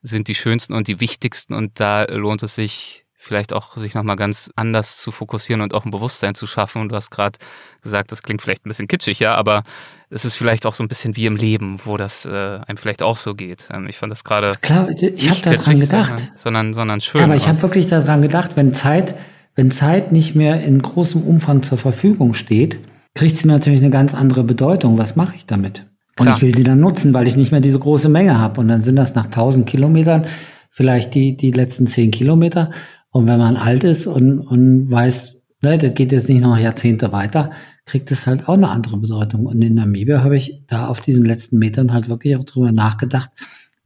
sind 0.05 0.27
die 0.27 0.35
schönsten 0.35 0.73
und 0.73 0.87
die 0.87 0.99
wichtigsten 0.99 1.53
und 1.53 1.79
da 1.79 2.03
lohnt 2.05 2.43
es 2.43 2.55
sich 2.55 3.05
vielleicht 3.25 3.53
auch, 3.53 3.75
sich 3.75 3.95
nochmal 3.95 4.15
ganz 4.15 4.51
anders 4.55 4.97
zu 4.97 5.11
fokussieren 5.11 5.61
und 5.61 5.73
auch 5.73 5.83
ein 5.83 5.91
Bewusstsein 5.91 6.35
zu 6.35 6.45
schaffen. 6.45 6.81
Und 6.81 6.89
du 6.89 6.95
hast 6.95 7.09
gerade 7.09 7.39
gesagt, 7.81 8.11
das 8.11 8.21
klingt 8.21 8.41
vielleicht 8.41 8.65
ein 8.65 8.69
bisschen 8.69 8.87
kitschig, 8.87 9.19
ja, 9.19 9.33
aber 9.35 9.63
es 10.09 10.25
ist 10.25 10.35
vielleicht 10.35 10.65
auch 10.65 10.75
so 10.75 10.83
ein 10.83 10.87
bisschen 10.87 11.15
wie 11.15 11.25
im 11.25 11.35
Leben, 11.35 11.79
wo 11.83 11.97
das 11.97 12.25
äh, 12.25 12.29
einem 12.29 12.77
vielleicht 12.77 13.01
auch 13.01 13.17
so 13.17 13.33
geht. 13.33 13.67
Ähm, 13.73 13.87
ich 13.87 13.97
fand 13.97 14.11
das 14.11 14.23
gerade. 14.23 14.53
Klar, 14.61 14.87
ich 14.89 15.29
habe 15.29 15.41
daran 15.41 15.79
gedacht. 15.79 16.31
Sondern, 16.35 16.73
sondern 16.73 17.01
schön. 17.01 17.23
aber 17.23 17.35
ich 17.35 17.47
habe 17.47 17.61
wirklich 17.63 17.87
daran 17.87 18.21
gedacht, 18.21 18.51
wenn 18.55 18.73
Zeit, 18.73 19.15
wenn 19.55 19.71
Zeit 19.71 20.11
nicht 20.11 20.35
mehr 20.35 20.61
in 20.61 20.81
großem 20.81 21.23
Umfang 21.23 21.63
zur 21.63 21.79
Verfügung 21.79 22.35
steht, 22.35 22.79
kriegt 23.15 23.35
sie 23.35 23.47
natürlich 23.47 23.79
eine 23.79 23.89
ganz 23.89 24.13
andere 24.13 24.43
Bedeutung. 24.43 24.99
Was 24.99 25.15
mache 25.15 25.35
ich 25.35 25.47
damit? 25.47 25.87
Und 26.17 26.25
Klar. 26.25 26.37
ich 26.37 26.43
will 26.43 26.55
sie 26.55 26.63
dann 26.63 26.79
nutzen, 26.79 27.13
weil 27.13 27.27
ich 27.27 27.35
nicht 27.35 27.51
mehr 27.51 27.61
diese 27.61 27.79
große 27.79 28.07
Menge 28.07 28.39
habe. 28.39 28.61
Und 28.61 28.69
dann 28.69 28.81
sind 28.81 28.95
das 28.95 29.15
nach 29.15 29.25
1000 29.25 29.67
Kilometern 29.67 30.27
vielleicht 30.69 31.13
die, 31.13 31.35
die 31.35 31.51
letzten 31.51 31.87
10 31.87 32.11
Kilometer. 32.11 32.71
Und 33.09 33.27
wenn 33.27 33.39
man 33.39 33.57
alt 33.57 33.83
ist 33.83 34.07
und, 34.07 34.39
und 34.39 34.89
weiß, 34.89 35.41
ne, 35.61 35.77
das 35.77 35.93
geht 35.93 36.11
jetzt 36.11 36.29
nicht 36.29 36.41
noch 36.41 36.57
Jahrzehnte 36.57 37.11
weiter, 37.11 37.51
kriegt 37.85 38.11
es 38.11 38.27
halt 38.27 38.47
auch 38.47 38.53
eine 38.55 38.69
andere 38.69 38.97
Bedeutung. 38.97 39.45
Und 39.45 39.61
in 39.61 39.75
Namibia 39.75 40.23
habe 40.23 40.37
ich 40.37 40.63
da 40.67 40.87
auf 40.87 41.01
diesen 41.01 41.25
letzten 41.25 41.57
Metern 41.57 41.93
halt 41.93 42.09
wirklich 42.09 42.35
auch 42.35 42.43
drüber 42.43 42.71
nachgedacht, 42.71 43.29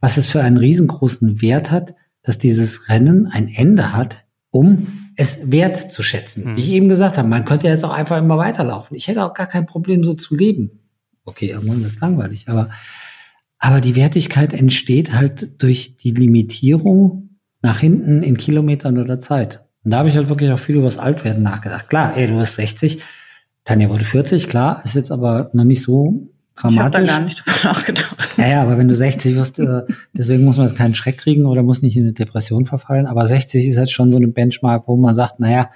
was 0.00 0.16
es 0.16 0.26
für 0.26 0.40
einen 0.40 0.56
riesengroßen 0.56 1.42
Wert 1.42 1.70
hat, 1.70 1.94
dass 2.22 2.38
dieses 2.38 2.88
Rennen 2.88 3.26
ein 3.26 3.48
Ende 3.48 3.92
hat, 3.92 4.24
um 4.50 5.10
es 5.16 5.50
wert 5.50 5.92
zu 5.92 6.02
schätzen. 6.02 6.44
Mhm. 6.44 6.56
Wie 6.56 6.60
ich 6.60 6.72
eben 6.72 6.88
gesagt 6.88 7.18
habe, 7.18 7.28
man 7.28 7.44
könnte 7.44 7.68
jetzt 7.68 7.84
auch 7.84 7.92
einfach 7.92 8.18
immer 8.18 8.38
weiterlaufen. 8.38 8.96
Ich 8.96 9.08
hätte 9.08 9.24
auch 9.24 9.34
gar 9.34 9.46
kein 9.46 9.66
Problem, 9.66 10.02
so 10.02 10.14
zu 10.14 10.34
leben. 10.34 10.79
Okay, 11.30 11.50
irgendwann 11.50 11.84
ist 11.84 12.00
langweilig, 12.00 12.48
aber, 12.48 12.70
aber 13.58 13.80
die 13.80 13.96
Wertigkeit 13.96 14.52
entsteht 14.52 15.12
halt 15.12 15.62
durch 15.62 15.96
die 15.96 16.10
Limitierung 16.10 17.38
nach 17.62 17.78
hinten 17.78 18.22
in 18.22 18.36
Kilometern 18.36 18.98
oder 18.98 19.20
Zeit. 19.20 19.60
Und 19.84 19.92
da 19.92 19.98
habe 19.98 20.08
ich 20.08 20.16
halt 20.16 20.28
wirklich 20.28 20.50
auch 20.50 20.58
viel 20.58 20.76
über 20.76 20.86
das 20.86 20.98
Altwerden 20.98 21.42
nachgedacht. 21.42 21.88
Klar, 21.88 22.16
ey, 22.16 22.26
du 22.26 22.38
bist 22.38 22.56
60, 22.56 23.00
Tanja 23.64 23.88
wurde 23.88 24.04
40, 24.04 24.48
klar, 24.48 24.82
ist 24.84 24.94
jetzt 24.94 25.10
aber 25.10 25.50
noch 25.52 25.64
nicht 25.64 25.82
so 25.82 26.30
dramatisch. 26.56 26.74
Ich 26.74 26.80
habe 26.80 26.90
da 26.90 27.02
gar 27.02 27.20
nicht 27.20 27.44
drüber 27.44 27.72
nachgedacht. 27.72 28.34
Ja, 28.36 28.48
ja, 28.48 28.62
aber 28.62 28.76
wenn 28.78 28.88
du 28.88 28.94
60 28.94 29.36
wirst, 29.36 29.58
äh, 29.58 29.82
deswegen 30.12 30.44
muss 30.44 30.56
man 30.56 30.66
jetzt 30.66 30.76
keinen 30.76 30.94
Schreck 30.94 31.18
kriegen 31.18 31.46
oder 31.46 31.62
muss 31.62 31.82
nicht 31.82 31.96
in 31.96 32.04
eine 32.04 32.12
Depression 32.12 32.66
verfallen. 32.66 33.06
Aber 33.06 33.26
60 33.26 33.66
ist 33.66 33.76
jetzt 33.76 33.92
schon 33.92 34.10
so 34.10 34.18
eine 34.18 34.28
Benchmark, 34.28 34.88
wo 34.88 34.96
man 34.96 35.14
sagt, 35.14 35.40
naja, 35.40 35.70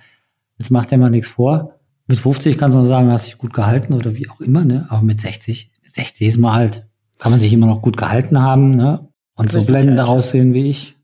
jetzt 0.59 0.70
macht 0.70 0.92
er 0.92 0.98
mal 0.98 1.11
nichts 1.11 1.28
vor. 1.28 1.74
Mit 2.07 2.18
50 2.18 2.59
kannst 2.59 2.76
du 2.76 2.80
noch 2.80 2.86
sagen, 2.86 3.11
hast 3.11 3.26
dich 3.26 3.38
gut 3.38 3.55
gehalten 3.55 3.94
oder 3.94 4.14
wie 4.14 4.28
auch 4.28 4.40
immer, 4.40 4.64
ne? 4.64 4.86
Aber 4.90 5.02
mit 5.02 5.20
60, 5.20 5.70
60 5.86 6.28
ist 6.28 6.38
man 6.38 6.52
halt, 6.52 6.86
kann 7.18 7.32
man 7.32 7.38
sich 7.38 7.52
immer 7.52 7.66
noch 7.66 7.80
gut 7.80 7.96
gehalten 7.96 8.40
haben, 8.40 8.72
ne? 8.72 9.09
Und 9.36 9.50
so 9.50 9.64
blendend 9.64 10.00
aussehen 10.00 10.52
wie 10.52 10.68
ich. 10.68 10.96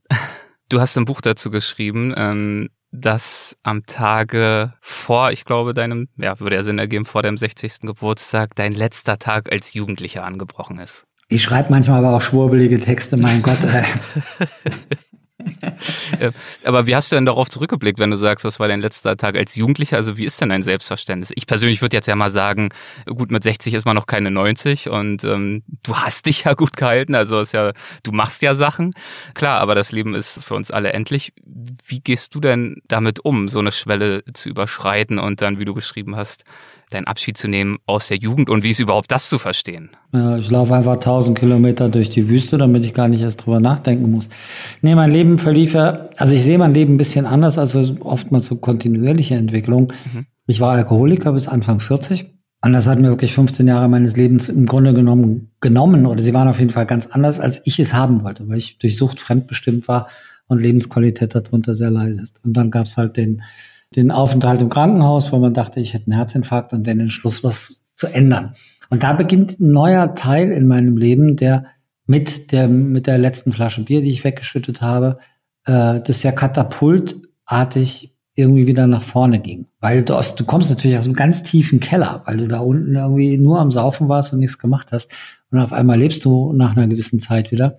Du 0.68 0.80
hast 0.80 0.96
ein 0.96 1.04
Buch 1.04 1.20
dazu 1.20 1.50
geschrieben, 1.50 2.14
ähm, 2.16 2.68
dass 2.92 3.56
am 3.62 3.86
Tage 3.86 4.74
vor, 4.80 5.32
ich 5.32 5.44
glaube, 5.44 5.74
deinem, 5.74 6.08
ja, 6.16 6.38
würde 6.38 6.56
ja 6.56 6.62
Sinn 6.62 6.78
ergeben, 6.78 7.04
vor 7.04 7.22
deinem 7.22 7.36
60. 7.36 7.80
Geburtstag, 7.80 8.54
dein 8.54 8.72
letzter 8.72 9.18
Tag 9.18 9.50
als 9.50 9.74
Jugendlicher 9.74 10.24
angebrochen 10.24 10.78
ist. 10.78 11.06
Ich 11.28 11.42
schreibe 11.42 11.70
manchmal 11.70 12.04
aber 12.04 12.16
auch 12.16 12.22
schwurbelige 12.22 12.78
Texte, 12.80 13.16
mein 13.16 13.42
Gott. 13.42 13.64
Ey. 13.64 13.84
Aber 16.64 16.86
wie 16.86 16.94
hast 16.94 17.10
du 17.10 17.16
denn 17.16 17.24
darauf 17.24 17.48
zurückgeblickt, 17.48 17.98
wenn 17.98 18.10
du 18.10 18.16
sagst, 18.16 18.44
das 18.44 18.60
war 18.60 18.68
dein 18.68 18.80
letzter 18.80 19.16
Tag 19.16 19.36
als 19.36 19.54
Jugendlicher? 19.54 19.96
Also 19.96 20.16
wie 20.16 20.24
ist 20.24 20.40
denn 20.40 20.48
dein 20.48 20.62
Selbstverständnis? 20.62 21.32
Ich 21.34 21.46
persönlich 21.46 21.82
würde 21.82 21.96
jetzt 21.96 22.06
ja 22.06 22.16
mal 22.16 22.30
sagen, 22.30 22.70
gut, 23.06 23.30
mit 23.30 23.42
60 23.42 23.74
ist 23.74 23.84
man 23.84 23.96
noch 23.96 24.06
keine 24.06 24.30
90 24.30 24.88
und 24.88 25.24
ähm, 25.24 25.62
du 25.82 25.96
hast 25.96 26.26
dich 26.26 26.44
ja 26.44 26.54
gut 26.54 26.76
gehalten, 26.76 27.14
also 27.14 27.40
ist 27.40 27.52
ja, 27.52 27.72
du 28.02 28.12
machst 28.12 28.42
ja 28.42 28.54
Sachen. 28.54 28.90
Klar, 29.34 29.60
aber 29.60 29.74
das 29.74 29.92
Leben 29.92 30.14
ist 30.14 30.42
für 30.42 30.54
uns 30.54 30.70
alle 30.70 30.92
endlich. 30.92 31.32
Wie 31.44 32.00
gehst 32.00 32.34
du 32.34 32.40
denn 32.40 32.82
damit 32.88 33.24
um, 33.24 33.48
so 33.48 33.58
eine 33.58 33.72
Schwelle 33.72 34.22
zu 34.32 34.48
überschreiten 34.48 35.18
und 35.18 35.40
dann, 35.40 35.58
wie 35.58 35.64
du 35.64 35.74
geschrieben 35.74 36.16
hast, 36.16 36.44
deinen 36.90 37.06
Abschied 37.06 37.36
zu 37.36 37.48
nehmen 37.48 37.78
aus 37.86 38.08
der 38.08 38.18
Jugend 38.18 38.50
und 38.50 38.62
wie 38.64 38.70
ist 38.70 38.80
überhaupt 38.80 39.10
das 39.10 39.28
zu 39.28 39.38
verstehen? 39.38 39.90
Ja, 40.12 40.36
ich 40.36 40.50
laufe 40.50 40.74
einfach 40.74 40.94
1000 40.94 41.38
Kilometer 41.38 41.88
durch 41.88 42.10
die 42.10 42.28
Wüste, 42.28 42.58
damit 42.58 42.84
ich 42.84 42.94
gar 42.94 43.08
nicht 43.08 43.22
erst 43.22 43.44
drüber 43.46 43.60
nachdenken 43.60 44.10
muss. 44.10 44.28
Nee, 44.82 44.94
mein 44.94 45.10
Leben 45.10 45.38
verlief 45.38 45.74
ja, 45.74 46.08
also 46.16 46.34
ich 46.34 46.44
sehe 46.44 46.58
mein 46.58 46.74
Leben 46.74 46.94
ein 46.94 46.98
bisschen 46.98 47.26
anders 47.26 47.58
als 47.58 47.76
oftmals 48.00 48.46
so 48.46 48.56
kontinuierliche 48.56 49.36
Entwicklung. 49.36 49.92
Mhm. 50.12 50.26
Ich 50.46 50.60
war 50.60 50.72
Alkoholiker 50.72 51.32
bis 51.32 51.48
Anfang 51.48 51.80
40. 51.80 52.34
Und 52.62 52.74
das 52.74 52.86
hat 52.86 52.98
mir 52.98 53.08
wirklich 53.08 53.32
15 53.32 53.66
Jahre 53.66 53.88
meines 53.88 54.16
Lebens 54.16 54.50
im 54.50 54.66
Grunde 54.66 54.92
genommen 54.92 55.50
genommen, 55.60 56.04
oder 56.04 56.22
sie 56.22 56.34
waren 56.34 56.48
auf 56.48 56.58
jeden 56.58 56.70
Fall 56.70 56.84
ganz 56.84 57.06
anders, 57.06 57.40
als 57.40 57.62
ich 57.64 57.78
es 57.78 57.94
haben 57.94 58.22
wollte, 58.22 58.48
weil 58.48 58.58
ich 58.58 58.78
durch 58.78 58.96
Sucht 58.96 59.20
fremdbestimmt 59.20 59.88
war 59.88 60.08
und 60.46 60.60
Lebensqualität 60.60 61.34
darunter 61.34 61.74
sehr 61.74 61.90
leise 61.90 62.20
ist. 62.20 62.38
Und 62.44 62.54
dann 62.54 62.70
gab 62.70 62.86
es 62.86 62.98
halt 62.98 63.16
den 63.16 63.42
den 63.96 64.10
Aufenthalt 64.10 64.62
im 64.62 64.68
Krankenhaus, 64.68 65.32
wo 65.32 65.38
man 65.38 65.54
dachte, 65.54 65.80
ich 65.80 65.94
hätte 65.94 66.06
einen 66.06 66.16
Herzinfarkt 66.16 66.72
und 66.72 66.86
den 66.86 67.00
Entschluss, 67.00 67.42
was 67.42 67.82
zu 67.94 68.06
ändern. 68.06 68.54
Und 68.88 69.02
da 69.02 69.12
beginnt 69.12 69.60
ein 69.60 69.72
neuer 69.72 70.14
Teil 70.14 70.50
in 70.50 70.66
meinem 70.66 70.96
Leben, 70.96 71.36
der 71.36 71.66
mit 72.06 72.52
der, 72.52 72.68
mit 72.68 73.06
der 73.06 73.18
letzten 73.18 73.52
Flasche 73.52 73.84
Bier, 73.84 74.00
die 74.00 74.10
ich 74.10 74.24
weggeschüttet 74.24 74.82
habe, 74.82 75.18
äh, 75.64 76.00
das 76.00 76.22
ja 76.22 76.32
katapultartig 76.32 78.16
irgendwie 78.34 78.66
wieder 78.66 78.86
nach 78.86 79.02
vorne 79.02 79.38
ging. 79.40 79.66
Weil 79.80 80.02
du, 80.02 80.14
aus, 80.14 80.34
du 80.34 80.44
kommst 80.44 80.70
natürlich 80.70 80.98
aus 80.98 81.04
einem 81.04 81.14
ganz 81.14 81.42
tiefen 81.42 81.78
Keller, 81.78 82.22
weil 82.26 82.38
du 82.38 82.48
da 82.48 82.60
unten 82.60 82.94
irgendwie 82.94 83.38
nur 83.38 83.60
am 83.60 83.70
Saufen 83.70 84.08
warst 84.08 84.32
und 84.32 84.40
nichts 84.40 84.58
gemacht 84.58 84.92
hast. 84.92 85.10
Und 85.50 85.58
auf 85.58 85.72
einmal 85.72 85.98
lebst 85.98 86.24
du 86.24 86.52
nach 86.52 86.76
einer 86.76 86.88
gewissen 86.88 87.20
Zeit 87.20 87.52
wieder. 87.52 87.76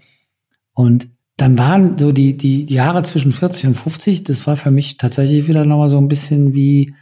Und 0.73 1.09
dann 1.41 1.57
waren 1.57 1.97
so 1.97 2.11
die, 2.11 2.37
die, 2.37 2.71
Jahre 2.71 3.01
zwischen 3.01 3.31
40 3.31 3.65
und 3.65 3.73
50, 3.73 4.23
das 4.25 4.45
war 4.45 4.55
für 4.57 4.69
mich 4.69 4.97
tatsächlich 4.97 5.47
wieder 5.47 5.65
nochmal 5.65 5.89
so 5.89 5.97
ein 5.97 6.07
bisschen 6.07 6.53
wie 6.53 6.93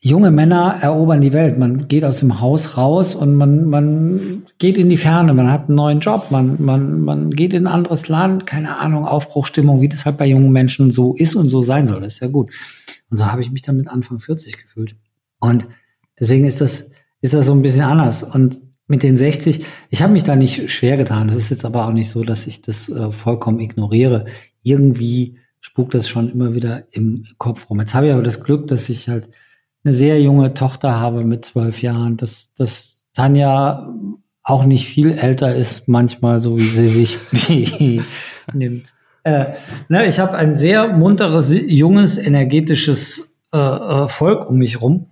junge 0.00 0.30
Männer 0.30 0.78
erobern 0.80 1.20
die 1.20 1.34
Welt. 1.34 1.58
Man 1.58 1.86
geht 1.86 2.02
aus 2.02 2.20
dem 2.20 2.40
Haus 2.40 2.78
raus 2.78 3.14
und 3.14 3.34
man, 3.34 3.66
man 3.66 4.42
geht 4.58 4.78
in 4.78 4.88
die 4.88 4.96
Ferne, 4.96 5.34
man 5.34 5.52
hat 5.52 5.68
einen 5.68 5.76
neuen 5.76 6.00
Job, 6.00 6.30
man, 6.30 6.64
man, 6.64 7.00
man 7.00 7.28
geht 7.28 7.52
in 7.52 7.66
ein 7.66 7.72
anderes 7.74 8.08
Land, 8.08 8.46
keine 8.46 8.78
Ahnung, 8.78 9.06
Aufbruchstimmung, 9.06 9.82
wie 9.82 9.88
das 9.90 10.06
halt 10.06 10.16
bei 10.16 10.26
jungen 10.26 10.50
Menschen 10.50 10.90
so 10.90 11.14
ist 11.14 11.34
und 11.34 11.50
so 11.50 11.62
sein 11.62 11.86
soll, 11.86 12.00
das 12.00 12.14
ist 12.14 12.20
ja 12.20 12.28
gut. 12.28 12.52
Und 13.10 13.18
so 13.18 13.26
habe 13.30 13.42
ich 13.42 13.50
mich 13.50 13.60
dann 13.60 13.76
mit 13.76 13.88
Anfang 13.88 14.18
40 14.18 14.56
gefühlt. 14.56 14.96
Und 15.40 15.66
deswegen 16.18 16.46
ist 16.46 16.62
das, 16.62 16.90
ist 17.20 17.34
das 17.34 17.44
so 17.44 17.52
ein 17.52 17.60
bisschen 17.60 17.82
anders. 17.82 18.22
Und 18.22 18.60
mit 18.86 19.02
den 19.02 19.16
60, 19.16 19.64
ich 19.90 20.02
habe 20.02 20.12
mich 20.12 20.24
da 20.24 20.36
nicht 20.36 20.70
schwer 20.70 20.96
getan. 20.96 21.28
Das 21.28 21.36
ist 21.36 21.50
jetzt 21.50 21.64
aber 21.64 21.86
auch 21.86 21.92
nicht 21.92 22.10
so, 22.10 22.22
dass 22.22 22.46
ich 22.46 22.62
das 22.62 22.88
äh, 22.88 23.10
vollkommen 23.10 23.60
ignoriere. 23.60 24.26
Irgendwie 24.62 25.38
spukt 25.60 25.94
das 25.94 26.08
schon 26.08 26.28
immer 26.28 26.54
wieder 26.54 26.84
im 26.90 27.24
Kopf 27.38 27.70
rum. 27.70 27.80
Jetzt 27.80 27.94
habe 27.94 28.06
ich 28.06 28.12
aber 28.12 28.22
das 28.22 28.42
Glück, 28.42 28.68
dass 28.68 28.88
ich 28.90 29.08
halt 29.08 29.30
eine 29.84 29.94
sehr 29.94 30.20
junge 30.20 30.52
Tochter 30.54 31.00
habe 31.00 31.24
mit 31.24 31.44
zwölf 31.44 31.80
Jahren, 31.82 32.16
dass, 32.16 32.52
dass 32.54 33.04
Tanja 33.14 33.88
auch 34.42 34.64
nicht 34.64 34.86
viel 34.86 35.12
älter 35.12 35.54
ist, 35.54 35.88
manchmal 35.88 36.40
so 36.40 36.58
wie 36.58 36.68
sie 36.68 36.88
sich 36.88 37.18
nimmt. 38.52 38.92
Äh, 39.22 39.54
ne, 39.88 40.06
ich 40.06 40.18
habe 40.18 40.36
ein 40.36 40.58
sehr 40.58 40.92
munteres, 40.92 41.50
junges, 41.50 42.18
energetisches 42.18 43.34
äh, 43.54 43.58
äh 43.58 44.08
Volk 44.08 44.50
um 44.50 44.58
mich 44.58 44.82
rum. 44.82 45.06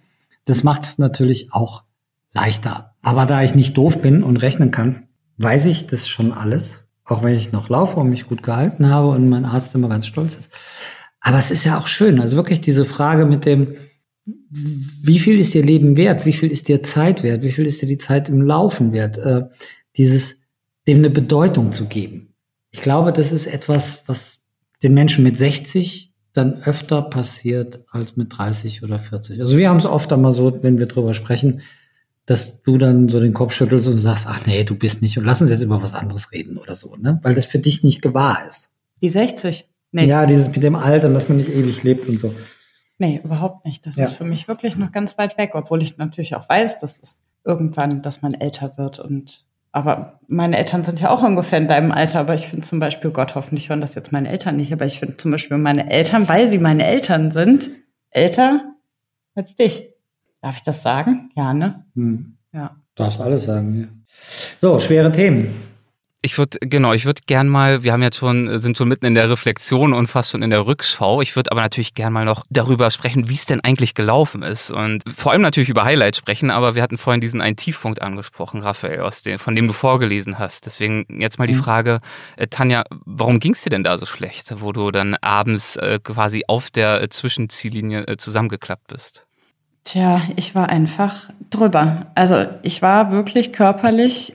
Das 0.45 0.64
macht 0.64 0.83
es 0.83 0.99
natürlich 0.99 1.53
auch 1.53 1.85
leichter. 2.33 2.95
Aber 3.03 3.26
da 3.26 3.43
ich 3.43 3.55
nicht 3.55 3.76
doof 3.76 4.01
bin 4.01 4.22
und 4.22 4.39
rechnen 4.39 4.70
kann, 4.70 5.09
weiß 5.39 5.66
ich 5.66 5.87
das 5.87 6.09
schon 6.09 6.33
alles. 6.33 6.85
Auch 7.05 7.22
wenn 7.22 7.35
ich 7.35 7.53
noch 7.53 7.68
laufe 7.68 7.99
und 7.99 8.11
mich 8.11 8.26
gut 8.26 8.43
gehalten 8.43 8.89
habe 8.89 9.09
und 9.09 9.28
mein 9.28 9.45
Arzt 9.45 9.74
immer 9.74 9.89
ganz 9.89 10.07
stolz 10.07 10.37
ist. 10.37 10.51
Aber 11.20 11.39
es 11.39 11.51
ist 11.51 11.64
ja 11.64 11.78
auch 11.78 11.87
schön. 11.87 12.20
Also 12.20 12.37
wirklich 12.37 12.61
diese 12.61 12.85
Frage 12.85 13.26
mit 13.26 13.45
dem, 13.45 13.76
wie 14.24 15.18
viel 15.18 15.39
ist 15.39 15.55
dir 15.55 15.64
Leben 15.64 15.97
wert? 15.97 16.26
Wie 16.26 16.33
viel 16.33 16.51
ist 16.51 16.68
dir 16.68 16.83
Zeit 16.83 17.22
wert? 17.22 17.43
Wie 17.43 17.51
viel 17.51 17.66
ist 17.66 17.83
dir 17.83 17.87
die 17.87 17.99
Zeit 17.99 18.28
im 18.28 18.41
Laufen 18.41 18.93
wert? 18.93 19.18
Äh, 19.18 19.43
dieses, 19.97 20.41
dem 20.87 20.99
eine 20.99 21.11
Bedeutung 21.11 21.72
zu 21.72 21.87
geben. 21.87 22.35
Ich 22.70 22.83
glaube, 22.83 23.12
das 23.12 23.33
ist 23.33 23.47
etwas, 23.47 24.05
was 24.07 24.41
den 24.83 24.95
Menschen 24.95 25.24
mit 25.24 25.39
60 25.39 26.12
dann 26.33 26.62
öfter 26.62 27.03
passiert 27.03 27.85
als 27.91 28.16
mit 28.16 28.37
30 28.37 28.83
oder 28.83 28.99
40. 28.99 29.41
Also 29.41 29.59
wir 29.59 29.68
haben 29.68 29.76
es 29.76 29.87
oft 29.87 30.12
einmal 30.12 30.33
so, 30.33 30.62
wenn 30.62 30.78
wir 30.78 30.87
drüber 30.87 31.14
sprechen, 31.14 31.61
dass 32.27 32.62
du 32.62 32.79
dann 32.79 33.09
so 33.09 33.20
den 33.20 33.35
Kopf 33.35 33.53
schüttelst 33.53 33.87
und 33.87 33.97
sagst, 33.97 34.27
ach 34.29 34.47
nee, 34.47 34.64
du 34.64 34.77
bist 34.77 35.03
nicht 35.03 35.18
und 35.18 35.25
lass 35.25 35.43
uns 35.43 35.51
jetzt 35.51 35.62
über 35.62 35.83
was 35.83 35.95
anderes 35.95 36.33
reden 36.33 36.57
oder 36.57 36.75
so, 36.75 36.97
ne? 36.97 37.18
Weil 37.23 37.35
das 37.35 37.47
für 37.47 37.59
dich 37.59 37.83
nicht 37.83 38.03
gewahr 38.03 38.39
ist. 38.47 38.70
Die 39.01 39.09
60? 39.09 39.68
Nee. 39.91 40.07
Ja, 40.07 40.27
dieses 40.27 40.49
mit 40.49 40.62
dem 40.62 40.77
Alter, 40.77 41.11
dass 41.11 41.29
man 41.29 41.39
nicht 41.39 41.51
ewig 41.51 41.83
lebt 41.83 42.09
und 42.09 42.18
so. 42.18 42.35
Nee, 42.99 43.20
überhaupt 43.25 43.64
nicht. 43.64 43.85
Das 43.87 43.97
ja. 43.97 44.05
ist 44.05 44.12
für 44.12 44.25
mich 44.25 44.47
wirklich 44.49 44.77
noch 44.77 44.93
ganz 44.93 45.18
weit 45.18 45.37
weg, 45.37 45.51
obwohl 45.55 45.83
ich 45.83 45.99
natürlich 45.99 46.37
auch 46.37 46.49
weiß, 46.49 46.79
dass 46.79 47.01
es 47.03 47.18
irgendwann, 47.45 48.03
dass 48.03 48.23
man 48.23 48.33
älter 48.33 48.79
wird 48.79 49.01
und 49.01 49.45
aber 49.75 50.20
meine 50.29 50.59
Eltern 50.59 50.85
sind 50.85 51.01
ja 51.01 51.09
auch 51.11 51.23
ungefähr 51.23 51.59
in 51.59 51.66
deinem 51.66 51.93
Alter, 51.93 52.20
aber 52.20 52.35
ich 52.35 52.47
finde 52.47 52.66
zum 52.66 52.79
Beispiel, 52.79 53.11
Gott, 53.11 53.35
hoffentlich 53.35 53.70
hören 53.70 53.81
das 53.81 53.95
jetzt 53.95 54.12
meine 54.12 54.29
Eltern 54.29 54.57
nicht, 54.57 54.70
aber 54.70 54.85
ich 54.85 55.01
finde 55.01 55.16
zum 55.16 55.31
Beispiel 55.31 55.57
meine 55.57 55.91
Eltern, 55.91 56.29
weil 56.29 56.47
sie 56.47 56.59
meine 56.59 56.85
Eltern 56.85 57.31
sind, 57.31 57.70
älter 58.11 58.75
als 59.35 59.57
dich. 59.57 59.91
Darf 60.43 60.57
ich 60.57 60.62
das 60.62 60.82
sagen? 60.82 61.30
Ja, 61.36 61.55
ne? 61.55 61.86
Hm. 61.95 62.36
Ja. 62.53 62.76
Darfst 62.97 63.20
alles 63.20 63.45
sagen, 63.45 63.80
ja. 63.80 63.86
So, 64.61 64.78
schwere 64.78 65.11
Themen. 65.11 65.72
Ich 66.24 66.38
würde, 66.38 66.59
genau, 66.61 66.93
ich 66.93 67.05
würde 67.05 67.20
gern 67.26 67.49
mal, 67.49 67.82
wir 67.82 67.93
haben 67.93 68.03
jetzt 68.03 68.18
schon, 68.18 68.61
sind 68.61 68.76
schon 68.76 68.88
mitten 68.88 69.07
in 69.07 69.14
der 69.14 69.28
Reflexion 69.28 69.93
und 69.93 70.07
fast 70.07 70.30
schon 70.30 70.43
in 70.43 70.51
der 70.51 70.66
Rückschau. 70.66 71.20
Ich 71.20 71.34
würde 71.34 71.51
aber 71.51 71.62
natürlich 71.62 71.95
gern 71.95 72.12
mal 72.12 72.24
noch 72.24 72.45
darüber 72.49 72.93
sprechen, 72.93 73.28
wie 73.28 73.34
es 73.34 73.47
denn 73.47 73.61
eigentlich 73.61 73.95
gelaufen 73.95 74.43
ist. 74.43 74.70
Und 74.70 75.03
vor 75.09 75.32
allem 75.32 75.43
natürlich 75.43 75.68
über 75.68 75.84
Highlights 75.84 76.18
sprechen, 76.18 76.53
aber 76.53 76.76
wir 76.76 76.82
hatten 76.82 76.99
vorhin 76.99 77.20
diesen 77.20 77.40
einen 77.40 77.57
Tiefpunkt 77.57 78.03
angesprochen, 78.03 78.61
Raphael, 78.61 79.01
aus 79.01 79.22
dem, 79.22 79.40
von 79.40 79.57
dem 79.57 79.66
du 79.66 79.72
vorgelesen 79.72 80.38
hast. 80.38 80.66
Deswegen 80.66 81.07
jetzt 81.20 81.40
mal 81.40 81.49
die 81.49 81.55
mhm. 81.55 81.64
Frage, 81.64 82.01
äh, 82.36 82.47
Tanja, 82.47 82.84
warum 83.05 83.40
ging 83.40 83.55
es 83.55 83.62
dir 83.62 83.70
denn 83.70 83.82
da 83.82 83.99
so 83.99 84.07
schlecht, 84.07 84.55
wo 84.61 84.70
du 84.70 84.93
dann 84.93 85.16
abends 85.16 85.74
äh, 85.76 85.99
quasi 86.03 86.45
auf 86.47 86.70
der 86.70 87.11
Zwischenziellinie 87.11 88.07
äh, 88.07 88.16
zusammengeklappt 88.16 88.86
bist? 88.86 89.26
Tja, 89.85 90.22
ich 90.37 90.55
war 90.55 90.68
einfach 90.68 91.30
drüber. 91.51 92.07
Also 92.14 92.47
ich 92.62 92.83
war 92.83 93.11
wirklich 93.12 93.53
körperlich 93.53 94.35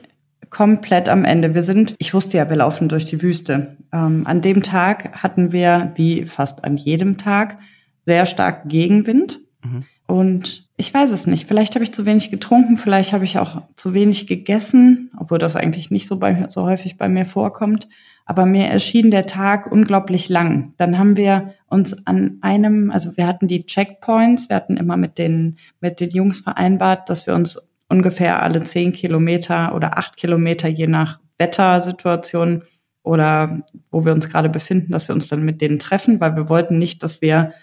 komplett 0.50 1.08
am 1.08 1.24
Ende. 1.24 1.54
Wir 1.54 1.62
sind, 1.62 1.94
ich 1.98 2.14
wusste 2.14 2.38
ja, 2.38 2.48
wir 2.48 2.56
laufen 2.56 2.88
durch 2.88 3.04
die 3.04 3.22
Wüste. 3.22 3.76
Ähm, 3.92 4.26
an 4.26 4.40
dem 4.40 4.62
Tag 4.62 5.22
hatten 5.22 5.52
wir, 5.52 5.92
wie 5.96 6.24
fast 6.24 6.64
an 6.64 6.76
jedem 6.76 7.18
Tag, 7.18 7.58
sehr 8.06 8.26
stark 8.26 8.68
Gegenwind. 8.68 9.40
Mhm. 9.62 9.84
Und 10.06 10.66
ich 10.78 10.92
weiß 10.92 11.10
es 11.10 11.26
nicht. 11.26 11.46
Vielleicht 11.46 11.74
habe 11.74 11.84
ich 11.84 11.92
zu 11.92 12.06
wenig 12.06 12.30
getrunken, 12.30 12.78
vielleicht 12.78 13.12
habe 13.12 13.24
ich 13.24 13.38
auch 13.38 13.62
zu 13.76 13.92
wenig 13.92 14.26
gegessen, 14.26 15.10
obwohl 15.18 15.38
das 15.38 15.56
eigentlich 15.56 15.90
nicht 15.90 16.06
so, 16.06 16.18
bei, 16.18 16.46
so 16.48 16.62
häufig 16.62 16.96
bei 16.96 17.08
mir 17.08 17.26
vorkommt. 17.26 17.88
Aber 18.28 18.44
mir 18.44 18.66
erschien 18.66 19.10
der 19.10 19.24
Tag 19.24 19.72
unglaublich 19.72 20.28
lang. 20.28 20.74
Dann 20.76 20.98
haben 20.98 21.16
wir 21.16 21.54
uns 21.66 22.06
an 22.06 22.36
einem, 22.42 22.90
also 22.90 23.16
wir 23.16 23.26
hatten 23.26 23.48
die 23.48 23.64
Checkpoints, 23.64 24.50
wir 24.50 24.56
hatten 24.56 24.76
immer 24.76 24.98
mit 24.98 25.16
den, 25.16 25.56
mit 25.80 25.98
den 25.98 26.10
Jungs 26.10 26.40
vereinbart, 26.40 27.08
dass 27.08 27.26
wir 27.26 27.34
uns 27.34 27.58
ungefähr 27.88 28.42
alle 28.42 28.62
zehn 28.64 28.92
Kilometer 28.92 29.74
oder 29.74 29.96
acht 29.96 30.18
Kilometer, 30.18 30.68
je 30.68 30.86
nach 30.86 31.20
Wettersituation 31.38 32.64
oder 33.02 33.62
wo 33.90 34.04
wir 34.04 34.12
uns 34.12 34.28
gerade 34.28 34.50
befinden, 34.50 34.92
dass 34.92 35.08
wir 35.08 35.14
uns 35.14 35.28
dann 35.28 35.42
mit 35.42 35.62
denen 35.62 35.78
treffen, 35.78 36.20
weil 36.20 36.36
wir 36.36 36.50
wollten 36.50 36.78
nicht, 36.78 37.02
dass 37.02 37.22
wir 37.22 37.54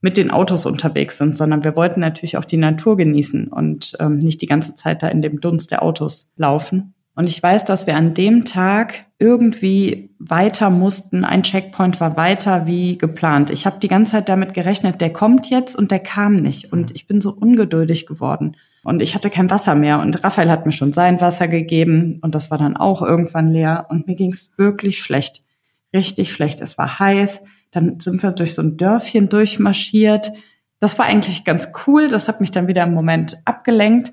mit 0.00 0.16
den 0.16 0.30
Autos 0.30 0.64
unterwegs 0.64 1.18
sind, 1.18 1.36
sondern 1.36 1.64
wir 1.64 1.76
wollten 1.76 2.00
natürlich 2.00 2.38
auch 2.38 2.46
die 2.46 2.56
Natur 2.56 2.96
genießen 2.96 3.48
und 3.48 3.92
ähm, 4.00 4.16
nicht 4.16 4.40
die 4.40 4.46
ganze 4.46 4.74
Zeit 4.74 5.02
da 5.02 5.08
in 5.08 5.20
dem 5.20 5.42
Dunst 5.42 5.70
der 5.70 5.82
Autos 5.82 6.30
laufen. 6.38 6.93
Und 7.16 7.28
ich 7.28 7.40
weiß, 7.40 7.64
dass 7.64 7.86
wir 7.86 7.96
an 7.96 8.14
dem 8.14 8.44
Tag 8.44 9.06
irgendwie 9.18 10.10
weiter 10.18 10.68
mussten. 10.70 11.24
Ein 11.24 11.44
Checkpoint 11.44 12.00
war 12.00 12.16
weiter 12.16 12.66
wie 12.66 12.98
geplant. 12.98 13.50
Ich 13.50 13.66
habe 13.66 13.78
die 13.78 13.88
ganze 13.88 14.12
Zeit 14.12 14.28
damit 14.28 14.52
gerechnet, 14.52 15.00
der 15.00 15.12
kommt 15.12 15.48
jetzt 15.48 15.76
und 15.76 15.90
der 15.90 16.00
kam 16.00 16.34
nicht. 16.34 16.72
Und 16.72 16.90
ich 16.90 17.06
bin 17.06 17.20
so 17.20 17.30
ungeduldig 17.30 18.06
geworden. 18.06 18.56
Und 18.82 19.00
ich 19.00 19.14
hatte 19.14 19.30
kein 19.30 19.50
Wasser 19.50 19.74
mehr. 19.74 20.00
Und 20.00 20.22
Raphael 20.24 20.50
hat 20.50 20.66
mir 20.66 20.72
schon 20.72 20.92
sein 20.92 21.20
Wasser 21.20 21.48
gegeben. 21.48 22.18
Und 22.20 22.34
das 22.34 22.50
war 22.50 22.58
dann 22.58 22.76
auch 22.76 23.00
irgendwann 23.00 23.48
leer. 23.48 23.86
Und 23.88 24.06
mir 24.06 24.16
ging 24.16 24.32
es 24.32 24.50
wirklich 24.56 24.98
schlecht. 24.98 25.42
Richtig 25.92 26.32
schlecht. 26.32 26.60
Es 26.60 26.76
war 26.76 26.98
heiß. 26.98 27.42
Dann 27.70 27.98
sind 28.00 28.22
wir 28.22 28.32
durch 28.32 28.54
so 28.54 28.62
ein 28.62 28.76
Dörfchen 28.76 29.28
durchmarschiert. 29.28 30.32
Das 30.80 30.98
war 30.98 31.06
eigentlich 31.06 31.44
ganz 31.44 31.68
cool. 31.86 32.08
Das 32.08 32.28
hat 32.28 32.40
mich 32.40 32.50
dann 32.50 32.66
wieder 32.66 32.82
im 32.82 32.92
Moment 32.92 33.40
abgelenkt. 33.44 34.12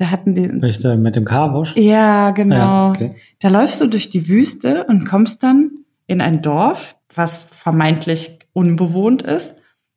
Da 0.00 0.10
hatten 0.10 0.34
die. 0.34 0.46
Richter 0.46 0.96
mit 0.96 1.14
dem 1.14 1.26
Carwash? 1.26 1.76
Ja, 1.76 2.30
genau. 2.30 2.56
Ja, 2.56 2.88
okay. 2.88 3.16
Da 3.38 3.48
läufst 3.48 3.82
du 3.82 3.86
durch 3.86 4.08
die 4.08 4.28
Wüste 4.28 4.84
und 4.84 5.04
kommst 5.04 5.42
dann 5.42 5.84
in 6.06 6.22
ein 6.22 6.40
Dorf, 6.40 6.96
was 7.14 7.42
vermeintlich 7.42 8.38
unbewohnt 8.54 9.20
ist. 9.20 9.56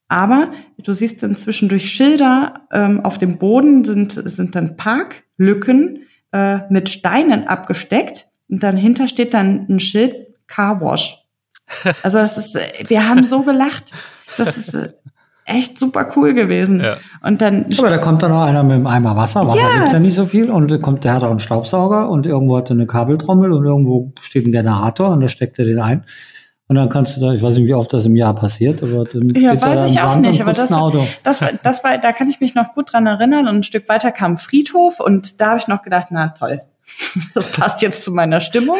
Aber 0.10 0.52
du 0.78 0.92
siehst 0.92 1.24
inzwischen 1.24 1.70
durch 1.70 1.90
Schilder 1.90 2.68
ähm, 2.74 3.00
auf 3.00 3.18
dem 3.18 3.38
Boden 3.38 3.86
sind, 3.86 4.12
sind 4.12 4.56
dann 4.56 4.76
Parklücken 4.76 6.02
äh, 6.34 6.60
mit 6.70 6.90
Steinen 6.90 7.48
abgesteckt. 7.48 8.28
Und 8.50 8.62
dahinter 8.62 9.08
steht 9.08 9.34
dann 9.34 9.68
ein 9.70 9.80
Schild 9.80 10.36
Carwash. 10.48 11.26
Also 12.04 12.18
das 12.18 12.38
ist, 12.38 12.56
wir 12.90 13.08
haben 13.08 13.24
so 13.24 13.44
gelacht. 13.44 13.94
Das 14.36 14.58
ist 14.58 14.74
äh, 14.74 14.92
echt 15.46 15.78
super 15.78 16.12
cool 16.16 16.34
gewesen. 16.34 16.82
Ja. 16.82 16.98
Und 17.22 17.42
dann. 17.42 17.66
Aber 17.78 17.90
da 17.90 17.98
kommt 17.98 18.24
dann 18.24 18.32
auch 18.32 18.44
einer 18.44 18.64
mit 18.64 18.74
einem 18.74 18.88
Eimer 18.88 19.16
Wasser. 19.16 19.48
Wasser 19.48 19.60
ja. 19.60 19.78
gibt's 19.78 19.94
ja 19.94 20.00
nicht 20.00 20.16
so 20.16 20.26
viel. 20.26 20.50
Und 20.50 20.82
kommt, 20.82 21.04
der 21.04 21.14
hat 21.14 21.24
auch 21.24 21.30
einen 21.30 21.40
Staubsauger 21.40 22.10
und 22.10 22.26
irgendwo 22.26 22.58
hat 22.58 22.70
er 22.70 22.76
eine 22.76 22.88
Kabeltrommel 22.88 23.52
und 23.52 23.66
irgendwo 23.66 24.14
steht 24.22 24.46
ein 24.46 24.52
Generator 24.52 25.10
und 25.10 25.22
da 25.22 25.28
steckt 25.28 25.60
er 25.60 25.66
den 25.66 25.80
ein. 25.80 26.06
Und 26.68 26.78
dann 26.78 26.90
kannst 26.90 27.18
du 27.18 27.22
da, 27.22 27.34
ich 27.34 27.44
weiß 27.44 27.58
nicht, 27.58 27.68
wie 27.68 27.74
oft 27.74 27.92
das 27.94 28.06
im 28.06 28.16
Jahr 28.16 28.34
passiert, 28.34 28.82
aber 28.82 29.04
dann 29.04 29.30
ja, 29.36 29.52
steht 29.52 29.62
weiß 29.62 29.80
da 29.82 29.86
ich 29.86 30.02
auch 30.02 30.16
nicht, 30.16 30.42
aber 30.42 30.54
das, 30.54 30.70
das, 31.22 31.42
war, 31.42 31.52
das 31.62 31.84
war, 31.84 31.98
da 31.98 32.14
kann 32.14 32.30
ich 32.30 32.40
mich 32.40 32.56
noch 32.56 32.74
gut 32.74 32.94
dran 32.94 33.06
erinnern. 33.06 33.48
Und 33.48 33.58
ein 33.58 33.64
Stück 33.64 33.90
weiter 33.90 34.12
kam 34.12 34.38
Friedhof 34.38 35.00
und 35.00 35.42
da 35.42 35.50
habe 35.50 35.60
ich 35.60 35.68
noch 35.68 35.84
gedacht, 35.84 36.08
na 36.12 36.30
toll, 36.30 36.62
das 37.34 37.52
passt 37.52 37.82
jetzt 37.82 38.04
zu 38.04 38.12
meiner 38.12 38.42
Stimmung. 38.42 38.78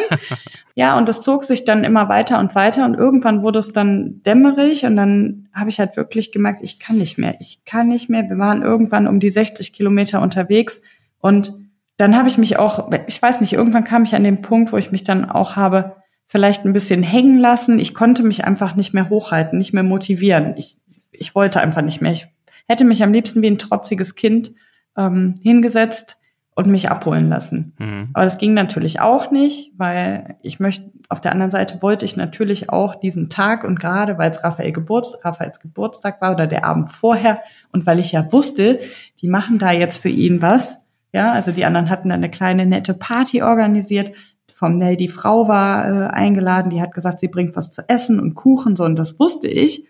Ja, 0.74 0.98
und 0.98 1.08
das 1.08 1.22
zog 1.22 1.44
sich 1.44 1.64
dann 1.64 1.84
immer 1.84 2.08
weiter 2.08 2.38
und 2.38 2.54
weiter 2.54 2.84
und 2.84 2.94
irgendwann 2.94 3.42
wurde 3.42 3.60
es 3.60 3.72
dann 3.72 4.22
dämmerig 4.24 4.84
und 4.84 4.96
dann 4.96 5.48
habe 5.52 5.70
ich 5.70 5.78
halt 5.78 5.96
wirklich 5.96 6.32
gemerkt, 6.32 6.62
ich 6.62 6.78
kann 6.80 6.98
nicht 6.98 7.16
mehr, 7.16 7.36
ich 7.40 7.64
kann 7.64 7.88
nicht 7.88 8.10
mehr. 8.10 8.28
Wir 8.28 8.38
waren 8.38 8.62
irgendwann 8.62 9.06
um 9.06 9.20
die 9.20 9.30
60 9.30 9.72
Kilometer 9.72 10.20
unterwegs 10.20 10.82
und 11.20 11.54
dann 11.96 12.16
habe 12.16 12.28
ich 12.28 12.38
mich 12.38 12.58
auch, 12.58 12.90
ich 13.06 13.22
weiß 13.22 13.40
nicht, 13.40 13.52
irgendwann 13.52 13.84
kam 13.84 14.02
ich 14.02 14.14
an 14.14 14.24
den 14.24 14.42
Punkt, 14.42 14.72
wo 14.72 14.76
ich 14.76 14.90
mich 14.90 15.04
dann 15.04 15.30
auch 15.30 15.54
habe 15.54 15.96
vielleicht 16.26 16.64
ein 16.64 16.72
bisschen 16.72 17.02
hängen 17.02 17.38
lassen. 17.38 17.78
Ich 17.78 17.94
konnte 17.94 18.24
mich 18.24 18.44
einfach 18.44 18.74
nicht 18.74 18.94
mehr 18.94 19.08
hochhalten, 19.10 19.58
nicht 19.58 19.72
mehr 19.72 19.84
motivieren. 19.84 20.54
Ich, 20.56 20.76
ich 21.12 21.34
wollte 21.36 21.60
einfach 21.60 21.82
nicht 21.82 22.00
mehr. 22.00 22.12
Ich 22.12 22.26
hätte 22.66 22.84
mich 22.84 23.02
am 23.04 23.12
liebsten 23.12 23.42
wie 23.42 23.46
ein 23.46 23.58
trotziges 23.58 24.16
Kind 24.16 24.52
ähm, 24.96 25.34
hingesetzt 25.40 26.16
und 26.54 26.68
mich 26.68 26.88
abholen 26.88 27.28
lassen. 27.28 27.74
Mhm. 27.78 28.10
Aber 28.12 28.24
das 28.24 28.38
ging 28.38 28.54
natürlich 28.54 29.00
auch 29.00 29.30
nicht, 29.30 29.72
weil 29.76 30.36
ich 30.42 30.60
möchte, 30.60 30.90
auf 31.08 31.20
der 31.20 31.32
anderen 31.32 31.50
Seite 31.50 31.82
wollte 31.82 32.04
ich 32.04 32.16
natürlich 32.16 32.70
auch 32.70 32.94
diesen 32.94 33.28
Tag 33.28 33.64
und 33.64 33.80
gerade 33.80 34.18
weil 34.18 34.30
es 34.30 34.42
Raphael 34.44 34.72
Geburts, 34.72 35.18
Raphaels 35.22 35.60
Geburtstag 35.60 36.20
war 36.20 36.32
oder 36.32 36.46
der 36.46 36.64
Abend 36.64 36.90
vorher 36.90 37.40
und 37.72 37.86
weil 37.86 37.98
ich 37.98 38.12
ja 38.12 38.30
wusste, 38.32 38.78
die 39.20 39.28
machen 39.28 39.58
da 39.58 39.72
jetzt 39.72 39.98
für 39.98 40.08
ihn 40.08 40.42
was. 40.42 40.78
Ja, 41.12 41.32
also 41.32 41.50
die 41.52 41.64
anderen 41.64 41.90
hatten 41.90 42.10
eine 42.10 42.30
kleine 42.30 42.66
nette 42.66 42.94
Party 42.94 43.42
organisiert. 43.42 44.12
Vom 44.52 44.78
Nell, 44.78 44.96
die 44.96 45.08
Frau 45.08 45.48
war 45.48 45.88
äh, 45.88 46.06
eingeladen, 46.08 46.70
die 46.70 46.80
hat 46.80 46.94
gesagt, 46.94 47.18
sie 47.18 47.28
bringt 47.28 47.56
was 47.56 47.70
zu 47.70 47.82
essen 47.88 48.20
und 48.20 48.34
Kuchen 48.34 48.76
so 48.76 48.84
und 48.84 48.98
das 48.98 49.18
wusste 49.18 49.48
ich. 49.48 49.86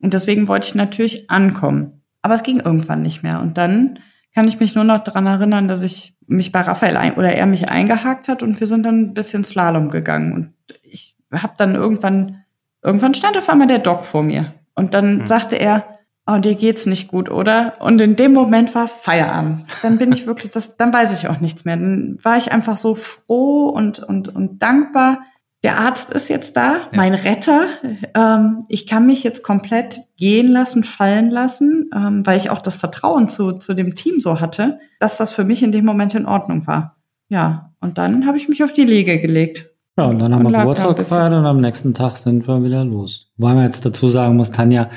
Und 0.00 0.14
deswegen 0.14 0.48
wollte 0.48 0.68
ich 0.68 0.74
natürlich 0.74 1.30
ankommen. 1.30 2.02
Aber 2.22 2.34
es 2.34 2.42
ging 2.42 2.60
irgendwann 2.60 3.02
nicht 3.02 3.22
mehr. 3.22 3.40
Und 3.40 3.58
dann 3.58 3.98
kann 4.34 4.48
ich 4.48 4.60
mich 4.60 4.74
nur 4.74 4.84
noch 4.84 5.02
daran 5.02 5.26
erinnern, 5.26 5.68
dass 5.68 5.82
ich 5.82 6.14
mich 6.26 6.52
bei 6.52 6.60
Raphael 6.60 6.96
ein, 6.96 7.14
oder 7.14 7.32
er 7.32 7.46
mich 7.46 7.68
eingehakt 7.68 8.28
hat 8.28 8.42
und 8.42 8.60
wir 8.60 8.66
sind 8.66 8.84
dann 8.84 9.00
ein 9.00 9.14
bisschen 9.14 9.44
Slalom 9.44 9.88
gegangen. 9.88 10.32
Und 10.32 10.54
ich 10.82 11.16
habe 11.32 11.54
dann 11.56 11.74
irgendwann, 11.74 12.44
irgendwann 12.82 13.14
stand 13.14 13.36
auf 13.36 13.48
einmal 13.48 13.66
der 13.66 13.80
Doc 13.80 14.04
vor 14.04 14.22
mir. 14.22 14.54
Und 14.74 14.94
dann 14.94 15.18
mhm. 15.18 15.26
sagte 15.26 15.56
er, 15.56 15.84
oh, 16.26 16.38
dir 16.38 16.54
geht's 16.54 16.86
nicht 16.86 17.08
gut, 17.08 17.30
oder? 17.30 17.74
Und 17.80 18.00
in 18.00 18.16
dem 18.16 18.32
Moment 18.32 18.74
war 18.74 18.86
Feierabend. 18.86 19.66
Dann 19.82 19.98
bin 19.98 20.12
ich 20.12 20.26
wirklich, 20.26 20.52
das, 20.52 20.76
dann 20.76 20.92
weiß 20.92 21.12
ich 21.12 21.28
auch 21.28 21.40
nichts 21.40 21.64
mehr. 21.64 21.76
Dann 21.76 22.18
war 22.22 22.36
ich 22.36 22.52
einfach 22.52 22.76
so 22.76 22.94
froh 22.94 23.68
und, 23.68 23.98
und, 23.98 24.28
und 24.28 24.62
dankbar, 24.62 25.20
der 25.62 25.78
Arzt 25.78 26.10
ist 26.10 26.28
jetzt 26.28 26.56
da, 26.56 26.72
ja. 26.72 26.88
mein 26.92 27.14
Retter. 27.14 27.66
Ähm, 28.14 28.64
ich 28.68 28.86
kann 28.86 29.06
mich 29.06 29.22
jetzt 29.22 29.42
komplett 29.42 30.00
gehen 30.16 30.48
lassen, 30.48 30.84
fallen 30.84 31.30
lassen, 31.30 31.90
ähm, 31.94 32.26
weil 32.26 32.38
ich 32.38 32.50
auch 32.50 32.62
das 32.62 32.76
Vertrauen 32.76 33.28
zu, 33.28 33.52
zu 33.52 33.74
dem 33.74 33.94
Team 33.94 34.20
so 34.20 34.40
hatte, 34.40 34.78
dass 34.98 35.16
das 35.16 35.32
für 35.32 35.44
mich 35.44 35.62
in 35.62 35.72
dem 35.72 35.84
Moment 35.84 36.14
in 36.14 36.26
Ordnung 36.26 36.66
war. 36.66 36.96
Ja, 37.28 37.72
und 37.80 37.98
dann 37.98 38.26
habe 38.26 38.38
ich 38.38 38.48
mich 38.48 38.64
auf 38.64 38.72
die 38.72 38.84
Liege 38.84 39.20
gelegt. 39.20 39.70
Ja, 39.98 40.06
und 40.06 40.18
dann 40.18 40.34
haben 40.34 40.44
wir 40.44 40.58
Geburtstag 40.58 40.96
gefeiert 40.96 41.32
und 41.32 41.44
am 41.44 41.60
nächsten 41.60 41.92
Tag 41.92 42.16
sind 42.16 42.48
wir 42.48 42.64
wieder 42.64 42.84
los. 42.84 43.30
Weil 43.36 43.54
man 43.54 43.64
jetzt 43.64 43.84
dazu 43.84 44.08
sagen 44.08 44.36
muss, 44.36 44.50
Tanja 44.50 44.88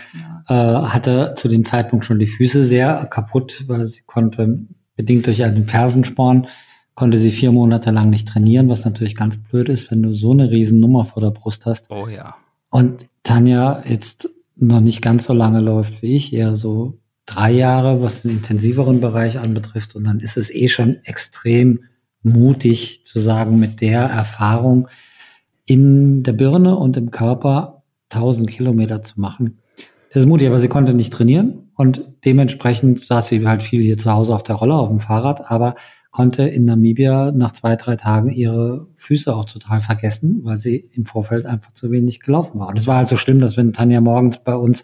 ja. 0.47 0.83
äh, 0.83 0.87
hatte 0.87 1.33
zu 1.35 1.49
dem 1.49 1.65
Zeitpunkt 1.65 2.05
schon 2.05 2.19
die 2.19 2.27
Füße 2.27 2.63
sehr 2.63 3.05
kaputt, 3.07 3.65
weil 3.67 3.85
sie 3.85 4.03
konnte 4.05 4.59
bedingt 4.95 5.27
durch 5.27 5.43
einen 5.43 5.65
Fersensporn 5.65 6.47
konnte 6.95 7.17
sie 7.17 7.31
vier 7.31 7.51
Monate 7.51 7.91
lang 7.91 8.09
nicht 8.09 8.27
trainieren, 8.27 8.69
was 8.69 8.85
natürlich 8.85 9.15
ganz 9.15 9.37
blöd 9.37 9.69
ist, 9.69 9.89
wenn 9.91 10.03
du 10.03 10.13
so 10.13 10.31
eine 10.31 10.51
Riesennummer 10.51 11.05
vor 11.05 11.21
der 11.21 11.31
Brust 11.31 11.65
hast. 11.65 11.89
Oh 11.89 12.07
ja. 12.07 12.35
Und 12.69 13.07
Tanja 13.23 13.83
jetzt 13.87 14.29
noch 14.55 14.81
nicht 14.81 15.01
ganz 15.01 15.25
so 15.25 15.33
lange 15.33 15.59
läuft 15.59 16.01
wie 16.01 16.15
ich, 16.15 16.33
eher 16.33 16.55
so 16.55 16.99
drei 17.25 17.51
Jahre, 17.51 18.01
was 18.01 18.21
den 18.21 18.31
intensiveren 18.31 18.99
Bereich 18.99 19.39
anbetrifft. 19.39 19.95
Und 19.95 20.03
dann 20.05 20.19
ist 20.19 20.37
es 20.37 20.53
eh 20.53 20.67
schon 20.67 20.97
extrem 21.03 21.85
mutig 22.21 23.05
zu 23.05 23.19
sagen, 23.19 23.59
mit 23.59 23.81
der 23.81 24.01
Erfahrung 24.01 24.87
in 25.65 26.23
der 26.23 26.33
Birne 26.33 26.75
und 26.77 26.97
im 26.97 27.11
Körper 27.11 27.83
1000 28.09 28.49
Kilometer 28.49 29.01
zu 29.01 29.19
machen. 29.19 29.59
Das 30.13 30.23
ist 30.23 30.29
mutig, 30.29 30.47
aber 30.47 30.59
sie 30.59 30.67
konnte 30.67 30.93
nicht 30.93 31.11
trainieren 31.11 31.71
und 31.75 32.03
dementsprechend 32.23 32.99
saß 32.99 33.29
sie 33.29 33.45
halt 33.47 33.63
viel 33.63 33.81
hier 33.81 33.97
zu 33.97 34.11
Hause 34.11 34.35
auf 34.35 34.43
der 34.43 34.55
Rolle, 34.55 34.75
auf 34.75 34.89
dem 34.89 34.99
Fahrrad, 34.99 35.49
aber 35.49 35.75
konnte 36.13 36.43
in 36.43 36.65
Namibia 36.65 37.31
nach 37.31 37.51
zwei, 37.51 37.75
drei 37.75 37.95
Tagen 37.97 38.29
ihre 38.29 38.87
Füße 38.95 39.35
auch 39.35 39.45
total 39.45 39.81
vergessen, 39.81 40.41
weil 40.43 40.57
sie 40.57 40.77
im 40.93 41.05
Vorfeld 41.05 41.45
einfach 41.45 41.73
zu 41.73 41.91
wenig 41.91 42.21
gelaufen 42.21 42.59
war. 42.59 42.69
Und 42.69 42.79
es 42.79 42.87
war 42.87 42.97
halt 42.97 43.09
so 43.09 43.17
schlimm, 43.17 43.39
dass 43.39 43.57
wenn 43.57 43.73
Tanja 43.73 43.99
morgens 43.99 44.37
bei 44.37 44.55
uns 44.55 44.83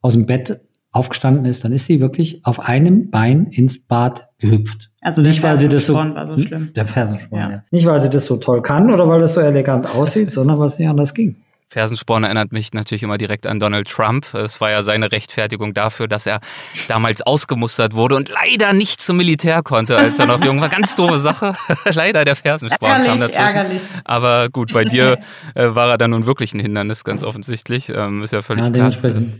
aus 0.00 0.14
dem 0.14 0.24
Bett 0.26 0.60
aufgestanden 0.92 1.44
ist, 1.44 1.62
dann 1.62 1.72
ist 1.72 1.84
sie 1.84 2.00
wirklich 2.00 2.44
auf 2.46 2.58
einem 2.58 3.10
Bein 3.10 3.46
ins 3.48 3.78
Bad 3.78 4.28
gehüpft. 4.38 4.90
Also 5.02 5.20
nicht, 5.20 5.42
weil 5.42 5.58
sie 5.58 5.68
das 5.68 5.86
so, 5.86 5.94
war 5.94 6.26
so 6.26 6.38
schlimm. 6.38 6.72
Der 6.74 6.86
Fersensporn, 6.86 7.40
ja. 7.40 7.50
ja. 7.50 7.64
Nicht, 7.70 7.84
weil 7.84 8.00
sie 8.00 8.08
das 8.08 8.24
so 8.24 8.38
toll 8.38 8.62
kann 8.62 8.90
oder 8.90 9.06
weil 9.06 9.20
das 9.20 9.34
so 9.34 9.40
elegant 9.40 9.86
aussieht, 9.94 10.30
sondern 10.30 10.58
weil 10.58 10.68
es 10.68 10.78
nicht 10.78 10.88
anders 10.88 11.12
ging. 11.12 11.36
Fersensporn 11.68 12.22
erinnert 12.22 12.52
mich 12.52 12.72
natürlich 12.74 13.02
immer 13.02 13.18
direkt 13.18 13.44
an 13.46 13.58
Donald 13.58 13.88
Trump. 13.88 14.32
Es 14.34 14.60
war 14.60 14.70
ja 14.70 14.84
seine 14.84 15.10
Rechtfertigung 15.10 15.74
dafür, 15.74 16.06
dass 16.06 16.24
er 16.24 16.40
damals 16.86 17.22
ausgemustert 17.22 17.94
wurde 17.94 18.14
und 18.14 18.28
leider 18.28 18.72
nicht 18.72 19.00
zum 19.00 19.16
Militär 19.16 19.62
konnte, 19.62 19.96
als 19.96 20.18
er 20.20 20.26
noch 20.26 20.42
jung 20.44 20.60
war. 20.60 20.68
Ganz 20.68 20.94
doofe 20.94 21.18
Sache. 21.18 21.54
leider 21.92 22.24
der 22.24 22.36
Fersensporn 22.36 22.92
ärgerlich, 22.92 23.10
kam 23.10 23.20
dazwischen. 23.20 23.56
Ärgerlich. 23.56 23.80
Aber 24.04 24.48
gut, 24.48 24.72
bei 24.72 24.84
dir 24.84 25.18
äh, 25.54 25.74
war 25.74 25.90
er 25.90 25.98
dann 25.98 26.10
nun 26.10 26.24
wirklich 26.24 26.54
ein 26.54 26.60
Hindernis, 26.60 27.02
ganz 27.02 27.24
offensichtlich. 27.24 27.88
Ähm, 27.88 28.22
ist 28.22 28.32
ja 28.32 28.42
völlig 28.42 28.64
ja, 28.64 28.70
klar. 28.70 28.92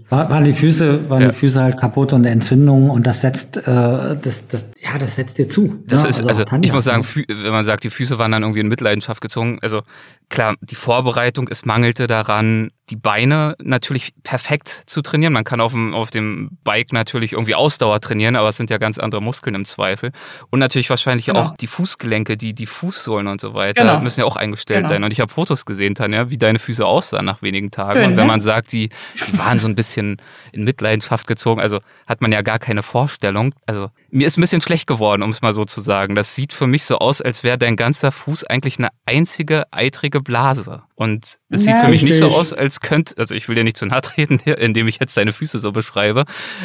War, 0.08 0.28
waren 0.28 0.44
die 0.44 0.52
Füße, 0.52 1.08
waren 1.08 1.22
ja. 1.22 1.28
die 1.28 1.34
Füße 1.34 1.62
halt 1.62 1.78
kaputt 1.78 2.12
und 2.12 2.24
Entzündungen 2.24 2.90
und 2.90 3.06
das 3.06 3.20
setzt, 3.20 3.56
äh, 3.56 3.62
das, 3.62 4.48
das, 4.48 4.66
ja, 4.80 4.98
das 4.98 5.14
setzt 5.14 5.38
dir 5.38 5.48
zu. 5.48 5.80
Das 5.86 6.02
ja, 6.02 6.08
ist, 6.08 6.26
also, 6.26 6.42
also 6.44 6.56
ich 6.60 6.72
muss 6.72 6.84
sagen, 6.84 7.06
wenn 7.28 7.52
man 7.52 7.64
sagt, 7.64 7.84
die 7.84 7.90
Füße 7.90 8.18
waren 8.18 8.32
dann 8.32 8.42
irgendwie 8.42 8.60
in 8.60 8.68
Mitleidenschaft 8.68 9.20
gezogen. 9.20 9.60
Also 9.62 9.82
klar, 10.28 10.56
die 10.60 10.74
Vorbereitung, 10.74 11.48
es 11.50 11.64
mangelte 11.64 12.08
daran, 12.16 12.68
die 12.90 12.96
Beine 12.96 13.56
natürlich 13.58 14.12
perfekt 14.22 14.84
zu 14.86 15.02
trainieren. 15.02 15.32
Man 15.32 15.44
kann 15.44 15.60
auf 15.60 15.72
dem, 15.72 15.92
auf 15.92 16.10
dem 16.10 16.50
Bike 16.62 16.92
natürlich 16.92 17.32
irgendwie 17.32 17.54
Ausdauer 17.54 18.00
trainieren, 18.00 18.36
aber 18.36 18.48
es 18.48 18.56
sind 18.56 18.70
ja 18.70 18.78
ganz 18.78 18.98
andere 18.98 19.20
Muskeln 19.20 19.54
im 19.56 19.64
Zweifel. 19.64 20.12
Und 20.50 20.60
natürlich 20.60 20.88
wahrscheinlich 20.88 21.26
genau. 21.26 21.40
auch 21.40 21.56
die 21.56 21.66
Fußgelenke, 21.66 22.36
die, 22.36 22.54
die 22.54 22.66
Fußsohlen 22.66 23.26
und 23.26 23.40
so 23.40 23.54
weiter 23.54 23.82
genau. 23.82 24.00
müssen 24.00 24.20
ja 24.20 24.26
auch 24.26 24.36
eingestellt 24.36 24.80
genau. 24.80 24.88
sein. 24.88 25.04
Und 25.04 25.12
ich 25.12 25.20
habe 25.20 25.32
Fotos 25.32 25.64
gesehen, 25.64 25.96
Tanja, 25.96 26.30
wie 26.30 26.38
deine 26.38 26.60
Füße 26.60 26.86
aussahen 26.86 27.24
nach 27.24 27.42
wenigen 27.42 27.72
Tagen. 27.72 28.00
Schön, 28.00 28.10
und 28.10 28.16
wenn 28.16 28.26
ne? 28.26 28.32
man 28.32 28.40
sagt, 28.40 28.70
die, 28.70 28.90
die 29.26 29.38
waren 29.38 29.58
so 29.58 29.66
ein 29.66 29.74
bisschen 29.74 30.18
in 30.52 30.62
Mitleidenschaft 30.62 31.26
gezogen, 31.26 31.60
also 31.60 31.80
hat 32.06 32.20
man 32.20 32.30
ja 32.30 32.42
gar 32.42 32.60
keine 32.60 32.84
Vorstellung. 32.84 33.52
Also 33.66 33.90
mir 34.10 34.28
ist 34.28 34.38
ein 34.38 34.42
bisschen 34.42 34.62
schlecht 34.62 34.86
geworden, 34.86 35.22
um 35.22 35.30
es 35.30 35.42
mal 35.42 35.52
so 35.52 35.64
zu 35.64 35.80
sagen. 35.80 36.14
Das 36.14 36.36
sieht 36.36 36.52
für 36.52 36.68
mich 36.68 36.84
so 36.84 36.98
aus, 36.98 37.20
als 37.20 37.42
wäre 37.42 37.58
dein 37.58 37.76
ganzer 37.76 38.12
Fuß 38.12 38.44
eigentlich 38.44 38.78
eine 38.78 38.88
einzige 39.04 39.64
eitrige 39.72 40.20
Blase. 40.20 40.82
Und 40.94 41.38
es 41.50 41.64
sieht 41.64 41.78
für 41.78 41.88
mich 41.88 42.02
nicht 42.02 42.18
so 42.18 42.28
aus, 42.28 42.54
als 42.54 42.75
könnte, 42.80 43.14
also 43.18 43.34
ich 43.34 43.48
will 43.48 43.54
dir 43.54 43.64
nicht 43.64 43.76
zu 43.76 43.86
nahe 43.86 44.00
treten, 44.00 44.38
indem 44.50 44.88
ich 44.88 44.98
jetzt 45.00 45.16
deine 45.16 45.32
Füße 45.32 45.58
so 45.58 45.72
beschreibe, 45.72 46.24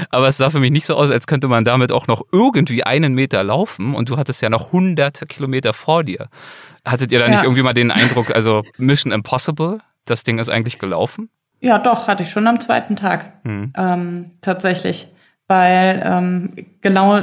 aber 0.10 0.28
es 0.28 0.38
sah 0.38 0.50
für 0.50 0.60
mich 0.60 0.72
nicht 0.72 0.86
so 0.86 0.96
aus, 0.96 1.12
als 1.12 1.28
könnte 1.28 1.48
man 1.48 1.64
damit 1.66 1.92
auch 1.92 2.08
noch 2.08 2.24
irgendwie 2.32 2.84
einen 2.84 3.14
Meter 3.14 3.44
laufen 3.44 3.96
und 3.96 4.10
du 4.10 4.18
hattest 4.18 4.42
ja 4.42 4.50
noch 4.50 4.68
100 4.68 5.28
Kilometer 5.30 5.74
vor 5.74 6.04
dir. 6.04 6.28
Hattet 6.86 7.12
ihr 7.12 7.20
da 7.20 7.26
ja. 7.26 7.32
nicht 7.32 7.44
irgendwie 7.44 7.64
mal 7.64 7.74
den 7.74 7.92
Eindruck, 7.92 8.34
also 8.34 8.64
Mission 8.78 9.12
Impossible, 9.12 9.80
das 10.06 10.24
Ding 10.24 10.40
ist 10.40 10.50
eigentlich 10.50 10.80
gelaufen? 10.80 11.30
Ja, 11.60 11.78
doch, 11.78 12.08
hatte 12.08 12.24
ich 12.24 12.30
schon 12.30 12.48
am 12.48 12.60
zweiten 12.60 12.96
Tag. 12.96 13.34
Hm. 13.44 13.72
Ähm, 13.78 14.32
tatsächlich. 14.42 15.08
Weil 15.48 16.02
ähm, 16.04 16.54
genau 16.82 17.22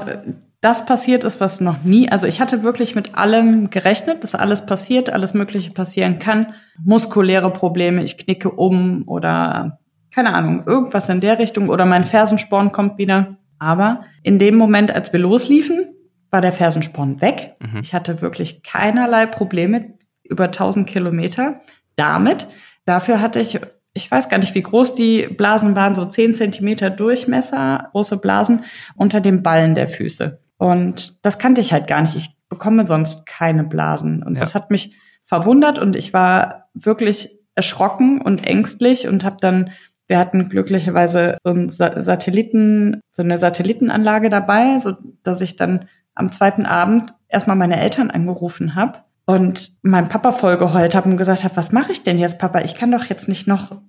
das 0.60 0.86
passiert 0.86 1.24
ist, 1.24 1.40
was 1.40 1.60
noch 1.60 1.84
nie, 1.84 2.08
also 2.10 2.26
ich 2.26 2.40
hatte 2.40 2.62
wirklich 2.62 2.94
mit 2.94 3.16
allem 3.16 3.70
gerechnet, 3.70 4.24
dass 4.24 4.34
alles 4.34 4.66
passiert, 4.66 5.10
alles 5.10 5.32
Mögliche 5.32 5.70
passieren 5.70 6.18
kann. 6.18 6.54
Muskuläre 6.82 7.52
Probleme, 7.52 8.02
ich 8.02 8.18
knicke 8.18 8.50
um 8.50 9.04
oder 9.06 9.78
keine 10.12 10.34
Ahnung, 10.34 10.64
irgendwas 10.66 11.08
in 11.08 11.20
der 11.20 11.38
Richtung 11.38 11.68
oder 11.68 11.84
mein 11.84 12.04
Fersensporn 12.04 12.72
kommt 12.72 12.98
wieder. 12.98 13.36
Aber 13.60 14.04
in 14.22 14.38
dem 14.38 14.56
Moment, 14.56 14.92
als 14.92 15.12
wir 15.12 15.20
losliefen, 15.20 15.94
war 16.30 16.40
der 16.40 16.52
Fersensporn 16.52 17.20
weg. 17.20 17.56
Mhm. 17.60 17.80
Ich 17.82 17.94
hatte 17.94 18.20
wirklich 18.20 18.62
keinerlei 18.62 19.26
Probleme 19.26 19.94
über 20.24 20.44
1000 20.44 20.88
Kilometer 20.88 21.60
damit. 21.94 22.48
Dafür 22.84 23.20
hatte 23.20 23.40
ich 23.40 23.60
ich 23.94 24.10
weiß 24.10 24.28
gar 24.28 24.38
nicht, 24.38 24.54
wie 24.54 24.62
groß 24.62 24.94
die 24.94 25.26
Blasen 25.26 25.74
waren, 25.74 25.94
so 25.94 26.04
10 26.04 26.34
Zentimeter 26.34 26.88
Durchmesser, 26.88 27.88
große 27.90 28.18
Blasen 28.18 28.64
unter 28.94 29.20
dem 29.20 29.42
Ballen 29.42 29.74
der 29.74 29.88
Füße. 29.88 30.40
Und 30.58 31.24
das 31.24 31.38
kannte 31.38 31.60
ich 31.60 31.72
halt 31.72 31.86
gar 31.86 32.02
nicht. 32.02 32.16
Ich 32.16 32.36
bekomme 32.48 32.84
sonst 32.84 33.26
keine 33.26 33.64
Blasen. 33.64 34.22
Und 34.22 34.34
ja. 34.34 34.40
das 34.40 34.54
hat 34.54 34.70
mich 34.70 34.94
verwundert 35.24 35.78
und 35.78 35.96
ich 35.96 36.12
war 36.12 36.68
wirklich 36.74 37.38
erschrocken 37.54 38.20
und 38.20 38.46
ängstlich 38.46 39.08
und 39.08 39.24
habe 39.24 39.36
dann, 39.40 39.70
wir 40.06 40.18
hatten 40.18 40.48
glücklicherweise 40.48 41.36
so 41.42 41.50
ein 41.50 41.70
Satelliten, 41.70 43.00
so 43.10 43.22
eine 43.22 43.38
Satellitenanlage 43.38 44.30
dabei, 44.30 44.78
so 44.78 44.92
dass 45.22 45.40
ich 45.40 45.56
dann 45.56 45.88
am 46.14 46.32
zweiten 46.32 46.66
Abend 46.66 47.14
erstmal 47.28 47.56
meine 47.56 47.78
Eltern 47.78 48.10
angerufen 48.10 48.74
habe 48.74 49.00
und 49.26 49.72
meinem 49.82 50.08
Papa 50.08 50.32
vollgeheult 50.32 50.94
habe 50.94 51.10
und 51.10 51.16
gesagt 51.16 51.44
habe, 51.44 51.56
was 51.56 51.72
mache 51.72 51.92
ich 51.92 52.02
denn 52.02 52.18
jetzt, 52.18 52.38
Papa? 52.38 52.60
Ich 52.60 52.74
kann 52.74 52.90
doch 52.90 53.04
jetzt 53.04 53.28
nicht 53.28 53.46
noch. 53.46 53.80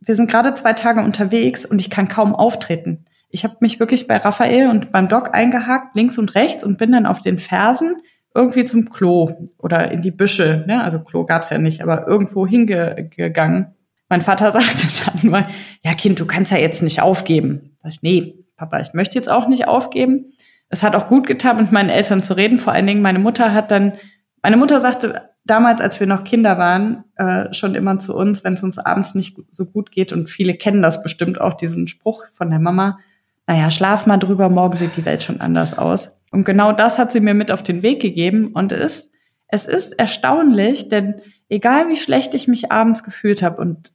Wir 0.00 0.14
sind 0.14 0.30
gerade 0.30 0.54
zwei 0.54 0.72
Tage 0.72 1.00
unterwegs 1.00 1.66
und 1.66 1.80
ich 1.80 1.90
kann 1.90 2.06
kaum 2.06 2.34
auftreten. 2.34 3.04
Ich 3.36 3.44
habe 3.44 3.58
mich 3.60 3.78
wirklich 3.78 4.06
bei 4.06 4.16
Raphael 4.16 4.70
und 4.70 4.92
beim 4.92 5.08
Doc 5.08 5.34
eingehakt, 5.34 5.94
links 5.94 6.16
und 6.16 6.34
rechts, 6.34 6.64
und 6.64 6.78
bin 6.78 6.90
dann 6.90 7.04
auf 7.04 7.20
den 7.20 7.36
Fersen 7.36 7.96
irgendwie 8.34 8.64
zum 8.64 8.88
Klo 8.88 9.30
oder 9.58 9.90
in 9.90 10.00
die 10.00 10.10
Büsche. 10.10 10.64
Ne? 10.66 10.82
Also 10.82 11.00
Klo 11.00 11.26
gab's 11.26 11.50
ja 11.50 11.58
nicht, 11.58 11.82
aber 11.82 12.08
irgendwo 12.08 12.46
hingegangen. 12.46 13.74
Mein 14.08 14.22
Vater 14.22 14.52
sagte 14.52 14.86
dann 15.04 15.30
mal, 15.30 15.48
ja 15.84 15.92
Kind, 15.92 16.18
du 16.18 16.24
kannst 16.24 16.50
ja 16.50 16.56
jetzt 16.56 16.82
nicht 16.82 17.02
aufgeben. 17.02 17.76
Sag 17.82 17.92
ich, 17.92 18.02
nee, 18.02 18.36
Papa, 18.56 18.80
ich 18.80 18.94
möchte 18.94 19.16
jetzt 19.16 19.30
auch 19.30 19.48
nicht 19.48 19.68
aufgeben. 19.68 20.32
Es 20.70 20.82
hat 20.82 20.96
auch 20.96 21.06
gut 21.06 21.26
getan, 21.26 21.58
mit 21.58 21.72
meinen 21.72 21.90
Eltern 21.90 22.22
zu 22.22 22.38
reden. 22.38 22.58
Vor 22.58 22.72
allen 22.72 22.86
Dingen 22.86 23.02
meine 23.02 23.18
Mutter 23.18 23.52
hat 23.52 23.70
dann, 23.70 23.98
meine 24.42 24.56
Mutter 24.56 24.80
sagte 24.80 25.28
damals, 25.44 25.82
als 25.82 26.00
wir 26.00 26.06
noch 26.06 26.24
Kinder 26.24 26.56
waren, 26.56 27.04
äh, 27.16 27.52
schon 27.52 27.74
immer 27.74 27.98
zu 27.98 28.16
uns, 28.16 28.44
wenn 28.44 28.54
es 28.54 28.62
uns 28.62 28.78
abends 28.78 29.14
nicht 29.14 29.36
so 29.50 29.66
gut 29.66 29.92
geht, 29.92 30.14
und 30.14 30.30
viele 30.30 30.54
kennen 30.54 30.80
das 30.80 31.02
bestimmt 31.02 31.38
auch, 31.38 31.52
diesen 31.52 31.86
Spruch 31.86 32.24
von 32.32 32.48
der 32.48 32.60
Mama, 32.60 32.98
naja, 33.46 33.70
schlaf 33.70 34.06
mal 34.06 34.16
drüber, 34.16 34.48
morgen 34.50 34.76
sieht 34.76 34.96
die 34.96 35.04
Welt 35.04 35.22
schon 35.22 35.40
anders 35.40 35.78
aus. 35.78 36.10
Und 36.32 36.44
genau 36.44 36.72
das 36.72 36.98
hat 36.98 37.12
sie 37.12 37.20
mir 37.20 37.34
mit 37.34 37.52
auf 37.52 37.62
den 37.62 37.82
Weg 37.82 38.02
gegeben. 38.02 38.48
Und 38.48 38.72
es 38.72 39.00
ist, 39.00 39.10
es 39.48 39.66
ist 39.66 39.98
erstaunlich, 39.98 40.88
denn 40.88 41.20
egal 41.48 41.88
wie 41.88 41.96
schlecht 41.96 42.34
ich 42.34 42.48
mich 42.48 42.72
abends 42.72 43.04
gefühlt 43.04 43.42
habe 43.42 43.60
und 43.60 43.92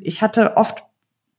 ich 0.00 0.22
hatte 0.22 0.56
oft 0.56 0.84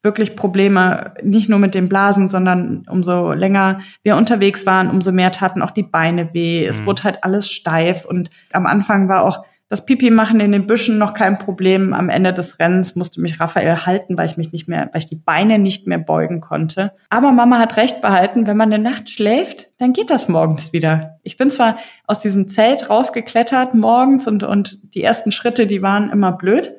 wirklich 0.06 0.36
Probleme, 0.36 1.14
nicht 1.24 1.50
nur 1.50 1.60
mit 1.60 1.74
den 1.74 1.90
Blasen, 1.90 2.28
sondern 2.28 2.86
umso 2.90 3.34
länger 3.34 3.80
wir 4.04 4.16
unterwegs 4.16 4.66
waren, 4.66 4.90
umso 4.90 5.12
mehr 5.12 5.32
taten 5.32 5.62
auch 5.62 5.72
die 5.72 5.84
Beine 5.84 6.34
weh. 6.34 6.64
Es 6.66 6.82
mhm. 6.82 6.86
wurde 6.86 7.04
halt 7.04 7.24
alles 7.24 7.50
steif 7.52 8.06
und 8.06 8.30
am 8.54 8.68
Anfang 8.68 9.10
war 9.10 9.24
auch 9.24 9.44
das 9.68 9.86
Pipi 9.86 10.12
machen 10.12 10.40
in 10.40 10.52
den 10.52 10.68
Büschen 10.68 11.00
noch 11.00 11.16
kein 11.16 11.40
Problem. 11.40 11.94
Am 11.94 12.10
Ende 12.10 12.34
des 12.34 12.60
Rennens 12.60 12.96
musste 12.96 13.20
mich 13.20 13.40
Raphael 13.40 13.86
halten, 13.86 14.18
weil 14.18 14.28
ich 14.28 14.38
mich 14.38 14.52
nicht 14.52 14.68
mehr, 14.68 14.90
weil 14.92 15.00
ich 15.00 15.08
die 15.08 15.16
Beine 15.16 15.58
nicht 15.58 15.88
mehr 15.88 15.98
beugen 15.98 16.40
konnte. 16.40 16.92
Aber 17.10 17.32
Mama 17.32 17.58
hat 17.58 17.76
recht 17.78 18.00
behalten, 18.00 18.46
wenn 18.46 18.58
man 18.58 18.72
eine 18.72 18.84
Nacht 18.84 19.10
schläft, 19.10 19.70
dann 19.80 19.94
geht 19.94 20.12
das 20.12 20.30
morgens 20.30 20.72
wieder. 20.72 21.18
Ich 21.24 21.38
bin 21.38 21.50
zwar 21.50 21.78
aus 22.06 22.20
diesem 22.20 22.48
Zelt 22.48 22.90
rausgeklettert 22.92 23.74
morgens 23.74 24.28
und, 24.28 24.44
und 24.44 24.94
die 24.94 25.04
ersten 25.04 25.32
Schritte, 25.32 25.66
die 25.66 25.82
waren 25.82 26.12
immer 26.12 26.32
blöd. 26.32 26.74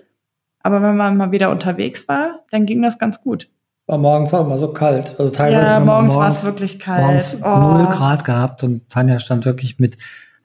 Aber 0.63 0.81
wenn 0.83 0.97
man 0.97 1.17
mal 1.17 1.33
wieder 1.33 1.51
unterwegs 1.51 2.07
war, 2.09 2.41
dann 2.51 2.67
ging 2.67 2.83
das 2.83 2.99
ganz 2.99 3.21
gut. 3.21 3.49
War 3.87 3.99
morgens 3.99 4.35
auch 4.35 4.45
immer 4.45 4.59
so 4.59 4.73
kalt. 4.73 5.15
Also 5.19 5.33
teilweise 5.33 5.65
ja, 5.65 5.81
morgens, 5.81 6.15
morgens 6.15 6.17
war 6.17 6.29
es 6.29 6.45
wirklich 6.45 6.79
kalt. 6.81 7.03
Morgens 7.03 7.39
oh. 7.43 7.59
null 7.59 7.87
Grad 7.87 8.25
gehabt 8.25 8.65
und 8.65 8.89
Tanja 8.89 9.21
stand 9.21 9.45
wirklich 9.45 9.79
mit 9.79 9.97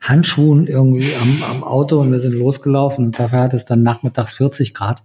Handschuhen 0.02 0.66
irgendwie 0.66 1.14
am, 1.14 1.42
am 1.50 1.64
Auto 1.64 2.00
und 2.00 2.10
wir 2.10 2.18
sind 2.18 2.34
losgelaufen 2.34 3.06
und 3.06 3.18
dafür 3.18 3.40
hat 3.40 3.54
es 3.54 3.64
dann 3.64 3.82
nachmittags 3.82 4.34
40 4.34 4.74
Grad. 4.74 5.02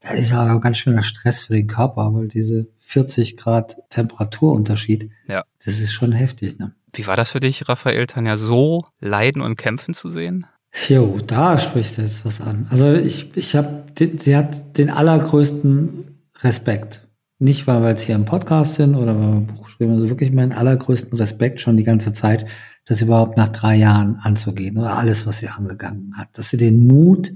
Das 0.00 0.14
ist 0.14 0.32
aber 0.32 0.60
ganz 0.60 0.78
schöner 0.78 1.04
Stress 1.04 1.42
für 1.44 1.54
den 1.54 1.68
Körper, 1.68 2.12
weil 2.12 2.26
diese 2.26 2.66
40 2.80 3.36
Grad 3.36 3.76
Temperaturunterschied, 3.88 5.10
ja. 5.28 5.44
das 5.64 5.78
ist 5.78 5.92
schon 5.92 6.10
heftig. 6.10 6.58
Ne? 6.58 6.74
Wie 6.92 7.06
war 7.06 7.16
das 7.16 7.30
für 7.30 7.40
dich, 7.40 7.68
Raphael, 7.68 8.06
Tanja, 8.06 8.36
so 8.36 8.84
leiden 8.98 9.40
und 9.42 9.56
kämpfen 9.56 9.94
zu 9.94 10.10
sehen? 10.10 10.46
Jo, 10.88 11.20
da 11.24 11.58
sprichst 11.58 11.98
du 11.98 12.02
jetzt 12.02 12.24
was 12.24 12.40
an. 12.40 12.66
Also 12.70 12.92
ich, 12.92 13.36
ich 13.36 13.54
habe, 13.54 13.84
sie 13.96 14.36
hat 14.36 14.76
den 14.76 14.90
allergrößten 14.90 16.18
Respekt. 16.40 17.06
Nicht, 17.42 17.66
weil 17.66 17.82
wir 17.82 17.88
jetzt 17.88 18.02
hier 18.02 18.14
im 18.14 18.24
Podcast 18.24 18.74
sind 18.74 18.94
oder 18.94 19.16
weil 19.16 19.26
wir 19.26 19.36
ein 19.38 19.46
Buch 19.48 19.66
schreiben, 19.66 19.90
also 19.90 20.08
wirklich 20.08 20.30
meinen 20.30 20.52
allergrößten 20.52 21.18
Respekt 21.18 21.58
schon 21.58 21.76
die 21.76 21.82
ganze 21.82 22.12
Zeit, 22.12 22.46
das 22.86 23.02
überhaupt 23.02 23.36
nach 23.36 23.48
drei 23.48 23.74
Jahren 23.74 24.20
anzugehen 24.22 24.78
oder 24.78 24.96
alles, 24.96 25.26
was 25.26 25.38
sie 25.38 25.48
angegangen 25.48 26.14
hat. 26.16 26.28
Dass 26.38 26.50
sie 26.50 26.56
den 26.56 26.86
Mut 26.86 27.32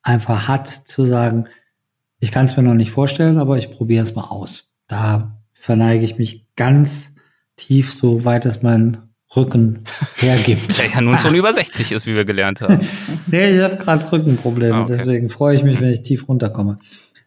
einfach 0.00 0.46
hat 0.46 0.68
zu 0.68 1.06
sagen, 1.06 1.46
ich 2.20 2.30
kann 2.30 2.46
es 2.46 2.56
mir 2.56 2.62
noch 2.62 2.74
nicht 2.74 2.92
vorstellen, 2.92 3.38
aber 3.38 3.58
ich 3.58 3.72
probiere 3.72 4.04
es 4.04 4.14
mal 4.14 4.26
aus. 4.26 4.70
Da 4.86 5.42
verneige 5.52 6.04
ich 6.04 6.18
mich 6.18 6.46
ganz 6.54 7.10
tief, 7.56 7.92
so 7.92 8.24
weit 8.24 8.46
es 8.46 8.62
mein 8.62 8.98
Rücken 9.34 9.80
hergibt. 10.18 10.78
Der 10.78 10.88
ja 10.88 11.00
nun 11.00 11.18
schon 11.18 11.34
über 11.34 11.52
60 11.52 11.90
ist, 11.90 12.06
wie 12.06 12.14
wir 12.14 12.24
gelernt 12.24 12.60
haben. 12.60 12.78
nee, 13.26 13.56
ich 13.56 13.60
habe 13.60 13.74
gerade 13.74 14.12
Rückenprobleme, 14.12 14.74
ah, 14.76 14.82
okay. 14.82 14.98
deswegen 14.98 15.30
freue 15.30 15.56
ich 15.56 15.64
mich, 15.64 15.80
wenn 15.80 15.90
ich 15.90 16.04
tief 16.04 16.28
runterkomme. 16.28 16.78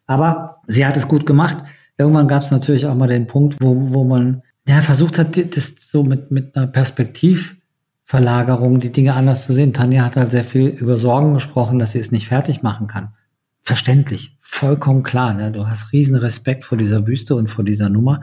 Aber 0.08 0.62
sie 0.66 0.86
hat 0.86 0.96
es 0.96 1.10
gut 1.10 1.26
gemacht. 1.26 1.58
Irgendwann 1.98 2.28
gab 2.28 2.44
es 2.44 2.52
natürlich 2.52 2.86
auch 2.86 2.96
mal 2.96 3.08
den 3.08 3.28
Punkt, 3.28 3.56
wo, 3.62 3.94
wo 3.94 4.04
man 4.04 4.42
ja, 4.68 4.82
versucht 4.82 5.18
hat, 5.18 5.38
das 5.56 5.76
so 5.80 6.04
mit, 6.04 6.32
mit 6.32 6.56
einer 6.56 6.68
Perspektivverlagerung 6.68 8.80
die 8.80 8.92
Dinge 8.92 9.14
anders 9.14 9.46
zu 9.46 9.54
sehen. 9.54 9.74
Tanja 9.74 10.04
hat 10.04 10.18
halt 10.18 10.32
sehr 10.32 10.44
viel 10.44 10.68
über 10.68 10.98
Sorgen 10.98 11.34
gesprochen, 11.34 11.80
dass 11.80 11.94
sie 11.94 12.00
es 12.00 12.12
nicht 12.12 12.28
fertig 12.28 12.64
machen 12.64 12.88
kann. 12.88 13.14
Verständlich, 13.62 14.38
vollkommen 14.42 15.04
klar. 15.04 15.34
Ne? 15.34 15.52
Du 15.52 15.68
hast 15.68 15.94
riesen 15.94 16.16
Respekt 16.16 16.66
vor 16.66 16.78
dieser 16.78 17.08
Wüste 17.08 17.36
und 17.36 17.50
vor 17.50 17.64
dieser 17.64 17.90
Nummer 17.90 18.22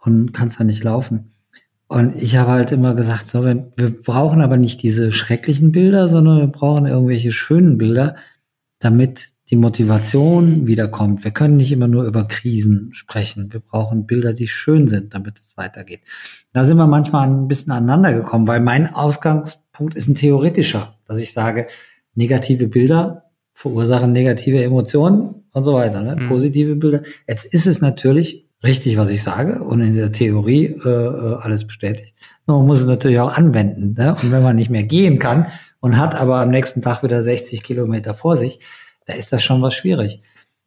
und 0.00 0.32
kannst 0.32 0.60
da 0.60 0.64
nicht 0.64 0.82
laufen. 0.82 1.32
Und 1.88 2.16
ich 2.16 2.36
habe 2.36 2.50
halt 2.50 2.72
immer 2.72 2.94
gesagt, 2.94 3.28
so, 3.28 3.44
wir 3.44 4.02
brauchen 4.02 4.42
aber 4.42 4.56
nicht 4.56 4.82
diese 4.82 5.12
schrecklichen 5.12 5.70
Bilder, 5.70 6.08
sondern 6.08 6.38
wir 6.38 6.48
brauchen 6.48 6.86
irgendwelche 6.86 7.30
schönen 7.30 7.78
Bilder, 7.78 8.16
damit 8.80 9.30
die 9.50 9.56
Motivation 9.56 10.66
wiederkommt. 10.66 11.22
Wir 11.24 11.30
können 11.30 11.56
nicht 11.56 11.70
immer 11.72 11.88
nur 11.88 12.04
über 12.04 12.26
Krisen 12.26 12.92
sprechen. 12.92 13.52
Wir 13.52 13.60
brauchen 13.60 14.06
Bilder, 14.06 14.32
die 14.32 14.48
schön 14.48 14.88
sind, 14.88 15.14
damit 15.14 15.38
es 15.38 15.56
weitergeht. 15.56 16.00
Da 16.52 16.64
sind 16.64 16.76
wir 16.76 16.86
manchmal 16.86 17.28
ein 17.28 17.46
bisschen 17.46 17.72
aneinander 17.72 18.12
gekommen, 18.12 18.48
weil 18.48 18.60
mein 18.60 18.92
Ausgangspunkt 18.92 19.94
ist 19.94 20.08
ein 20.08 20.16
theoretischer, 20.16 20.98
dass 21.06 21.20
ich 21.20 21.32
sage, 21.32 21.68
negative 22.14 22.66
Bilder 22.66 23.22
verursachen 23.56 24.12
negative 24.12 24.62
Emotionen 24.62 25.46
und 25.52 25.64
so 25.64 25.72
weiter. 25.72 26.02
Ne? 26.02 26.16
Mhm. 26.16 26.28
Positive 26.28 26.76
Bilder. 26.76 27.02
Jetzt 27.26 27.46
ist 27.46 27.66
es 27.66 27.80
natürlich 27.80 28.46
richtig, 28.62 28.98
was 28.98 29.10
ich 29.10 29.22
sage 29.22 29.62
und 29.62 29.80
in 29.80 29.94
der 29.94 30.12
Theorie 30.12 30.66
äh, 30.66 30.88
äh 30.88 31.36
alles 31.40 31.66
bestätigt. 31.66 32.14
Nur 32.46 32.58
man 32.58 32.66
muss 32.66 32.80
es 32.80 32.86
natürlich 32.86 33.18
auch 33.18 33.34
anwenden. 33.34 33.94
Ne? 33.96 34.14
Und 34.22 34.30
wenn 34.30 34.42
man 34.42 34.56
nicht 34.56 34.68
mehr 34.68 34.82
gehen 34.82 35.18
kann 35.18 35.46
und 35.80 35.98
hat 35.98 36.14
aber 36.14 36.40
am 36.40 36.50
nächsten 36.50 36.82
Tag 36.82 37.02
wieder 37.02 37.22
60 37.22 37.62
Kilometer 37.62 38.12
vor 38.12 38.36
sich, 38.36 38.60
da 39.06 39.14
ist 39.14 39.32
das 39.32 39.42
schon 39.42 39.62
was 39.62 39.74
schwierig. 39.74 40.22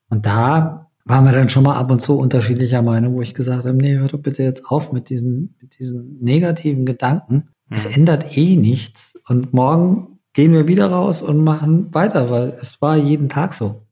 Und 0.10 0.26
da 0.26 0.88
waren 1.06 1.26
wir 1.26 1.32
dann 1.32 1.50
schon 1.50 1.64
mal 1.64 1.76
ab 1.76 1.92
und 1.92 2.02
zu 2.02 2.18
unterschiedlicher 2.18 2.82
Meinung, 2.82 3.14
wo 3.16 3.22
ich 3.22 3.34
gesagt 3.34 3.66
habe, 3.66 3.78
nee, 3.78 3.96
hör 3.98 4.08
doch 4.08 4.20
bitte 4.20 4.44
jetzt 4.44 4.66
auf 4.66 4.92
mit 4.92 5.10
diesen, 5.10 5.56
mit 5.62 5.78
diesen 5.80 6.18
negativen 6.22 6.86
Gedanken. 6.86 7.50
Es 7.70 7.88
Mhm. 7.88 7.94
ändert 7.94 8.38
eh 8.38 8.56
nichts. 8.56 9.14
Und 9.28 9.54
morgen 9.54 10.20
gehen 10.34 10.54
wir 10.54 10.68
wieder 10.68 10.88
raus 10.88 11.22
und 11.22 11.44
machen 11.44 11.94
weiter, 11.94 12.30
weil 12.30 12.58
es 12.62 12.82
war 12.82 12.98
jeden 12.98 13.30
Tag 13.30 13.54
so. 13.54 13.86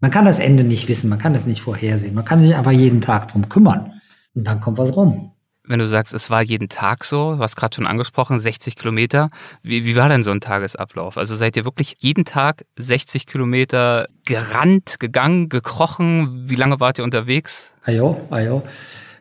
Man 0.00 0.10
kann 0.10 0.24
das 0.24 0.38
Ende 0.38 0.64
nicht 0.64 0.88
wissen, 0.88 1.08
man 1.10 1.18
kann 1.18 1.34
es 1.34 1.46
nicht 1.46 1.62
vorhersehen. 1.62 2.14
Man 2.14 2.24
kann 2.24 2.40
sich 2.40 2.54
einfach 2.56 2.72
jeden 2.72 3.00
Tag 3.00 3.28
drum 3.28 3.48
kümmern. 3.48 3.92
Und 4.34 4.46
dann 4.46 4.60
kommt 4.60 4.78
was 4.78 4.96
rum. 4.96 5.31
Wenn 5.72 5.78
du 5.78 5.88
sagst, 5.88 6.12
es 6.12 6.28
war 6.28 6.42
jeden 6.42 6.68
Tag 6.68 7.02
so, 7.02 7.34
du 7.34 7.38
hast 7.38 7.56
gerade 7.56 7.74
schon 7.74 7.86
angesprochen, 7.86 8.38
60 8.38 8.76
Kilometer. 8.76 9.30
Wie, 9.62 9.86
wie 9.86 9.96
war 9.96 10.10
denn 10.10 10.22
so 10.22 10.30
ein 10.30 10.42
Tagesablauf? 10.42 11.16
Also 11.16 11.34
seid 11.34 11.56
ihr 11.56 11.64
wirklich 11.64 11.96
jeden 12.00 12.26
Tag 12.26 12.66
60 12.76 13.24
Kilometer 13.24 14.06
gerannt, 14.26 15.00
gegangen, 15.00 15.48
gekrochen? 15.48 16.42
Wie 16.44 16.56
lange 16.56 16.78
wart 16.78 16.98
ihr 16.98 17.04
unterwegs? 17.04 17.72
Ajo, 17.86 18.20
ajo. 18.28 18.62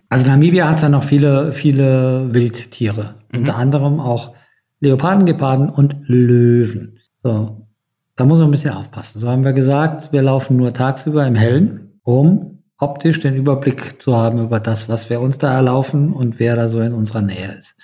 Also 0.09 0.27
Namibia 0.27 0.67
hat 0.67 0.81
ja 0.81 0.89
noch 0.89 1.05
viele, 1.05 1.53
viele 1.53 2.33
Wildtiere. 2.33 3.15
Unter 3.33 3.55
anderem 3.55 4.01
auch 4.01 4.35
Leoparden, 4.81 5.25
Geparden 5.25 5.69
und 5.69 5.95
Löwen. 6.01 6.99
So, 7.23 7.65
da 8.17 8.25
muss 8.25 8.39
man 8.39 8.49
ein 8.49 8.51
bisschen 8.51 8.73
aufpassen. 8.73 9.21
So 9.21 9.29
haben 9.29 9.45
wir 9.45 9.53
gesagt, 9.53 10.11
wir 10.11 10.21
laufen 10.21 10.57
nur 10.57 10.73
tagsüber 10.73 11.25
im 11.25 11.35
Hellen, 11.35 11.97
um 12.03 12.60
optisch 12.81 13.19
den 13.19 13.35
Überblick 13.35 14.01
zu 14.01 14.17
haben 14.17 14.39
über 14.39 14.59
das, 14.59 14.89
was 14.89 15.09
wir 15.09 15.21
uns 15.21 15.37
da 15.37 15.53
erlaufen 15.53 16.11
und 16.11 16.39
wer 16.39 16.55
da 16.55 16.67
so 16.67 16.79
in 16.81 16.93
unserer 16.93 17.21
Nähe 17.21 17.55
ist. 17.57 17.75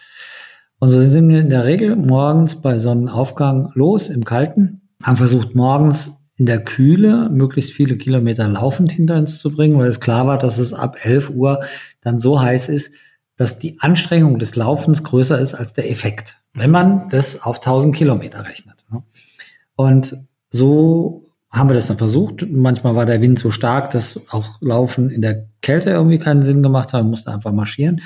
Und 0.80 0.90
so 0.90 1.00
sind 1.00 1.30
wir 1.30 1.40
in 1.40 1.50
der 1.50 1.66
Regel 1.66 1.96
morgens 1.96 2.62
bei 2.62 2.78
Sonnenaufgang 2.78 3.72
los 3.74 4.10
im 4.10 4.26
Kalten, 4.26 4.82
haben 5.04 5.18
versucht 5.18 5.56
morgens 5.56 6.12
in 6.38 6.46
der 6.46 6.64
Kühle 6.64 7.30
möglichst 7.30 7.72
viele 7.72 7.98
Kilometer 7.98 8.48
laufend 8.48 8.92
hinter 8.92 9.18
uns 9.18 9.40
zu 9.40 9.52
bringen, 9.52 9.78
weil 9.80 9.88
es 9.88 10.00
klar 10.00 10.28
war, 10.28 10.38
dass 10.38 10.60
es 10.60 10.74
ab 10.74 10.98
11 11.04 11.32
Uhr 11.32 11.64
dann 12.02 12.20
so 12.20 12.40
heiß 12.40 12.70
ist, 12.70 12.92
dass 13.38 13.60
die 13.60 13.80
Anstrengung 13.80 14.40
des 14.40 14.56
Laufens 14.56 15.04
größer 15.04 15.40
ist 15.40 15.56
als 15.56 15.74
der 15.74 15.90
Effekt, 15.90 16.38
wenn 16.54 16.72
man 16.72 17.10
das 17.10 17.42
auf 17.42 17.58
1000 17.58 17.96
Kilometer 17.96 18.46
rechnet. 18.46 18.84
ne? 18.92 19.04
Und 19.76 20.18
so 20.50 21.27
haben 21.52 21.70
wir 21.70 21.74
das 21.76 21.88
dann 21.88 21.98
versucht. 21.98 22.46
Manchmal 22.50 22.96
war 22.96 23.06
der 23.06 23.22
Wind 23.22 23.40
so 23.40 23.52
stark, 23.52 23.92
dass 23.92 24.20
auch 24.30 24.58
Laufen 24.62 25.10
in 25.10 25.22
der 25.22 25.46
Kälte 25.62 25.92
irgendwie 25.92 26.20
keinen 26.20 26.44
Sinn 26.44 26.62
gemacht 26.62 26.94
hat. 26.94 27.02
Man 27.02 27.10
musste 27.12 27.32
einfach 27.34 27.52
marschieren. 27.54 28.02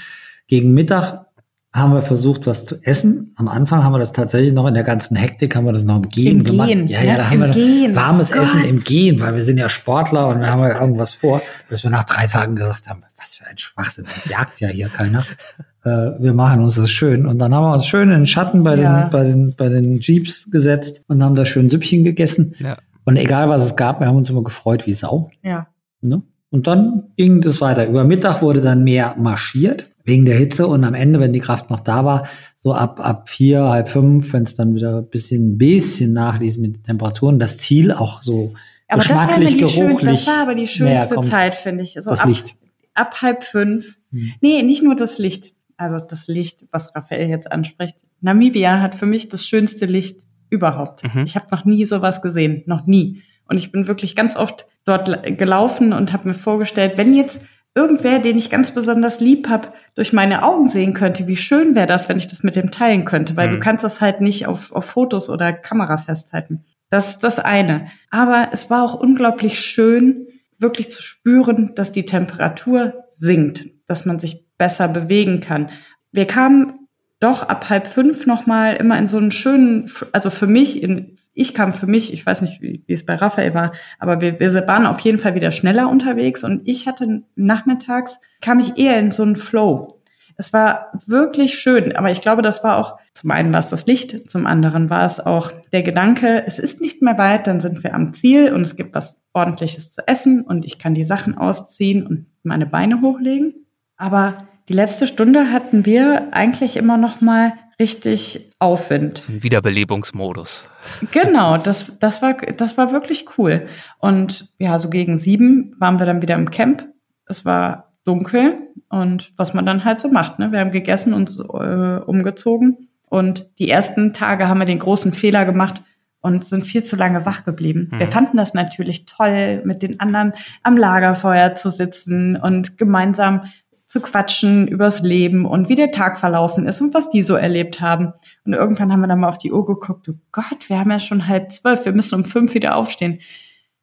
Gegen 0.47 0.73
Mittag 0.73 1.25
haben 1.73 1.93
wir 1.93 2.01
versucht, 2.01 2.47
was 2.47 2.65
zu 2.65 2.75
essen. 2.83 3.33
Am 3.37 3.47
Anfang 3.47 3.83
haben 3.83 3.93
wir 3.93 3.99
das 3.99 4.11
tatsächlich 4.11 4.51
noch 4.51 4.67
in 4.67 4.73
der 4.73 4.83
ganzen 4.83 5.15
Hektik, 5.15 5.55
haben 5.55 5.65
wir 5.65 5.71
das 5.71 5.85
noch 5.85 5.95
im 5.95 6.09
Gehen 6.09 6.39
Im 6.39 6.43
gemacht. 6.43 6.67
Gehen, 6.67 6.87
ja, 6.87 7.01
ja, 7.01 7.13
ne? 7.13 7.17
da 7.17 7.23
Im 7.23 7.29
haben 7.31 7.39
wir 7.39 7.47
noch 7.47 7.55
Gehen. 7.55 7.95
warmes 7.95 8.31
Oh 8.33 8.39
Essen 8.41 8.59
Gott. 8.59 8.69
im 8.69 8.79
Gehen, 8.83 9.19
weil 9.21 9.35
wir 9.35 9.41
sind 9.43 9.57
ja 9.57 9.69
Sportler 9.69 10.27
und 10.27 10.41
wir 10.41 10.51
haben 10.51 10.61
ja 10.63 10.81
irgendwas 10.81 11.13
vor, 11.13 11.41
bis 11.69 11.83
wir 11.83 11.89
nach 11.89 12.03
drei 12.03 12.27
Tagen 12.27 12.57
gesagt 12.57 12.89
haben, 12.89 13.03
was 13.17 13.35
für 13.35 13.47
ein 13.47 13.57
Schwachsinn, 13.57 14.05
uns 14.13 14.25
jagt 14.27 14.59
ja 14.59 14.67
hier 14.69 14.89
keiner. 14.89 15.23
Äh, 15.83 16.11
wir 16.19 16.33
machen 16.35 16.61
uns 16.61 16.75
das 16.75 16.91
schön. 16.91 17.25
Und 17.25 17.39
dann 17.39 17.55
haben 17.55 17.63
wir 17.63 17.73
uns 17.73 17.87
schön 17.87 18.03
in 18.11 18.17
den 18.19 18.25
Schatten 18.27 18.61
bei, 18.61 18.75
Ja. 18.75 19.01
den, 19.05 19.09
bei, 19.09 19.23
den, 19.23 19.55
bei 19.57 19.67
den 19.67 19.99
Jeeps 19.99 20.51
gesetzt 20.51 21.01
und 21.07 21.23
haben 21.23 21.33
da 21.33 21.43
schön 21.43 21.71
Süppchen 21.71 22.03
gegessen. 22.03 22.53
Ja. 22.59 22.77
Und 23.05 23.17
egal 23.17 23.49
was 23.49 23.65
es 23.65 23.75
gab, 23.75 23.99
wir 23.99 24.07
haben 24.07 24.17
uns 24.17 24.29
immer 24.29 24.43
gefreut 24.43 24.85
wie 24.87 24.93
Sau. 24.93 25.29
Ja. 25.43 25.67
Ne? 26.01 26.21
Und 26.49 26.67
dann 26.67 27.11
ging 27.17 27.41
das 27.41 27.61
weiter. 27.61 27.87
Über 27.87 28.03
Mittag 28.03 28.41
wurde 28.41 28.61
dann 28.61 28.83
mehr 28.83 29.15
marschiert 29.17 29.89
wegen 30.03 30.25
der 30.25 30.35
Hitze 30.37 30.67
und 30.67 30.83
am 30.83 30.93
Ende, 30.93 31.19
wenn 31.19 31.31
die 31.31 31.39
Kraft 31.39 31.69
noch 31.69 31.79
da 31.79 32.05
war, 32.05 32.27
so 32.57 32.73
ab 32.73 32.99
ab 32.99 33.29
vier, 33.29 33.69
halb 33.69 33.87
fünf, 33.89 34.33
wenn 34.33 34.43
es 34.43 34.55
dann 34.55 34.75
wieder 34.75 34.97
ein 34.97 35.07
bisschen, 35.07 35.53
ein 35.53 35.57
bisschen 35.57 36.13
nachließ 36.13 36.57
mit 36.57 36.75
den 36.75 36.83
Temperaturen, 36.83 37.39
das 37.39 37.57
Ziel 37.57 37.91
auch 37.91 38.21
so 38.23 38.53
Aber 38.87 38.99
das 39.01 39.09
war, 39.09 39.27
geschmacklich, 39.27 39.57
die 39.57 39.67
schön, 39.67 39.87
geruchlich. 39.87 40.25
das 40.25 40.27
war 40.27 40.41
aber 40.41 40.55
die 40.55 40.67
schönste. 40.67 41.21
Zeit, 41.21 41.55
finde 41.55 41.83
ich. 41.83 41.93
So 41.93 42.09
Das 42.09 42.19
ab, 42.21 42.27
Licht. 42.29 42.55
ab 42.95 43.21
halb 43.21 43.43
fünf. 43.43 43.97
Hm. 44.11 44.31
Nee, 44.41 44.63
nicht 44.63 44.83
nur 44.83 44.95
das 44.95 45.17
Licht. 45.19 45.53
Also 45.77 45.99
das 45.99 46.27
Licht, 46.27 46.65
was 46.71 46.95
Raphael 46.95 47.29
jetzt 47.29 47.51
anspricht. 47.51 47.95
Namibia 48.21 48.81
hat 48.81 48.93
für 48.95 49.05
mich 49.07 49.29
das 49.29 49.45
schönste 49.45 49.85
Licht 49.85 50.27
überhaupt. 50.51 51.03
Mhm. 51.15 51.23
Ich 51.25 51.35
habe 51.35 51.47
noch 51.51 51.65
nie 51.65 51.85
sowas 51.85 52.21
gesehen, 52.21 52.61
noch 52.67 52.85
nie. 52.85 53.23
Und 53.47 53.57
ich 53.57 53.71
bin 53.71 53.87
wirklich 53.87 54.15
ganz 54.15 54.35
oft 54.35 54.67
dort 54.85 55.07
la- 55.07 55.17
gelaufen 55.29 55.93
und 55.93 56.13
habe 56.13 56.27
mir 56.27 56.33
vorgestellt, 56.35 56.93
wenn 56.97 57.15
jetzt 57.15 57.39
irgendwer, 57.73 58.19
den 58.19 58.37
ich 58.37 58.49
ganz 58.49 58.71
besonders 58.71 59.19
lieb 59.19 59.49
hab, 59.49 59.73
durch 59.95 60.13
meine 60.13 60.43
Augen 60.43 60.69
sehen 60.69 60.93
könnte, 60.93 61.25
wie 61.27 61.37
schön 61.37 61.73
wäre 61.73 61.87
das, 61.87 62.07
wenn 62.09 62.17
ich 62.17 62.27
das 62.27 62.43
mit 62.43 62.55
dem 62.55 62.69
teilen 62.71 63.05
könnte, 63.05 63.35
weil 63.37 63.47
Mhm. 63.49 63.53
du 63.55 63.59
kannst 63.61 63.83
das 63.83 64.01
halt 64.01 64.21
nicht 64.21 64.45
auf, 64.45 64.71
auf 64.73 64.85
Fotos 64.85 65.29
oder 65.29 65.53
Kamera 65.53 65.97
festhalten. 65.97 66.65
Das 66.89 67.09
ist 67.11 67.19
das 67.23 67.39
eine. 67.39 67.87
Aber 68.09 68.49
es 68.51 68.69
war 68.69 68.83
auch 68.83 68.93
unglaublich 68.93 69.59
schön, 69.61 70.27
wirklich 70.59 70.91
zu 70.91 71.01
spüren, 71.01 71.71
dass 71.75 71.91
die 71.93 72.05
Temperatur 72.05 73.05
sinkt, 73.07 73.65
dass 73.87 74.05
man 74.05 74.19
sich 74.19 74.45
besser 74.57 74.87
bewegen 74.89 75.39
kann. 75.39 75.69
Wir 76.11 76.25
kamen 76.27 76.80
doch 77.21 77.43
ab 77.43 77.69
halb 77.69 77.87
fünf 77.87 78.25
nochmal 78.25 78.75
immer 78.75 78.97
in 78.97 79.07
so 79.07 79.15
einen 79.15 79.31
schönen, 79.31 79.89
also 80.11 80.29
für 80.29 80.47
mich, 80.47 80.83
in, 80.83 81.17
ich 81.33 81.53
kam 81.53 81.71
für 81.71 81.87
mich, 81.87 82.13
ich 82.13 82.25
weiß 82.25 82.41
nicht, 82.41 82.61
wie, 82.61 82.83
wie 82.87 82.93
es 82.93 83.05
bei 83.05 83.15
Raphael 83.15 83.53
war, 83.53 83.71
aber 83.99 84.19
wir, 84.19 84.39
wir 84.39 84.53
waren 84.67 84.87
auf 84.87 84.99
jeden 84.99 85.19
Fall 85.19 85.35
wieder 85.35 85.51
schneller 85.51 85.87
unterwegs 85.89 86.43
und 86.43 86.67
ich 86.67 86.87
hatte 86.87 87.23
nachmittags, 87.35 88.19
kam 88.41 88.59
ich 88.59 88.77
eher 88.77 88.99
in 88.99 89.11
so 89.11 89.23
einen 89.23 89.35
Flow. 89.35 90.01
Es 90.35 90.51
war 90.51 90.91
wirklich 91.05 91.59
schön, 91.59 91.95
aber 91.95 92.09
ich 92.09 92.21
glaube, 92.21 92.41
das 92.41 92.63
war 92.63 92.77
auch, 92.77 92.97
zum 93.13 93.29
einen 93.29 93.53
war 93.53 93.59
es 93.59 93.69
das 93.69 93.85
Licht, 93.85 94.27
zum 94.29 94.47
anderen 94.47 94.89
war 94.89 95.05
es 95.05 95.19
auch 95.19 95.51
der 95.71 95.83
Gedanke, 95.83 96.43
es 96.47 96.57
ist 96.57 96.81
nicht 96.81 97.03
mehr 97.03 97.19
weit, 97.19 97.45
dann 97.45 97.59
sind 97.59 97.83
wir 97.83 97.93
am 97.93 98.13
Ziel 98.13 98.51
und 98.51 98.61
es 98.61 98.75
gibt 98.75 98.95
was 98.95 99.21
ordentliches 99.33 99.91
zu 99.91 100.07
essen 100.07 100.41
und 100.41 100.65
ich 100.65 100.79
kann 100.79 100.95
die 100.95 101.03
Sachen 101.03 101.37
ausziehen 101.37 102.07
und 102.07 102.25
meine 102.41 102.65
Beine 102.65 103.01
hochlegen. 103.01 103.67
Aber 103.95 104.47
die 104.69 104.73
letzte 104.73 105.07
Stunde 105.07 105.51
hatten 105.51 105.85
wir 105.85 106.29
eigentlich 106.31 106.77
immer 106.77 106.97
noch 106.97 107.21
mal 107.21 107.53
richtig 107.79 108.51
Aufwind. 108.59 109.19
So 109.19 109.33
ein 109.33 109.43
Wiederbelebungsmodus. 109.43 110.69
Genau, 111.11 111.57
das, 111.57 111.91
das, 111.99 112.21
war, 112.21 112.35
das 112.35 112.77
war 112.77 112.91
wirklich 112.91 113.25
cool. 113.37 113.67
Und 113.97 114.53
ja, 114.59 114.77
so 114.77 114.89
gegen 114.89 115.17
sieben 115.17 115.75
waren 115.79 115.99
wir 115.99 116.05
dann 116.05 116.21
wieder 116.21 116.35
im 116.35 116.51
Camp. 116.51 116.87
Es 117.25 117.43
war 117.43 117.91
dunkel 118.05 118.69
und 118.89 119.31
was 119.37 119.53
man 119.53 119.65
dann 119.65 119.83
halt 119.83 119.99
so 119.99 120.09
macht. 120.09 120.39
Ne? 120.39 120.51
Wir 120.51 120.59
haben 120.59 120.71
gegessen 120.71 121.13
und 121.13 121.37
äh, 121.39 122.03
umgezogen. 122.03 122.89
Und 123.09 123.49
die 123.59 123.69
ersten 123.69 124.13
Tage 124.13 124.47
haben 124.47 124.59
wir 124.59 124.65
den 124.65 124.79
großen 124.79 125.11
Fehler 125.11 125.45
gemacht 125.45 125.81
und 126.21 126.45
sind 126.45 126.63
viel 126.63 126.83
zu 126.83 126.95
lange 126.95 127.25
wach 127.25 127.45
geblieben. 127.45 127.89
Mhm. 127.91 127.99
Wir 127.99 128.07
fanden 128.07 128.37
das 128.37 128.53
natürlich 128.53 129.05
toll, 129.05 129.63
mit 129.65 129.81
den 129.81 129.99
anderen 129.99 130.33
am 130.63 130.77
Lagerfeuer 130.77 131.55
zu 131.55 131.69
sitzen 131.69 132.35
und 132.37 132.77
gemeinsam 132.77 133.45
zu 133.91 133.99
quatschen 133.99 134.69
übers 134.69 135.01
Leben 135.01 135.45
und 135.45 135.67
wie 135.67 135.75
der 135.75 135.91
Tag 135.91 136.17
verlaufen 136.17 136.65
ist 136.65 136.79
und 136.79 136.93
was 136.93 137.09
die 137.09 137.23
so 137.23 137.35
erlebt 137.35 137.81
haben. 137.81 138.13
Und 138.45 138.53
irgendwann 138.53 138.89
haben 138.89 139.01
wir 139.01 139.07
dann 139.09 139.19
mal 139.19 139.27
auf 139.27 139.37
die 139.37 139.51
Uhr 139.51 139.65
geguckt, 139.65 140.07
oh 140.07 140.13
Gott, 140.31 140.69
wir 140.69 140.79
haben 140.79 140.91
ja 140.91 141.01
schon 141.01 141.27
halb 141.27 141.51
zwölf, 141.51 141.83
wir 141.83 141.91
müssen 141.91 142.15
um 142.15 142.23
fünf 142.23 142.53
wieder 142.53 142.77
aufstehen. 142.77 143.19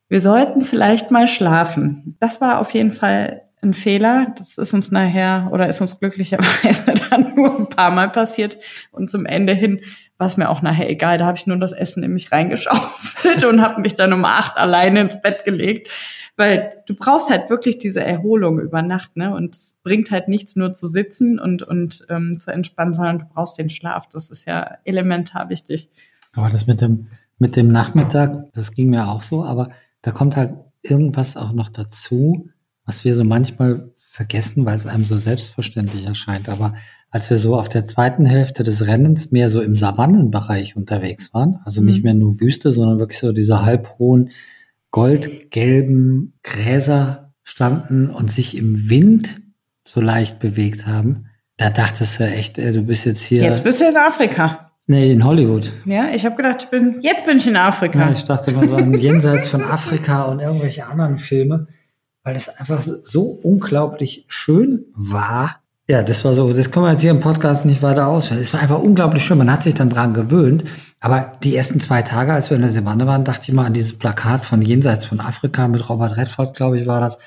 Wir 0.09 0.23
sollten 0.23 0.63
vielleicht 0.63 1.11
mal 1.11 1.29
schlafen. 1.29 2.17
Das 2.21 2.41
war 2.41 2.59
auf 2.59 2.73
jeden 2.73 2.91
Fall 2.91 3.43
ein 3.61 3.75
Fehler. 3.75 4.33
Das 4.39 4.57
ist 4.57 4.73
uns 4.73 4.91
nachher 4.91 5.51
oder 5.53 5.69
ist 5.69 5.83
uns 5.83 6.01
glücklicherweise 6.01 6.95
dann 7.11 7.35
nur 7.35 7.59
ein 7.59 7.69
paar 7.69 7.91
Mal 7.91 8.09
passiert. 8.09 8.57
Und 8.91 9.11
zum 9.11 9.27
Ende 9.27 9.53
hin 9.53 9.83
war 10.17 10.27
es 10.27 10.39
mir 10.39 10.49
auch 10.49 10.63
nachher 10.63 10.89
egal. 10.89 11.19
Da 11.19 11.27
habe 11.27 11.37
ich 11.37 11.47
nur 11.47 11.59
das 11.59 11.73
Essen 11.73 12.03
in 12.03 12.15
mich 12.15 12.33
reingeschaufelt 12.33 13.45
und 13.49 13.61
habe 13.61 13.83
mich 13.83 13.95
dann 13.95 14.15
um 14.15 14.25
acht 14.25 14.57
alleine 14.57 15.03
ins 15.03 15.21
Bett 15.21 15.45
gelegt. 15.45 15.91
Weil 16.39 16.83
du 16.87 16.95
brauchst 16.95 17.29
halt 17.31 17.51
wirklich 17.51 17.79
diese 17.79 18.01
Erholung 18.01 18.61
über 18.61 18.81
Nacht, 18.81 19.17
ne? 19.17 19.35
Und 19.35 19.57
es 19.57 19.77
bringt 19.83 20.11
halt 20.13 20.29
nichts 20.29 20.55
nur 20.57 20.73
zu 20.73 20.87
sitzen 20.87 21.39
und, 21.39 21.63
und 21.63 22.07
ähm, 22.09 22.39
zu 22.39 22.53
entspannen, 22.53 22.95
sondern 22.95 23.19
du 23.19 23.25
brauchst 23.27 23.59
den 23.59 23.69
Schlaf. 23.71 24.09
Das 24.09 24.31
ist 24.31 24.47
ja 24.47 24.79
elementar 24.85 25.51
wichtig. 25.51 25.91
Aber 26.35 26.49
das 26.49 26.69
mit 26.69 26.81
dem, 26.81 27.09
mit 27.39 27.57
dem 27.57 27.73
Nachmittag, 27.73 28.53
das 28.53 28.73
ging 28.73 28.89
mir 28.89 29.09
auch 29.09 29.21
so, 29.23 29.45
aber 29.45 29.71
da 30.03 30.13
kommt 30.13 30.37
halt 30.37 30.55
irgendwas 30.83 31.37
auch 31.37 31.53
noch 31.53 31.69
dazu, 31.69 32.49
was 32.87 33.05
wir 33.05 33.17
so 33.17 33.25
manchmal 33.25 33.91
vergessen, 33.99 34.65
weil 34.65 34.77
es 34.77 34.87
einem 34.87 35.05
so 35.05 35.17
selbstverständlich 35.17 36.05
erscheint. 36.05 36.49
Aber 36.49 36.75
als 37.11 37.31
wir 37.31 37.39
so 37.39 37.57
auf 37.57 37.69
der 37.69 37.85
zweiten 37.85 38.27
Hälfte 38.27 38.63
des 38.63 38.87
Rennens 38.87 39.33
mehr 39.33 39.51
so 39.51 39.61
im 39.61 39.75
Savannenbereich 39.75 40.77
unterwegs 40.77 41.35
waren, 41.35 41.59
also 41.65 41.83
nicht 41.83 41.99
Mhm. 41.99 42.03
mehr 42.05 42.15
nur 42.15 42.41
Wüste, 42.41 42.71
sondern 42.73 43.01
wirklich 43.01 43.19
so 43.19 43.33
diese 43.33 43.63
halbhohen, 43.63 44.31
goldgelben 44.91 46.39
Gräser 46.43 47.33
standen 47.43 48.09
und 48.11 48.31
sich 48.31 48.57
im 48.57 48.91
Wind 48.91 49.41
so 49.83 50.01
leicht 50.01 50.39
bewegt 50.39 50.87
haben, 50.87 51.27
da 51.57 51.71
dachtest 51.71 52.21
du 52.21 52.25
echt, 52.25 52.59
ey, 52.59 52.73
du 52.73 52.83
bist 52.83 53.05
jetzt 53.05 53.23
hier. 53.23 53.43
Jetzt 53.43 53.65
bist 53.65 53.81
du 53.81 53.89
in 53.89 53.97
Afrika. 53.97 54.71
nee, 54.87 55.13
in 55.13 55.25
Hollywood. 55.25 55.73
Ja, 55.85 56.11
ich 56.11 56.25
habe 56.25 56.37
gedacht, 56.37 56.63
ich 56.63 56.69
bin, 56.69 56.99
jetzt 57.01 57.27
bin 57.27 57.39
ich 57.39 57.47
in 57.47 57.57
Afrika. 57.57 57.99
Ja, 57.99 58.13
ich 58.13 58.25
dachte 58.25 58.51
immer 58.51 58.69
so 58.69 58.77
an 58.77 58.95
Jenseits 58.95 59.49
von 59.49 59.63
Afrika 59.63 60.25
und 60.25 60.41
irgendwelche 60.41 60.87
anderen 60.87 61.19
Filme, 61.19 61.67
weil 62.23 62.37
es 62.37 62.49
einfach 62.49 62.81
so 62.81 63.23
unglaublich 63.43 64.25
schön 64.29 64.87
war, 64.95 65.63
Ja, 65.91 66.03
das 66.03 66.23
war 66.23 66.35
so, 66.35 66.53
das 66.53 66.71
können 66.71 66.85
wir 66.85 66.93
jetzt 66.93 67.01
hier 67.01 67.11
im 67.11 67.21
Podcast 67.21 67.65
nicht 67.65 67.81
weiter 67.81 68.09
ausführen. 68.09 68.43
Es 68.43 68.53
war 68.53 68.61
einfach 68.61 68.79
unglaublich 68.79 69.25
schön. 69.25 69.39
Man 69.39 69.51
hat 69.51 69.63
sich 69.63 69.73
dann 69.73 69.89
dran 69.89 70.13
gewöhnt. 70.13 70.65
Aber 71.01 71.33
die 71.43 71.57
ersten 71.57 71.81
zwei 71.81 72.03
Tage, 72.03 72.35
als 72.35 72.51
wir 72.51 72.57
in 72.57 72.63
der 72.63 72.71
Savanne 72.71 73.07
waren, 73.07 73.25
dachte 73.25 73.45
ich 73.49 73.55
mal 73.55 73.65
an 73.65 73.73
dieses 73.73 73.97
Plakat 73.97 74.45
von 74.45 74.61
Jenseits 74.61 75.07
von 75.07 75.19
Afrika 75.19 75.67
mit 75.67 75.89
Robert 75.89 76.19
Redford, 76.19 76.55
glaube 76.55 76.79
ich, 76.79 76.87
war 76.87 77.01
das. 77.01 77.19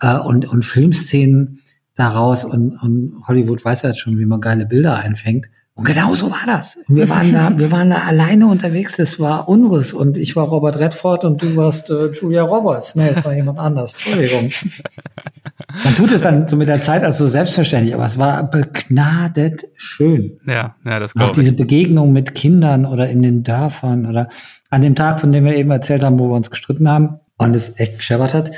Äh, 0.00 0.16
und, 0.16 0.46
und 0.46 0.64
Filmszenen 0.64 1.60
daraus. 1.96 2.44
Und, 2.44 2.78
und 2.80 3.24
Hollywood 3.28 3.62
weiß 3.62 3.82
ja 3.82 3.90
jetzt 3.90 4.00
schon, 4.00 4.18
wie 4.18 4.24
man 4.24 4.40
geile 4.40 4.64
Bilder 4.64 4.96
einfängt. 4.96 5.50
Und 5.74 5.84
genau 5.84 6.14
so 6.14 6.30
war 6.30 6.46
das. 6.46 6.78
Wir 6.88 7.10
waren 7.10 7.30
da, 7.30 7.58
wir 7.58 7.70
waren 7.70 7.90
da 7.90 7.98
alleine 7.98 8.46
unterwegs. 8.46 8.96
Das 8.96 9.20
war 9.20 9.50
unseres. 9.50 9.92
Und 9.92 10.16
ich 10.16 10.34
war 10.34 10.46
Robert 10.46 10.78
Redford 10.78 11.26
und 11.26 11.42
du 11.42 11.56
warst 11.56 11.90
äh, 11.90 12.06
Julia 12.12 12.42
Roberts. 12.42 12.94
Nee, 12.94 13.10
es 13.14 13.22
war 13.22 13.34
jemand 13.34 13.58
anders. 13.58 13.92
Entschuldigung. 13.92 14.50
Man 15.84 15.94
tut 15.94 16.10
es 16.12 16.22
dann 16.22 16.48
so 16.48 16.56
mit 16.56 16.68
der 16.68 16.80
Zeit 16.80 17.04
als 17.04 17.18
so 17.18 17.26
selbstverständlich, 17.26 17.94
aber 17.94 18.06
es 18.06 18.18
war 18.18 18.42
begnadet 18.50 19.64
schön. 19.76 20.38
Ja, 20.46 20.76
ja, 20.86 20.98
das 20.98 21.10
Auch 21.10 21.14
glaube 21.16 21.34
diese 21.34 21.50
ich. 21.50 21.56
Begegnung 21.56 22.12
mit 22.12 22.34
Kindern 22.34 22.86
oder 22.86 23.08
in 23.08 23.22
den 23.22 23.42
Dörfern 23.42 24.06
oder 24.06 24.28
an 24.70 24.82
dem 24.82 24.94
Tag, 24.94 25.20
von 25.20 25.30
dem 25.32 25.44
wir 25.44 25.54
eben 25.56 25.70
erzählt 25.70 26.02
haben, 26.02 26.18
wo 26.18 26.28
wir 26.30 26.36
uns 26.36 26.50
gestritten 26.50 26.88
haben 26.88 27.20
und 27.36 27.54
es 27.54 27.78
echt 27.78 27.98
gescheppert 27.98 28.32
hat, 28.34 28.50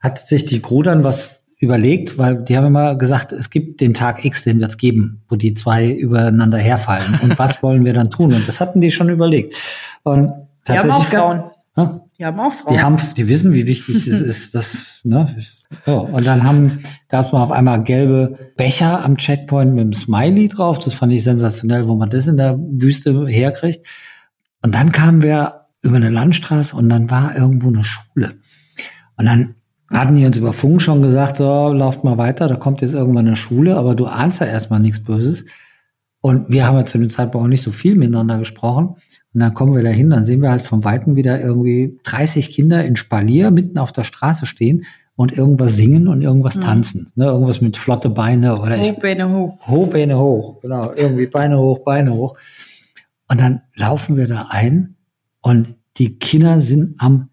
hat 0.00 0.28
sich 0.28 0.44
die 0.46 0.60
Crew 0.60 0.82
dann 0.82 1.04
was 1.04 1.40
überlegt, 1.58 2.18
weil 2.18 2.42
die 2.42 2.56
haben 2.56 2.66
immer 2.66 2.96
gesagt, 2.96 3.32
es 3.32 3.50
gibt 3.50 3.80
den 3.80 3.94
Tag 3.94 4.24
X, 4.24 4.42
den 4.44 4.60
wird's 4.60 4.76
geben, 4.76 5.22
wo 5.28 5.36
die 5.36 5.54
zwei 5.54 5.88
übereinander 5.90 6.58
herfallen. 6.58 7.18
Und 7.22 7.38
was 7.38 7.62
wollen 7.62 7.84
wir 7.84 7.92
dann 7.92 8.10
tun? 8.10 8.32
Und 8.32 8.46
das 8.48 8.60
hatten 8.60 8.80
die 8.80 8.90
schon 8.90 9.08
überlegt. 9.10 9.54
Und 10.02 10.32
Die 10.68 10.72
haben 10.72 10.90
auch 10.90 11.04
tatsächlich 11.04 11.10
gab- 11.10 11.20
Frauen. 11.20 11.42
Hä? 11.74 12.00
Die 12.18 12.24
haben 12.24 12.40
auch 12.40 12.52
Frauen. 12.52 12.74
die 12.74 12.80
haben, 12.82 12.96
die 13.16 13.28
wissen, 13.28 13.52
wie 13.54 13.66
wichtig 13.66 14.06
es 14.06 14.20
ist, 14.20 14.54
das, 14.54 15.00
ne? 15.04 15.34
So, 15.86 16.00
und 16.00 16.26
dann 16.26 16.44
haben, 16.44 16.82
gab 17.08 17.26
es 17.26 17.32
mal 17.32 17.42
auf 17.42 17.50
einmal 17.50 17.82
gelbe 17.82 18.52
Becher 18.56 19.04
am 19.04 19.16
Checkpoint 19.16 19.74
mit 19.74 19.82
einem 19.82 19.92
Smiley 19.92 20.48
drauf. 20.48 20.78
Das 20.78 20.94
fand 20.94 21.12
ich 21.12 21.24
sensationell, 21.24 21.88
wo 21.88 21.96
man 21.96 22.10
das 22.10 22.26
in 22.26 22.36
der 22.36 22.58
Wüste 22.58 23.26
herkriegt. 23.26 23.86
Und 24.62 24.74
dann 24.74 24.92
kamen 24.92 25.22
wir 25.22 25.66
über 25.82 25.96
eine 25.96 26.10
Landstraße 26.10 26.76
und 26.76 26.88
dann 26.88 27.10
war 27.10 27.36
irgendwo 27.36 27.68
eine 27.68 27.84
Schule. 27.84 28.34
Und 29.16 29.26
dann 29.26 29.54
hatten 29.90 30.16
die 30.16 30.24
uns 30.24 30.38
über 30.38 30.52
Funk 30.52 30.80
schon 30.80 31.02
gesagt, 31.02 31.38
so, 31.38 31.72
lauft 31.72 32.04
mal 32.04 32.16
weiter, 32.16 32.48
da 32.48 32.56
kommt 32.56 32.80
jetzt 32.80 32.94
irgendwann 32.94 33.26
eine 33.26 33.36
Schule, 33.36 33.76
aber 33.76 33.94
du 33.94 34.06
ahnst 34.06 34.40
ja 34.40 34.46
erstmal 34.46 34.80
nichts 34.80 35.02
Böses. 35.02 35.44
Und 36.20 36.50
wir 36.50 36.66
haben 36.66 36.76
ja 36.76 36.86
zu 36.86 36.98
dem 36.98 37.10
Zeitpunkt 37.10 37.44
auch 37.44 37.48
nicht 37.48 37.62
so 37.62 37.72
viel 37.72 37.96
miteinander 37.96 38.38
gesprochen. 38.38 38.96
Und 39.34 39.40
dann 39.40 39.54
kommen 39.54 39.74
wir 39.74 39.82
da 39.82 39.90
hin, 39.90 40.10
dann 40.10 40.24
sehen 40.24 40.40
wir 40.40 40.50
halt 40.50 40.62
vom 40.62 40.84
Weiten 40.84 41.16
wieder 41.16 41.40
irgendwie 41.40 41.98
30 42.04 42.52
Kinder 42.52 42.84
in 42.84 42.96
Spalier 42.96 43.50
mitten 43.50 43.78
auf 43.78 43.92
der 43.92 44.04
Straße 44.04 44.46
stehen 44.46 44.84
und 45.16 45.32
irgendwas 45.32 45.76
singen 45.76 46.08
und 46.08 46.22
irgendwas 46.22 46.58
tanzen. 46.58 47.12
Ne, 47.14 47.26
irgendwas 47.26 47.60
mit 47.60 47.76
flotte 47.76 48.08
Beine 48.08 48.58
oder 48.58 48.78
ich, 48.78 48.92
Hoch, 48.92 49.00
Beine 49.00 49.28
hoch. 49.28 49.58
hoch, 49.66 49.90
Beine 49.90 50.18
hoch, 50.18 50.60
genau, 50.60 50.92
irgendwie 50.94 51.26
Beine 51.26 51.58
hoch, 51.58 51.80
Beine 51.80 52.12
hoch. 52.12 52.36
Und 53.28 53.40
dann 53.40 53.62
laufen 53.74 54.16
wir 54.16 54.26
da 54.26 54.48
ein 54.50 54.96
und 55.42 55.74
die 55.98 56.18
Kinder 56.18 56.60
sind 56.60 56.94
am 56.98 57.28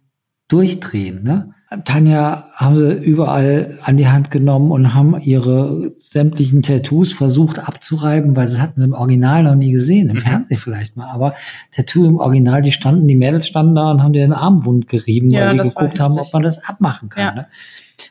Durchdrehen. 0.47 1.23
Ne? 1.23 1.53
Tanja 1.85 2.49
haben 2.55 2.75
sie 2.75 2.91
überall 2.93 3.77
an 3.83 3.95
die 3.97 4.07
Hand 4.07 4.31
genommen 4.31 4.71
und 4.71 4.95
haben 4.95 5.19
ihre 5.19 5.91
sämtlichen 5.97 6.63
Tattoos 6.63 7.11
versucht 7.11 7.59
abzureiben, 7.59 8.35
weil 8.35 8.47
sie 8.47 8.59
hatten 8.59 8.79
sie 8.79 8.85
im 8.85 8.93
Original 8.93 9.43
noch 9.43 9.53
nie 9.53 9.71
gesehen, 9.71 10.09
im 10.09 10.15
Mhm. 10.15 10.21
Fernsehen 10.21 10.57
vielleicht 10.57 10.97
mal. 10.97 11.11
Aber 11.11 11.35
Tattoo 11.71 12.05
im 12.05 12.17
Original, 12.17 12.63
die 12.63 12.71
standen, 12.71 13.07
die 13.07 13.15
Mädels 13.15 13.47
standen 13.47 13.75
da 13.75 13.91
und 13.91 14.01
haben 14.01 14.13
dir 14.13 14.21
den 14.21 14.33
Arm 14.33 14.65
wund 14.65 14.87
gerieben, 14.87 15.29
Ja, 15.29 15.47
weil 15.47 15.57
die 15.57 15.69
geguckt 15.69 15.99
haben, 15.99 16.17
ob 16.17 16.33
man 16.33 16.41
das 16.41 16.63
abmachen 16.63 17.09
kann. 17.09 17.23
Ja. 17.23 17.33
Ne? 17.33 17.47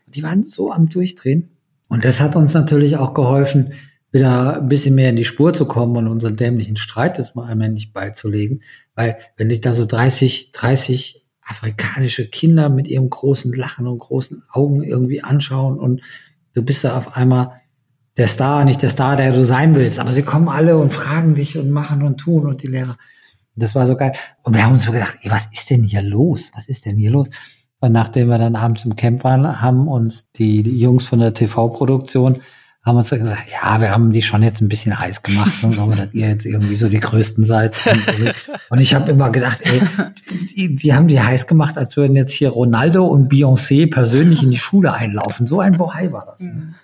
Und 0.06 0.14
die 0.14 0.22
waren 0.22 0.44
so 0.44 0.70
am 0.70 0.88
Durchdrehen. 0.88 1.48
Und 1.88 2.04
das 2.04 2.20
hat 2.20 2.36
uns 2.36 2.54
natürlich 2.54 2.96
auch 2.96 3.12
geholfen, 3.12 3.72
wieder 4.12 4.60
ein 4.60 4.68
bisschen 4.68 4.94
mehr 4.94 5.10
in 5.10 5.16
die 5.16 5.24
Spur 5.24 5.52
zu 5.52 5.66
kommen 5.66 5.96
und 5.96 6.06
unseren 6.06 6.36
dämlichen 6.36 6.76
Streit 6.76 7.18
jetzt 7.18 7.34
mal 7.34 7.46
allmählich 7.48 7.92
beizulegen. 7.92 8.62
Weil 8.94 9.16
wenn 9.36 9.48
dich 9.48 9.60
da 9.60 9.72
so 9.74 9.84
30, 9.84 10.52
30 10.52 11.24
afrikanische 11.48 12.28
Kinder 12.28 12.68
mit 12.68 12.88
ihrem 12.88 13.08
großen 13.08 13.52
Lachen 13.52 13.86
und 13.86 13.98
großen 13.98 14.44
Augen 14.50 14.82
irgendwie 14.82 15.22
anschauen 15.22 15.78
und 15.78 16.02
du 16.54 16.62
bist 16.62 16.84
da 16.84 16.96
auf 16.96 17.16
einmal 17.16 17.52
der 18.16 18.28
Star, 18.28 18.64
nicht 18.64 18.82
der 18.82 18.90
Star, 18.90 19.16
der 19.16 19.32
du 19.32 19.44
sein 19.44 19.76
willst, 19.76 19.98
aber 19.98 20.12
sie 20.12 20.22
kommen 20.22 20.48
alle 20.48 20.76
und 20.76 20.92
fragen 20.92 21.34
dich 21.34 21.56
und 21.56 21.70
machen 21.70 22.02
und 22.02 22.18
tun 22.18 22.46
und 22.46 22.62
die 22.62 22.66
Lehrer. 22.66 22.96
Das 23.54 23.74
war 23.74 23.86
so 23.86 23.96
geil. 23.96 24.12
Und 24.42 24.54
wir 24.54 24.64
haben 24.64 24.72
uns 24.72 24.84
so 24.84 24.92
gedacht, 24.92 25.18
ey, 25.22 25.30
was 25.30 25.48
ist 25.52 25.70
denn 25.70 25.82
hier 25.82 26.02
los? 26.02 26.50
Was 26.54 26.68
ist 26.68 26.84
denn 26.84 26.96
hier 26.96 27.10
los? 27.10 27.28
Und 27.80 27.92
nachdem 27.92 28.28
wir 28.28 28.38
dann 28.38 28.56
abends 28.56 28.84
im 28.84 28.96
Camp 28.96 29.22
waren, 29.24 29.60
haben 29.60 29.88
uns 29.88 30.30
die, 30.32 30.62
die 30.62 30.78
Jungs 30.78 31.04
von 31.04 31.20
der 31.20 31.34
TV-Produktion 31.34 32.40
haben 32.84 32.96
uns 32.96 33.10
dann 33.10 33.18
gesagt, 33.18 33.42
ja, 33.52 33.80
wir 33.80 33.90
haben 33.90 34.12
die 34.12 34.22
schon 34.22 34.42
jetzt 34.42 34.60
ein 34.62 34.68
bisschen 34.68 34.98
heiß 34.98 35.22
gemacht, 35.22 35.62
ne, 35.62 35.72
so, 35.72 35.90
dass 35.92 36.14
ihr 36.14 36.28
jetzt 36.28 36.46
irgendwie 36.46 36.76
so 36.76 36.88
die 36.88 37.00
Größten 37.00 37.44
seid. 37.44 37.76
Und, 37.86 38.34
und 38.70 38.80
ich 38.80 38.94
habe 38.94 39.10
immer 39.10 39.30
gedacht, 39.30 39.60
ey, 39.62 39.82
die, 40.56 40.74
die 40.76 40.94
haben 40.94 41.08
die 41.08 41.20
heiß 41.20 41.46
gemacht, 41.46 41.76
als 41.76 41.96
würden 41.96 42.16
jetzt 42.16 42.32
hier 42.32 42.48
Ronaldo 42.50 43.04
und 43.04 43.30
Beyoncé 43.30 43.90
persönlich 43.90 44.42
in 44.42 44.50
die 44.50 44.58
Schule 44.58 44.94
einlaufen. 44.94 45.46
So 45.46 45.60
ein 45.60 45.76
Bohai 45.76 46.12
war 46.12 46.36
das. 46.38 46.46
Ne? 46.46 46.74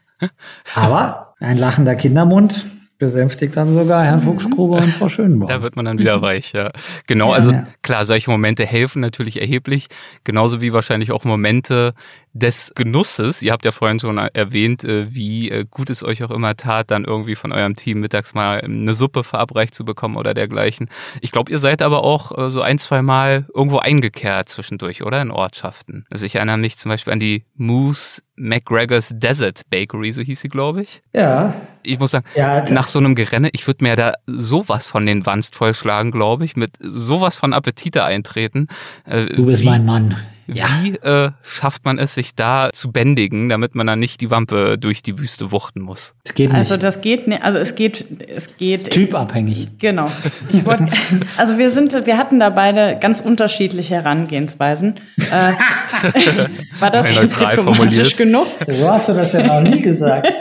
Aber 0.74 1.34
ein 1.40 1.56
lachender 1.58 1.94
Kindermund 1.94 2.66
besänftigt 2.98 3.56
dann 3.56 3.74
sogar 3.74 4.04
Herrn 4.04 4.22
Fuchsgruber 4.22 4.76
und 4.76 4.92
Frau 4.92 5.08
Schönborn. 5.08 5.50
Da 5.50 5.62
wird 5.62 5.74
man 5.76 5.84
dann 5.84 5.98
wieder 5.98 6.22
weich, 6.22 6.52
ja. 6.52 6.70
Genau, 7.06 7.32
also 7.32 7.50
Ja. 7.52 7.66
klar, 7.82 8.04
solche 8.04 8.30
Momente 8.30 8.64
helfen 8.64 9.00
natürlich 9.00 9.40
erheblich, 9.40 9.88
genauso 10.22 10.60
wie 10.60 10.72
wahrscheinlich 10.72 11.10
auch 11.10 11.24
Momente 11.24 11.92
des 12.34 12.72
Genusses. 12.74 13.42
Ihr 13.42 13.52
habt 13.52 13.64
ja 13.64 13.70
vorhin 13.70 14.00
schon 14.00 14.18
erwähnt, 14.18 14.82
äh, 14.84 15.14
wie 15.14 15.50
äh, 15.50 15.64
gut 15.70 15.88
es 15.88 16.02
euch 16.02 16.24
auch 16.24 16.32
immer 16.32 16.56
tat, 16.56 16.90
dann 16.90 17.04
irgendwie 17.04 17.36
von 17.36 17.52
eurem 17.52 17.76
Team 17.76 18.00
mittags 18.00 18.34
mal 18.34 18.60
eine 18.60 18.94
Suppe 18.94 19.22
verabreicht 19.22 19.74
zu 19.74 19.84
bekommen 19.84 20.16
oder 20.16 20.34
dergleichen. 20.34 20.90
Ich 21.20 21.30
glaube, 21.30 21.52
ihr 21.52 21.60
seid 21.60 21.80
aber 21.80 22.02
auch 22.02 22.36
äh, 22.36 22.50
so 22.50 22.60
ein, 22.60 22.78
zwei 22.78 23.02
Mal 23.02 23.46
irgendwo 23.54 23.78
eingekehrt 23.78 24.48
zwischendurch, 24.48 25.04
oder? 25.04 25.22
In 25.22 25.30
Ortschaften. 25.30 26.06
Also 26.10 26.26
ich 26.26 26.34
erinnere 26.34 26.58
mich 26.58 26.76
zum 26.76 26.88
Beispiel 26.90 27.12
an 27.12 27.20
die 27.20 27.44
Moose 27.54 28.20
McGregor's 28.34 29.12
Desert 29.14 29.62
Bakery, 29.70 30.10
so 30.10 30.20
hieß 30.20 30.40
sie, 30.40 30.48
glaube 30.48 30.82
ich. 30.82 31.02
Ja, 31.14 31.54
Ich 31.84 32.00
muss 32.00 32.10
sagen, 32.10 32.24
ja, 32.34 32.68
nach 32.68 32.88
so 32.88 32.98
einem 32.98 33.14
Gerenne, 33.14 33.48
ich 33.52 33.68
würde 33.68 33.84
mir 33.84 33.94
da 33.94 34.14
sowas 34.26 34.88
von 34.88 35.06
den 35.06 35.24
Wanst 35.24 35.54
vollschlagen, 35.54 36.10
glaube 36.10 36.44
ich, 36.44 36.56
mit 36.56 36.72
sowas 36.80 37.38
von 37.38 37.52
Appetite 37.52 38.02
eintreten. 38.02 38.66
Du 39.06 39.46
bist 39.46 39.62
wie, 39.62 39.66
mein 39.66 39.84
Mann. 39.84 40.16
Wie 40.46 40.96
äh, 40.96 41.30
schafft 41.42 41.84
man 41.84 41.98
es, 41.98 42.14
sich 42.14 42.34
da 42.34 42.70
zu 42.72 42.92
bändigen, 42.92 43.48
damit 43.48 43.74
man 43.74 43.86
dann 43.86 43.98
nicht 43.98 44.20
die 44.20 44.30
Wampe 44.30 44.76
durch 44.78 45.02
die 45.02 45.18
Wüste 45.18 45.52
wuchten 45.52 45.80
muss? 45.80 46.14
Es 46.24 46.34
geht 46.34 46.50
nicht. 46.50 46.58
Also 46.58 46.76
das 46.76 47.00
geht 47.00 47.26
nicht, 47.28 47.42
also 47.42 47.58
es 47.58 47.74
geht, 47.74 48.06
es 48.28 48.56
geht. 48.56 48.90
Typabhängig. 48.90 49.78
Genau. 49.78 50.10
Ich 50.52 50.64
wollt, 50.66 50.80
also 51.36 51.58
wir 51.58 51.70
sind, 51.70 52.06
wir 52.06 52.18
hatten 52.18 52.40
da 52.40 52.50
beide 52.50 52.98
ganz 53.00 53.20
unterschiedliche 53.20 53.94
Herangehensweisen. 53.94 55.00
Äh, 55.30 55.52
war 56.78 56.90
das 56.90 57.14
jetzt 57.14 57.40
diplomatisch 57.40 58.16
genug? 58.16 58.46
So 58.66 58.90
hast 58.90 59.08
du 59.08 59.12
das 59.14 59.32
ja 59.32 59.42
noch 59.42 59.60
nie 59.62 59.80
gesagt. 59.80 60.32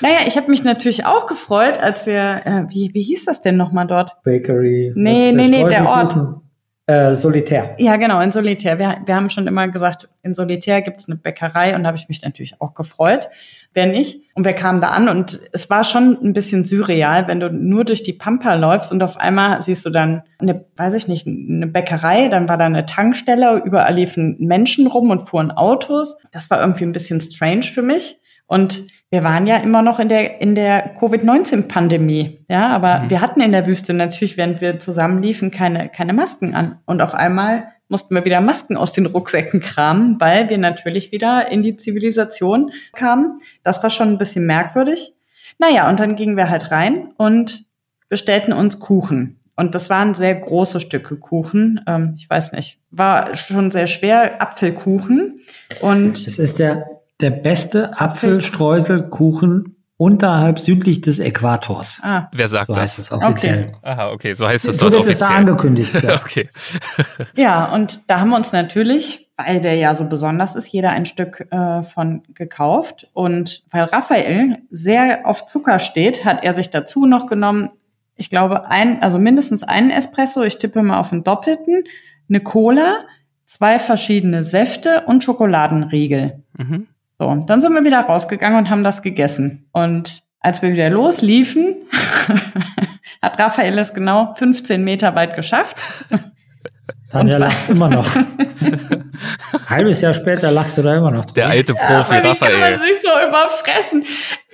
Naja, 0.00 0.18
ich 0.26 0.36
habe 0.36 0.50
mich 0.50 0.62
natürlich 0.62 1.06
auch 1.06 1.26
gefreut, 1.26 1.78
als 1.78 2.06
wir, 2.06 2.42
äh, 2.44 2.62
wie, 2.68 2.90
wie 2.92 3.02
hieß 3.02 3.24
das 3.24 3.40
denn 3.40 3.56
nochmal 3.56 3.86
dort? 3.86 4.12
Bakery. 4.22 4.92
Nee, 4.94 5.10
was 5.10 5.44
ist 5.44 5.50
nee, 5.50 5.64
nee, 5.64 5.68
der 5.68 5.82
Streuselkuchen? 5.82 6.47
Äh, 6.88 7.12
Solitär. 7.16 7.76
Ja, 7.76 7.96
genau, 7.96 8.18
in 8.22 8.32
Solitär. 8.32 8.78
Wir, 8.78 8.96
wir 9.04 9.14
haben 9.14 9.28
schon 9.28 9.46
immer 9.46 9.68
gesagt, 9.68 10.08
in 10.22 10.32
Solitär 10.32 10.80
gibt's 10.80 11.06
eine 11.06 11.18
Bäckerei 11.18 11.76
und 11.76 11.82
da 11.82 11.88
habe 11.88 11.98
ich 11.98 12.08
mich 12.08 12.22
natürlich 12.22 12.62
auch 12.62 12.72
gefreut. 12.72 13.28
Wer 13.74 13.84
nicht? 13.84 14.22
Und 14.34 14.46
wir 14.46 14.54
kamen 14.54 14.80
da 14.80 14.88
an 14.88 15.10
und 15.10 15.38
es 15.52 15.68
war 15.68 15.84
schon 15.84 16.16
ein 16.24 16.32
bisschen 16.32 16.64
surreal, 16.64 17.28
wenn 17.28 17.40
du 17.40 17.50
nur 17.50 17.84
durch 17.84 18.04
die 18.04 18.14
Pampa 18.14 18.54
läufst 18.54 18.90
und 18.90 19.02
auf 19.02 19.18
einmal 19.18 19.60
siehst 19.60 19.84
du 19.84 19.90
dann 19.90 20.22
eine, 20.38 20.64
weiß 20.78 20.94
ich 20.94 21.08
nicht, 21.08 21.26
eine 21.26 21.66
Bäckerei, 21.66 22.28
dann 22.28 22.48
war 22.48 22.56
da 22.56 22.64
eine 22.64 22.86
Tankstelle, 22.86 23.60
überall 23.66 23.94
liefen 23.94 24.36
Menschen 24.38 24.86
rum 24.86 25.10
und 25.10 25.28
fuhren 25.28 25.50
Autos. 25.50 26.16
Das 26.32 26.48
war 26.48 26.58
irgendwie 26.58 26.84
ein 26.84 26.92
bisschen 26.92 27.20
strange 27.20 27.64
für 27.64 27.82
mich. 27.82 28.18
Und 28.46 28.86
wir 29.10 29.24
waren 29.24 29.46
ja 29.46 29.56
immer 29.56 29.82
noch 29.82 29.98
in 29.98 30.08
der, 30.08 30.40
in 30.40 30.54
der 30.54 30.94
Covid-19-Pandemie. 30.98 32.44
Ja, 32.48 32.68
aber 32.68 33.00
Mhm. 33.00 33.10
wir 33.10 33.20
hatten 33.20 33.40
in 33.40 33.52
der 33.52 33.66
Wüste 33.66 33.94
natürlich, 33.94 34.36
während 34.36 34.60
wir 34.60 34.78
zusammenliefen, 34.78 35.50
keine, 35.50 35.88
keine 35.88 36.12
Masken 36.12 36.54
an. 36.54 36.78
Und 36.86 37.00
auf 37.00 37.14
einmal 37.14 37.68
mussten 37.88 38.14
wir 38.14 38.24
wieder 38.24 38.40
Masken 38.40 38.76
aus 38.76 38.92
den 38.92 39.06
Rucksäcken 39.06 39.60
kramen, 39.60 40.20
weil 40.20 40.50
wir 40.50 40.58
natürlich 40.58 41.10
wieder 41.10 41.50
in 41.50 41.62
die 41.62 41.76
Zivilisation 41.76 42.70
kamen. 42.94 43.38
Das 43.64 43.82
war 43.82 43.90
schon 43.90 44.08
ein 44.08 44.18
bisschen 44.18 44.46
merkwürdig. 44.46 45.14
Naja, 45.58 45.88
und 45.88 45.98
dann 45.98 46.14
gingen 46.14 46.36
wir 46.36 46.50
halt 46.50 46.70
rein 46.70 47.12
und 47.16 47.64
bestellten 48.10 48.52
uns 48.52 48.78
Kuchen. 48.78 49.40
Und 49.56 49.74
das 49.74 49.90
waren 49.90 50.14
sehr 50.14 50.34
große 50.36 50.78
Stücke 50.80 51.16
Kuchen. 51.16 51.80
Ähm, 51.88 52.14
ich 52.16 52.28
weiß 52.30 52.52
nicht, 52.52 52.78
war 52.90 53.34
schon 53.34 53.70
sehr 53.72 53.86
schwer. 53.88 54.40
Apfelkuchen. 54.40 55.40
Und 55.80 56.26
Es 56.26 56.38
ist 56.38 56.58
der, 56.60 56.86
der 57.20 57.30
beste 57.30 57.98
Apfelstreuselkuchen 58.00 59.74
unterhalb 59.96 60.60
südlich 60.60 61.00
des 61.00 61.18
Äquators. 61.18 61.98
ah, 62.02 62.28
Wer 62.32 62.46
sagt 62.46 62.66
So 62.68 62.74
das? 62.74 62.82
heißt 62.82 62.98
es 63.00 63.12
offiziell. 63.12 63.72
Aha, 63.82 64.10
okay, 64.12 64.32
so 64.34 64.46
heißt 64.46 64.68
es 64.68 64.76
So 64.78 64.88
dort 64.90 65.06
wird 65.06 65.14
es 65.14 65.18
da 65.18 65.26
offiziell. 65.26 65.40
angekündigt. 65.40 66.02
Ja. 66.02 66.14
okay. 66.22 66.48
Ja, 67.36 67.64
und 67.72 68.00
da 68.06 68.20
haben 68.20 68.30
wir 68.30 68.36
uns 68.36 68.52
natürlich 68.52 69.24
weil 69.40 69.60
der 69.60 69.76
ja 69.76 69.94
so 69.94 70.08
besonders 70.08 70.56
ist, 70.56 70.66
jeder 70.66 70.90
ein 70.90 71.04
Stück 71.06 71.46
äh, 71.52 71.82
von 71.84 72.24
gekauft. 72.34 73.06
Und 73.12 73.62
weil 73.70 73.84
Raphael 73.84 74.58
sehr 74.70 75.20
auf 75.28 75.46
Zucker 75.46 75.78
steht, 75.78 76.24
hat 76.24 76.42
er 76.42 76.52
sich 76.52 76.70
dazu 76.70 77.06
noch 77.06 77.28
genommen, 77.28 77.70
ich 78.16 78.30
glaube, 78.30 78.68
ein, 78.68 79.00
also 79.00 79.16
mindestens 79.20 79.62
einen 79.62 79.90
Espresso, 79.90 80.42
ich 80.42 80.58
tippe 80.58 80.82
mal 80.82 80.98
auf 80.98 81.12
einen 81.12 81.22
doppelten, 81.22 81.84
eine 82.28 82.40
Cola, 82.40 82.96
zwei 83.46 83.78
verschiedene 83.78 84.42
Säfte 84.42 85.04
und 85.06 85.22
Schokoladenriegel. 85.22 86.42
Mhm. 86.56 86.88
So, 87.18 87.26
und 87.26 87.50
dann 87.50 87.60
sind 87.60 87.72
wir 87.72 87.84
wieder 87.84 88.00
rausgegangen 88.00 88.58
und 88.58 88.70
haben 88.70 88.84
das 88.84 89.02
gegessen. 89.02 89.68
Und 89.72 90.22
als 90.40 90.62
wir 90.62 90.72
wieder 90.72 90.88
losliefen, 90.88 91.76
hat 93.22 93.38
Raphael 93.38 93.76
es 93.78 93.92
genau 93.92 94.34
15 94.36 94.84
Meter 94.84 95.14
weit 95.16 95.34
geschafft. 95.34 95.76
Tanja 97.10 97.38
lacht 97.38 97.70
immer 97.70 97.88
noch. 97.88 98.06
Halbes 99.68 100.00
Jahr 100.02 100.12
später 100.14 100.50
lachst 100.50 100.76
du 100.76 100.82
da 100.82 100.96
immer 100.96 101.10
noch. 101.10 101.24
Drin. 101.24 101.34
Der 101.36 101.48
alte 101.48 101.74
Profi 101.74 102.14
ja, 102.14 102.20
Raphael. 102.20 102.52
Kann 102.52 102.60
man 102.60 102.80
sich 102.80 103.00
so 103.02 103.08
überfressen. 103.26 104.04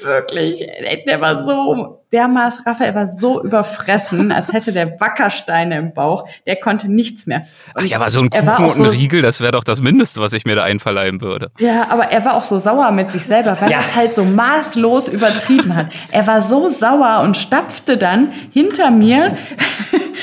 Wirklich. 0.03 0.65
Der 1.07 1.21
war 1.21 1.45
so 1.45 2.05
dermaßen, 2.11 2.65
Raphael 2.67 2.95
war 2.95 3.07
so 3.07 3.43
überfressen, 3.43 4.33
als 4.33 4.53
hätte 4.53 4.73
der 4.73 5.01
Wackersteine 5.01 5.79
im 5.79 5.95
Bauch. 5.95 6.29
Der 6.47 6.57
konnte 6.57 6.91
nichts 6.91 7.27
mehr. 7.27 7.47
Und 7.75 7.83
Ach 7.83 7.85
ja, 7.85 7.99
aber 7.99 8.11
so 8.11 8.21
ein 8.21 8.31
Kuchen 8.31 8.65
und 8.65 8.81
ein 8.81 8.87
Riegel, 8.87 9.23
das 9.23 9.41
wäre 9.41 9.53
doch 9.53 9.63
das 9.63 9.81
Mindeste, 9.81 10.21
was 10.21 10.33
ich 10.33 10.45
mir 10.47 10.57
da 10.57 10.65
einverleiben 10.65 11.21
würde. 11.21 11.51
Ja, 11.59 11.89
aber 11.91 12.05
er 12.11 12.25
war 12.25 12.35
auch 12.35 12.43
so 12.45 12.59
sauer 12.59 12.91
mit 12.91 13.13
sich 13.13 13.25
selber, 13.25 13.61
weil 13.61 13.71
ja. 13.71 13.79
er 13.79 13.83
es 13.83 13.95
halt 13.95 14.15
so 14.15 14.25
maßlos 14.25 15.09
übertrieben 15.09 15.77
hat. 15.77 15.87
Er 16.11 16.27
war 16.27 16.43
so 16.43 16.69
sauer 16.69 17.21
und 17.23 17.37
stapfte 17.37 17.97
dann 17.97 18.33
hinter 18.51 18.91
mir 18.91 19.37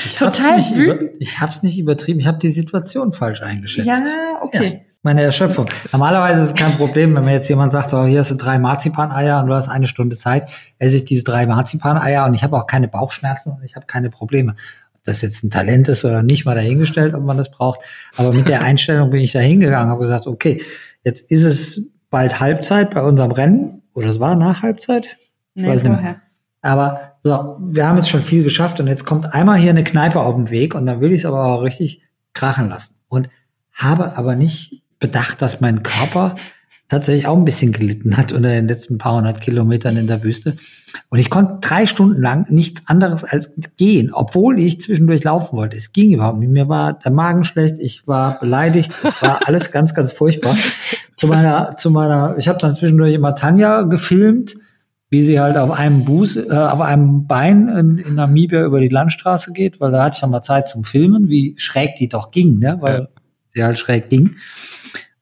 ich 0.04 0.16
total 0.16 0.58
wütend. 0.58 1.10
Über, 1.10 1.20
ich 1.20 1.40
habe 1.40 1.52
es 1.52 1.62
nicht 1.62 1.78
übertrieben, 1.78 2.20
ich 2.20 2.26
habe 2.26 2.38
die 2.38 2.50
Situation 2.50 3.12
falsch 3.12 3.40
eingeschätzt. 3.42 3.88
Ja, 3.88 4.02
okay. 4.42 4.82
Ja 4.84 4.91
meine 5.02 5.22
Erschöpfung. 5.22 5.66
Normalerweise 5.90 6.42
ist 6.42 6.46
es 6.48 6.54
kein 6.54 6.76
Problem, 6.76 7.14
wenn 7.14 7.24
mir 7.24 7.32
jetzt 7.32 7.48
jemand 7.48 7.72
sagt, 7.72 7.92
oh, 7.92 8.06
hier 8.06 8.20
hast 8.20 8.30
du 8.30 8.36
drei 8.36 8.58
Marzipaneier 8.58 9.40
und 9.40 9.48
du 9.48 9.54
hast 9.54 9.68
eine 9.68 9.86
Stunde 9.86 10.16
Zeit, 10.16 10.50
esse 10.78 10.96
ich 10.96 11.04
diese 11.04 11.24
drei 11.24 11.46
Marzipaneier 11.46 12.24
und 12.24 12.34
ich 12.34 12.44
habe 12.44 12.56
auch 12.56 12.66
keine 12.66 12.88
Bauchschmerzen 12.88 13.52
und 13.52 13.64
ich 13.64 13.74
habe 13.74 13.86
keine 13.86 14.10
Probleme. 14.10 14.54
Ob 14.94 15.04
das 15.04 15.20
jetzt 15.22 15.42
ein 15.42 15.50
Talent 15.50 15.88
ist 15.88 16.04
oder 16.04 16.22
nicht, 16.22 16.44
mal 16.44 16.54
dahingestellt, 16.54 17.14
ob 17.14 17.24
man 17.24 17.36
das 17.36 17.50
braucht. 17.50 17.80
Aber 18.16 18.32
mit 18.32 18.48
der 18.48 18.62
Einstellung 18.62 19.10
bin 19.10 19.20
ich 19.20 19.32
da 19.32 19.40
hingegangen, 19.40 19.90
habe 19.90 20.00
gesagt, 20.00 20.28
okay, 20.28 20.62
jetzt 21.02 21.30
ist 21.30 21.42
es 21.42 21.90
bald 22.10 22.38
Halbzeit 22.38 22.94
bei 22.94 23.02
unserem 23.02 23.32
Rennen. 23.32 23.82
Oder 23.94 24.08
es 24.08 24.20
war 24.20 24.36
nach 24.36 24.62
Halbzeit? 24.62 25.16
Ich 25.54 25.62
nee, 25.62 25.68
weiß 25.68 25.82
nicht 25.82 26.00
mehr. 26.00 26.22
Aber 26.62 27.16
so, 27.24 27.56
wir 27.60 27.86
haben 27.86 27.96
jetzt 27.96 28.08
schon 28.08 28.22
viel 28.22 28.44
geschafft 28.44 28.78
und 28.78 28.86
jetzt 28.86 29.04
kommt 29.04 29.34
einmal 29.34 29.58
hier 29.58 29.70
eine 29.70 29.84
Kneipe 29.84 30.20
auf 30.20 30.36
den 30.36 30.50
Weg 30.50 30.76
und 30.76 30.86
dann 30.86 31.00
will 31.00 31.10
ich 31.10 31.18
es 31.18 31.26
aber 31.26 31.44
auch 31.44 31.62
richtig 31.62 32.02
krachen 32.34 32.68
lassen. 32.68 32.94
Und 33.08 33.28
habe 33.72 34.16
aber 34.16 34.36
nicht 34.36 34.81
bedacht, 35.02 35.42
dass 35.42 35.60
mein 35.60 35.82
Körper 35.82 36.36
tatsächlich 36.92 37.26
auch 37.26 37.36
ein 37.36 37.44
bisschen 37.46 37.72
gelitten 37.72 38.18
hat 38.18 38.32
unter 38.32 38.50
den 38.50 38.68
letzten 38.68 38.98
paar 38.98 39.16
hundert 39.16 39.40
Kilometern 39.40 39.96
in 39.96 40.06
der 40.06 40.22
Wüste. 40.22 40.56
Und 41.08 41.18
ich 41.18 41.30
konnte 41.30 41.56
drei 41.66 41.86
Stunden 41.86 42.20
lang 42.20 42.46
nichts 42.50 42.82
anderes 42.86 43.24
als 43.24 43.50
gehen, 43.78 44.12
obwohl 44.12 44.60
ich 44.60 44.80
zwischendurch 44.80 45.24
laufen 45.24 45.56
wollte. 45.56 45.76
Es 45.76 45.92
ging 45.92 46.12
überhaupt 46.12 46.38
nicht. 46.38 46.50
Mir 46.50 46.68
war 46.68 46.92
der 46.92 47.10
Magen 47.10 47.44
schlecht, 47.44 47.78
ich 47.78 48.06
war 48.06 48.38
beleidigt, 48.38 48.92
es 49.02 49.22
war 49.22 49.40
alles 49.46 49.70
ganz, 49.70 49.94
ganz 49.94 50.12
furchtbar. 50.12 50.54
Zu 51.16 51.28
meiner, 51.28 51.76
zu 51.78 51.90
meiner, 51.90 52.36
ich 52.36 52.48
habe 52.48 52.58
dann 52.58 52.74
zwischendurch 52.74 53.14
immer 53.14 53.34
Tanja 53.34 53.82
gefilmt, 53.82 54.56
wie 55.08 55.22
sie 55.22 55.40
halt 55.40 55.56
auf 55.56 55.70
einem 55.70 56.04
Buß, 56.04 56.36
äh, 56.36 56.50
auf 56.50 56.80
einem 56.82 57.26
Bein 57.26 57.68
in, 57.68 57.98
in 57.98 58.14
Namibia 58.16 58.64
über 58.64 58.80
die 58.80 58.88
Landstraße 58.88 59.52
geht, 59.52 59.80
weil 59.80 59.92
da 59.92 60.04
hatte 60.04 60.16
ich 60.16 60.22
ja 60.22 60.28
mal 60.28 60.42
Zeit 60.42 60.68
zum 60.68 60.84
Filmen, 60.84 61.28
wie 61.28 61.54
schräg 61.56 61.96
die 61.96 62.08
doch 62.08 62.30
ging, 62.30 62.58
ne? 62.58 62.76
weil 62.80 62.98
ja. 63.00 63.21
Halt 63.60 63.78
schräg 63.78 64.08
ging. 64.08 64.36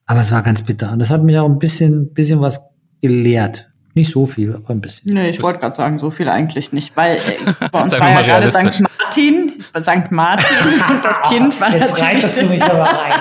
Aber 0.06 0.20
es 0.20 0.32
war 0.32 0.42
ganz 0.42 0.62
bitter. 0.62 0.92
Und 0.92 0.98
das 0.98 1.10
hat 1.10 1.22
mich 1.22 1.38
auch 1.38 1.48
ein 1.48 1.58
bisschen, 1.58 2.12
bisschen 2.12 2.40
was 2.40 2.60
gelehrt. 3.00 3.70
Nicht 3.94 4.12
so 4.12 4.26
viel, 4.26 4.54
aber 4.54 4.70
ein 4.70 4.80
bisschen. 4.80 5.12
Nee, 5.12 5.30
ich 5.30 5.42
wollte 5.42 5.58
gerade 5.58 5.74
sagen, 5.74 5.98
so 5.98 6.10
viel 6.10 6.28
eigentlich 6.28 6.72
nicht, 6.72 6.96
weil 6.96 7.16
äh, 7.16 7.68
bei 7.72 7.82
uns 7.82 7.98
war 7.98 8.10
ja 8.10 8.22
gerade 8.22 8.50
St. 8.50 8.80
Martin, 8.80 9.52
St. 9.76 10.12
Martin 10.12 10.46
und 10.88 11.04
das 11.04 11.20
Kind 11.28 11.60
war 11.60 11.74
Jetzt 11.74 11.98
natürlich. 11.98 12.34
Du 12.34 12.46
mich 12.46 12.62
aber 12.62 12.84
rein. 12.84 13.12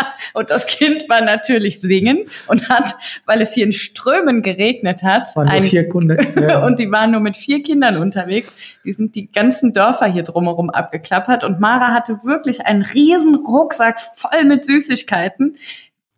und 0.34 0.50
das 0.50 0.66
Kind 0.66 1.08
war 1.08 1.20
natürlich 1.20 1.80
singen 1.80 2.24
und 2.46 2.68
hat, 2.68 2.94
weil 3.26 3.40
es 3.42 3.52
hier 3.52 3.64
in 3.64 3.72
Strömen 3.72 4.42
geregnet 4.42 5.02
hat, 5.02 5.34
waren 5.36 5.48
ein, 5.48 5.62
vier 5.62 5.88
Kunden, 5.88 6.18
ja. 6.40 6.62
und 6.66 6.78
die 6.78 6.90
waren 6.90 7.10
nur 7.10 7.20
mit 7.20 7.36
vier 7.36 7.62
Kindern 7.62 7.96
unterwegs. 7.96 8.52
Die 8.84 8.92
sind 8.92 9.14
die 9.14 9.30
ganzen 9.30 9.72
Dörfer 9.72 10.06
hier 10.06 10.22
drumherum 10.22 10.70
abgeklappert 10.70 11.44
und 11.44 11.60
Mara 11.60 11.94
hatte 11.94 12.20
wirklich 12.24 12.66
einen 12.66 12.82
riesen 12.82 13.34
Rucksack 13.34 13.98
voll 14.00 14.44
mit 14.44 14.64
Süßigkeiten 14.64 15.56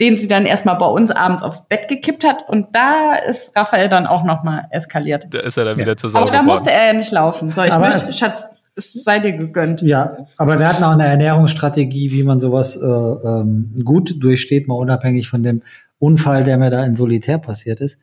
den 0.00 0.16
sie 0.16 0.28
dann 0.28 0.46
erstmal 0.46 0.76
bei 0.76 0.86
uns 0.86 1.10
abends 1.10 1.42
aufs 1.42 1.68
Bett 1.68 1.86
gekippt 1.86 2.24
hat. 2.24 2.48
Und 2.48 2.74
da 2.74 3.16
ist 3.16 3.54
Raphael 3.54 3.90
dann 3.90 4.06
auch 4.06 4.24
nochmal 4.24 4.64
eskaliert. 4.70 5.26
Da 5.28 5.40
ist 5.40 5.58
er 5.58 5.66
dann 5.66 5.76
ja. 5.76 5.82
wieder 5.82 5.96
zusammen. 5.98 6.22
Aber 6.22 6.32
da 6.32 6.42
musste 6.42 6.70
er 6.70 6.86
ja 6.86 6.92
nicht 6.94 7.12
laufen. 7.12 7.50
So, 7.50 7.62
ich 7.62 7.72
aber 7.72 7.84
möchte, 7.84 8.10
Schatz, 8.12 8.48
es 8.76 8.92
sei 8.92 9.18
dir 9.18 9.32
gegönnt. 9.32 9.82
Ja, 9.82 10.26
aber 10.36 10.58
wir 10.58 10.68
hatten 10.68 10.84
auch 10.84 10.92
eine 10.92 11.06
Ernährungsstrategie, 11.06 12.10
wie 12.12 12.22
man 12.22 12.40
sowas 12.40 12.76
äh, 12.76 12.84
ähm, 12.84 13.74
gut 13.84 14.16
durchsteht, 14.22 14.68
mal 14.68 14.74
unabhängig 14.74 15.28
von 15.28 15.42
dem 15.42 15.62
Unfall, 15.98 16.44
der 16.44 16.58
mir 16.58 16.70
da 16.70 16.84
in 16.84 16.94
Solitär 16.94 17.38
passiert 17.38 17.80
ist. 17.80 17.98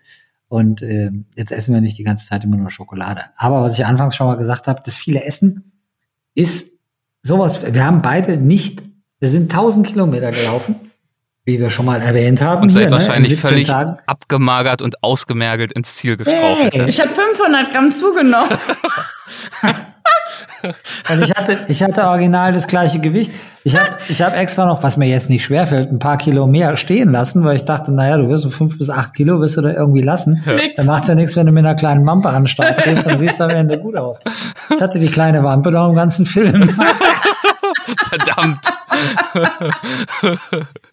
Und 0.49 0.81
äh, 0.81 1.11
jetzt 1.35 1.51
essen 1.51 1.73
wir 1.73 1.81
nicht 1.81 1.97
die 1.97 2.03
ganze 2.03 2.27
Zeit 2.27 2.43
immer 2.43 2.57
nur 2.57 2.69
Schokolade. 2.69 3.21
Aber 3.35 3.61
was 3.61 3.73
ich 3.77 3.85
anfangs 3.85 4.15
schon 4.15 4.27
mal 4.27 4.35
gesagt 4.35 4.67
habe, 4.67 4.81
das 4.85 4.95
viele 4.95 5.23
Essen 5.23 5.71
ist 6.35 6.71
sowas. 7.21 7.73
Wir 7.73 7.85
haben 7.85 8.01
beide 8.01 8.37
nicht, 8.37 8.81
wir 9.19 9.27
sind 9.29 9.51
1000 9.51 9.87
Kilometer 9.87 10.31
gelaufen 10.31 10.75
wie 11.47 11.59
wir 11.61 11.69
schon 11.69 11.85
mal 11.85 12.01
erwähnt 12.01 12.41
haben. 12.41 12.63
Und 12.63 12.71
seid 12.71 12.81
hier, 12.81 12.89
ne, 12.89 12.95
wahrscheinlich 12.97 13.31
ne, 13.31 13.37
völlig 13.37 13.67
Tagen. 13.67 13.97
abgemagert 14.05 14.81
und 14.81 15.01
ausgemergelt 15.01 15.71
ins 15.71 15.95
Ziel 15.95 16.17
gestrauchelt. 16.17 16.73
Hey, 16.73 16.89
ich 16.89 16.99
habe 16.99 17.09
500 17.09 17.71
Gramm 17.71 17.93
zugenommen. 17.93 18.49
und 21.09 21.23
ich 21.23 21.31
hatte, 21.31 21.57
ich 21.67 21.83
hatte 21.83 22.05
original 22.05 22.53
das 22.53 22.67
gleiche 22.67 22.99
Gewicht. 22.99 23.31
Ich 23.63 23.75
habe 23.75 23.97
ich 24.07 24.21
hab 24.21 24.35
extra 24.35 24.65
noch, 24.65 24.81
was 24.83 24.97
mir 24.97 25.07
jetzt 25.07 25.29
nicht 25.29 25.43
schwerfällt, 25.43 25.91
ein 25.91 25.99
paar 25.99 26.17
Kilo 26.17 26.47
mehr 26.47 26.77
stehen 26.77 27.11
lassen, 27.11 27.43
weil 27.43 27.57
ich 27.57 27.65
dachte, 27.65 27.91
naja, 27.93 28.17
du 28.17 28.29
wirst 28.29 28.43
so 28.43 28.49
fünf 28.49 28.77
bis 28.77 28.89
acht 28.89 29.13
Kilo, 29.13 29.39
wirst 29.41 29.57
du 29.57 29.61
da 29.61 29.71
irgendwie 29.71 30.01
lassen. 30.01 30.41
Ja. 30.45 30.53
Dann 30.75 30.85
macht's 30.85 31.07
ja 31.07 31.15
nichts, 31.15 31.35
wenn 31.35 31.45
du 31.45 31.51
mit 31.51 31.65
einer 31.65 31.75
kleinen 31.75 32.05
Wampe 32.05 32.29
an 32.29 32.45
gehst, 32.83 33.05
dann 33.05 33.17
siehst 33.17 33.39
du 33.39 33.43
am 33.43 33.49
Ende 33.49 33.77
gut 33.77 33.97
aus. 33.97 34.19
Ich 34.73 34.81
hatte 34.81 34.99
die 34.99 35.09
kleine 35.09 35.43
Wampe 35.43 35.71
noch 35.71 35.89
im 35.89 35.95
ganzen 35.95 36.25
Film. 36.25 36.69
Verdammt. 38.09 38.65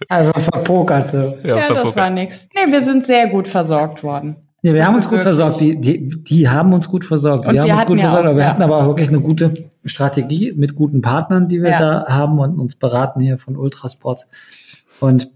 Also 0.09 0.33
verpokerte. 0.33 1.39
Ja, 1.45 1.57
ja 1.57 1.75
das 1.75 1.97
war 1.97 2.11
nix. 2.11 2.49
Nee, 2.55 2.73
wir 2.73 2.83
sind 2.83 3.05
sehr 3.05 3.29
gut 3.29 3.49
versorgt 3.49 4.03
worden. 4.03 4.44
Ja, 4.65 4.73
wir 4.73 4.87
haben 4.87 4.95
uns 4.95 5.11
gut 5.11 5.21
versorgt. 5.21 5.61
Die, 5.61 5.79
die, 5.79 6.09
die 6.09 6.49
haben 6.49 6.73
uns 6.73 6.89
gut 6.89 7.05
versorgt. 7.05 7.47
Und 7.47 7.53
wir, 7.53 7.65
wir 7.65 7.73
haben 7.73 7.81
uns 7.81 7.87
gut 7.87 8.01
versorgt, 8.01 8.25
auch, 8.25 8.29
aber 8.31 8.37
wir 8.37 8.45
ja. 8.45 8.49
hatten 8.49 8.63
aber 8.63 8.79
auch 8.79 8.87
wirklich 8.87 9.09
eine 9.09 9.21
gute 9.21 9.53
Strategie 9.85 10.55
mit 10.57 10.75
guten 10.75 11.03
Partnern, 11.03 11.49
die 11.49 11.63
wir 11.63 11.69
ja. 11.69 11.79
da 11.79 12.07
haben 12.09 12.39
und 12.39 12.59
uns 12.59 12.75
beraten 12.75 13.21
hier 13.21 13.37
von 13.37 13.59
Ultrasports. 13.59 14.27
Und 15.01 15.31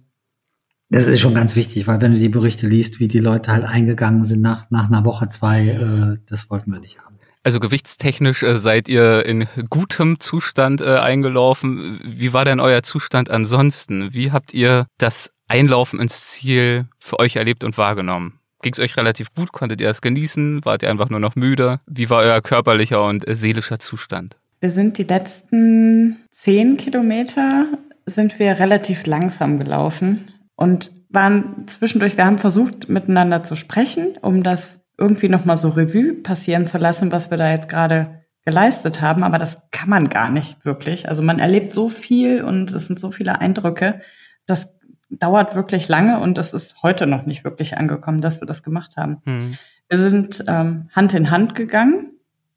das 0.88 1.06
ist 1.06 1.20
schon 1.20 1.34
ganz 1.34 1.56
wichtig, 1.56 1.86
weil 1.86 2.00
wenn 2.00 2.12
du 2.12 2.18
die 2.18 2.30
Berichte 2.30 2.66
liest, 2.66 3.00
wie 3.00 3.08
die 3.08 3.18
Leute 3.18 3.52
halt 3.52 3.64
eingegangen 3.64 4.24
sind 4.24 4.40
nach, 4.40 4.70
nach 4.70 4.86
einer 4.86 5.04
Woche, 5.04 5.28
zwei, 5.28 5.60
äh, 5.66 6.16
das 6.26 6.48
wollten 6.48 6.72
wir 6.72 6.80
nicht 6.80 6.98
haben. 6.98 7.18
Also 7.44 7.60
gewichtstechnisch 7.60 8.42
äh, 8.42 8.58
seid 8.58 8.88
ihr 8.88 9.26
in 9.26 9.46
gutem 9.68 10.20
Zustand 10.20 10.80
äh, 10.80 10.96
eingelaufen. 10.96 12.00
Wie 12.02 12.32
war 12.32 12.46
denn 12.46 12.60
euer 12.60 12.82
Zustand 12.82 13.28
ansonsten? 13.28 14.14
Wie 14.14 14.32
habt 14.32 14.54
ihr 14.54 14.86
das 14.96 15.32
Einlaufen 15.48 16.00
ins 16.00 16.30
Ziel 16.30 16.86
für 16.98 17.18
euch 17.18 17.36
erlebt 17.36 17.62
und 17.62 17.76
wahrgenommen? 17.76 18.37
Ging 18.62 18.72
es 18.72 18.80
euch 18.80 18.96
relativ 18.96 19.32
gut? 19.34 19.52
Konntet 19.52 19.80
ihr 19.80 19.88
es 19.88 20.00
genießen? 20.00 20.64
Wart 20.64 20.82
ihr 20.82 20.90
einfach 20.90 21.10
nur 21.10 21.20
noch 21.20 21.36
müde? 21.36 21.80
Wie 21.86 22.10
war 22.10 22.22
euer 22.22 22.40
körperlicher 22.40 23.04
und 23.04 23.24
seelischer 23.26 23.78
Zustand? 23.78 24.36
Wir 24.60 24.70
sind 24.70 24.98
die 24.98 25.04
letzten 25.04 26.24
zehn 26.30 26.76
Kilometer 26.76 27.66
sind 28.06 28.38
wir 28.38 28.58
relativ 28.58 29.06
langsam 29.06 29.58
gelaufen 29.58 30.32
und 30.56 30.90
waren 31.10 31.66
zwischendurch, 31.66 32.16
wir 32.16 32.24
haben 32.24 32.38
versucht, 32.38 32.88
miteinander 32.88 33.44
zu 33.44 33.54
sprechen, 33.54 34.16
um 34.22 34.42
das 34.42 34.80
irgendwie 34.98 35.28
nochmal 35.28 35.56
so 35.56 35.68
Revue 35.68 36.14
passieren 36.14 36.66
zu 36.66 36.78
lassen, 36.78 37.12
was 37.12 37.30
wir 37.30 37.38
da 37.38 37.50
jetzt 37.50 37.68
gerade 37.68 38.24
geleistet 38.44 39.00
haben. 39.00 39.22
Aber 39.22 39.38
das 39.38 39.70
kann 39.70 39.88
man 39.88 40.08
gar 40.08 40.30
nicht 40.30 40.64
wirklich. 40.64 41.08
Also 41.08 41.22
man 41.22 41.38
erlebt 41.38 41.72
so 41.72 41.88
viel 41.88 42.42
und 42.42 42.72
es 42.72 42.88
sind 42.88 42.98
so 42.98 43.10
viele 43.10 43.40
Eindrücke. 43.40 44.00
Das 44.46 44.77
dauert 45.10 45.54
wirklich 45.54 45.88
lange 45.88 46.20
und 46.20 46.38
es 46.38 46.52
ist 46.52 46.82
heute 46.82 47.06
noch 47.06 47.26
nicht 47.26 47.44
wirklich 47.44 47.76
angekommen, 47.76 48.20
dass 48.20 48.40
wir 48.40 48.46
das 48.46 48.62
gemacht 48.62 48.96
haben. 48.96 49.22
Mhm. 49.24 49.58
Wir 49.88 49.98
sind 49.98 50.44
ähm, 50.46 50.90
Hand 50.92 51.14
in 51.14 51.30
Hand 51.30 51.54
gegangen. 51.54 52.12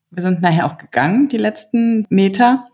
Wir 0.09 0.23
sind 0.23 0.41
nachher 0.41 0.65
auch 0.65 0.77
gegangen, 0.77 1.29
die 1.29 1.37
letzten 1.37 2.05
Meter. 2.09 2.67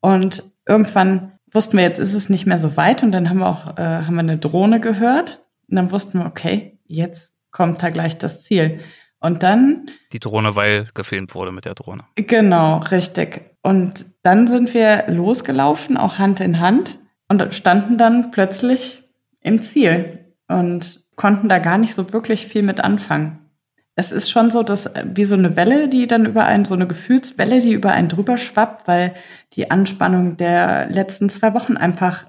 Und 0.00 0.42
irgendwann 0.68 1.32
wussten 1.50 1.78
wir, 1.78 1.84
jetzt 1.84 1.98
ist 1.98 2.14
es 2.14 2.28
nicht 2.28 2.46
mehr 2.46 2.58
so 2.58 2.76
weit. 2.76 3.02
Und 3.02 3.12
dann 3.12 3.30
haben 3.30 3.38
wir 3.38 3.48
auch 3.48 3.78
äh, 3.78 4.04
haben 4.04 4.14
wir 4.14 4.20
eine 4.20 4.38
Drohne 4.38 4.80
gehört. 4.80 5.40
Und 5.68 5.76
dann 5.76 5.90
wussten 5.90 6.18
wir, 6.18 6.26
okay, 6.26 6.78
jetzt 6.86 7.34
kommt 7.50 7.82
da 7.82 7.88
gleich 7.88 8.18
das 8.18 8.42
Ziel. 8.42 8.80
Und 9.20 9.42
dann. 9.42 9.86
Die 10.12 10.18
Drohne, 10.18 10.56
weil 10.56 10.86
gefilmt 10.94 11.34
wurde 11.34 11.52
mit 11.52 11.64
der 11.64 11.74
Drohne. 11.74 12.04
Genau, 12.16 12.78
richtig. 12.78 13.40
Und 13.62 14.04
dann 14.22 14.46
sind 14.48 14.74
wir 14.74 15.04
losgelaufen, 15.06 15.96
auch 15.96 16.18
Hand 16.18 16.40
in 16.40 16.60
Hand, 16.60 16.98
und 17.28 17.54
standen 17.54 17.96
dann 17.96 18.30
plötzlich 18.30 19.01
im 19.42 19.62
Ziel 19.62 20.20
und 20.48 21.04
konnten 21.16 21.48
da 21.48 21.58
gar 21.58 21.78
nicht 21.78 21.94
so 21.94 22.12
wirklich 22.12 22.46
viel 22.46 22.62
mit 22.62 22.80
anfangen. 22.80 23.38
Es 23.94 24.10
ist 24.10 24.30
schon 24.30 24.50
so, 24.50 24.62
dass 24.62 24.86
äh, 24.86 25.04
wie 25.12 25.24
so 25.24 25.34
eine 25.34 25.56
Welle, 25.56 25.88
die 25.88 26.06
dann 26.06 26.24
über 26.24 26.44
einen, 26.44 26.64
so 26.64 26.74
eine 26.74 26.86
Gefühlswelle, 26.86 27.60
die 27.60 27.72
über 27.72 27.92
einen 27.92 28.08
drüber 28.08 28.38
schwappt, 28.38 28.88
weil 28.88 29.14
die 29.52 29.70
Anspannung 29.70 30.36
der 30.38 30.88
letzten 30.88 31.28
zwei 31.28 31.52
Wochen 31.52 31.76
einfach 31.76 32.26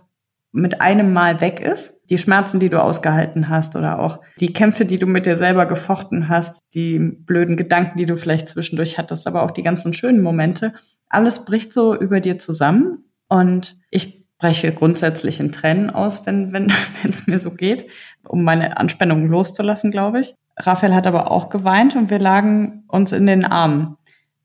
mit 0.52 0.82
einem 0.82 1.14
Mal 1.14 1.42
weg 1.42 1.62
ist. 1.62 2.00
Die 2.10 2.18
Schmerzen, 2.18 2.60
die 2.60 2.70
du 2.70 2.82
ausgehalten 2.82 3.50
hast 3.50 3.76
oder 3.76 4.00
auch 4.00 4.20
die 4.40 4.54
Kämpfe, 4.54 4.86
die 4.86 5.00
du 5.00 5.08
mit 5.08 5.26
dir 5.26 5.38
selber 5.38 5.66
gefochten 5.66 6.28
hast, 6.28 6.62
die 6.74 7.00
blöden 7.00 7.58
Gedanken, 7.58 7.98
die 7.98 8.06
du 8.06 8.18
vielleicht 8.18 8.50
zwischendurch 8.50 8.98
hattest, 8.98 9.26
aber 9.26 9.44
auch 9.44 9.52
die 9.52 9.64
ganzen 9.64 9.94
schönen 9.94 10.22
Momente. 10.22 10.74
Alles 11.10 11.46
bricht 11.46 11.74
so 11.74 11.96
über 11.96 12.20
dir 12.20 12.38
zusammen 12.38 13.06
und 13.30 13.78
ich 13.90 14.23
breche 14.44 14.74
grundsätzlich 14.74 15.40
in 15.40 15.54
Tränen 15.54 15.90
aus, 15.90 16.26
wenn 16.26 16.52
wenn 16.52 16.68
wenn 17.02 17.12
es 17.12 17.28
mir 17.28 17.40
so 17.40 17.52
geht, 17.52 17.86
um 18.28 18.44
meine 18.44 18.78
Anspannung 18.78 19.28
loszulassen, 19.28 19.90
glaube 19.90 20.20
ich. 20.20 20.36
Raphael 20.58 20.94
hat 20.94 21.08
aber 21.08 21.32
auch 21.32 21.48
geweint 21.50 21.96
und 21.96 22.10
wir 22.10 22.20
lagen 22.20 22.84
uns 22.90 23.14
in 23.14 23.26
den 23.26 23.46
Armen. 23.46 23.96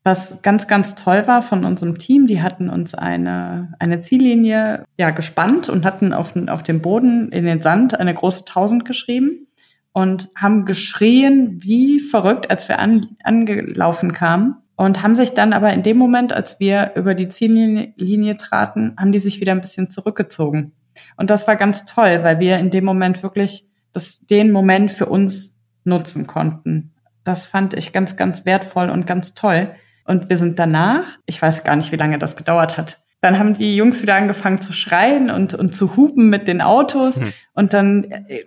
Was 0.05 0.41
ganz, 0.41 0.67
ganz 0.67 0.95
toll 0.95 1.27
war 1.27 1.41
von 1.41 1.65
unserem 1.65 1.97
Team, 1.97 2.27
die 2.27 2.41
hatten 2.41 2.69
uns 2.69 2.95
eine, 2.95 3.73
eine 3.77 3.99
Ziellinie 3.99 4.85
ja, 4.97 5.09
gespannt 5.09 5.67
und 5.67 5.85
hatten 5.85 6.13
auf, 6.13 6.33
auf 6.47 6.63
dem 6.63 6.81
Boden 6.81 7.29
in 7.33 7.43
den 7.43 7.61
Sand 7.61 7.99
eine 7.99 8.13
große 8.13 8.45
Tausend 8.45 8.85
geschrieben 8.85 9.47
und 9.91 10.29
haben 10.33 10.65
geschrien 10.65 11.61
wie 11.61 11.99
verrückt, 11.99 12.49
als 12.49 12.69
wir 12.69 12.79
an, 12.79 13.05
angelaufen 13.23 14.13
kamen. 14.13 14.55
Und 14.79 15.03
haben 15.03 15.13
sich 15.13 15.31
dann 15.31 15.51
aber 15.51 15.73
in 15.73 15.83
dem 15.83 15.97
Moment, 15.97 16.31
als 16.31 16.61
wir 16.61 16.93
über 16.95 17.13
die 17.13 17.27
Ziellinie 17.27 18.37
traten, 18.37 18.95
haben 18.97 19.11
die 19.11 19.19
sich 19.19 19.41
wieder 19.41 19.51
ein 19.51 19.59
bisschen 19.59 19.89
zurückgezogen. 19.89 20.71
Und 21.17 21.29
das 21.29 21.49
war 21.49 21.57
ganz 21.57 21.83
toll, 21.83 22.19
weil 22.23 22.39
wir 22.39 22.57
in 22.59 22.69
dem 22.69 22.85
Moment 22.85 23.21
wirklich 23.21 23.67
das, 23.91 24.21
den 24.21 24.53
Moment 24.53 24.89
für 24.89 25.07
uns 25.07 25.59
nutzen 25.83 26.27
konnten. 26.27 26.93
Das 27.25 27.45
fand 27.45 27.73
ich 27.73 27.91
ganz, 27.91 28.15
ganz 28.15 28.45
wertvoll 28.45 28.89
und 28.89 29.05
ganz 29.05 29.33
toll. 29.33 29.73
Und 30.05 30.29
wir 30.29 30.37
sind 30.37 30.57
danach, 30.59 31.17
ich 31.25 31.41
weiß 31.41 31.65
gar 31.65 31.75
nicht, 31.75 31.91
wie 31.91 31.97
lange 31.97 32.17
das 32.17 32.37
gedauert 32.37 32.77
hat, 32.77 33.01
dann 33.19 33.37
haben 33.37 33.55
die 33.55 33.75
Jungs 33.75 34.01
wieder 34.01 34.15
angefangen 34.15 34.61
zu 34.61 34.71
schreien 34.71 35.29
und, 35.29 35.53
und 35.53 35.75
zu 35.75 35.97
hupen 35.97 36.29
mit 36.29 36.47
den 36.47 36.61
Autos. 36.61 37.19
Hm. 37.19 37.33
Und 37.53 37.73
dann, 37.73 38.05
äh, 38.05 38.45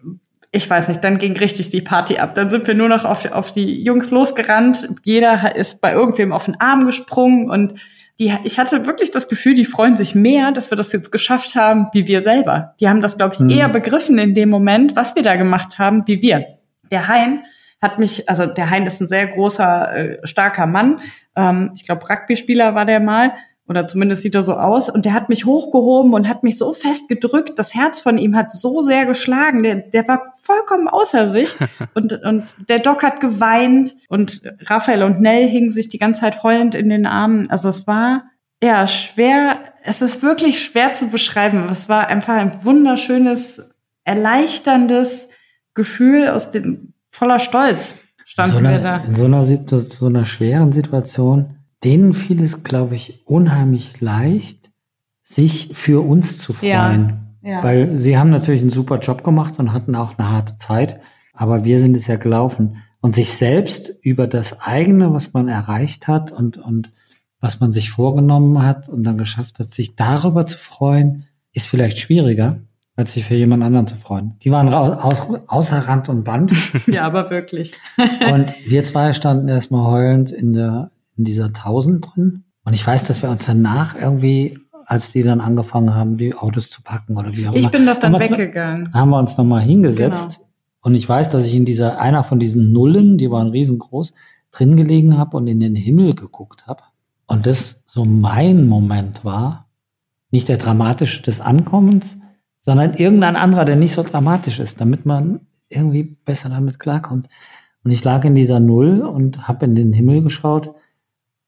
ich 0.54 0.68
weiß 0.68 0.88
nicht, 0.88 1.02
dann 1.02 1.18
ging 1.18 1.34
richtig 1.36 1.70
die 1.70 1.80
Party 1.80 2.18
ab. 2.18 2.34
Dann 2.34 2.50
sind 2.50 2.66
wir 2.66 2.74
nur 2.74 2.90
noch 2.90 3.06
auf, 3.06 3.30
auf 3.32 3.52
die 3.52 3.82
Jungs 3.82 4.10
losgerannt. 4.10 4.86
Jeder 5.02 5.56
ist 5.56 5.80
bei 5.80 5.94
irgendwem 5.94 6.30
auf 6.30 6.44
den 6.44 6.60
Arm 6.60 6.84
gesprungen 6.84 7.50
und 7.50 7.74
die, 8.18 8.36
ich 8.44 8.58
hatte 8.58 8.86
wirklich 8.86 9.10
das 9.10 9.28
Gefühl, 9.28 9.54
die 9.54 9.64
freuen 9.64 9.96
sich 9.96 10.14
mehr, 10.14 10.52
dass 10.52 10.70
wir 10.70 10.76
das 10.76 10.92
jetzt 10.92 11.10
geschafft 11.10 11.54
haben, 11.54 11.88
wie 11.94 12.06
wir 12.06 12.20
selber. 12.20 12.74
Die 12.78 12.88
haben 12.88 13.00
das, 13.00 13.16
glaube 13.16 13.34
ich, 13.34 13.40
hm. 13.40 13.48
eher 13.48 13.70
begriffen 13.70 14.18
in 14.18 14.34
dem 14.34 14.50
Moment, 14.50 14.94
was 14.94 15.16
wir 15.16 15.22
da 15.22 15.36
gemacht 15.36 15.78
haben, 15.78 16.06
wie 16.06 16.20
wir. 16.20 16.44
Der 16.90 17.08
Hein 17.08 17.44
hat 17.80 17.98
mich, 17.98 18.28
also 18.28 18.44
der 18.44 18.68
Hein 18.68 18.86
ist 18.86 19.00
ein 19.00 19.06
sehr 19.06 19.26
großer, 19.26 19.96
äh, 19.96 20.26
starker 20.26 20.66
Mann. 20.66 21.00
Ähm, 21.34 21.72
ich 21.74 21.84
glaube, 21.84 22.08
Rugby-Spieler 22.08 22.74
war 22.74 22.84
der 22.84 23.00
mal. 23.00 23.32
Oder 23.68 23.86
zumindest 23.86 24.22
sieht 24.22 24.34
er 24.34 24.42
so 24.42 24.54
aus. 24.54 24.88
Und 24.88 25.04
der 25.04 25.12
hat 25.12 25.28
mich 25.28 25.44
hochgehoben 25.44 26.14
und 26.14 26.28
hat 26.28 26.42
mich 26.42 26.58
so 26.58 26.72
fest 26.72 27.08
gedrückt. 27.08 27.58
Das 27.58 27.74
Herz 27.74 28.00
von 28.00 28.18
ihm 28.18 28.36
hat 28.36 28.52
so 28.52 28.82
sehr 28.82 29.06
geschlagen. 29.06 29.62
Der, 29.62 29.76
der 29.76 30.06
war 30.08 30.34
vollkommen 30.42 30.88
außer 30.88 31.30
sich. 31.30 31.56
Und, 31.94 32.12
und 32.24 32.54
der 32.68 32.78
Doc 32.78 33.02
hat 33.02 33.20
geweint. 33.20 33.94
Und 34.08 34.42
Raphael 34.66 35.02
und 35.02 35.20
Nell 35.20 35.48
hingen 35.48 35.70
sich 35.70 35.88
die 35.88 35.98
ganze 35.98 36.22
Zeit 36.22 36.42
heulend 36.42 36.74
in 36.74 36.88
den 36.88 37.06
Armen. 37.06 37.50
Also 37.50 37.68
es 37.68 37.86
war, 37.86 38.24
ja, 38.62 38.86
schwer. 38.86 39.58
Es 39.84 40.00
ist 40.00 40.22
wirklich 40.22 40.62
schwer 40.64 40.92
zu 40.92 41.08
beschreiben. 41.08 41.66
Es 41.70 41.88
war 41.88 42.08
einfach 42.08 42.34
ein 42.34 42.64
wunderschönes, 42.64 43.70
erleichterndes 44.04 45.28
Gefühl 45.74 46.28
aus 46.28 46.50
dem 46.50 46.94
voller 47.10 47.38
Stolz 47.38 47.94
standen 48.32 48.52
so 48.52 48.58
einer, 48.58 48.70
wir 48.70 48.78
da. 48.78 48.96
In 48.96 49.14
so 49.14 49.24
einer, 49.26 49.44
so 49.44 50.06
einer 50.06 50.24
schweren 50.24 50.72
Situation, 50.72 51.58
denen 51.84 52.12
fiel 52.12 52.42
es, 52.42 52.62
glaube 52.62 52.94
ich, 52.94 53.26
unheimlich 53.26 54.00
leicht, 54.00 54.70
sich 55.22 55.70
für 55.72 56.06
uns 56.06 56.38
zu 56.38 56.52
freuen. 56.52 57.36
Ja, 57.42 57.50
ja. 57.50 57.62
Weil 57.62 57.98
sie 57.98 58.18
haben 58.18 58.30
natürlich 58.30 58.60
einen 58.60 58.70
super 58.70 58.98
Job 58.98 59.24
gemacht 59.24 59.58
und 59.58 59.72
hatten 59.72 59.94
auch 59.94 60.18
eine 60.18 60.30
harte 60.30 60.58
Zeit, 60.58 61.00
aber 61.32 61.64
wir 61.64 61.78
sind 61.78 61.96
es 61.96 62.06
ja 62.06 62.16
gelaufen. 62.16 62.76
Und 63.00 63.14
sich 63.14 63.32
selbst 63.32 63.92
über 64.02 64.28
das 64.28 64.60
eigene, 64.60 65.12
was 65.12 65.32
man 65.32 65.48
erreicht 65.48 66.06
hat 66.06 66.30
und, 66.30 66.58
und 66.58 66.90
was 67.40 67.58
man 67.58 67.72
sich 67.72 67.90
vorgenommen 67.90 68.64
hat 68.64 68.88
und 68.88 69.02
dann 69.02 69.18
geschafft 69.18 69.58
hat, 69.58 69.70
sich 69.70 69.96
darüber 69.96 70.46
zu 70.46 70.56
freuen, 70.56 71.26
ist 71.52 71.66
vielleicht 71.66 71.98
schwieriger 71.98 72.60
als 72.94 73.14
sich 73.14 73.24
für 73.24 73.34
jemand 73.34 73.62
anderen 73.62 73.86
zu 73.86 73.96
freuen. 73.96 74.38
Die 74.42 74.50
waren 74.50 74.72
aus, 74.72 75.26
außer 75.46 75.78
Rand 75.78 76.08
und 76.08 76.24
Band. 76.24 76.52
ja, 76.86 77.04
aber 77.04 77.30
wirklich. 77.30 77.72
und 78.30 78.54
wir 78.66 78.84
zwei 78.84 79.12
standen 79.12 79.48
erstmal 79.48 79.90
heulend 79.90 80.30
in 80.30 80.52
der, 80.52 80.91
in 81.16 81.24
dieser 81.24 81.52
Tausend 81.52 82.06
drin. 82.14 82.44
Und 82.64 82.74
ich 82.74 82.86
weiß, 82.86 83.04
dass 83.04 83.22
wir 83.22 83.30
uns 83.30 83.44
danach 83.44 83.96
irgendwie, 83.96 84.58
als 84.86 85.12
die 85.12 85.22
dann 85.22 85.40
angefangen 85.40 85.94
haben, 85.94 86.16
die 86.16 86.34
Autos 86.34 86.70
zu 86.70 86.82
packen 86.82 87.16
oder 87.16 87.34
wie 87.34 87.48
auch 87.48 87.54
immer. 87.54 87.64
Ich 87.64 87.70
bin 87.70 87.86
doch 87.86 87.96
dann 87.96 88.18
weggegangen. 88.18 88.92
Haben 88.92 89.10
wir 89.10 89.18
uns 89.18 89.36
nochmal 89.36 89.62
hingesetzt. 89.62 90.38
Genau. 90.38 90.48
Und 90.82 90.94
ich 90.94 91.08
weiß, 91.08 91.28
dass 91.28 91.46
ich 91.46 91.54
in 91.54 91.64
dieser, 91.64 92.00
einer 92.00 92.24
von 92.24 92.38
diesen 92.38 92.72
Nullen, 92.72 93.16
die 93.16 93.30
waren 93.30 93.48
riesengroß, 93.48 94.14
drin 94.50 94.76
gelegen 94.76 95.16
habe 95.16 95.36
und 95.36 95.46
in 95.46 95.60
den 95.60 95.74
Himmel 95.74 96.14
geguckt 96.14 96.66
habe. 96.66 96.82
Und 97.26 97.46
das 97.46 97.82
so 97.86 98.04
mein 98.04 98.68
Moment 98.68 99.24
war, 99.24 99.68
nicht 100.30 100.48
der 100.48 100.56
dramatische 100.56 101.22
des 101.22 101.40
Ankommens, 101.40 102.18
sondern 102.58 102.94
irgendein 102.94 103.36
anderer, 103.36 103.64
der 103.64 103.76
nicht 103.76 103.92
so 103.92 104.02
dramatisch 104.02 104.58
ist, 104.60 104.80
damit 104.80 105.06
man 105.06 105.40
irgendwie 105.68 106.16
besser 106.24 106.48
damit 106.48 106.78
klarkommt. 106.78 107.28
Und 107.84 107.90
ich 107.90 108.04
lag 108.04 108.24
in 108.24 108.34
dieser 108.34 108.60
Null 108.60 109.02
und 109.02 109.48
habe 109.48 109.64
in 109.64 109.74
den 109.74 109.92
Himmel 109.92 110.22
geschaut 110.22 110.74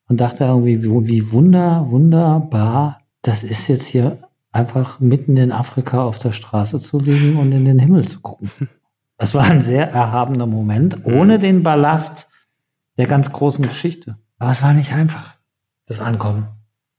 und 0.08 0.20
dachte 0.20 0.44
irgendwie, 0.44 0.82
wie, 0.82 1.32
wunder, 1.32 1.90
wunderbar, 1.90 3.00
das 3.22 3.44
ist 3.44 3.68
jetzt 3.68 3.86
hier 3.86 4.18
einfach 4.52 5.00
mitten 5.00 5.36
in 5.36 5.52
Afrika 5.52 6.04
auf 6.04 6.18
der 6.18 6.32
Straße 6.32 6.78
zu 6.78 6.98
liegen 6.98 7.36
und 7.36 7.52
in 7.52 7.64
den 7.64 7.78
Himmel 7.78 8.06
zu 8.06 8.20
gucken. 8.20 8.50
Das 9.16 9.32
war 9.32 9.44
ein 9.44 9.60
sehr 9.60 9.92
erhabener 9.92 10.44
Moment, 10.44 11.06
ohne 11.06 11.38
den 11.38 11.62
Ballast 11.62 12.28
der 12.98 13.06
ganz 13.06 13.30
großen 13.30 13.64
Geschichte. 13.64 14.18
Aber 14.40 14.50
es 14.50 14.60
war 14.60 14.74
nicht 14.74 14.92
einfach, 14.92 15.36
das 15.86 16.00
Ankommen. 16.00 16.48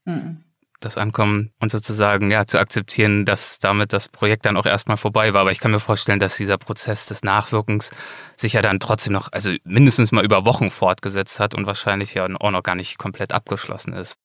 Mhm 0.06 0.45
das 0.80 0.96
Ankommen 0.96 1.50
und 1.60 1.70
sozusagen 1.70 2.30
ja 2.30 2.46
zu 2.46 2.58
akzeptieren, 2.58 3.24
dass 3.24 3.58
damit 3.58 3.92
das 3.92 4.08
Projekt 4.08 4.46
dann 4.46 4.56
auch 4.56 4.66
erstmal 4.66 4.96
vorbei 4.96 5.32
war. 5.32 5.42
Aber 5.42 5.50
ich 5.50 5.60
kann 5.60 5.70
mir 5.70 5.80
vorstellen, 5.80 6.20
dass 6.20 6.36
dieser 6.36 6.58
Prozess 6.58 7.06
des 7.06 7.22
Nachwirkens 7.22 7.90
sich 8.36 8.54
ja 8.54 8.62
dann 8.62 8.80
trotzdem 8.80 9.12
noch, 9.12 9.32
also 9.32 9.50
mindestens 9.64 10.12
mal 10.12 10.24
über 10.24 10.44
Wochen 10.44 10.70
fortgesetzt 10.70 11.40
hat 11.40 11.54
und 11.54 11.66
wahrscheinlich 11.66 12.14
ja 12.14 12.26
auch 12.38 12.50
noch 12.50 12.62
gar 12.62 12.74
nicht 12.74 12.98
komplett 12.98 13.32
abgeschlossen 13.32 13.92
ist. 13.92 14.16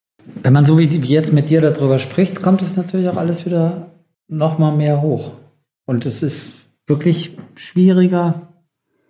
Wenn 0.44 0.54
man 0.54 0.66
so 0.66 0.78
wie 0.78 0.86
jetzt 0.86 1.34
mit 1.34 1.50
dir 1.50 1.62
darüber 1.62 2.00
spricht, 2.00 2.42
kommt 2.42 2.62
es 2.62 2.76
natürlich 2.76 3.10
auch 3.10 3.18
alles 3.18 3.46
wieder 3.46 3.92
noch 4.28 4.60
mal 4.60 4.72
mehr 4.72 5.02
hoch. 5.02 5.32
Und 5.86 6.06
es 6.06 6.24
ist 6.24 6.54
wirklich 6.88 7.38
schwieriger 7.56 8.48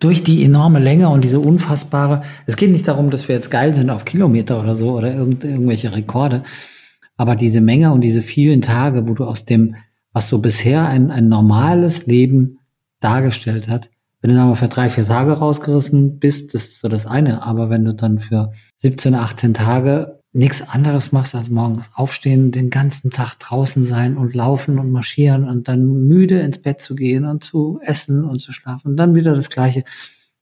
durch 0.02 0.24
die 0.24 0.44
enorme 0.44 0.80
Länge 0.80 1.08
und 1.10 1.22
diese 1.22 1.38
unfassbare. 1.38 2.22
Es 2.46 2.56
geht 2.56 2.70
nicht 2.70 2.88
darum, 2.88 3.10
dass 3.10 3.28
wir 3.28 3.36
jetzt 3.36 3.50
geil 3.50 3.72
sind 3.72 3.88
auf 3.88 4.04
Kilometer 4.04 4.60
oder 4.60 4.76
so 4.76 4.92
oder 4.92 5.14
irgend, 5.14 5.44
irgendwelche 5.44 5.94
Rekorde, 5.94 6.42
aber 7.22 7.36
diese 7.36 7.60
Menge 7.60 7.92
und 7.92 8.00
diese 8.00 8.20
vielen 8.20 8.62
Tage, 8.62 9.06
wo 9.06 9.14
du 9.14 9.22
aus 9.22 9.44
dem, 9.44 9.76
was 10.12 10.28
so 10.28 10.40
bisher 10.40 10.88
ein, 10.88 11.12
ein 11.12 11.28
normales 11.28 12.06
Leben 12.06 12.58
dargestellt 12.98 13.68
hat, 13.68 13.90
wenn 14.20 14.30
du 14.30 14.34
sagen 14.34 14.50
wir, 14.50 14.56
für 14.56 14.66
drei, 14.66 14.88
vier 14.88 15.06
Tage 15.06 15.30
rausgerissen 15.30 16.18
bist, 16.18 16.52
das 16.52 16.64
ist 16.64 16.80
so 16.80 16.88
das 16.88 17.06
eine. 17.06 17.44
Aber 17.44 17.70
wenn 17.70 17.84
du 17.84 17.94
dann 17.94 18.18
für 18.18 18.50
17, 18.78 19.14
18 19.14 19.54
Tage 19.54 20.18
nichts 20.32 20.68
anderes 20.68 21.12
machst 21.12 21.36
als 21.36 21.48
morgens 21.48 21.90
aufstehen, 21.94 22.50
den 22.50 22.70
ganzen 22.70 23.10
Tag 23.10 23.36
draußen 23.38 23.84
sein 23.84 24.16
und 24.16 24.34
laufen 24.34 24.80
und 24.80 24.90
marschieren 24.90 25.48
und 25.48 25.68
dann 25.68 25.84
müde 26.08 26.40
ins 26.40 26.58
Bett 26.58 26.80
zu 26.80 26.96
gehen 26.96 27.24
und 27.24 27.44
zu 27.44 27.78
essen 27.84 28.24
und 28.24 28.40
zu 28.40 28.50
schlafen 28.50 28.88
und 28.88 28.96
dann 28.96 29.14
wieder 29.14 29.36
das 29.36 29.48
Gleiche. 29.48 29.84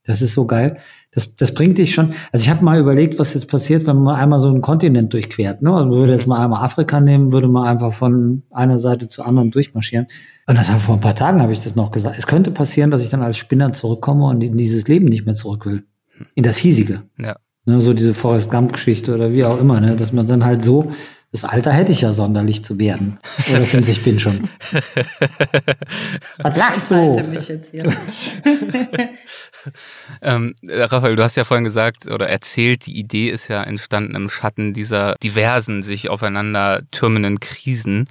Das 0.05 0.23
ist 0.23 0.32
so 0.32 0.47
geil 0.47 0.78
das, 1.12 1.35
das 1.35 1.55
bringt 1.55 1.78
dich 1.78 1.93
schon. 1.93 2.15
Also 2.32 2.45
ich 2.45 2.51
habe 2.51 2.65
mal 2.65 2.78
überlegt, 2.78 3.19
was 3.19 3.35
jetzt 3.35 3.49
passiert, 3.49 3.87
wenn 3.87 3.97
man 3.97 4.15
einmal 4.15 4.39
so 4.39 4.49
einen 4.49 4.61
Kontinent 4.61 5.12
durchquert. 5.12 5.61
Ne? 5.61 5.73
Also 5.73 5.87
man 5.87 5.99
würde 5.99 6.12
jetzt 6.12 6.27
mal 6.27 6.43
einmal 6.43 6.62
Afrika 6.62 7.01
nehmen, 7.01 7.32
würde 7.32 7.49
man 7.49 7.66
einfach 7.66 7.93
von 7.93 8.45
einer 8.53 8.78
Seite 8.78 9.09
zur 9.09 9.27
anderen 9.27 9.51
durchmarschieren. 9.51 10.07
Und 10.47 10.57
das 10.57 10.70
vor 10.70 10.95
ein 10.95 11.01
paar 11.01 11.15
Tagen 11.15 11.43
habe 11.43 11.53
ich 11.53 11.62
das 11.62 11.74
noch 11.74 11.91
gesagt. 11.91 12.16
Es 12.16 12.27
könnte 12.27 12.53
passieren, 12.53 12.91
dass 12.91 13.03
ich 13.03 13.11
dann 13.11 13.23
als 13.23 13.39
Spinner 13.39 13.73
zurückkomme 13.73 14.27
und 14.27 14.43
in 14.43 14.57
dieses 14.57 14.87
Leben 14.87 15.07
nicht 15.07 15.27
mehr 15.27 15.35
zurück 15.35 15.66
will. 15.66 15.85
In 16.35 16.45
das 16.45 16.59
hiesige. 16.59 17.03
Ja. 17.19 17.37
Ne, 17.66 17.81
so 17.81 17.93
diese 17.93 18.15
Forrest 18.15 18.51
Gump-Geschichte 18.51 19.15
oder 19.15 19.32
wie 19.32 19.45
auch 19.45 19.61
immer, 19.61 19.81
ne? 19.81 19.97
dass 19.97 20.12
man 20.12 20.27
dann 20.27 20.45
halt 20.45 20.62
so 20.62 20.93
Das 21.32 21.44
Alter 21.44 21.73
hätte 21.73 21.93
ich 21.93 22.01
ja 22.01 22.12
sonderlich 22.12 22.65
zu 22.65 22.81
werden. 22.81 23.20
Oder 23.51 23.65
findest 23.65 23.89
du, 23.89 23.93
ich 23.93 24.02
bin 24.02 24.19
schon? 24.19 24.51
Was 26.39 26.57
lachst 26.57 26.90
du? 26.90 27.23
Mich 27.23 27.47
jetzt 27.47 27.70
hier. 27.70 27.85
ähm, 30.23 30.57
Raphael, 30.66 31.15
du 31.15 31.23
hast 31.23 31.36
ja 31.36 31.44
vorhin 31.44 31.62
gesagt 31.62 32.11
oder 32.11 32.28
erzählt, 32.28 32.86
die 32.86 32.98
Idee 32.98 33.31
ist 33.31 33.47
ja 33.47 33.62
entstanden 33.62 34.16
im 34.16 34.28
Schatten 34.28 34.74
dieser 34.74 35.15
diversen, 35.23 35.85
sich 35.85 36.11
aufeinander 36.11 36.82
türmenden 36.90 37.39
Krisen. 37.39 38.09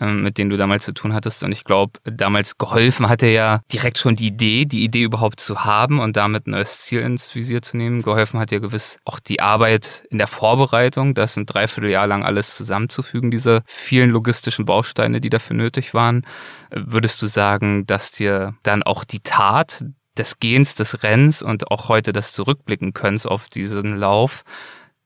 Ähm, 0.00 0.22
mit 0.22 0.38
denen 0.38 0.48
du 0.48 0.56
damals 0.56 0.86
zu 0.86 0.92
tun 0.92 1.12
hattest. 1.12 1.42
Und 1.42 1.52
ich 1.52 1.64
glaube, 1.64 2.00
damals 2.04 2.56
geholfen 2.56 3.10
hat 3.10 3.22
er 3.22 3.32
ja 3.32 3.60
direkt 3.70 3.98
schon 3.98 4.16
die 4.16 4.28
Idee, 4.28 4.64
die 4.64 4.82
Idee 4.82 5.02
überhaupt 5.02 5.40
zu 5.40 5.64
haben 5.64 6.00
und 6.00 6.16
damit 6.16 6.46
ein 6.46 6.52
neues 6.52 6.80
Ziel 6.80 7.00
ins 7.02 7.34
Visier 7.34 7.60
zu 7.60 7.76
nehmen. 7.76 8.00
Geholfen 8.00 8.40
hat 8.40 8.50
ja 8.50 8.60
gewiss 8.60 8.98
auch 9.04 9.20
die 9.20 9.40
Arbeit 9.40 10.04
in 10.08 10.16
der 10.16 10.26
Vorbereitung, 10.26 11.14
das 11.14 11.36
ein 11.36 11.44
Dreivierteljahr 11.44 12.06
lang 12.06 12.24
alles 12.24 12.56
zusammenzufügen, 12.56 13.30
diese 13.30 13.60
vielen 13.66 14.08
logistischen 14.08 14.64
Bausteine, 14.64 15.20
die 15.20 15.28
dafür 15.28 15.56
nötig 15.56 15.92
waren. 15.92 16.22
Würdest 16.70 17.20
du 17.20 17.26
sagen, 17.26 17.86
dass 17.86 18.10
dir 18.10 18.54
dann 18.62 18.82
auch 18.82 19.04
die 19.04 19.20
Tat 19.20 19.84
des 20.16 20.40
Gehens, 20.40 20.76
des 20.76 21.02
Rennens 21.02 21.42
und 21.42 21.70
auch 21.70 21.88
heute 21.88 22.14
das 22.14 22.32
Zurückblicken 22.32 22.94
können 22.94 23.20
auf 23.26 23.48
diesen 23.48 23.98
Lauf 23.98 24.44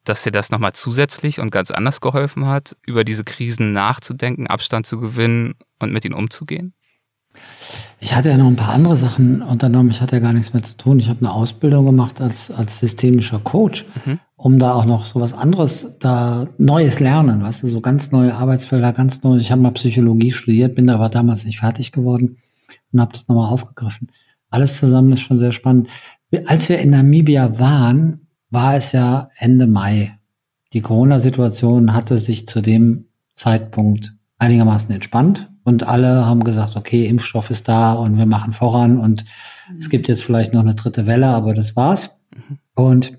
dass 0.05 0.23
dir 0.23 0.31
das 0.31 0.51
nochmal 0.51 0.73
zusätzlich 0.73 1.41
und 1.41 1.51
ganz 1.51 1.71
anders 1.71 2.01
geholfen 2.01 2.47
hat, 2.47 2.77
über 2.87 3.05
diese 3.05 3.25
Krisen 3.25 3.73
nachzudenken, 3.73 4.47
Abstand 4.47 4.87
zu 4.87 5.01
gewinnen 5.01 5.55
und 5.79 5.93
mit 5.93 6.05
ihnen 6.05 6.15
umzugehen? 6.15 6.75
Ich 8.01 8.15
hatte 8.15 8.29
ja 8.29 8.37
noch 8.37 8.47
ein 8.47 8.57
paar 8.57 8.75
andere 8.75 8.97
Sachen 8.97 9.43
unternommen. 9.43 9.91
Ich 9.91 10.01
hatte 10.01 10.17
ja 10.17 10.21
gar 10.21 10.33
nichts 10.33 10.53
mehr 10.53 10.63
zu 10.63 10.77
tun. 10.77 10.99
Ich 10.99 11.09
habe 11.09 11.21
eine 11.21 11.33
Ausbildung 11.33 11.87
gemacht 11.87 12.21
als, 12.21 12.51
als 12.51 12.79
systemischer 12.79 13.39
Coach, 13.39 13.87
mhm. 14.05 14.19
um 14.37 14.59
da 14.59 14.75
auch 14.75 14.85
noch 14.85 15.07
so 15.07 15.21
was 15.21 15.33
anderes, 15.33 15.99
da 16.01 16.49
Neues 16.59 17.01
lernen, 17.01 17.43
weißt 17.43 17.63
du, 17.63 17.69
so 17.69 17.81
ganz 17.81 18.13
neue 18.13 18.35
Arbeitsfelder, 18.35 18.93
ganz 18.93 19.23
neu. 19.23 19.39
Ich 19.39 19.51
habe 19.51 19.63
mal 19.63 19.71
Psychologie 19.71 20.33
studiert, 20.33 20.75
bin 20.75 20.91
aber 20.91 21.09
damals 21.09 21.45
nicht 21.45 21.61
fertig 21.61 21.93
geworden 21.93 22.37
und 22.93 23.01
habe 23.01 23.13
das 23.13 23.27
nochmal 23.27 23.51
aufgegriffen. 23.51 24.11
Alles 24.51 24.79
zusammen 24.79 25.13
ist 25.13 25.23
schon 25.23 25.39
sehr 25.39 25.53
spannend. 25.53 25.89
Als 26.47 26.69
wir 26.69 26.79
in 26.79 26.91
Namibia 26.91 27.59
waren, 27.59 28.24
war 28.55 28.77
es 28.77 28.93
ja 28.93 29.29
Ende 29.37 29.67
Mai. 29.67 30.17
Die 30.73 30.81
Corona-Situation 30.81 31.93
hatte 31.93 32.17
sich 32.17 32.47
zu 32.47 32.63
dem 32.63 33.09
Zeitpunkt 33.35 34.15
einigermaßen 34.39 34.91
entspannt 34.95 35.51
und 35.65 35.87
alle 35.87 36.25
haben 36.25 36.45
gesagt, 36.45 36.77
okay, 36.77 37.07
Impfstoff 37.07 37.51
ist 37.51 37.69
da 37.69 37.93
und 37.93 38.17
wir 38.17 38.27
machen 38.27 38.53
voran 38.53 38.99
und 38.99 39.25
mhm. 39.71 39.79
es 39.79 39.91
gibt 39.91 40.09
jetzt 40.09 40.23
vielleicht 40.23 40.55
noch 40.55 40.61
eine 40.61 40.75
dritte 40.75 41.07
Welle, 41.07 41.27
aber 41.27 41.53
das 41.53 41.77
war's. 41.77 42.17
Mhm. 42.35 42.59
Und 42.75 43.19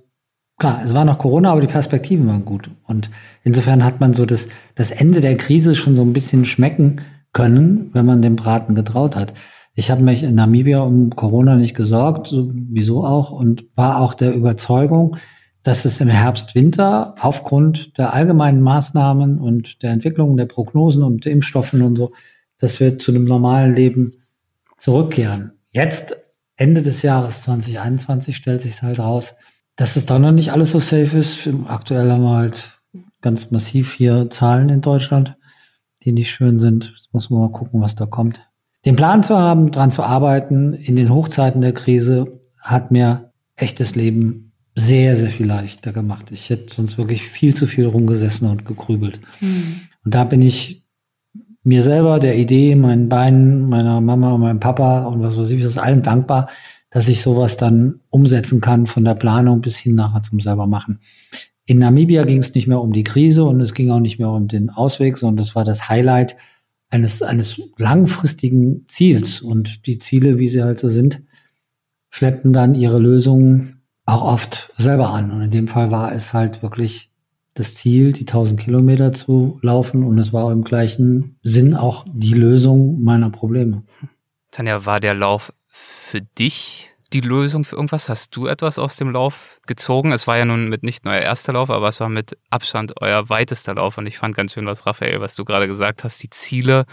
klar, 0.57 0.81
es 0.83 0.93
war 0.93 1.05
noch 1.05 1.19
Corona, 1.19 1.51
aber 1.51 1.61
die 1.61 1.67
Perspektiven 1.67 2.27
waren 2.27 2.45
gut. 2.45 2.71
Und 2.83 3.09
insofern 3.43 3.83
hat 3.83 3.99
man 3.99 4.13
so 4.13 4.25
das, 4.25 4.47
das 4.75 4.91
Ende 4.91 5.21
der 5.21 5.37
Krise 5.37 5.75
schon 5.75 5.95
so 5.95 6.01
ein 6.01 6.13
bisschen 6.13 6.45
schmecken 6.45 7.01
können, 7.33 7.89
wenn 7.93 8.05
man 8.05 8.21
dem 8.21 8.37
Braten 8.37 8.75
getraut 8.75 9.15
hat. 9.15 9.33
Ich 9.77 9.91
habe 9.91 10.01
mich 10.01 10.23
in 10.23 10.35
Namibia 10.35 10.79
um 10.79 11.09
Corona 11.09 11.57
nicht 11.57 11.75
gesorgt, 11.75 12.33
wieso 12.33 13.05
auch, 13.05 13.31
und 13.31 13.65
war 13.75 13.99
auch 13.99 14.13
der 14.13 14.33
Überzeugung, 14.33 15.17
dass 15.63 15.83
es 15.83 15.99
im 15.99 16.07
Herbst, 16.07 16.55
Winter 16.55 17.15
aufgrund 17.19 17.97
der 17.97 18.13
allgemeinen 18.13 18.61
Maßnahmen 18.61 19.37
und 19.37 19.83
der 19.83 19.91
Entwicklung 19.91 20.37
der 20.37 20.45
Prognosen 20.45 21.03
und 21.03 21.25
der 21.25 21.33
Impfstoffen 21.33 21.81
und 21.81 21.97
so, 21.97 22.13
dass 22.57 22.79
wir 22.79 22.97
zu 22.97 23.11
einem 23.11 23.25
normalen 23.25 23.73
Leben 23.73 24.13
zurückkehren. 24.77 25.51
Jetzt, 25.71 26.15
Ende 26.55 26.81
des 26.81 27.01
Jahres 27.01 27.41
2021, 27.43 28.37
stellt 28.37 28.61
sich 28.61 28.81
halt 28.81 28.99
raus, 28.99 29.35
dass 29.75 29.97
es 29.97 30.05
da 30.05 30.19
noch 30.19 30.31
nicht 30.31 30.53
alles 30.53 30.71
so 30.71 30.79
safe 30.79 31.17
ist. 31.17 31.49
Aktuell 31.67 32.09
haben 32.09 32.23
wir 32.23 32.37
halt 32.37 32.79
ganz 33.19 33.51
massiv 33.51 33.93
hier 33.93 34.29
Zahlen 34.29 34.69
in 34.69 34.79
Deutschland, 34.79 35.35
die 36.03 36.13
nicht 36.13 36.31
schön 36.31 36.59
sind. 36.59 36.93
Jetzt 36.95 37.13
muss 37.13 37.29
man 37.29 37.41
mal 37.41 37.51
gucken, 37.51 37.81
was 37.81 37.95
da 37.95 38.05
kommt 38.05 38.47
den 38.85 38.95
Plan 38.95 39.23
zu 39.23 39.37
haben, 39.37 39.71
dran 39.71 39.91
zu 39.91 40.03
arbeiten 40.03 40.73
in 40.73 40.95
den 40.95 41.13
Hochzeiten 41.13 41.61
der 41.61 41.73
Krise, 41.73 42.39
hat 42.59 42.91
mir 42.91 43.31
echtes 43.55 43.95
Leben 43.95 44.51
sehr, 44.75 45.15
sehr 45.15 45.29
viel 45.29 45.47
leichter 45.47 45.91
gemacht. 45.91 46.31
Ich 46.31 46.49
hätte 46.49 46.73
sonst 46.73 46.97
wirklich 46.97 47.23
viel 47.23 47.55
zu 47.55 47.65
viel 47.65 47.85
rumgesessen 47.85 48.49
und 48.49 48.65
gegrübelt. 48.65 49.19
Mhm. 49.39 49.81
Und 50.03 50.13
da 50.13 50.25
bin 50.25 50.41
ich 50.41 50.83
mir 51.63 51.81
selber, 51.81 52.19
der 52.19 52.37
Idee, 52.37 52.75
meinen 52.75 53.09
Beinen, 53.09 53.69
meiner 53.69 54.01
Mama 54.01 54.33
und 54.33 54.41
meinem 54.41 54.59
Papa 54.59 55.05
und 55.05 55.21
was 55.21 55.37
weiß 55.37 55.49
ich, 55.49 55.63
das 55.63 55.77
allen 55.77 56.03
dankbar, 56.03 56.47
dass 56.91 57.07
ich 57.07 57.21
sowas 57.21 57.57
dann 57.57 58.01
umsetzen 58.09 58.61
kann, 58.61 58.85
von 58.85 59.03
der 59.03 59.15
Planung 59.15 59.61
bis 59.61 59.77
hin 59.77 59.95
nachher 59.95 60.21
zum 60.21 60.39
selber 60.39 60.67
machen. 60.67 60.99
In 61.65 61.79
Namibia 61.79 62.23
ging 62.23 62.37
es 62.37 62.53
nicht 62.53 62.67
mehr 62.67 62.79
um 62.79 62.93
die 62.93 63.03
Krise 63.03 63.43
und 63.45 63.59
es 63.61 63.73
ging 63.73 63.89
auch 63.89 63.99
nicht 63.99 64.19
mehr 64.19 64.29
um 64.29 64.47
den 64.47 64.69
Ausweg, 64.69 65.17
sondern 65.17 65.37
das 65.37 65.55
war 65.55 65.63
das 65.63 65.89
Highlight, 65.89 66.35
eines, 66.95 67.21
eines 67.21 67.61
langfristigen 67.77 68.85
Ziels. 68.87 69.41
Und 69.41 69.85
die 69.85 69.99
Ziele, 69.99 70.39
wie 70.39 70.47
sie 70.47 70.63
halt 70.63 70.79
so 70.79 70.89
sind, 70.89 71.21
schleppten 72.09 72.53
dann 72.53 72.73
ihre 72.73 72.99
Lösungen 72.99 73.81
auch 74.05 74.23
oft 74.23 74.73
selber 74.77 75.09
an. 75.11 75.31
Und 75.31 75.41
in 75.41 75.51
dem 75.51 75.67
Fall 75.67 75.91
war 75.91 76.13
es 76.13 76.33
halt 76.33 76.63
wirklich 76.63 77.11
das 77.53 77.75
Ziel, 77.75 78.13
die 78.13 78.21
1000 78.21 78.59
Kilometer 78.59 79.13
zu 79.13 79.59
laufen. 79.61 80.03
Und 80.03 80.17
es 80.17 80.33
war 80.33 80.51
im 80.51 80.63
gleichen 80.63 81.37
Sinn 81.43 81.73
auch 81.73 82.05
die 82.11 82.33
Lösung 82.33 83.01
meiner 83.03 83.29
Probleme. 83.29 83.83
Tanja, 84.51 84.85
war 84.85 84.99
der 84.99 85.13
Lauf 85.13 85.53
für 85.67 86.21
dich 86.21 86.91
die 87.13 87.21
Lösung 87.21 87.63
für 87.63 87.75
irgendwas? 87.75 88.09
Hast 88.09 88.35
du 88.35 88.47
etwas 88.47 88.79
aus 88.79 88.95
dem 88.95 89.11
Lauf 89.11 89.59
gezogen? 89.67 90.11
Es 90.11 90.27
war 90.27 90.37
ja 90.37 90.45
nun 90.45 90.69
mit 90.69 90.83
nicht 90.83 91.05
nur 91.05 91.13
euer 91.13 91.21
erster 91.21 91.53
Lauf, 91.53 91.69
aber 91.69 91.87
es 91.87 91.99
war 91.99 92.09
mit 92.09 92.37
Abstand 92.49 93.01
euer 93.01 93.29
weitester 93.29 93.75
Lauf. 93.75 93.97
Und 93.97 94.07
ich 94.07 94.17
fand 94.17 94.35
ganz 94.35 94.53
schön, 94.53 94.65
was 94.65 94.85
Raphael, 94.85 95.21
was 95.21 95.35
du 95.35 95.45
gerade 95.45 95.67
gesagt 95.67 96.03
hast, 96.03 96.21
die 96.23 96.29
Ziele 96.29 96.85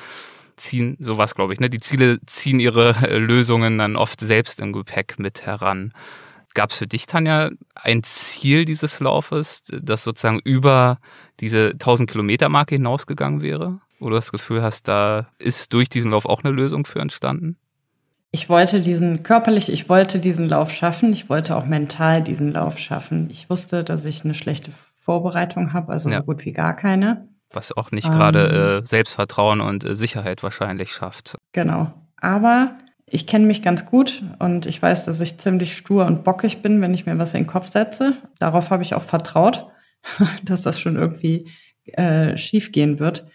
ziehen, 0.56 0.96
sowas 1.00 1.34
glaube 1.34 1.52
ich, 1.52 1.60
ne? 1.60 1.70
Die 1.70 1.80
Ziele 1.80 2.18
ziehen 2.26 2.60
ihre 2.60 2.90
äh, 3.08 3.18
Lösungen 3.18 3.78
dann 3.78 3.96
oft 3.96 4.20
selbst 4.20 4.60
im 4.60 4.72
Gepäck 4.72 5.18
mit 5.18 5.46
heran. 5.46 5.92
Gab 6.54 6.70
es 6.70 6.78
für 6.78 6.86
dich, 6.86 7.06
Tanja, 7.06 7.50
ein 7.74 8.02
Ziel 8.02 8.66
dieses 8.66 9.00
Laufes, 9.00 9.62
das 9.70 10.04
sozusagen 10.04 10.40
über 10.44 10.98
diese 11.40 11.70
1000 11.70 12.10
Kilometer 12.10 12.50
Marke 12.50 12.74
hinausgegangen 12.74 13.40
wäre? 13.40 13.80
Oder 13.98 14.10
du 14.10 14.16
das 14.16 14.32
Gefühl 14.32 14.62
hast, 14.62 14.88
da 14.88 15.28
ist 15.38 15.72
durch 15.72 15.88
diesen 15.88 16.10
Lauf 16.10 16.26
auch 16.26 16.44
eine 16.44 16.52
Lösung 16.52 16.84
für 16.84 17.00
entstanden? 17.00 17.56
Ich 18.34 18.48
wollte 18.48 18.80
diesen 18.80 19.22
körperlich, 19.22 19.70
ich 19.70 19.90
wollte 19.90 20.18
diesen 20.18 20.48
Lauf 20.48 20.72
schaffen. 20.72 21.12
Ich 21.12 21.28
wollte 21.28 21.54
auch 21.54 21.66
mental 21.66 22.22
diesen 22.22 22.52
Lauf 22.52 22.78
schaffen. 22.78 23.28
Ich 23.30 23.50
wusste, 23.50 23.84
dass 23.84 24.06
ich 24.06 24.24
eine 24.24 24.34
schlechte 24.34 24.72
Vorbereitung 24.98 25.74
habe, 25.74 25.92
also 25.92 26.08
ja. 26.08 26.18
so 26.18 26.24
gut 26.24 26.44
wie 26.46 26.52
gar 26.52 26.74
keine. 26.74 27.28
Was 27.52 27.76
auch 27.76 27.90
nicht 27.90 28.06
ähm, 28.06 28.12
gerade 28.12 28.82
äh, 28.82 28.86
Selbstvertrauen 28.86 29.60
und 29.60 29.84
äh, 29.84 29.94
Sicherheit 29.94 30.42
wahrscheinlich 30.42 30.92
schafft. 30.92 31.36
Genau. 31.52 31.92
Aber 32.16 32.78
ich 33.04 33.26
kenne 33.26 33.44
mich 33.44 33.62
ganz 33.62 33.84
gut 33.84 34.22
und 34.38 34.64
ich 34.64 34.80
weiß, 34.80 35.04
dass 35.04 35.20
ich 35.20 35.36
ziemlich 35.36 35.76
stur 35.76 36.06
und 36.06 36.24
bockig 36.24 36.62
bin, 36.62 36.80
wenn 36.80 36.94
ich 36.94 37.04
mir 37.04 37.18
was 37.18 37.34
in 37.34 37.42
den 37.42 37.46
Kopf 37.46 37.68
setze. 37.68 38.14
Darauf 38.38 38.70
habe 38.70 38.82
ich 38.82 38.94
auch 38.94 39.02
vertraut, 39.02 39.68
dass 40.42 40.62
das 40.62 40.80
schon 40.80 40.96
irgendwie 40.96 41.50
äh, 41.84 42.38
schief 42.38 42.72
gehen 42.72 42.98
wird. 42.98 43.26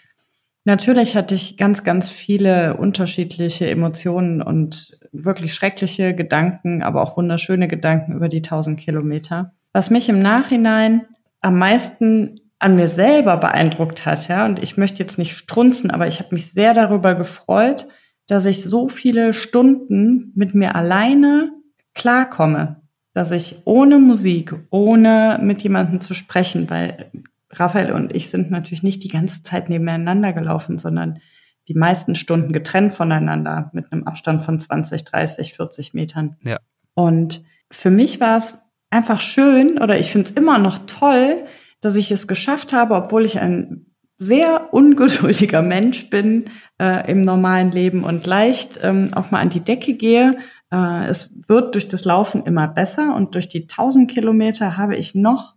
Natürlich 0.67 1.15
hatte 1.15 1.33
ich 1.33 1.55
ganz, 1.55 1.85
ganz 1.85 2.09
viele 2.09 2.75
unterschiedliche 2.75 3.69
Emotionen 3.69 4.41
und 4.41 4.99
wirklich 5.13 5.53
schreckliche 5.53 6.13
Gedanken, 6.13 6.83
aber 6.83 7.03
auch 7.03 7.15
wunderschöne 7.15 7.69
Gedanken 7.69 8.11
über 8.11 8.27
die 8.27 8.43
1000 8.43 8.77
Kilometer. 8.77 9.53
Was 9.71 9.89
mich 9.91 10.09
im 10.09 10.21
Nachhinein 10.21 11.05
am 11.39 11.57
meisten 11.57 12.41
an 12.59 12.75
mir 12.75 12.89
selber 12.89 13.37
beeindruckt 13.37 14.05
hat, 14.05 14.27
ja, 14.27 14.45
und 14.45 14.61
ich 14.61 14.75
möchte 14.75 14.99
jetzt 14.99 15.17
nicht 15.17 15.37
strunzen, 15.37 15.89
aber 15.89 16.09
ich 16.09 16.19
habe 16.19 16.35
mich 16.35 16.51
sehr 16.51 16.73
darüber 16.73 17.15
gefreut, 17.15 17.87
dass 18.27 18.43
ich 18.43 18.61
so 18.61 18.89
viele 18.89 19.31
Stunden 19.31 20.33
mit 20.35 20.53
mir 20.53 20.75
alleine 20.75 21.49
klarkomme, 21.95 22.81
dass 23.13 23.31
ich 23.31 23.61
ohne 23.63 23.99
Musik, 23.99 24.53
ohne 24.69 25.39
mit 25.41 25.61
jemandem 25.61 26.01
zu 26.01 26.13
sprechen, 26.13 26.69
weil 26.69 27.09
Raphael 27.59 27.91
und 27.91 28.15
ich 28.15 28.29
sind 28.29 28.51
natürlich 28.51 28.83
nicht 28.83 29.03
die 29.03 29.09
ganze 29.09 29.43
Zeit 29.43 29.69
nebeneinander 29.69 30.33
gelaufen, 30.33 30.77
sondern 30.77 31.19
die 31.67 31.73
meisten 31.73 32.15
Stunden 32.15 32.53
getrennt 32.53 32.93
voneinander 32.93 33.69
mit 33.73 33.91
einem 33.91 34.05
Abstand 34.05 34.43
von 34.43 34.59
20, 34.59 35.03
30, 35.03 35.53
40 35.53 35.93
Metern. 35.93 36.37
Ja. 36.43 36.59
Und 36.93 37.43
für 37.69 37.91
mich 37.91 38.19
war 38.19 38.37
es 38.37 38.57
einfach 38.89 39.19
schön 39.19 39.77
oder 39.77 39.99
ich 39.99 40.11
finde 40.11 40.29
es 40.29 40.35
immer 40.35 40.57
noch 40.57 40.79
toll, 40.87 41.45
dass 41.81 41.95
ich 41.95 42.11
es 42.11 42.27
geschafft 42.27 42.73
habe, 42.73 42.95
obwohl 42.95 43.25
ich 43.25 43.39
ein 43.39 43.85
sehr 44.17 44.73
ungeduldiger 44.73 45.61
Mensch 45.61 46.09
bin 46.09 46.45
äh, 46.81 47.09
im 47.11 47.21
normalen 47.21 47.71
Leben 47.71 48.03
und 48.03 48.25
leicht 48.25 48.79
ähm, 48.81 49.13
auch 49.13 49.29
mal 49.31 49.41
an 49.41 49.49
die 49.49 49.59
Decke 49.59 49.93
gehe. 49.93 50.37
Äh, 50.71 51.05
es 51.07 51.29
wird 51.47 51.75
durch 51.75 51.87
das 51.87 52.05
Laufen 52.05 52.43
immer 52.45 52.67
besser 52.67 53.15
und 53.15 53.35
durch 53.35 53.47
die 53.47 53.63
1000 53.63 54.09
Kilometer 54.09 54.77
habe 54.77 54.95
ich 54.95 55.13
noch 55.13 55.56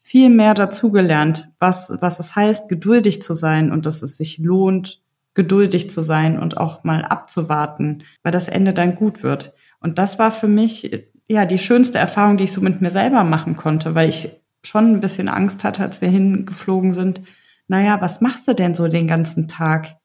viel 0.00 0.30
mehr 0.30 0.54
dazugelernt, 0.54 1.48
was, 1.58 1.92
was 2.00 2.20
es 2.20 2.34
heißt, 2.34 2.68
geduldig 2.68 3.22
zu 3.22 3.34
sein 3.34 3.70
und 3.70 3.86
dass 3.86 4.02
es 4.02 4.16
sich 4.16 4.38
lohnt, 4.38 5.02
geduldig 5.34 5.90
zu 5.90 6.02
sein 6.02 6.38
und 6.38 6.56
auch 6.56 6.84
mal 6.84 7.04
abzuwarten, 7.04 8.02
weil 8.22 8.32
das 8.32 8.48
Ende 8.48 8.72
dann 8.72 8.94
gut 8.94 9.22
wird. 9.22 9.52
Und 9.78 9.98
das 9.98 10.18
war 10.18 10.30
für 10.30 10.48
mich 10.48 11.06
ja 11.28 11.44
die 11.46 11.58
schönste 11.58 11.98
Erfahrung, 11.98 12.36
die 12.36 12.44
ich 12.44 12.52
so 12.52 12.60
mit 12.60 12.80
mir 12.80 12.90
selber 12.90 13.24
machen 13.24 13.56
konnte, 13.56 13.94
weil 13.94 14.08
ich 14.08 14.30
schon 14.62 14.92
ein 14.92 15.00
bisschen 15.00 15.28
Angst 15.28 15.64
hatte, 15.64 15.82
als 15.82 16.00
wir 16.00 16.08
hingeflogen 16.08 16.92
sind, 16.92 17.22
naja, 17.68 18.00
was 18.00 18.20
machst 18.20 18.48
du 18.48 18.54
denn 18.54 18.74
so 18.74 18.88
den 18.88 19.06
ganzen 19.06 19.46
Tag? 19.46 19.96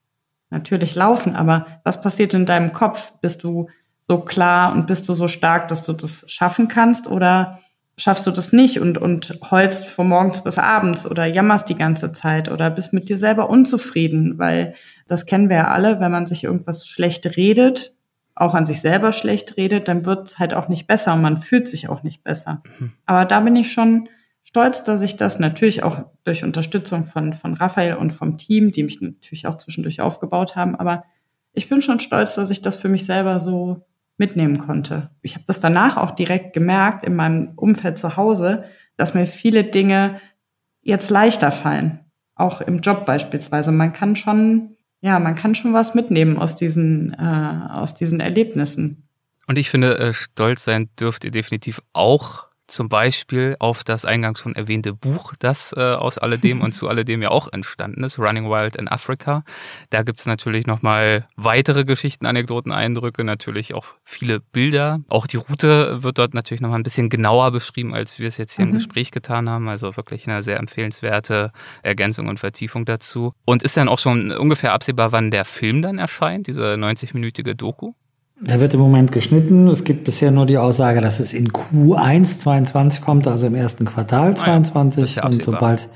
Natürlich 0.52 0.94
laufen, 0.96 1.36
aber 1.36 1.66
was 1.84 2.00
passiert 2.00 2.34
in 2.34 2.46
deinem 2.46 2.72
Kopf? 2.72 3.14
Bist 3.22 3.44
du 3.44 3.70
so 4.00 4.20
klar 4.20 4.72
und 4.72 4.86
bist 4.86 5.10
du 5.10 5.16
so 5.16 5.28
stark, 5.28 5.68
dass 5.68 5.84
du 5.84 5.94
das 5.94 6.26
schaffen 6.30 6.68
kannst 6.68 7.08
oder 7.08 7.60
schaffst 7.98 8.28
du 8.28 8.32
das 8.32 8.52
nicht 8.52 8.80
und, 8.80 8.98
und 8.98 9.40
heulst 9.50 9.86
von 9.86 10.10
morgens 10.10 10.44
bis 10.44 10.58
abends 10.58 11.06
oder 11.10 11.26
jammerst 11.26 11.70
die 11.70 11.76
ganze 11.76 12.12
Zeit 12.12 12.50
oder 12.50 12.70
bist 12.70 12.94
mit 12.94 13.08
dir 13.08 13.18
selber 13.18 13.50
unzufrieden, 13.50 14.38
weil 14.38 14.76
das 15.08 15.26
kennen 15.26 15.50
wir 15.50 15.58
ja 15.58 15.68
alle, 15.70 16.00
wenn 16.00 16.12
man 16.12 16.28
sich 16.28 16.44
irgendwas 16.44 16.88
schlecht 16.88 17.38
redet, 17.38 17.96
auch 18.36 18.54
an 18.54 18.66
sich 18.66 18.82
selber 18.82 19.14
schlecht 19.14 19.56
redet, 19.56 19.88
dann 19.88 20.06
wird 20.06 20.28
es 20.28 20.40
halt 20.40 20.54
auch 20.54 20.68
nicht 20.68 20.88
besser 20.88 21.14
und 21.14 21.22
man 21.22 21.38
fühlt 21.38 21.70
sich 21.70 21.88
auch 21.88 22.04
nicht 22.04 22.24
besser. 22.24 22.62
Mhm. 22.80 22.92
Aber 23.06 23.24
da 23.24 23.40
bin 23.40 23.56
ich 23.56 23.72
schon 23.72 24.10
stolz, 24.44 24.84
dass 24.84 25.02
ich 25.02 25.16
das 25.16 25.40
natürlich 25.40 25.84
auch 25.84 26.00
durch 26.26 26.44
Unterstützung 26.44 27.06
von, 27.06 27.34
von 27.34 27.54
Raphael 27.54 27.96
und 27.96 28.12
vom 28.12 28.38
Team, 28.38 28.72
die 28.74 28.84
mich 28.84 29.00
natürlich 29.00 29.48
auch 29.48 29.58
zwischendurch 29.58 30.02
aufgebaut 30.02 30.58
haben, 30.58 30.76
aber 30.76 31.06
ich 31.54 31.70
bin 31.70 31.82
schon 31.82 32.02
stolz, 32.02 32.36
dass 32.36 32.50
ich 32.50 32.62
das 32.62 32.76
für 32.76 32.90
mich 32.90 33.06
selber 33.06 33.40
so 33.40 33.86
mitnehmen 34.18 34.58
konnte. 34.58 35.10
Ich 35.22 35.36
habe 35.36 35.46
das 35.48 35.60
danach 35.60 35.98
auch 35.98 36.12
direkt 36.12 36.54
gemerkt 36.54 37.04
in 37.04 37.16
meinem 37.16 37.54
Umfeld 37.56 37.98
zu 37.98 38.18
Hause, 38.18 38.66
dass 38.98 39.14
mir 39.14 39.26
viele 39.26 39.64
Dinge 39.64 40.22
jetzt 40.82 41.10
leichter 41.10 41.52
fallen, 41.52 42.00
auch 42.36 42.62
im 42.62 42.80
Job 42.80 43.06
beispielsweise. 43.06 43.72
Man 43.72 43.94
kann 43.94 44.16
schon, 44.16 44.76
ja, 45.02 45.20
man 45.20 45.36
kann 45.36 45.56
schon 45.56 45.74
was 45.74 45.96
mitnehmen 45.96 46.38
aus 46.38 46.56
diesen, 46.56 47.14
äh, 47.14 47.70
aus 47.72 47.96
diesen 47.96 48.20
Erlebnissen. 48.20 49.08
Und 49.48 49.58
ich 49.58 49.70
finde, 49.70 49.98
äh, 50.00 50.14
stolz 50.14 50.64
sein 50.64 50.90
dürft 51.00 51.24
ihr 51.24 51.32
definitiv 51.32 51.82
auch 51.94 52.45
zum 52.68 52.90
Beispiel 52.90 53.56
auf 53.60 53.84
das 53.84 54.06
eingangs 54.06 54.40
schon 54.40 54.56
erwähnte 54.56 54.94
Buch, 54.94 55.34
das 55.40 55.74
äh, 55.76 55.82
aus 55.82 56.18
alledem 56.18 56.62
und 56.62 56.72
zu 56.74 56.88
alledem 56.88 57.22
ja 57.22 57.30
auch 57.30 57.52
entstanden 57.52 58.04
ist, 58.04 58.20
Running 58.20 58.50
Wild 58.50 58.76
in 58.76 58.88
Africa. 58.88 59.44
Da 59.90 60.04
gibt's 60.04 60.26
natürlich 60.26 60.66
nochmal 60.66 61.28
weitere 61.36 61.84
Geschichten, 61.84 62.26
Anekdoten, 62.26 62.72
Eindrücke, 62.72 63.24
natürlich 63.24 63.74
auch 63.74 63.86
viele 64.04 64.40
Bilder. 64.40 65.00
Auch 65.10 65.28
die 65.28 65.38
Route 65.38 66.04
wird 66.04 66.18
dort 66.18 66.34
natürlich 66.34 66.62
nochmal 66.62 66.80
ein 66.80 66.84
bisschen 66.84 67.10
genauer 67.10 67.52
beschrieben, 67.52 67.94
als 67.94 68.20
wir 68.20 68.28
es 68.28 68.38
jetzt 68.38 68.56
hier 68.56 68.66
mhm. 68.66 68.72
im 68.72 68.78
Gespräch 68.78 69.12
getan 69.12 69.50
haben. 69.50 69.68
Also 69.68 69.96
wirklich 69.98 70.28
eine 70.28 70.44
sehr 70.44 70.58
empfehlenswerte 70.58 71.52
Ergänzung 71.84 72.28
und 72.28 72.40
Vertiefung 72.40 72.86
dazu. 72.86 73.34
Und 73.46 73.64
ist 73.64 73.78
dann 73.78 73.90
auch 73.90 74.00
schon 74.00 74.32
ungefähr 74.32 74.74
absehbar, 74.74 75.12
wann 75.12 75.32
der 75.32 75.46
Film 75.46 75.82
dann 75.82 75.98
erscheint, 75.98 76.48
diese 76.48 76.74
90-minütige 76.74 77.54
Doku? 77.54 77.94
Der 78.42 78.60
wird 78.60 78.74
im 78.74 78.82
Moment 78.82 79.12
geschnitten. 79.12 79.68
Es 79.68 79.84
gibt 79.84 80.04
bisher 80.04 80.30
nur 80.32 80.46
die 80.46 80.58
Aussage, 80.58 81.00
dass 81.00 81.20
es 81.20 81.34
in 81.34 81.52
Q1 81.52 82.40
22 82.40 83.02
kommt, 83.02 83.28
also 83.28 83.48
im 83.48 83.56
ersten 83.56 83.86
Quartal 83.86 84.36
22. 84.36 85.16
Ja, 85.16 85.26
und 85.26 85.42
sobald, 85.42 85.90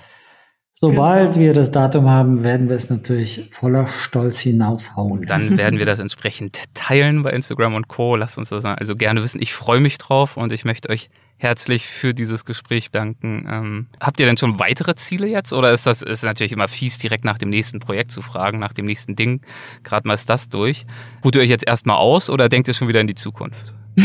sobald 0.74 1.34
genau. 1.34 1.46
wir 1.46 1.54
das 1.54 1.72
Datum 1.72 2.10
haben, 2.10 2.44
werden 2.44 2.70
wir 2.70 2.78
es 2.78 2.90
natürlich 2.90 3.50
voller 3.52 3.88
Stolz 3.88 4.40
hinaushauen. 4.40 5.26
Dann 5.26 5.58
werden 5.58 5.80
wir 5.80 5.86
das 5.86 6.00
entsprechend 6.00 6.64
teilen 6.74 7.24
bei 7.24 7.32
Instagram 7.32 7.76
und 7.76 7.90
Co. 7.90 8.16
Lasst 8.16 8.38
uns 8.38 8.50
das 8.50 8.64
also 8.64 8.96
gerne 8.96 9.22
wissen. 9.22 9.42
Ich 9.42 9.54
freue 9.54 9.82
mich 9.82 9.98
drauf 9.98 10.38
und 10.38 10.54
ich 10.54 10.64
möchte 10.64 10.90
euch 10.90 11.10
herzlich 11.40 11.88
für 11.88 12.14
dieses 12.14 12.46
Gespräch 12.46 12.92
danken. 12.92 13.48
Ähm, 13.50 13.88
habt 14.00 14.20
ihr 14.20 14.26
denn 14.26 14.38
schon 14.38 14.60
weitere 14.60 14.94
Ziele 14.96 15.26
jetzt? 15.26 15.54
Oder 15.54 15.72
ist 15.72 15.88
das 15.88 16.02
ist 16.02 16.24
natürlich 16.24 16.52
immer 16.52 16.68
fies, 16.68 16.98
direkt 16.98 17.24
nach 17.24 17.38
dem 17.38 17.50
nächsten 17.50 17.80
Projekt 17.80 18.12
zu 18.12 18.22
fragen, 18.22 18.60
nach 18.60 18.74
dem 18.74 18.86
nächsten 18.86 19.16
Ding? 19.16 19.42
Gerade 19.84 20.08
mal 20.08 20.14
ist 20.14 20.30
das 20.30 20.50
durch. 20.50 20.86
Ruht 21.24 21.36
ihr 21.36 21.42
euch 21.42 21.50
jetzt 21.50 21.66
erstmal 21.66 21.98
aus 21.98 22.30
oder 22.30 22.50
denkt 22.50 22.68
ihr 22.68 22.74
schon 22.74 22.90
wieder 22.90 23.02
in 23.02 23.08
die 23.08 23.16
Zukunft? 23.16 23.74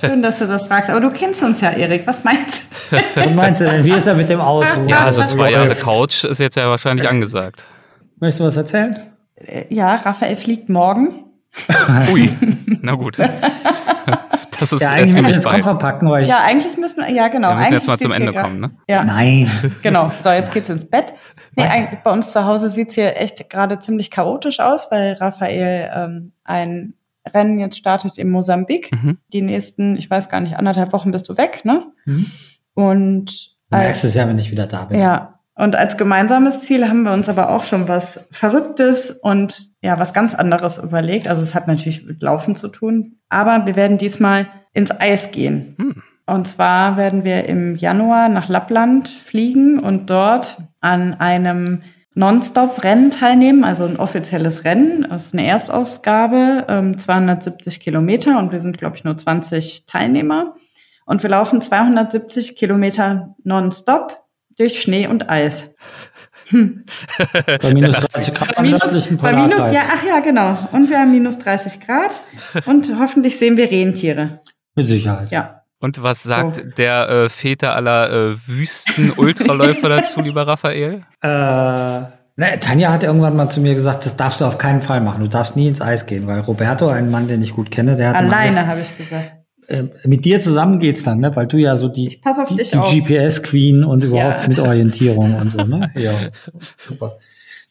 Schön, 0.00 0.22
dass 0.22 0.38
du 0.38 0.46
das 0.46 0.66
fragst. 0.66 0.90
Aber 0.90 1.00
du 1.00 1.10
kennst 1.10 1.42
uns 1.42 1.60
ja, 1.60 1.70
Erik. 1.70 2.06
Was 2.06 2.24
meinst 2.24 2.62
du? 2.90 2.96
Was 3.14 3.34
meinst 3.34 3.60
du 3.60 3.64
denn? 3.64 3.84
Wie 3.84 3.92
ist 3.92 4.06
er 4.06 4.14
mit 4.14 4.28
dem 4.28 4.40
Ausruhen? 4.40 4.88
Ja, 4.88 5.00
also 5.00 5.22
zwei 5.24 5.52
Jahre 5.52 5.74
Couch 5.74 6.24
ist 6.24 6.38
jetzt 6.38 6.56
ja 6.56 6.68
wahrscheinlich 6.68 7.08
angesagt. 7.08 7.64
Möchtest 8.18 8.40
du 8.40 8.44
was 8.44 8.56
erzählen? 8.56 8.94
Äh, 9.36 9.72
ja, 9.72 9.94
Raphael 9.94 10.36
fliegt 10.36 10.68
morgen. 10.68 11.24
Ui, 12.12 12.30
na 12.82 12.94
gut. 12.94 13.18
Das 14.60 14.72
ist 14.72 14.82
ja, 14.82 14.90
eigentlich 14.90 15.14
müssen 15.14 15.26
wir 15.26 15.34
jetzt 15.36 15.48
Koffer 15.48 15.74
packen, 15.76 16.10
weil 16.10 16.24
ich 16.24 16.28
Ja, 16.28 16.42
eigentlich 16.42 16.76
müssen 16.76 16.98
wir, 16.98 17.10
ja 17.10 17.28
genau. 17.28 17.48
Wir 17.48 17.60
müssen 17.60 17.72
jetzt 17.72 17.88
mal 17.88 17.98
zum 17.98 18.12
Ende 18.12 18.34
kommen, 18.34 18.60
ne? 18.60 18.70
Ja. 18.88 19.02
Nein. 19.04 19.50
Genau. 19.82 20.12
So, 20.22 20.28
jetzt 20.28 20.52
geht's 20.52 20.68
ins 20.68 20.84
Bett. 20.84 21.14
Nee, 21.56 21.64
eigentlich, 21.64 22.00
bei 22.00 22.12
uns 22.12 22.30
zu 22.30 22.44
Hause 22.44 22.68
sieht's 22.68 22.92
hier 22.92 23.16
echt 23.16 23.48
gerade 23.48 23.78
ziemlich 23.78 24.10
chaotisch 24.10 24.60
aus, 24.60 24.88
weil 24.90 25.14
Raphael 25.14 25.90
ähm, 25.94 26.32
ein 26.44 26.92
Rennen 27.26 27.58
jetzt 27.58 27.78
startet 27.78 28.18
in 28.18 28.28
Mosambik. 28.28 28.90
Mhm. 28.92 29.16
Die 29.32 29.40
nächsten, 29.40 29.96
ich 29.96 30.10
weiß 30.10 30.28
gar 30.28 30.40
nicht, 30.40 30.56
anderthalb 30.56 30.92
Wochen 30.92 31.10
bist 31.10 31.30
du 31.30 31.38
weg, 31.38 31.64
ne? 31.64 31.86
Mhm. 32.04 32.26
Und 32.74 33.56
du 33.70 33.78
merkst 33.78 34.04
es 34.04 34.14
ja, 34.14 34.28
wenn 34.28 34.38
ich 34.38 34.50
wieder 34.50 34.66
da 34.66 34.84
bin. 34.84 35.00
Ja, 35.00 35.39
und 35.60 35.76
als 35.76 35.98
gemeinsames 35.98 36.60
Ziel 36.60 36.88
haben 36.88 37.02
wir 37.02 37.12
uns 37.12 37.28
aber 37.28 37.50
auch 37.50 37.64
schon 37.64 37.86
was 37.86 38.26
Verrücktes 38.30 39.10
und 39.10 39.68
ja, 39.82 39.98
was 39.98 40.14
ganz 40.14 40.34
anderes 40.34 40.78
überlegt. 40.78 41.28
Also 41.28 41.42
es 41.42 41.54
hat 41.54 41.68
natürlich 41.68 42.06
mit 42.06 42.22
Laufen 42.22 42.56
zu 42.56 42.68
tun, 42.68 43.18
aber 43.28 43.66
wir 43.66 43.76
werden 43.76 43.98
diesmal 43.98 44.46
ins 44.72 44.90
Eis 44.90 45.32
gehen. 45.32 45.74
Hm. 45.78 46.02
Und 46.24 46.48
zwar 46.48 46.96
werden 46.96 47.24
wir 47.24 47.44
im 47.44 47.76
Januar 47.76 48.30
nach 48.30 48.48
Lappland 48.48 49.08
fliegen 49.08 49.80
und 49.80 50.08
dort 50.08 50.56
an 50.80 51.14
einem 51.20 51.82
Non-Stop-Rennen 52.14 53.10
teilnehmen, 53.10 53.62
also 53.62 53.84
ein 53.84 53.98
offizielles 53.98 54.64
Rennen. 54.64 55.06
Das 55.10 55.26
ist 55.26 55.34
eine 55.34 55.46
Erstausgabe, 55.46 56.64
270 56.96 57.76
ähm, 57.76 57.80
Kilometer 57.82 58.38
und 58.38 58.50
wir 58.50 58.60
sind, 58.60 58.78
glaube 58.78 58.96
ich, 58.96 59.04
nur 59.04 59.16
20 59.16 59.84
Teilnehmer. 59.86 60.54
Und 61.04 61.22
wir 61.22 61.28
laufen 61.28 61.60
270 61.60 62.56
Kilometer 62.56 63.34
non-stop 63.44 64.20
durch 64.60 64.80
Schnee 64.80 65.06
und 65.06 65.28
Eis. 65.28 65.66
Hm. 66.50 66.84
Bei 67.62 67.72
minus 67.72 67.96
30 67.96 68.34
Grad 68.34 68.56
bei 68.56 68.62
minus, 68.62 69.08
bei 69.16 69.32
minus, 69.32 69.72
ja, 69.72 69.82
ach 69.92 70.04
ja, 70.06 70.20
genau. 70.20 70.68
Und 70.72 70.90
wir 70.90 70.98
haben 70.98 71.10
minus 71.10 71.38
30 71.38 71.80
Grad 71.80 72.22
und 72.66 72.92
hoffentlich 72.98 73.38
sehen 73.38 73.56
wir 73.56 73.70
Rentiere. 73.70 74.40
Mit 74.74 74.86
Sicherheit. 74.86 75.30
Ja. 75.30 75.62
Und 75.78 76.02
was 76.02 76.22
sagt 76.22 76.62
oh. 76.62 76.70
der 76.76 77.08
äh, 77.08 77.28
Väter 77.30 77.74
aller 77.74 78.12
äh, 78.12 78.36
Wüsten-Ultraläufer 78.46 79.88
dazu, 79.88 80.20
lieber 80.20 80.46
Raphael? 80.46 81.04
Äh, 81.22 81.28
ne, 81.28 82.60
Tanja 82.60 82.92
hat 82.92 83.02
irgendwann 83.02 83.34
mal 83.34 83.48
zu 83.48 83.60
mir 83.60 83.74
gesagt, 83.74 84.04
das 84.04 84.16
darfst 84.16 84.42
du 84.42 84.44
auf 84.44 84.58
keinen 84.58 84.82
Fall 84.82 85.00
machen. 85.00 85.22
Du 85.22 85.28
darfst 85.28 85.56
nie 85.56 85.68
ins 85.68 85.80
Eis 85.80 86.04
gehen, 86.04 86.26
weil 86.26 86.40
Roberto, 86.40 86.88
ein 86.88 87.10
Mann, 87.10 87.28
den 87.28 87.40
ich 87.40 87.54
gut 87.54 87.70
kenne, 87.70 87.96
der 87.96 88.10
hat 88.10 88.16
alleine, 88.16 88.66
habe 88.66 88.80
ich 88.80 88.94
gesagt. 88.96 89.39
Äh, 89.70 89.84
mit 90.04 90.24
dir 90.24 90.40
zusammen 90.40 90.80
geht's 90.80 91.04
dann, 91.04 91.20
ne? 91.20 91.34
Weil 91.36 91.46
du 91.46 91.56
ja 91.56 91.76
so 91.76 91.86
die, 91.88 92.20
die, 92.48 92.56
die 92.56 93.00
GPS-Queen 93.00 93.84
und 93.84 94.02
überhaupt 94.02 94.42
ja. 94.42 94.48
mit 94.48 94.58
Orientierung 94.58 95.36
und 95.36 95.50
so, 95.50 95.62
ne? 95.62 95.92
Ja, 95.96 96.12
super. 96.88 97.18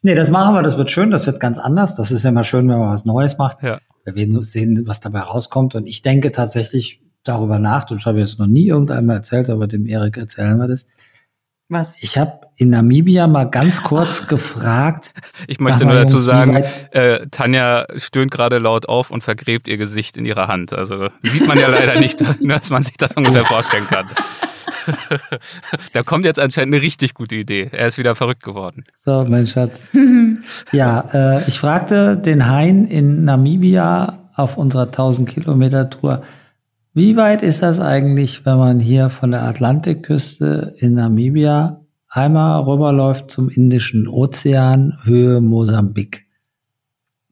Nee, 0.02 0.16
das 0.16 0.30
machen 0.30 0.56
wir, 0.56 0.64
das 0.64 0.78
wird 0.78 0.90
schön, 0.90 1.12
das 1.12 1.26
wird 1.26 1.42
ganz 1.42 1.58
anders. 1.58 1.96
Das 1.96 2.10
ist 2.12 2.24
ja 2.24 2.30
immer 2.30 2.46
schön, 2.46 2.70
wenn 2.70 2.80
man 2.80 2.90
was 2.94 3.04
Neues 3.04 3.38
macht. 3.38 3.62
Ja. 3.62 3.80
Wir 4.06 4.16
werden 4.16 4.42
sehen, 4.44 4.82
was 4.88 5.02
dabei 5.02 5.20
rauskommt. 5.20 5.76
Und 5.76 5.88
ich 5.88 6.02
denke 6.02 6.32
tatsächlich 6.32 7.02
darüber 7.26 7.60
nach, 7.60 7.84
das 7.84 8.06
habe 8.06 8.22
ich 8.22 8.30
jetzt 8.30 8.40
noch 8.40 8.48
nie 8.48 8.68
irgendeinmal 8.68 9.18
erzählt, 9.18 9.50
aber 9.50 9.68
dem 9.68 9.86
Erik 9.86 10.16
erzählen 10.16 10.58
wir 10.58 10.70
das. 10.70 10.86
Was? 11.72 11.94
Ich 12.00 12.18
habe 12.18 12.42
in 12.56 12.72
Namibia 12.72 13.28
mal 13.28 13.44
ganz 13.44 13.84
kurz 13.84 14.28
gefragt. 14.28 15.14
Ich 15.48 15.60
möchte 15.60 15.86
nur 15.86 15.94
dazu 15.94 16.18
sagen, 16.18 16.64
äh, 16.92 17.28
Tanja 17.30 17.86
stöhnt 17.96 18.32
gerade 18.32 18.58
laut 18.58 18.90
auf 18.90 19.12
und 19.12 19.24
vergräbt 19.24 19.68
ihr 19.68 19.78
Gesicht 19.78 20.18
in 20.18 20.26
ihrer 20.26 20.48
Hand. 20.48 20.74
Also 20.74 21.10
sieht 21.22 21.48
man 21.48 21.60
ja 21.60 21.68
leider 21.68 22.00
nicht, 22.00 22.22
nur 22.42 22.58
dass 22.58 22.72
man 22.72 22.82
sich 22.82 22.98
das 22.98 23.14
ungefähr 23.14 23.46
vorstellen 23.46 23.86
kann. 23.88 24.08
da 25.94 26.02
kommt 26.02 26.26
jetzt 26.26 26.40
anscheinend 26.40 26.74
eine 26.74 26.84
richtig 26.84 27.14
gute 27.14 27.36
Idee. 27.36 27.70
Er 27.72 27.88
ist 27.88 28.00
wieder 28.00 28.16
verrückt 28.16 28.42
geworden. 28.42 28.84
So, 29.06 29.24
mein 29.30 29.46
Schatz. 29.46 29.88
ja, 30.72 31.06
äh, 31.14 31.48
ich 31.48 31.60
fragte 31.60 32.18
den 32.18 32.48
Hein 32.50 32.86
in 32.86 33.26
Namibia 33.26 34.18
auf 34.36 34.58
unserer 34.58 34.84
1000 34.84 35.30
Kilometer 35.30 35.90
Tour, 35.90 36.24
wie 37.00 37.16
weit 37.16 37.44
ist 37.44 37.62
das 37.62 37.80
eigentlich, 37.80 38.46
wenn 38.46 38.58
man 38.58 38.82
hier 38.82 39.10
von 39.10 39.32
der 39.32 39.44
Atlantikküste 39.44 40.76
in 40.80 40.96
Namibia 40.96 41.80
einmal 42.10 42.62
rüberläuft 42.64 43.32
zum 43.32 43.48
Indischen 43.48 44.06
Ozean, 44.06 45.00
Höhe 45.06 45.40
Mosambik? 45.40 46.28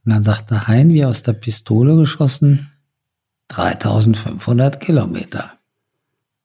Und 0.06 0.14
dann 0.14 0.23
sagte 0.23 0.69
Hein, 0.69 0.94
wie 0.94 1.03
aus 1.03 1.22
der 1.22 1.34
Pistole 1.34 1.98
geschossen, 1.98 2.72
3500 3.49 4.80
Kilometer. 4.80 5.52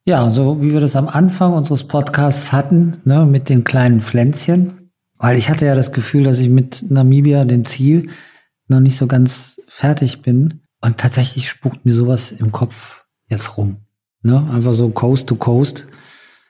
Ja, 0.05 0.24
und 0.24 0.32
so 0.32 0.61
wie 0.61 0.73
wir 0.73 0.81
das 0.81 0.97
am 0.97 1.07
Anfang 1.07 1.53
unseres 1.53 1.85
Podcasts 1.85 2.51
hatten, 2.51 2.94
ne, 3.05 3.24
mit 3.24 3.49
den 3.49 3.62
kleinen 3.62 4.01
Pflänzchen, 4.01 4.90
weil 5.16 5.39
ich 5.39 5.49
hatte 5.49 5.65
ja 5.65 5.77
das 5.77 5.93
Gefühl, 5.93 6.24
dass 6.24 6.40
ich 6.40 6.49
mit 6.49 6.90
Namibia, 6.90 7.44
dem 7.44 7.66
Ziel, 7.66 8.09
noch 8.66 8.81
nicht 8.81 8.97
so 8.97 9.07
ganz 9.07 9.61
fertig 9.69 10.23
bin. 10.23 10.62
Und 10.81 10.99
tatsächlich 10.99 11.49
spukt 11.49 11.86
mir 11.86 11.94
sowas 11.94 12.32
im 12.32 12.51
Kopf 12.51 13.01
jetzt 13.32 13.56
rum. 13.59 13.78
Ne? 14.22 14.48
Einfach 14.52 14.74
so 14.74 14.88
Coast 14.90 15.28
to 15.28 15.34
Coast. 15.34 15.84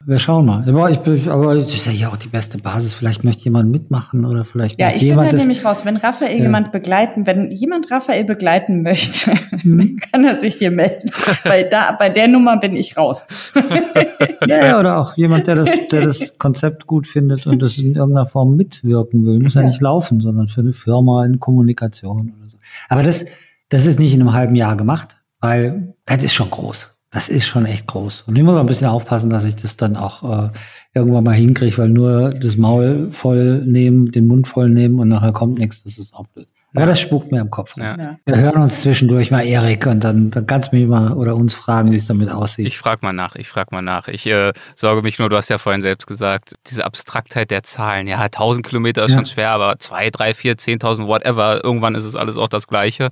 Wir 0.05 0.19
schauen 0.19 0.47
mal. 0.47 0.69
Aber 0.69 0.91
ich, 0.91 0.99
bin, 0.99 1.29
aber 1.29 1.55
das 1.55 1.73
ist 1.73 1.87
ja 1.93 2.09
auch 2.09 2.17
die 2.17 2.27
beste 2.27 2.59
Basis. 2.59 2.93
Vielleicht 2.93 3.23
möchte 3.23 3.45
jemand 3.45 3.71
mitmachen 3.71 4.25
oder 4.25 4.45
vielleicht 4.45 4.81
Ja, 4.81 4.87
möchte 4.87 4.97
ich 4.97 5.01
bin 5.03 5.09
jemand 5.11 5.33
da 5.33 5.37
nämlich 5.37 5.65
raus. 5.65 5.85
Wenn 5.85 5.97
Raphael 5.97 6.37
Ja. 6.39 6.43
jemand 6.43 6.73
begleiten, 6.73 7.25
wenn 7.25 7.53
jemand 7.53 7.89
Raphael 7.89 8.25
begleiten 8.25 8.83
möchte, 8.83 9.31
Mhm. 9.63 9.79
dann 9.79 9.97
kann 10.11 10.25
er 10.25 10.41
sich 10.41 10.57
hier 10.57 10.73
melden. 10.73 11.09
Weil 11.45 11.69
da, 11.69 11.93
bei 11.93 12.09
der 12.11 12.27
Nummer 12.27 12.57
bin 12.59 12.75
ich 12.75 12.97
raus. 12.97 13.27
Ja, 14.49 14.67
ja, 14.67 14.81
oder 14.81 14.99
auch 14.99 15.17
jemand, 15.17 15.47
der 15.47 15.55
das, 15.55 15.71
der 15.93 16.01
das 16.03 16.37
Konzept 16.37 16.89
gut 16.89 17.07
findet 17.07 17.47
und 17.47 17.63
das 17.63 17.79
in 17.79 17.95
irgendeiner 17.95 18.27
Form 18.27 18.57
mitwirken 18.57 19.25
will. 19.25 19.39
Muss 19.39 19.55
ja, 19.55 19.61
Ja. 19.61 19.69
nicht 19.69 19.81
laufen, 19.81 20.21
sondern 20.21 20.49
für 20.49 20.63
eine 20.63 20.73
Firma 20.73 21.25
in 21.25 21.39
Kommunikation 21.39 22.33
oder 22.41 22.51
so. 22.51 22.57
Aber 22.89 23.05
das, 23.05 23.25
das 23.69 23.87
ist 23.87 24.01
nicht 24.01 24.15
in 24.15 24.21
einem 24.21 24.33
halben 24.33 24.57
Jahr 24.57 24.77
gemacht, 24.77 25.17
weil 25.43 25.95
das 26.07 26.25
ist 26.25 26.33
schon 26.33 26.51
groß. 26.51 26.95
Das 27.11 27.29
ist 27.29 27.45
schon 27.45 27.67
echt 27.67 27.87
groß. 27.89 28.23
Und 28.23 28.37
ich 28.37 28.43
muss 28.43 28.57
auch 28.57 28.61
ein 28.61 28.67
bisschen 28.67 28.87
aufpassen, 28.87 29.29
dass 29.29 29.45
ich 29.45 29.57
das 29.57 29.77
dann 29.77 29.97
auch 29.97 30.47
äh, 30.47 30.51
irgendwann 30.95 31.25
mal 31.25 31.35
hinkriege, 31.35 31.77
weil 31.77 31.91
nur 31.91 32.31
das 32.31 32.57
Maul 32.57 33.13
voll 33.13 33.63
nehmen, 33.67 34.11
den 34.11 34.27
Mund 34.27 34.49
voll 34.49 34.71
nehmen 34.71 34.99
und 34.99 35.09
nachher 35.09 35.33
kommt 35.33 35.59
nichts, 35.59 35.83
das 35.83 35.99
ist 35.99 36.15
auch 36.15 36.27
blöd. 36.29 36.49
Aber 36.75 36.87
das 36.87 37.01
spukt 37.01 37.31
mir 37.31 37.41
im 37.41 37.51
Kopf 37.51 37.77
rum. 37.77 37.83
Ja. 37.85 37.97
Ja. 37.99 38.19
Wir 38.25 38.37
hören 38.39 38.63
uns 38.63 38.81
zwischendurch 38.81 39.31
mal, 39.31 39.45
Erik, 39.47 39.85
und 39.87 40.03
dann, 40.03 40.31
dann 40.31 40.47
kannst 40.47 40.73
du 40.73 40.77
mich 40.77 40.87
mal 40.87 41.13
oder 41.13 41.37
uns 41.37 41.53
fragen, 41.55 41.91
wie 41.93 41.97
es 41.97 42.07
damit 42.07 42.31
aussieht. 42.31 42.67
Ich 42.67 42.79
frage 42.79 43.01
mal 43.03 43.13
nach, 43.13 43.35
ich 43.37 43.49
frage 43.49 43.69
mal 43.75 43.83
nach. 43.83 44.09
Ich 44.09 44.27
äh, 44.27 44.53
sorge 44.75 45.03
mich 45.03 45.19
nur, 45.19 45.29
du 45.29 45.37
hast 45.37 45.51
ja 45.51 45.59
vorhin 45.59 45.83
selbst 45.83 46.07
gesagt, 46.07 46.55
diese 46.71 46.85
Abstraktheit 46.87 47.51
der 47.51 47.63
Zahlen. 47.63 48.07
Ja, 48.07 48.19
1000 48.21 48.67
Kilometer 48.67 49.05
ist 49.05 49.11
Ja. 49.11 49.19
schon 49.19 49.27
schwer, 49.27 49.51
aber 49.51 49.79
2, 49.79 50.11
3, 50.11 50.33
4, 50.35 50.57
10.000, 50.57 51.07
whatever, 51.07 51.63
irgendwann 51.63 51.95
ist 51.95 52.05
es 52.05 52.17
alles 52.17 52.39
auch 52.39 52.49
das 52.49 52.67
Gleiche. 52.69 53.11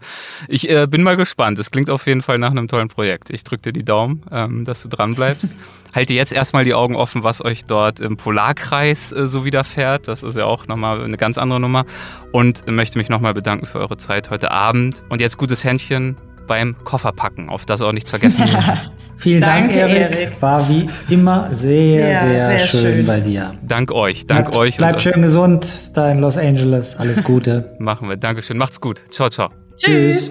Ich 0.49 0.69
äh, 0.70 0.87
bin 0.87 1.03
mal 1.03 1.16
gespannt. 1.16 1.59
Es 1.59 1.70
klingt 1.70 1.91
auf 1.91 2.07
jeden 2.07 2.23
Fall 2.23 2.39
nach 2.39 2.51
einem 2.53 2.66
tollen 2.69 2.89
Projekt. 2.89 3.31
Ich 3.31 3.45
drücke 3.45 3.62
dir 3.65 3.73
die 3.73 3.85
Daumen, 3.85 4.23
ähm, 4.32 4.65
dass 4.65 4.82
du 4.82 4.89
dran 4.89 5.15
bleibst. 5.15 5.53
Halte 5.94 6.14
jetzt 6.14 6.32
erstmal 6.32 6.64
die 6.64 6.74
Augen 6.74 6.96
offen, 6.96 7.22
was 7.22 7.44
euch 7.44 7.64
dort 7.64 8.00
im 8.00 8.16
Polarkreis 8.16 9.12
äh, 9.12 9.26
so 9.26 9.44
widerfährt. 9.44 10.08
Das 10.08 10.22
ist 10.22 10.36
ja 10.36 10.44
auch 10.44 10.66
nochmal 10.66 11.02
eine 11.02 11.16
ganz 11.16 11.38
andere 11.38 11.60
Nummer. 11.60 11.84
Und 12.32 12.66
möchte 12.66 12.98
mich 12.98 13.08
nochmal 13.08 13.34
bedanken 13.34 13.66
für 13.66 13.78
eure 13.78 13.96
Zeit 13.96 14.30
heute 14.30 14.50
Abend. 14.50 15.02
Und 15.08 15.20
jetzt 15.20 15.38
gutes 15.38 15.64
Händchen 15.64 16.16
beim 16.46 16.76
Kofferpacken, 16.84 17.48
auf 17.48 17.64
das 17.64 17.80
auch 17.80 17.92
nichts 17.92 18.10
vergessen 18.10 18.44
wird. 18.46 18.90
Vielen 19.16 19.42
Dank, 19.42 19.66
Danke, 19.68 19.80
Erik. 19.80 20.16
Erik. 20.16 20.42
War 20.42 20.66
wie 20.68 20.88
immer 21.10 21.54
sehr, 21.54 22.10
Ja, 22.10 22.20
sehr, 22.22 22.46
sehr 22.46 22.58
schön, 22.60 22.80
schön. 22.96 23.06
bei 23.06 23.20
dir. 23.20 23.54
Dank 23.62 23.92
euch, 23.92 24.26
dank 24.26 24.46
Bleibt, 24.46 24.56
euch. 24.56 24.76
Bleibt 24.78 25.02
schön 25.02 25.20
gesund 25.20 25.90
da 25.92 26.10
in 26.10 26.20
Los 26.20 26.38
Angeles. 26.38 26.96
Alles 26.96 27.22
Gute. 27.22 27.76
Machen 27.78 28.08
wir. 28.08 28.16
Dankeschön. 28.16 28.56
Macht's 28.56 28.80
gut. 28.80 29.02
Ciao, 29.10 29.28
ciao. 29.28 29.50
Tschüss. 29.76 30.30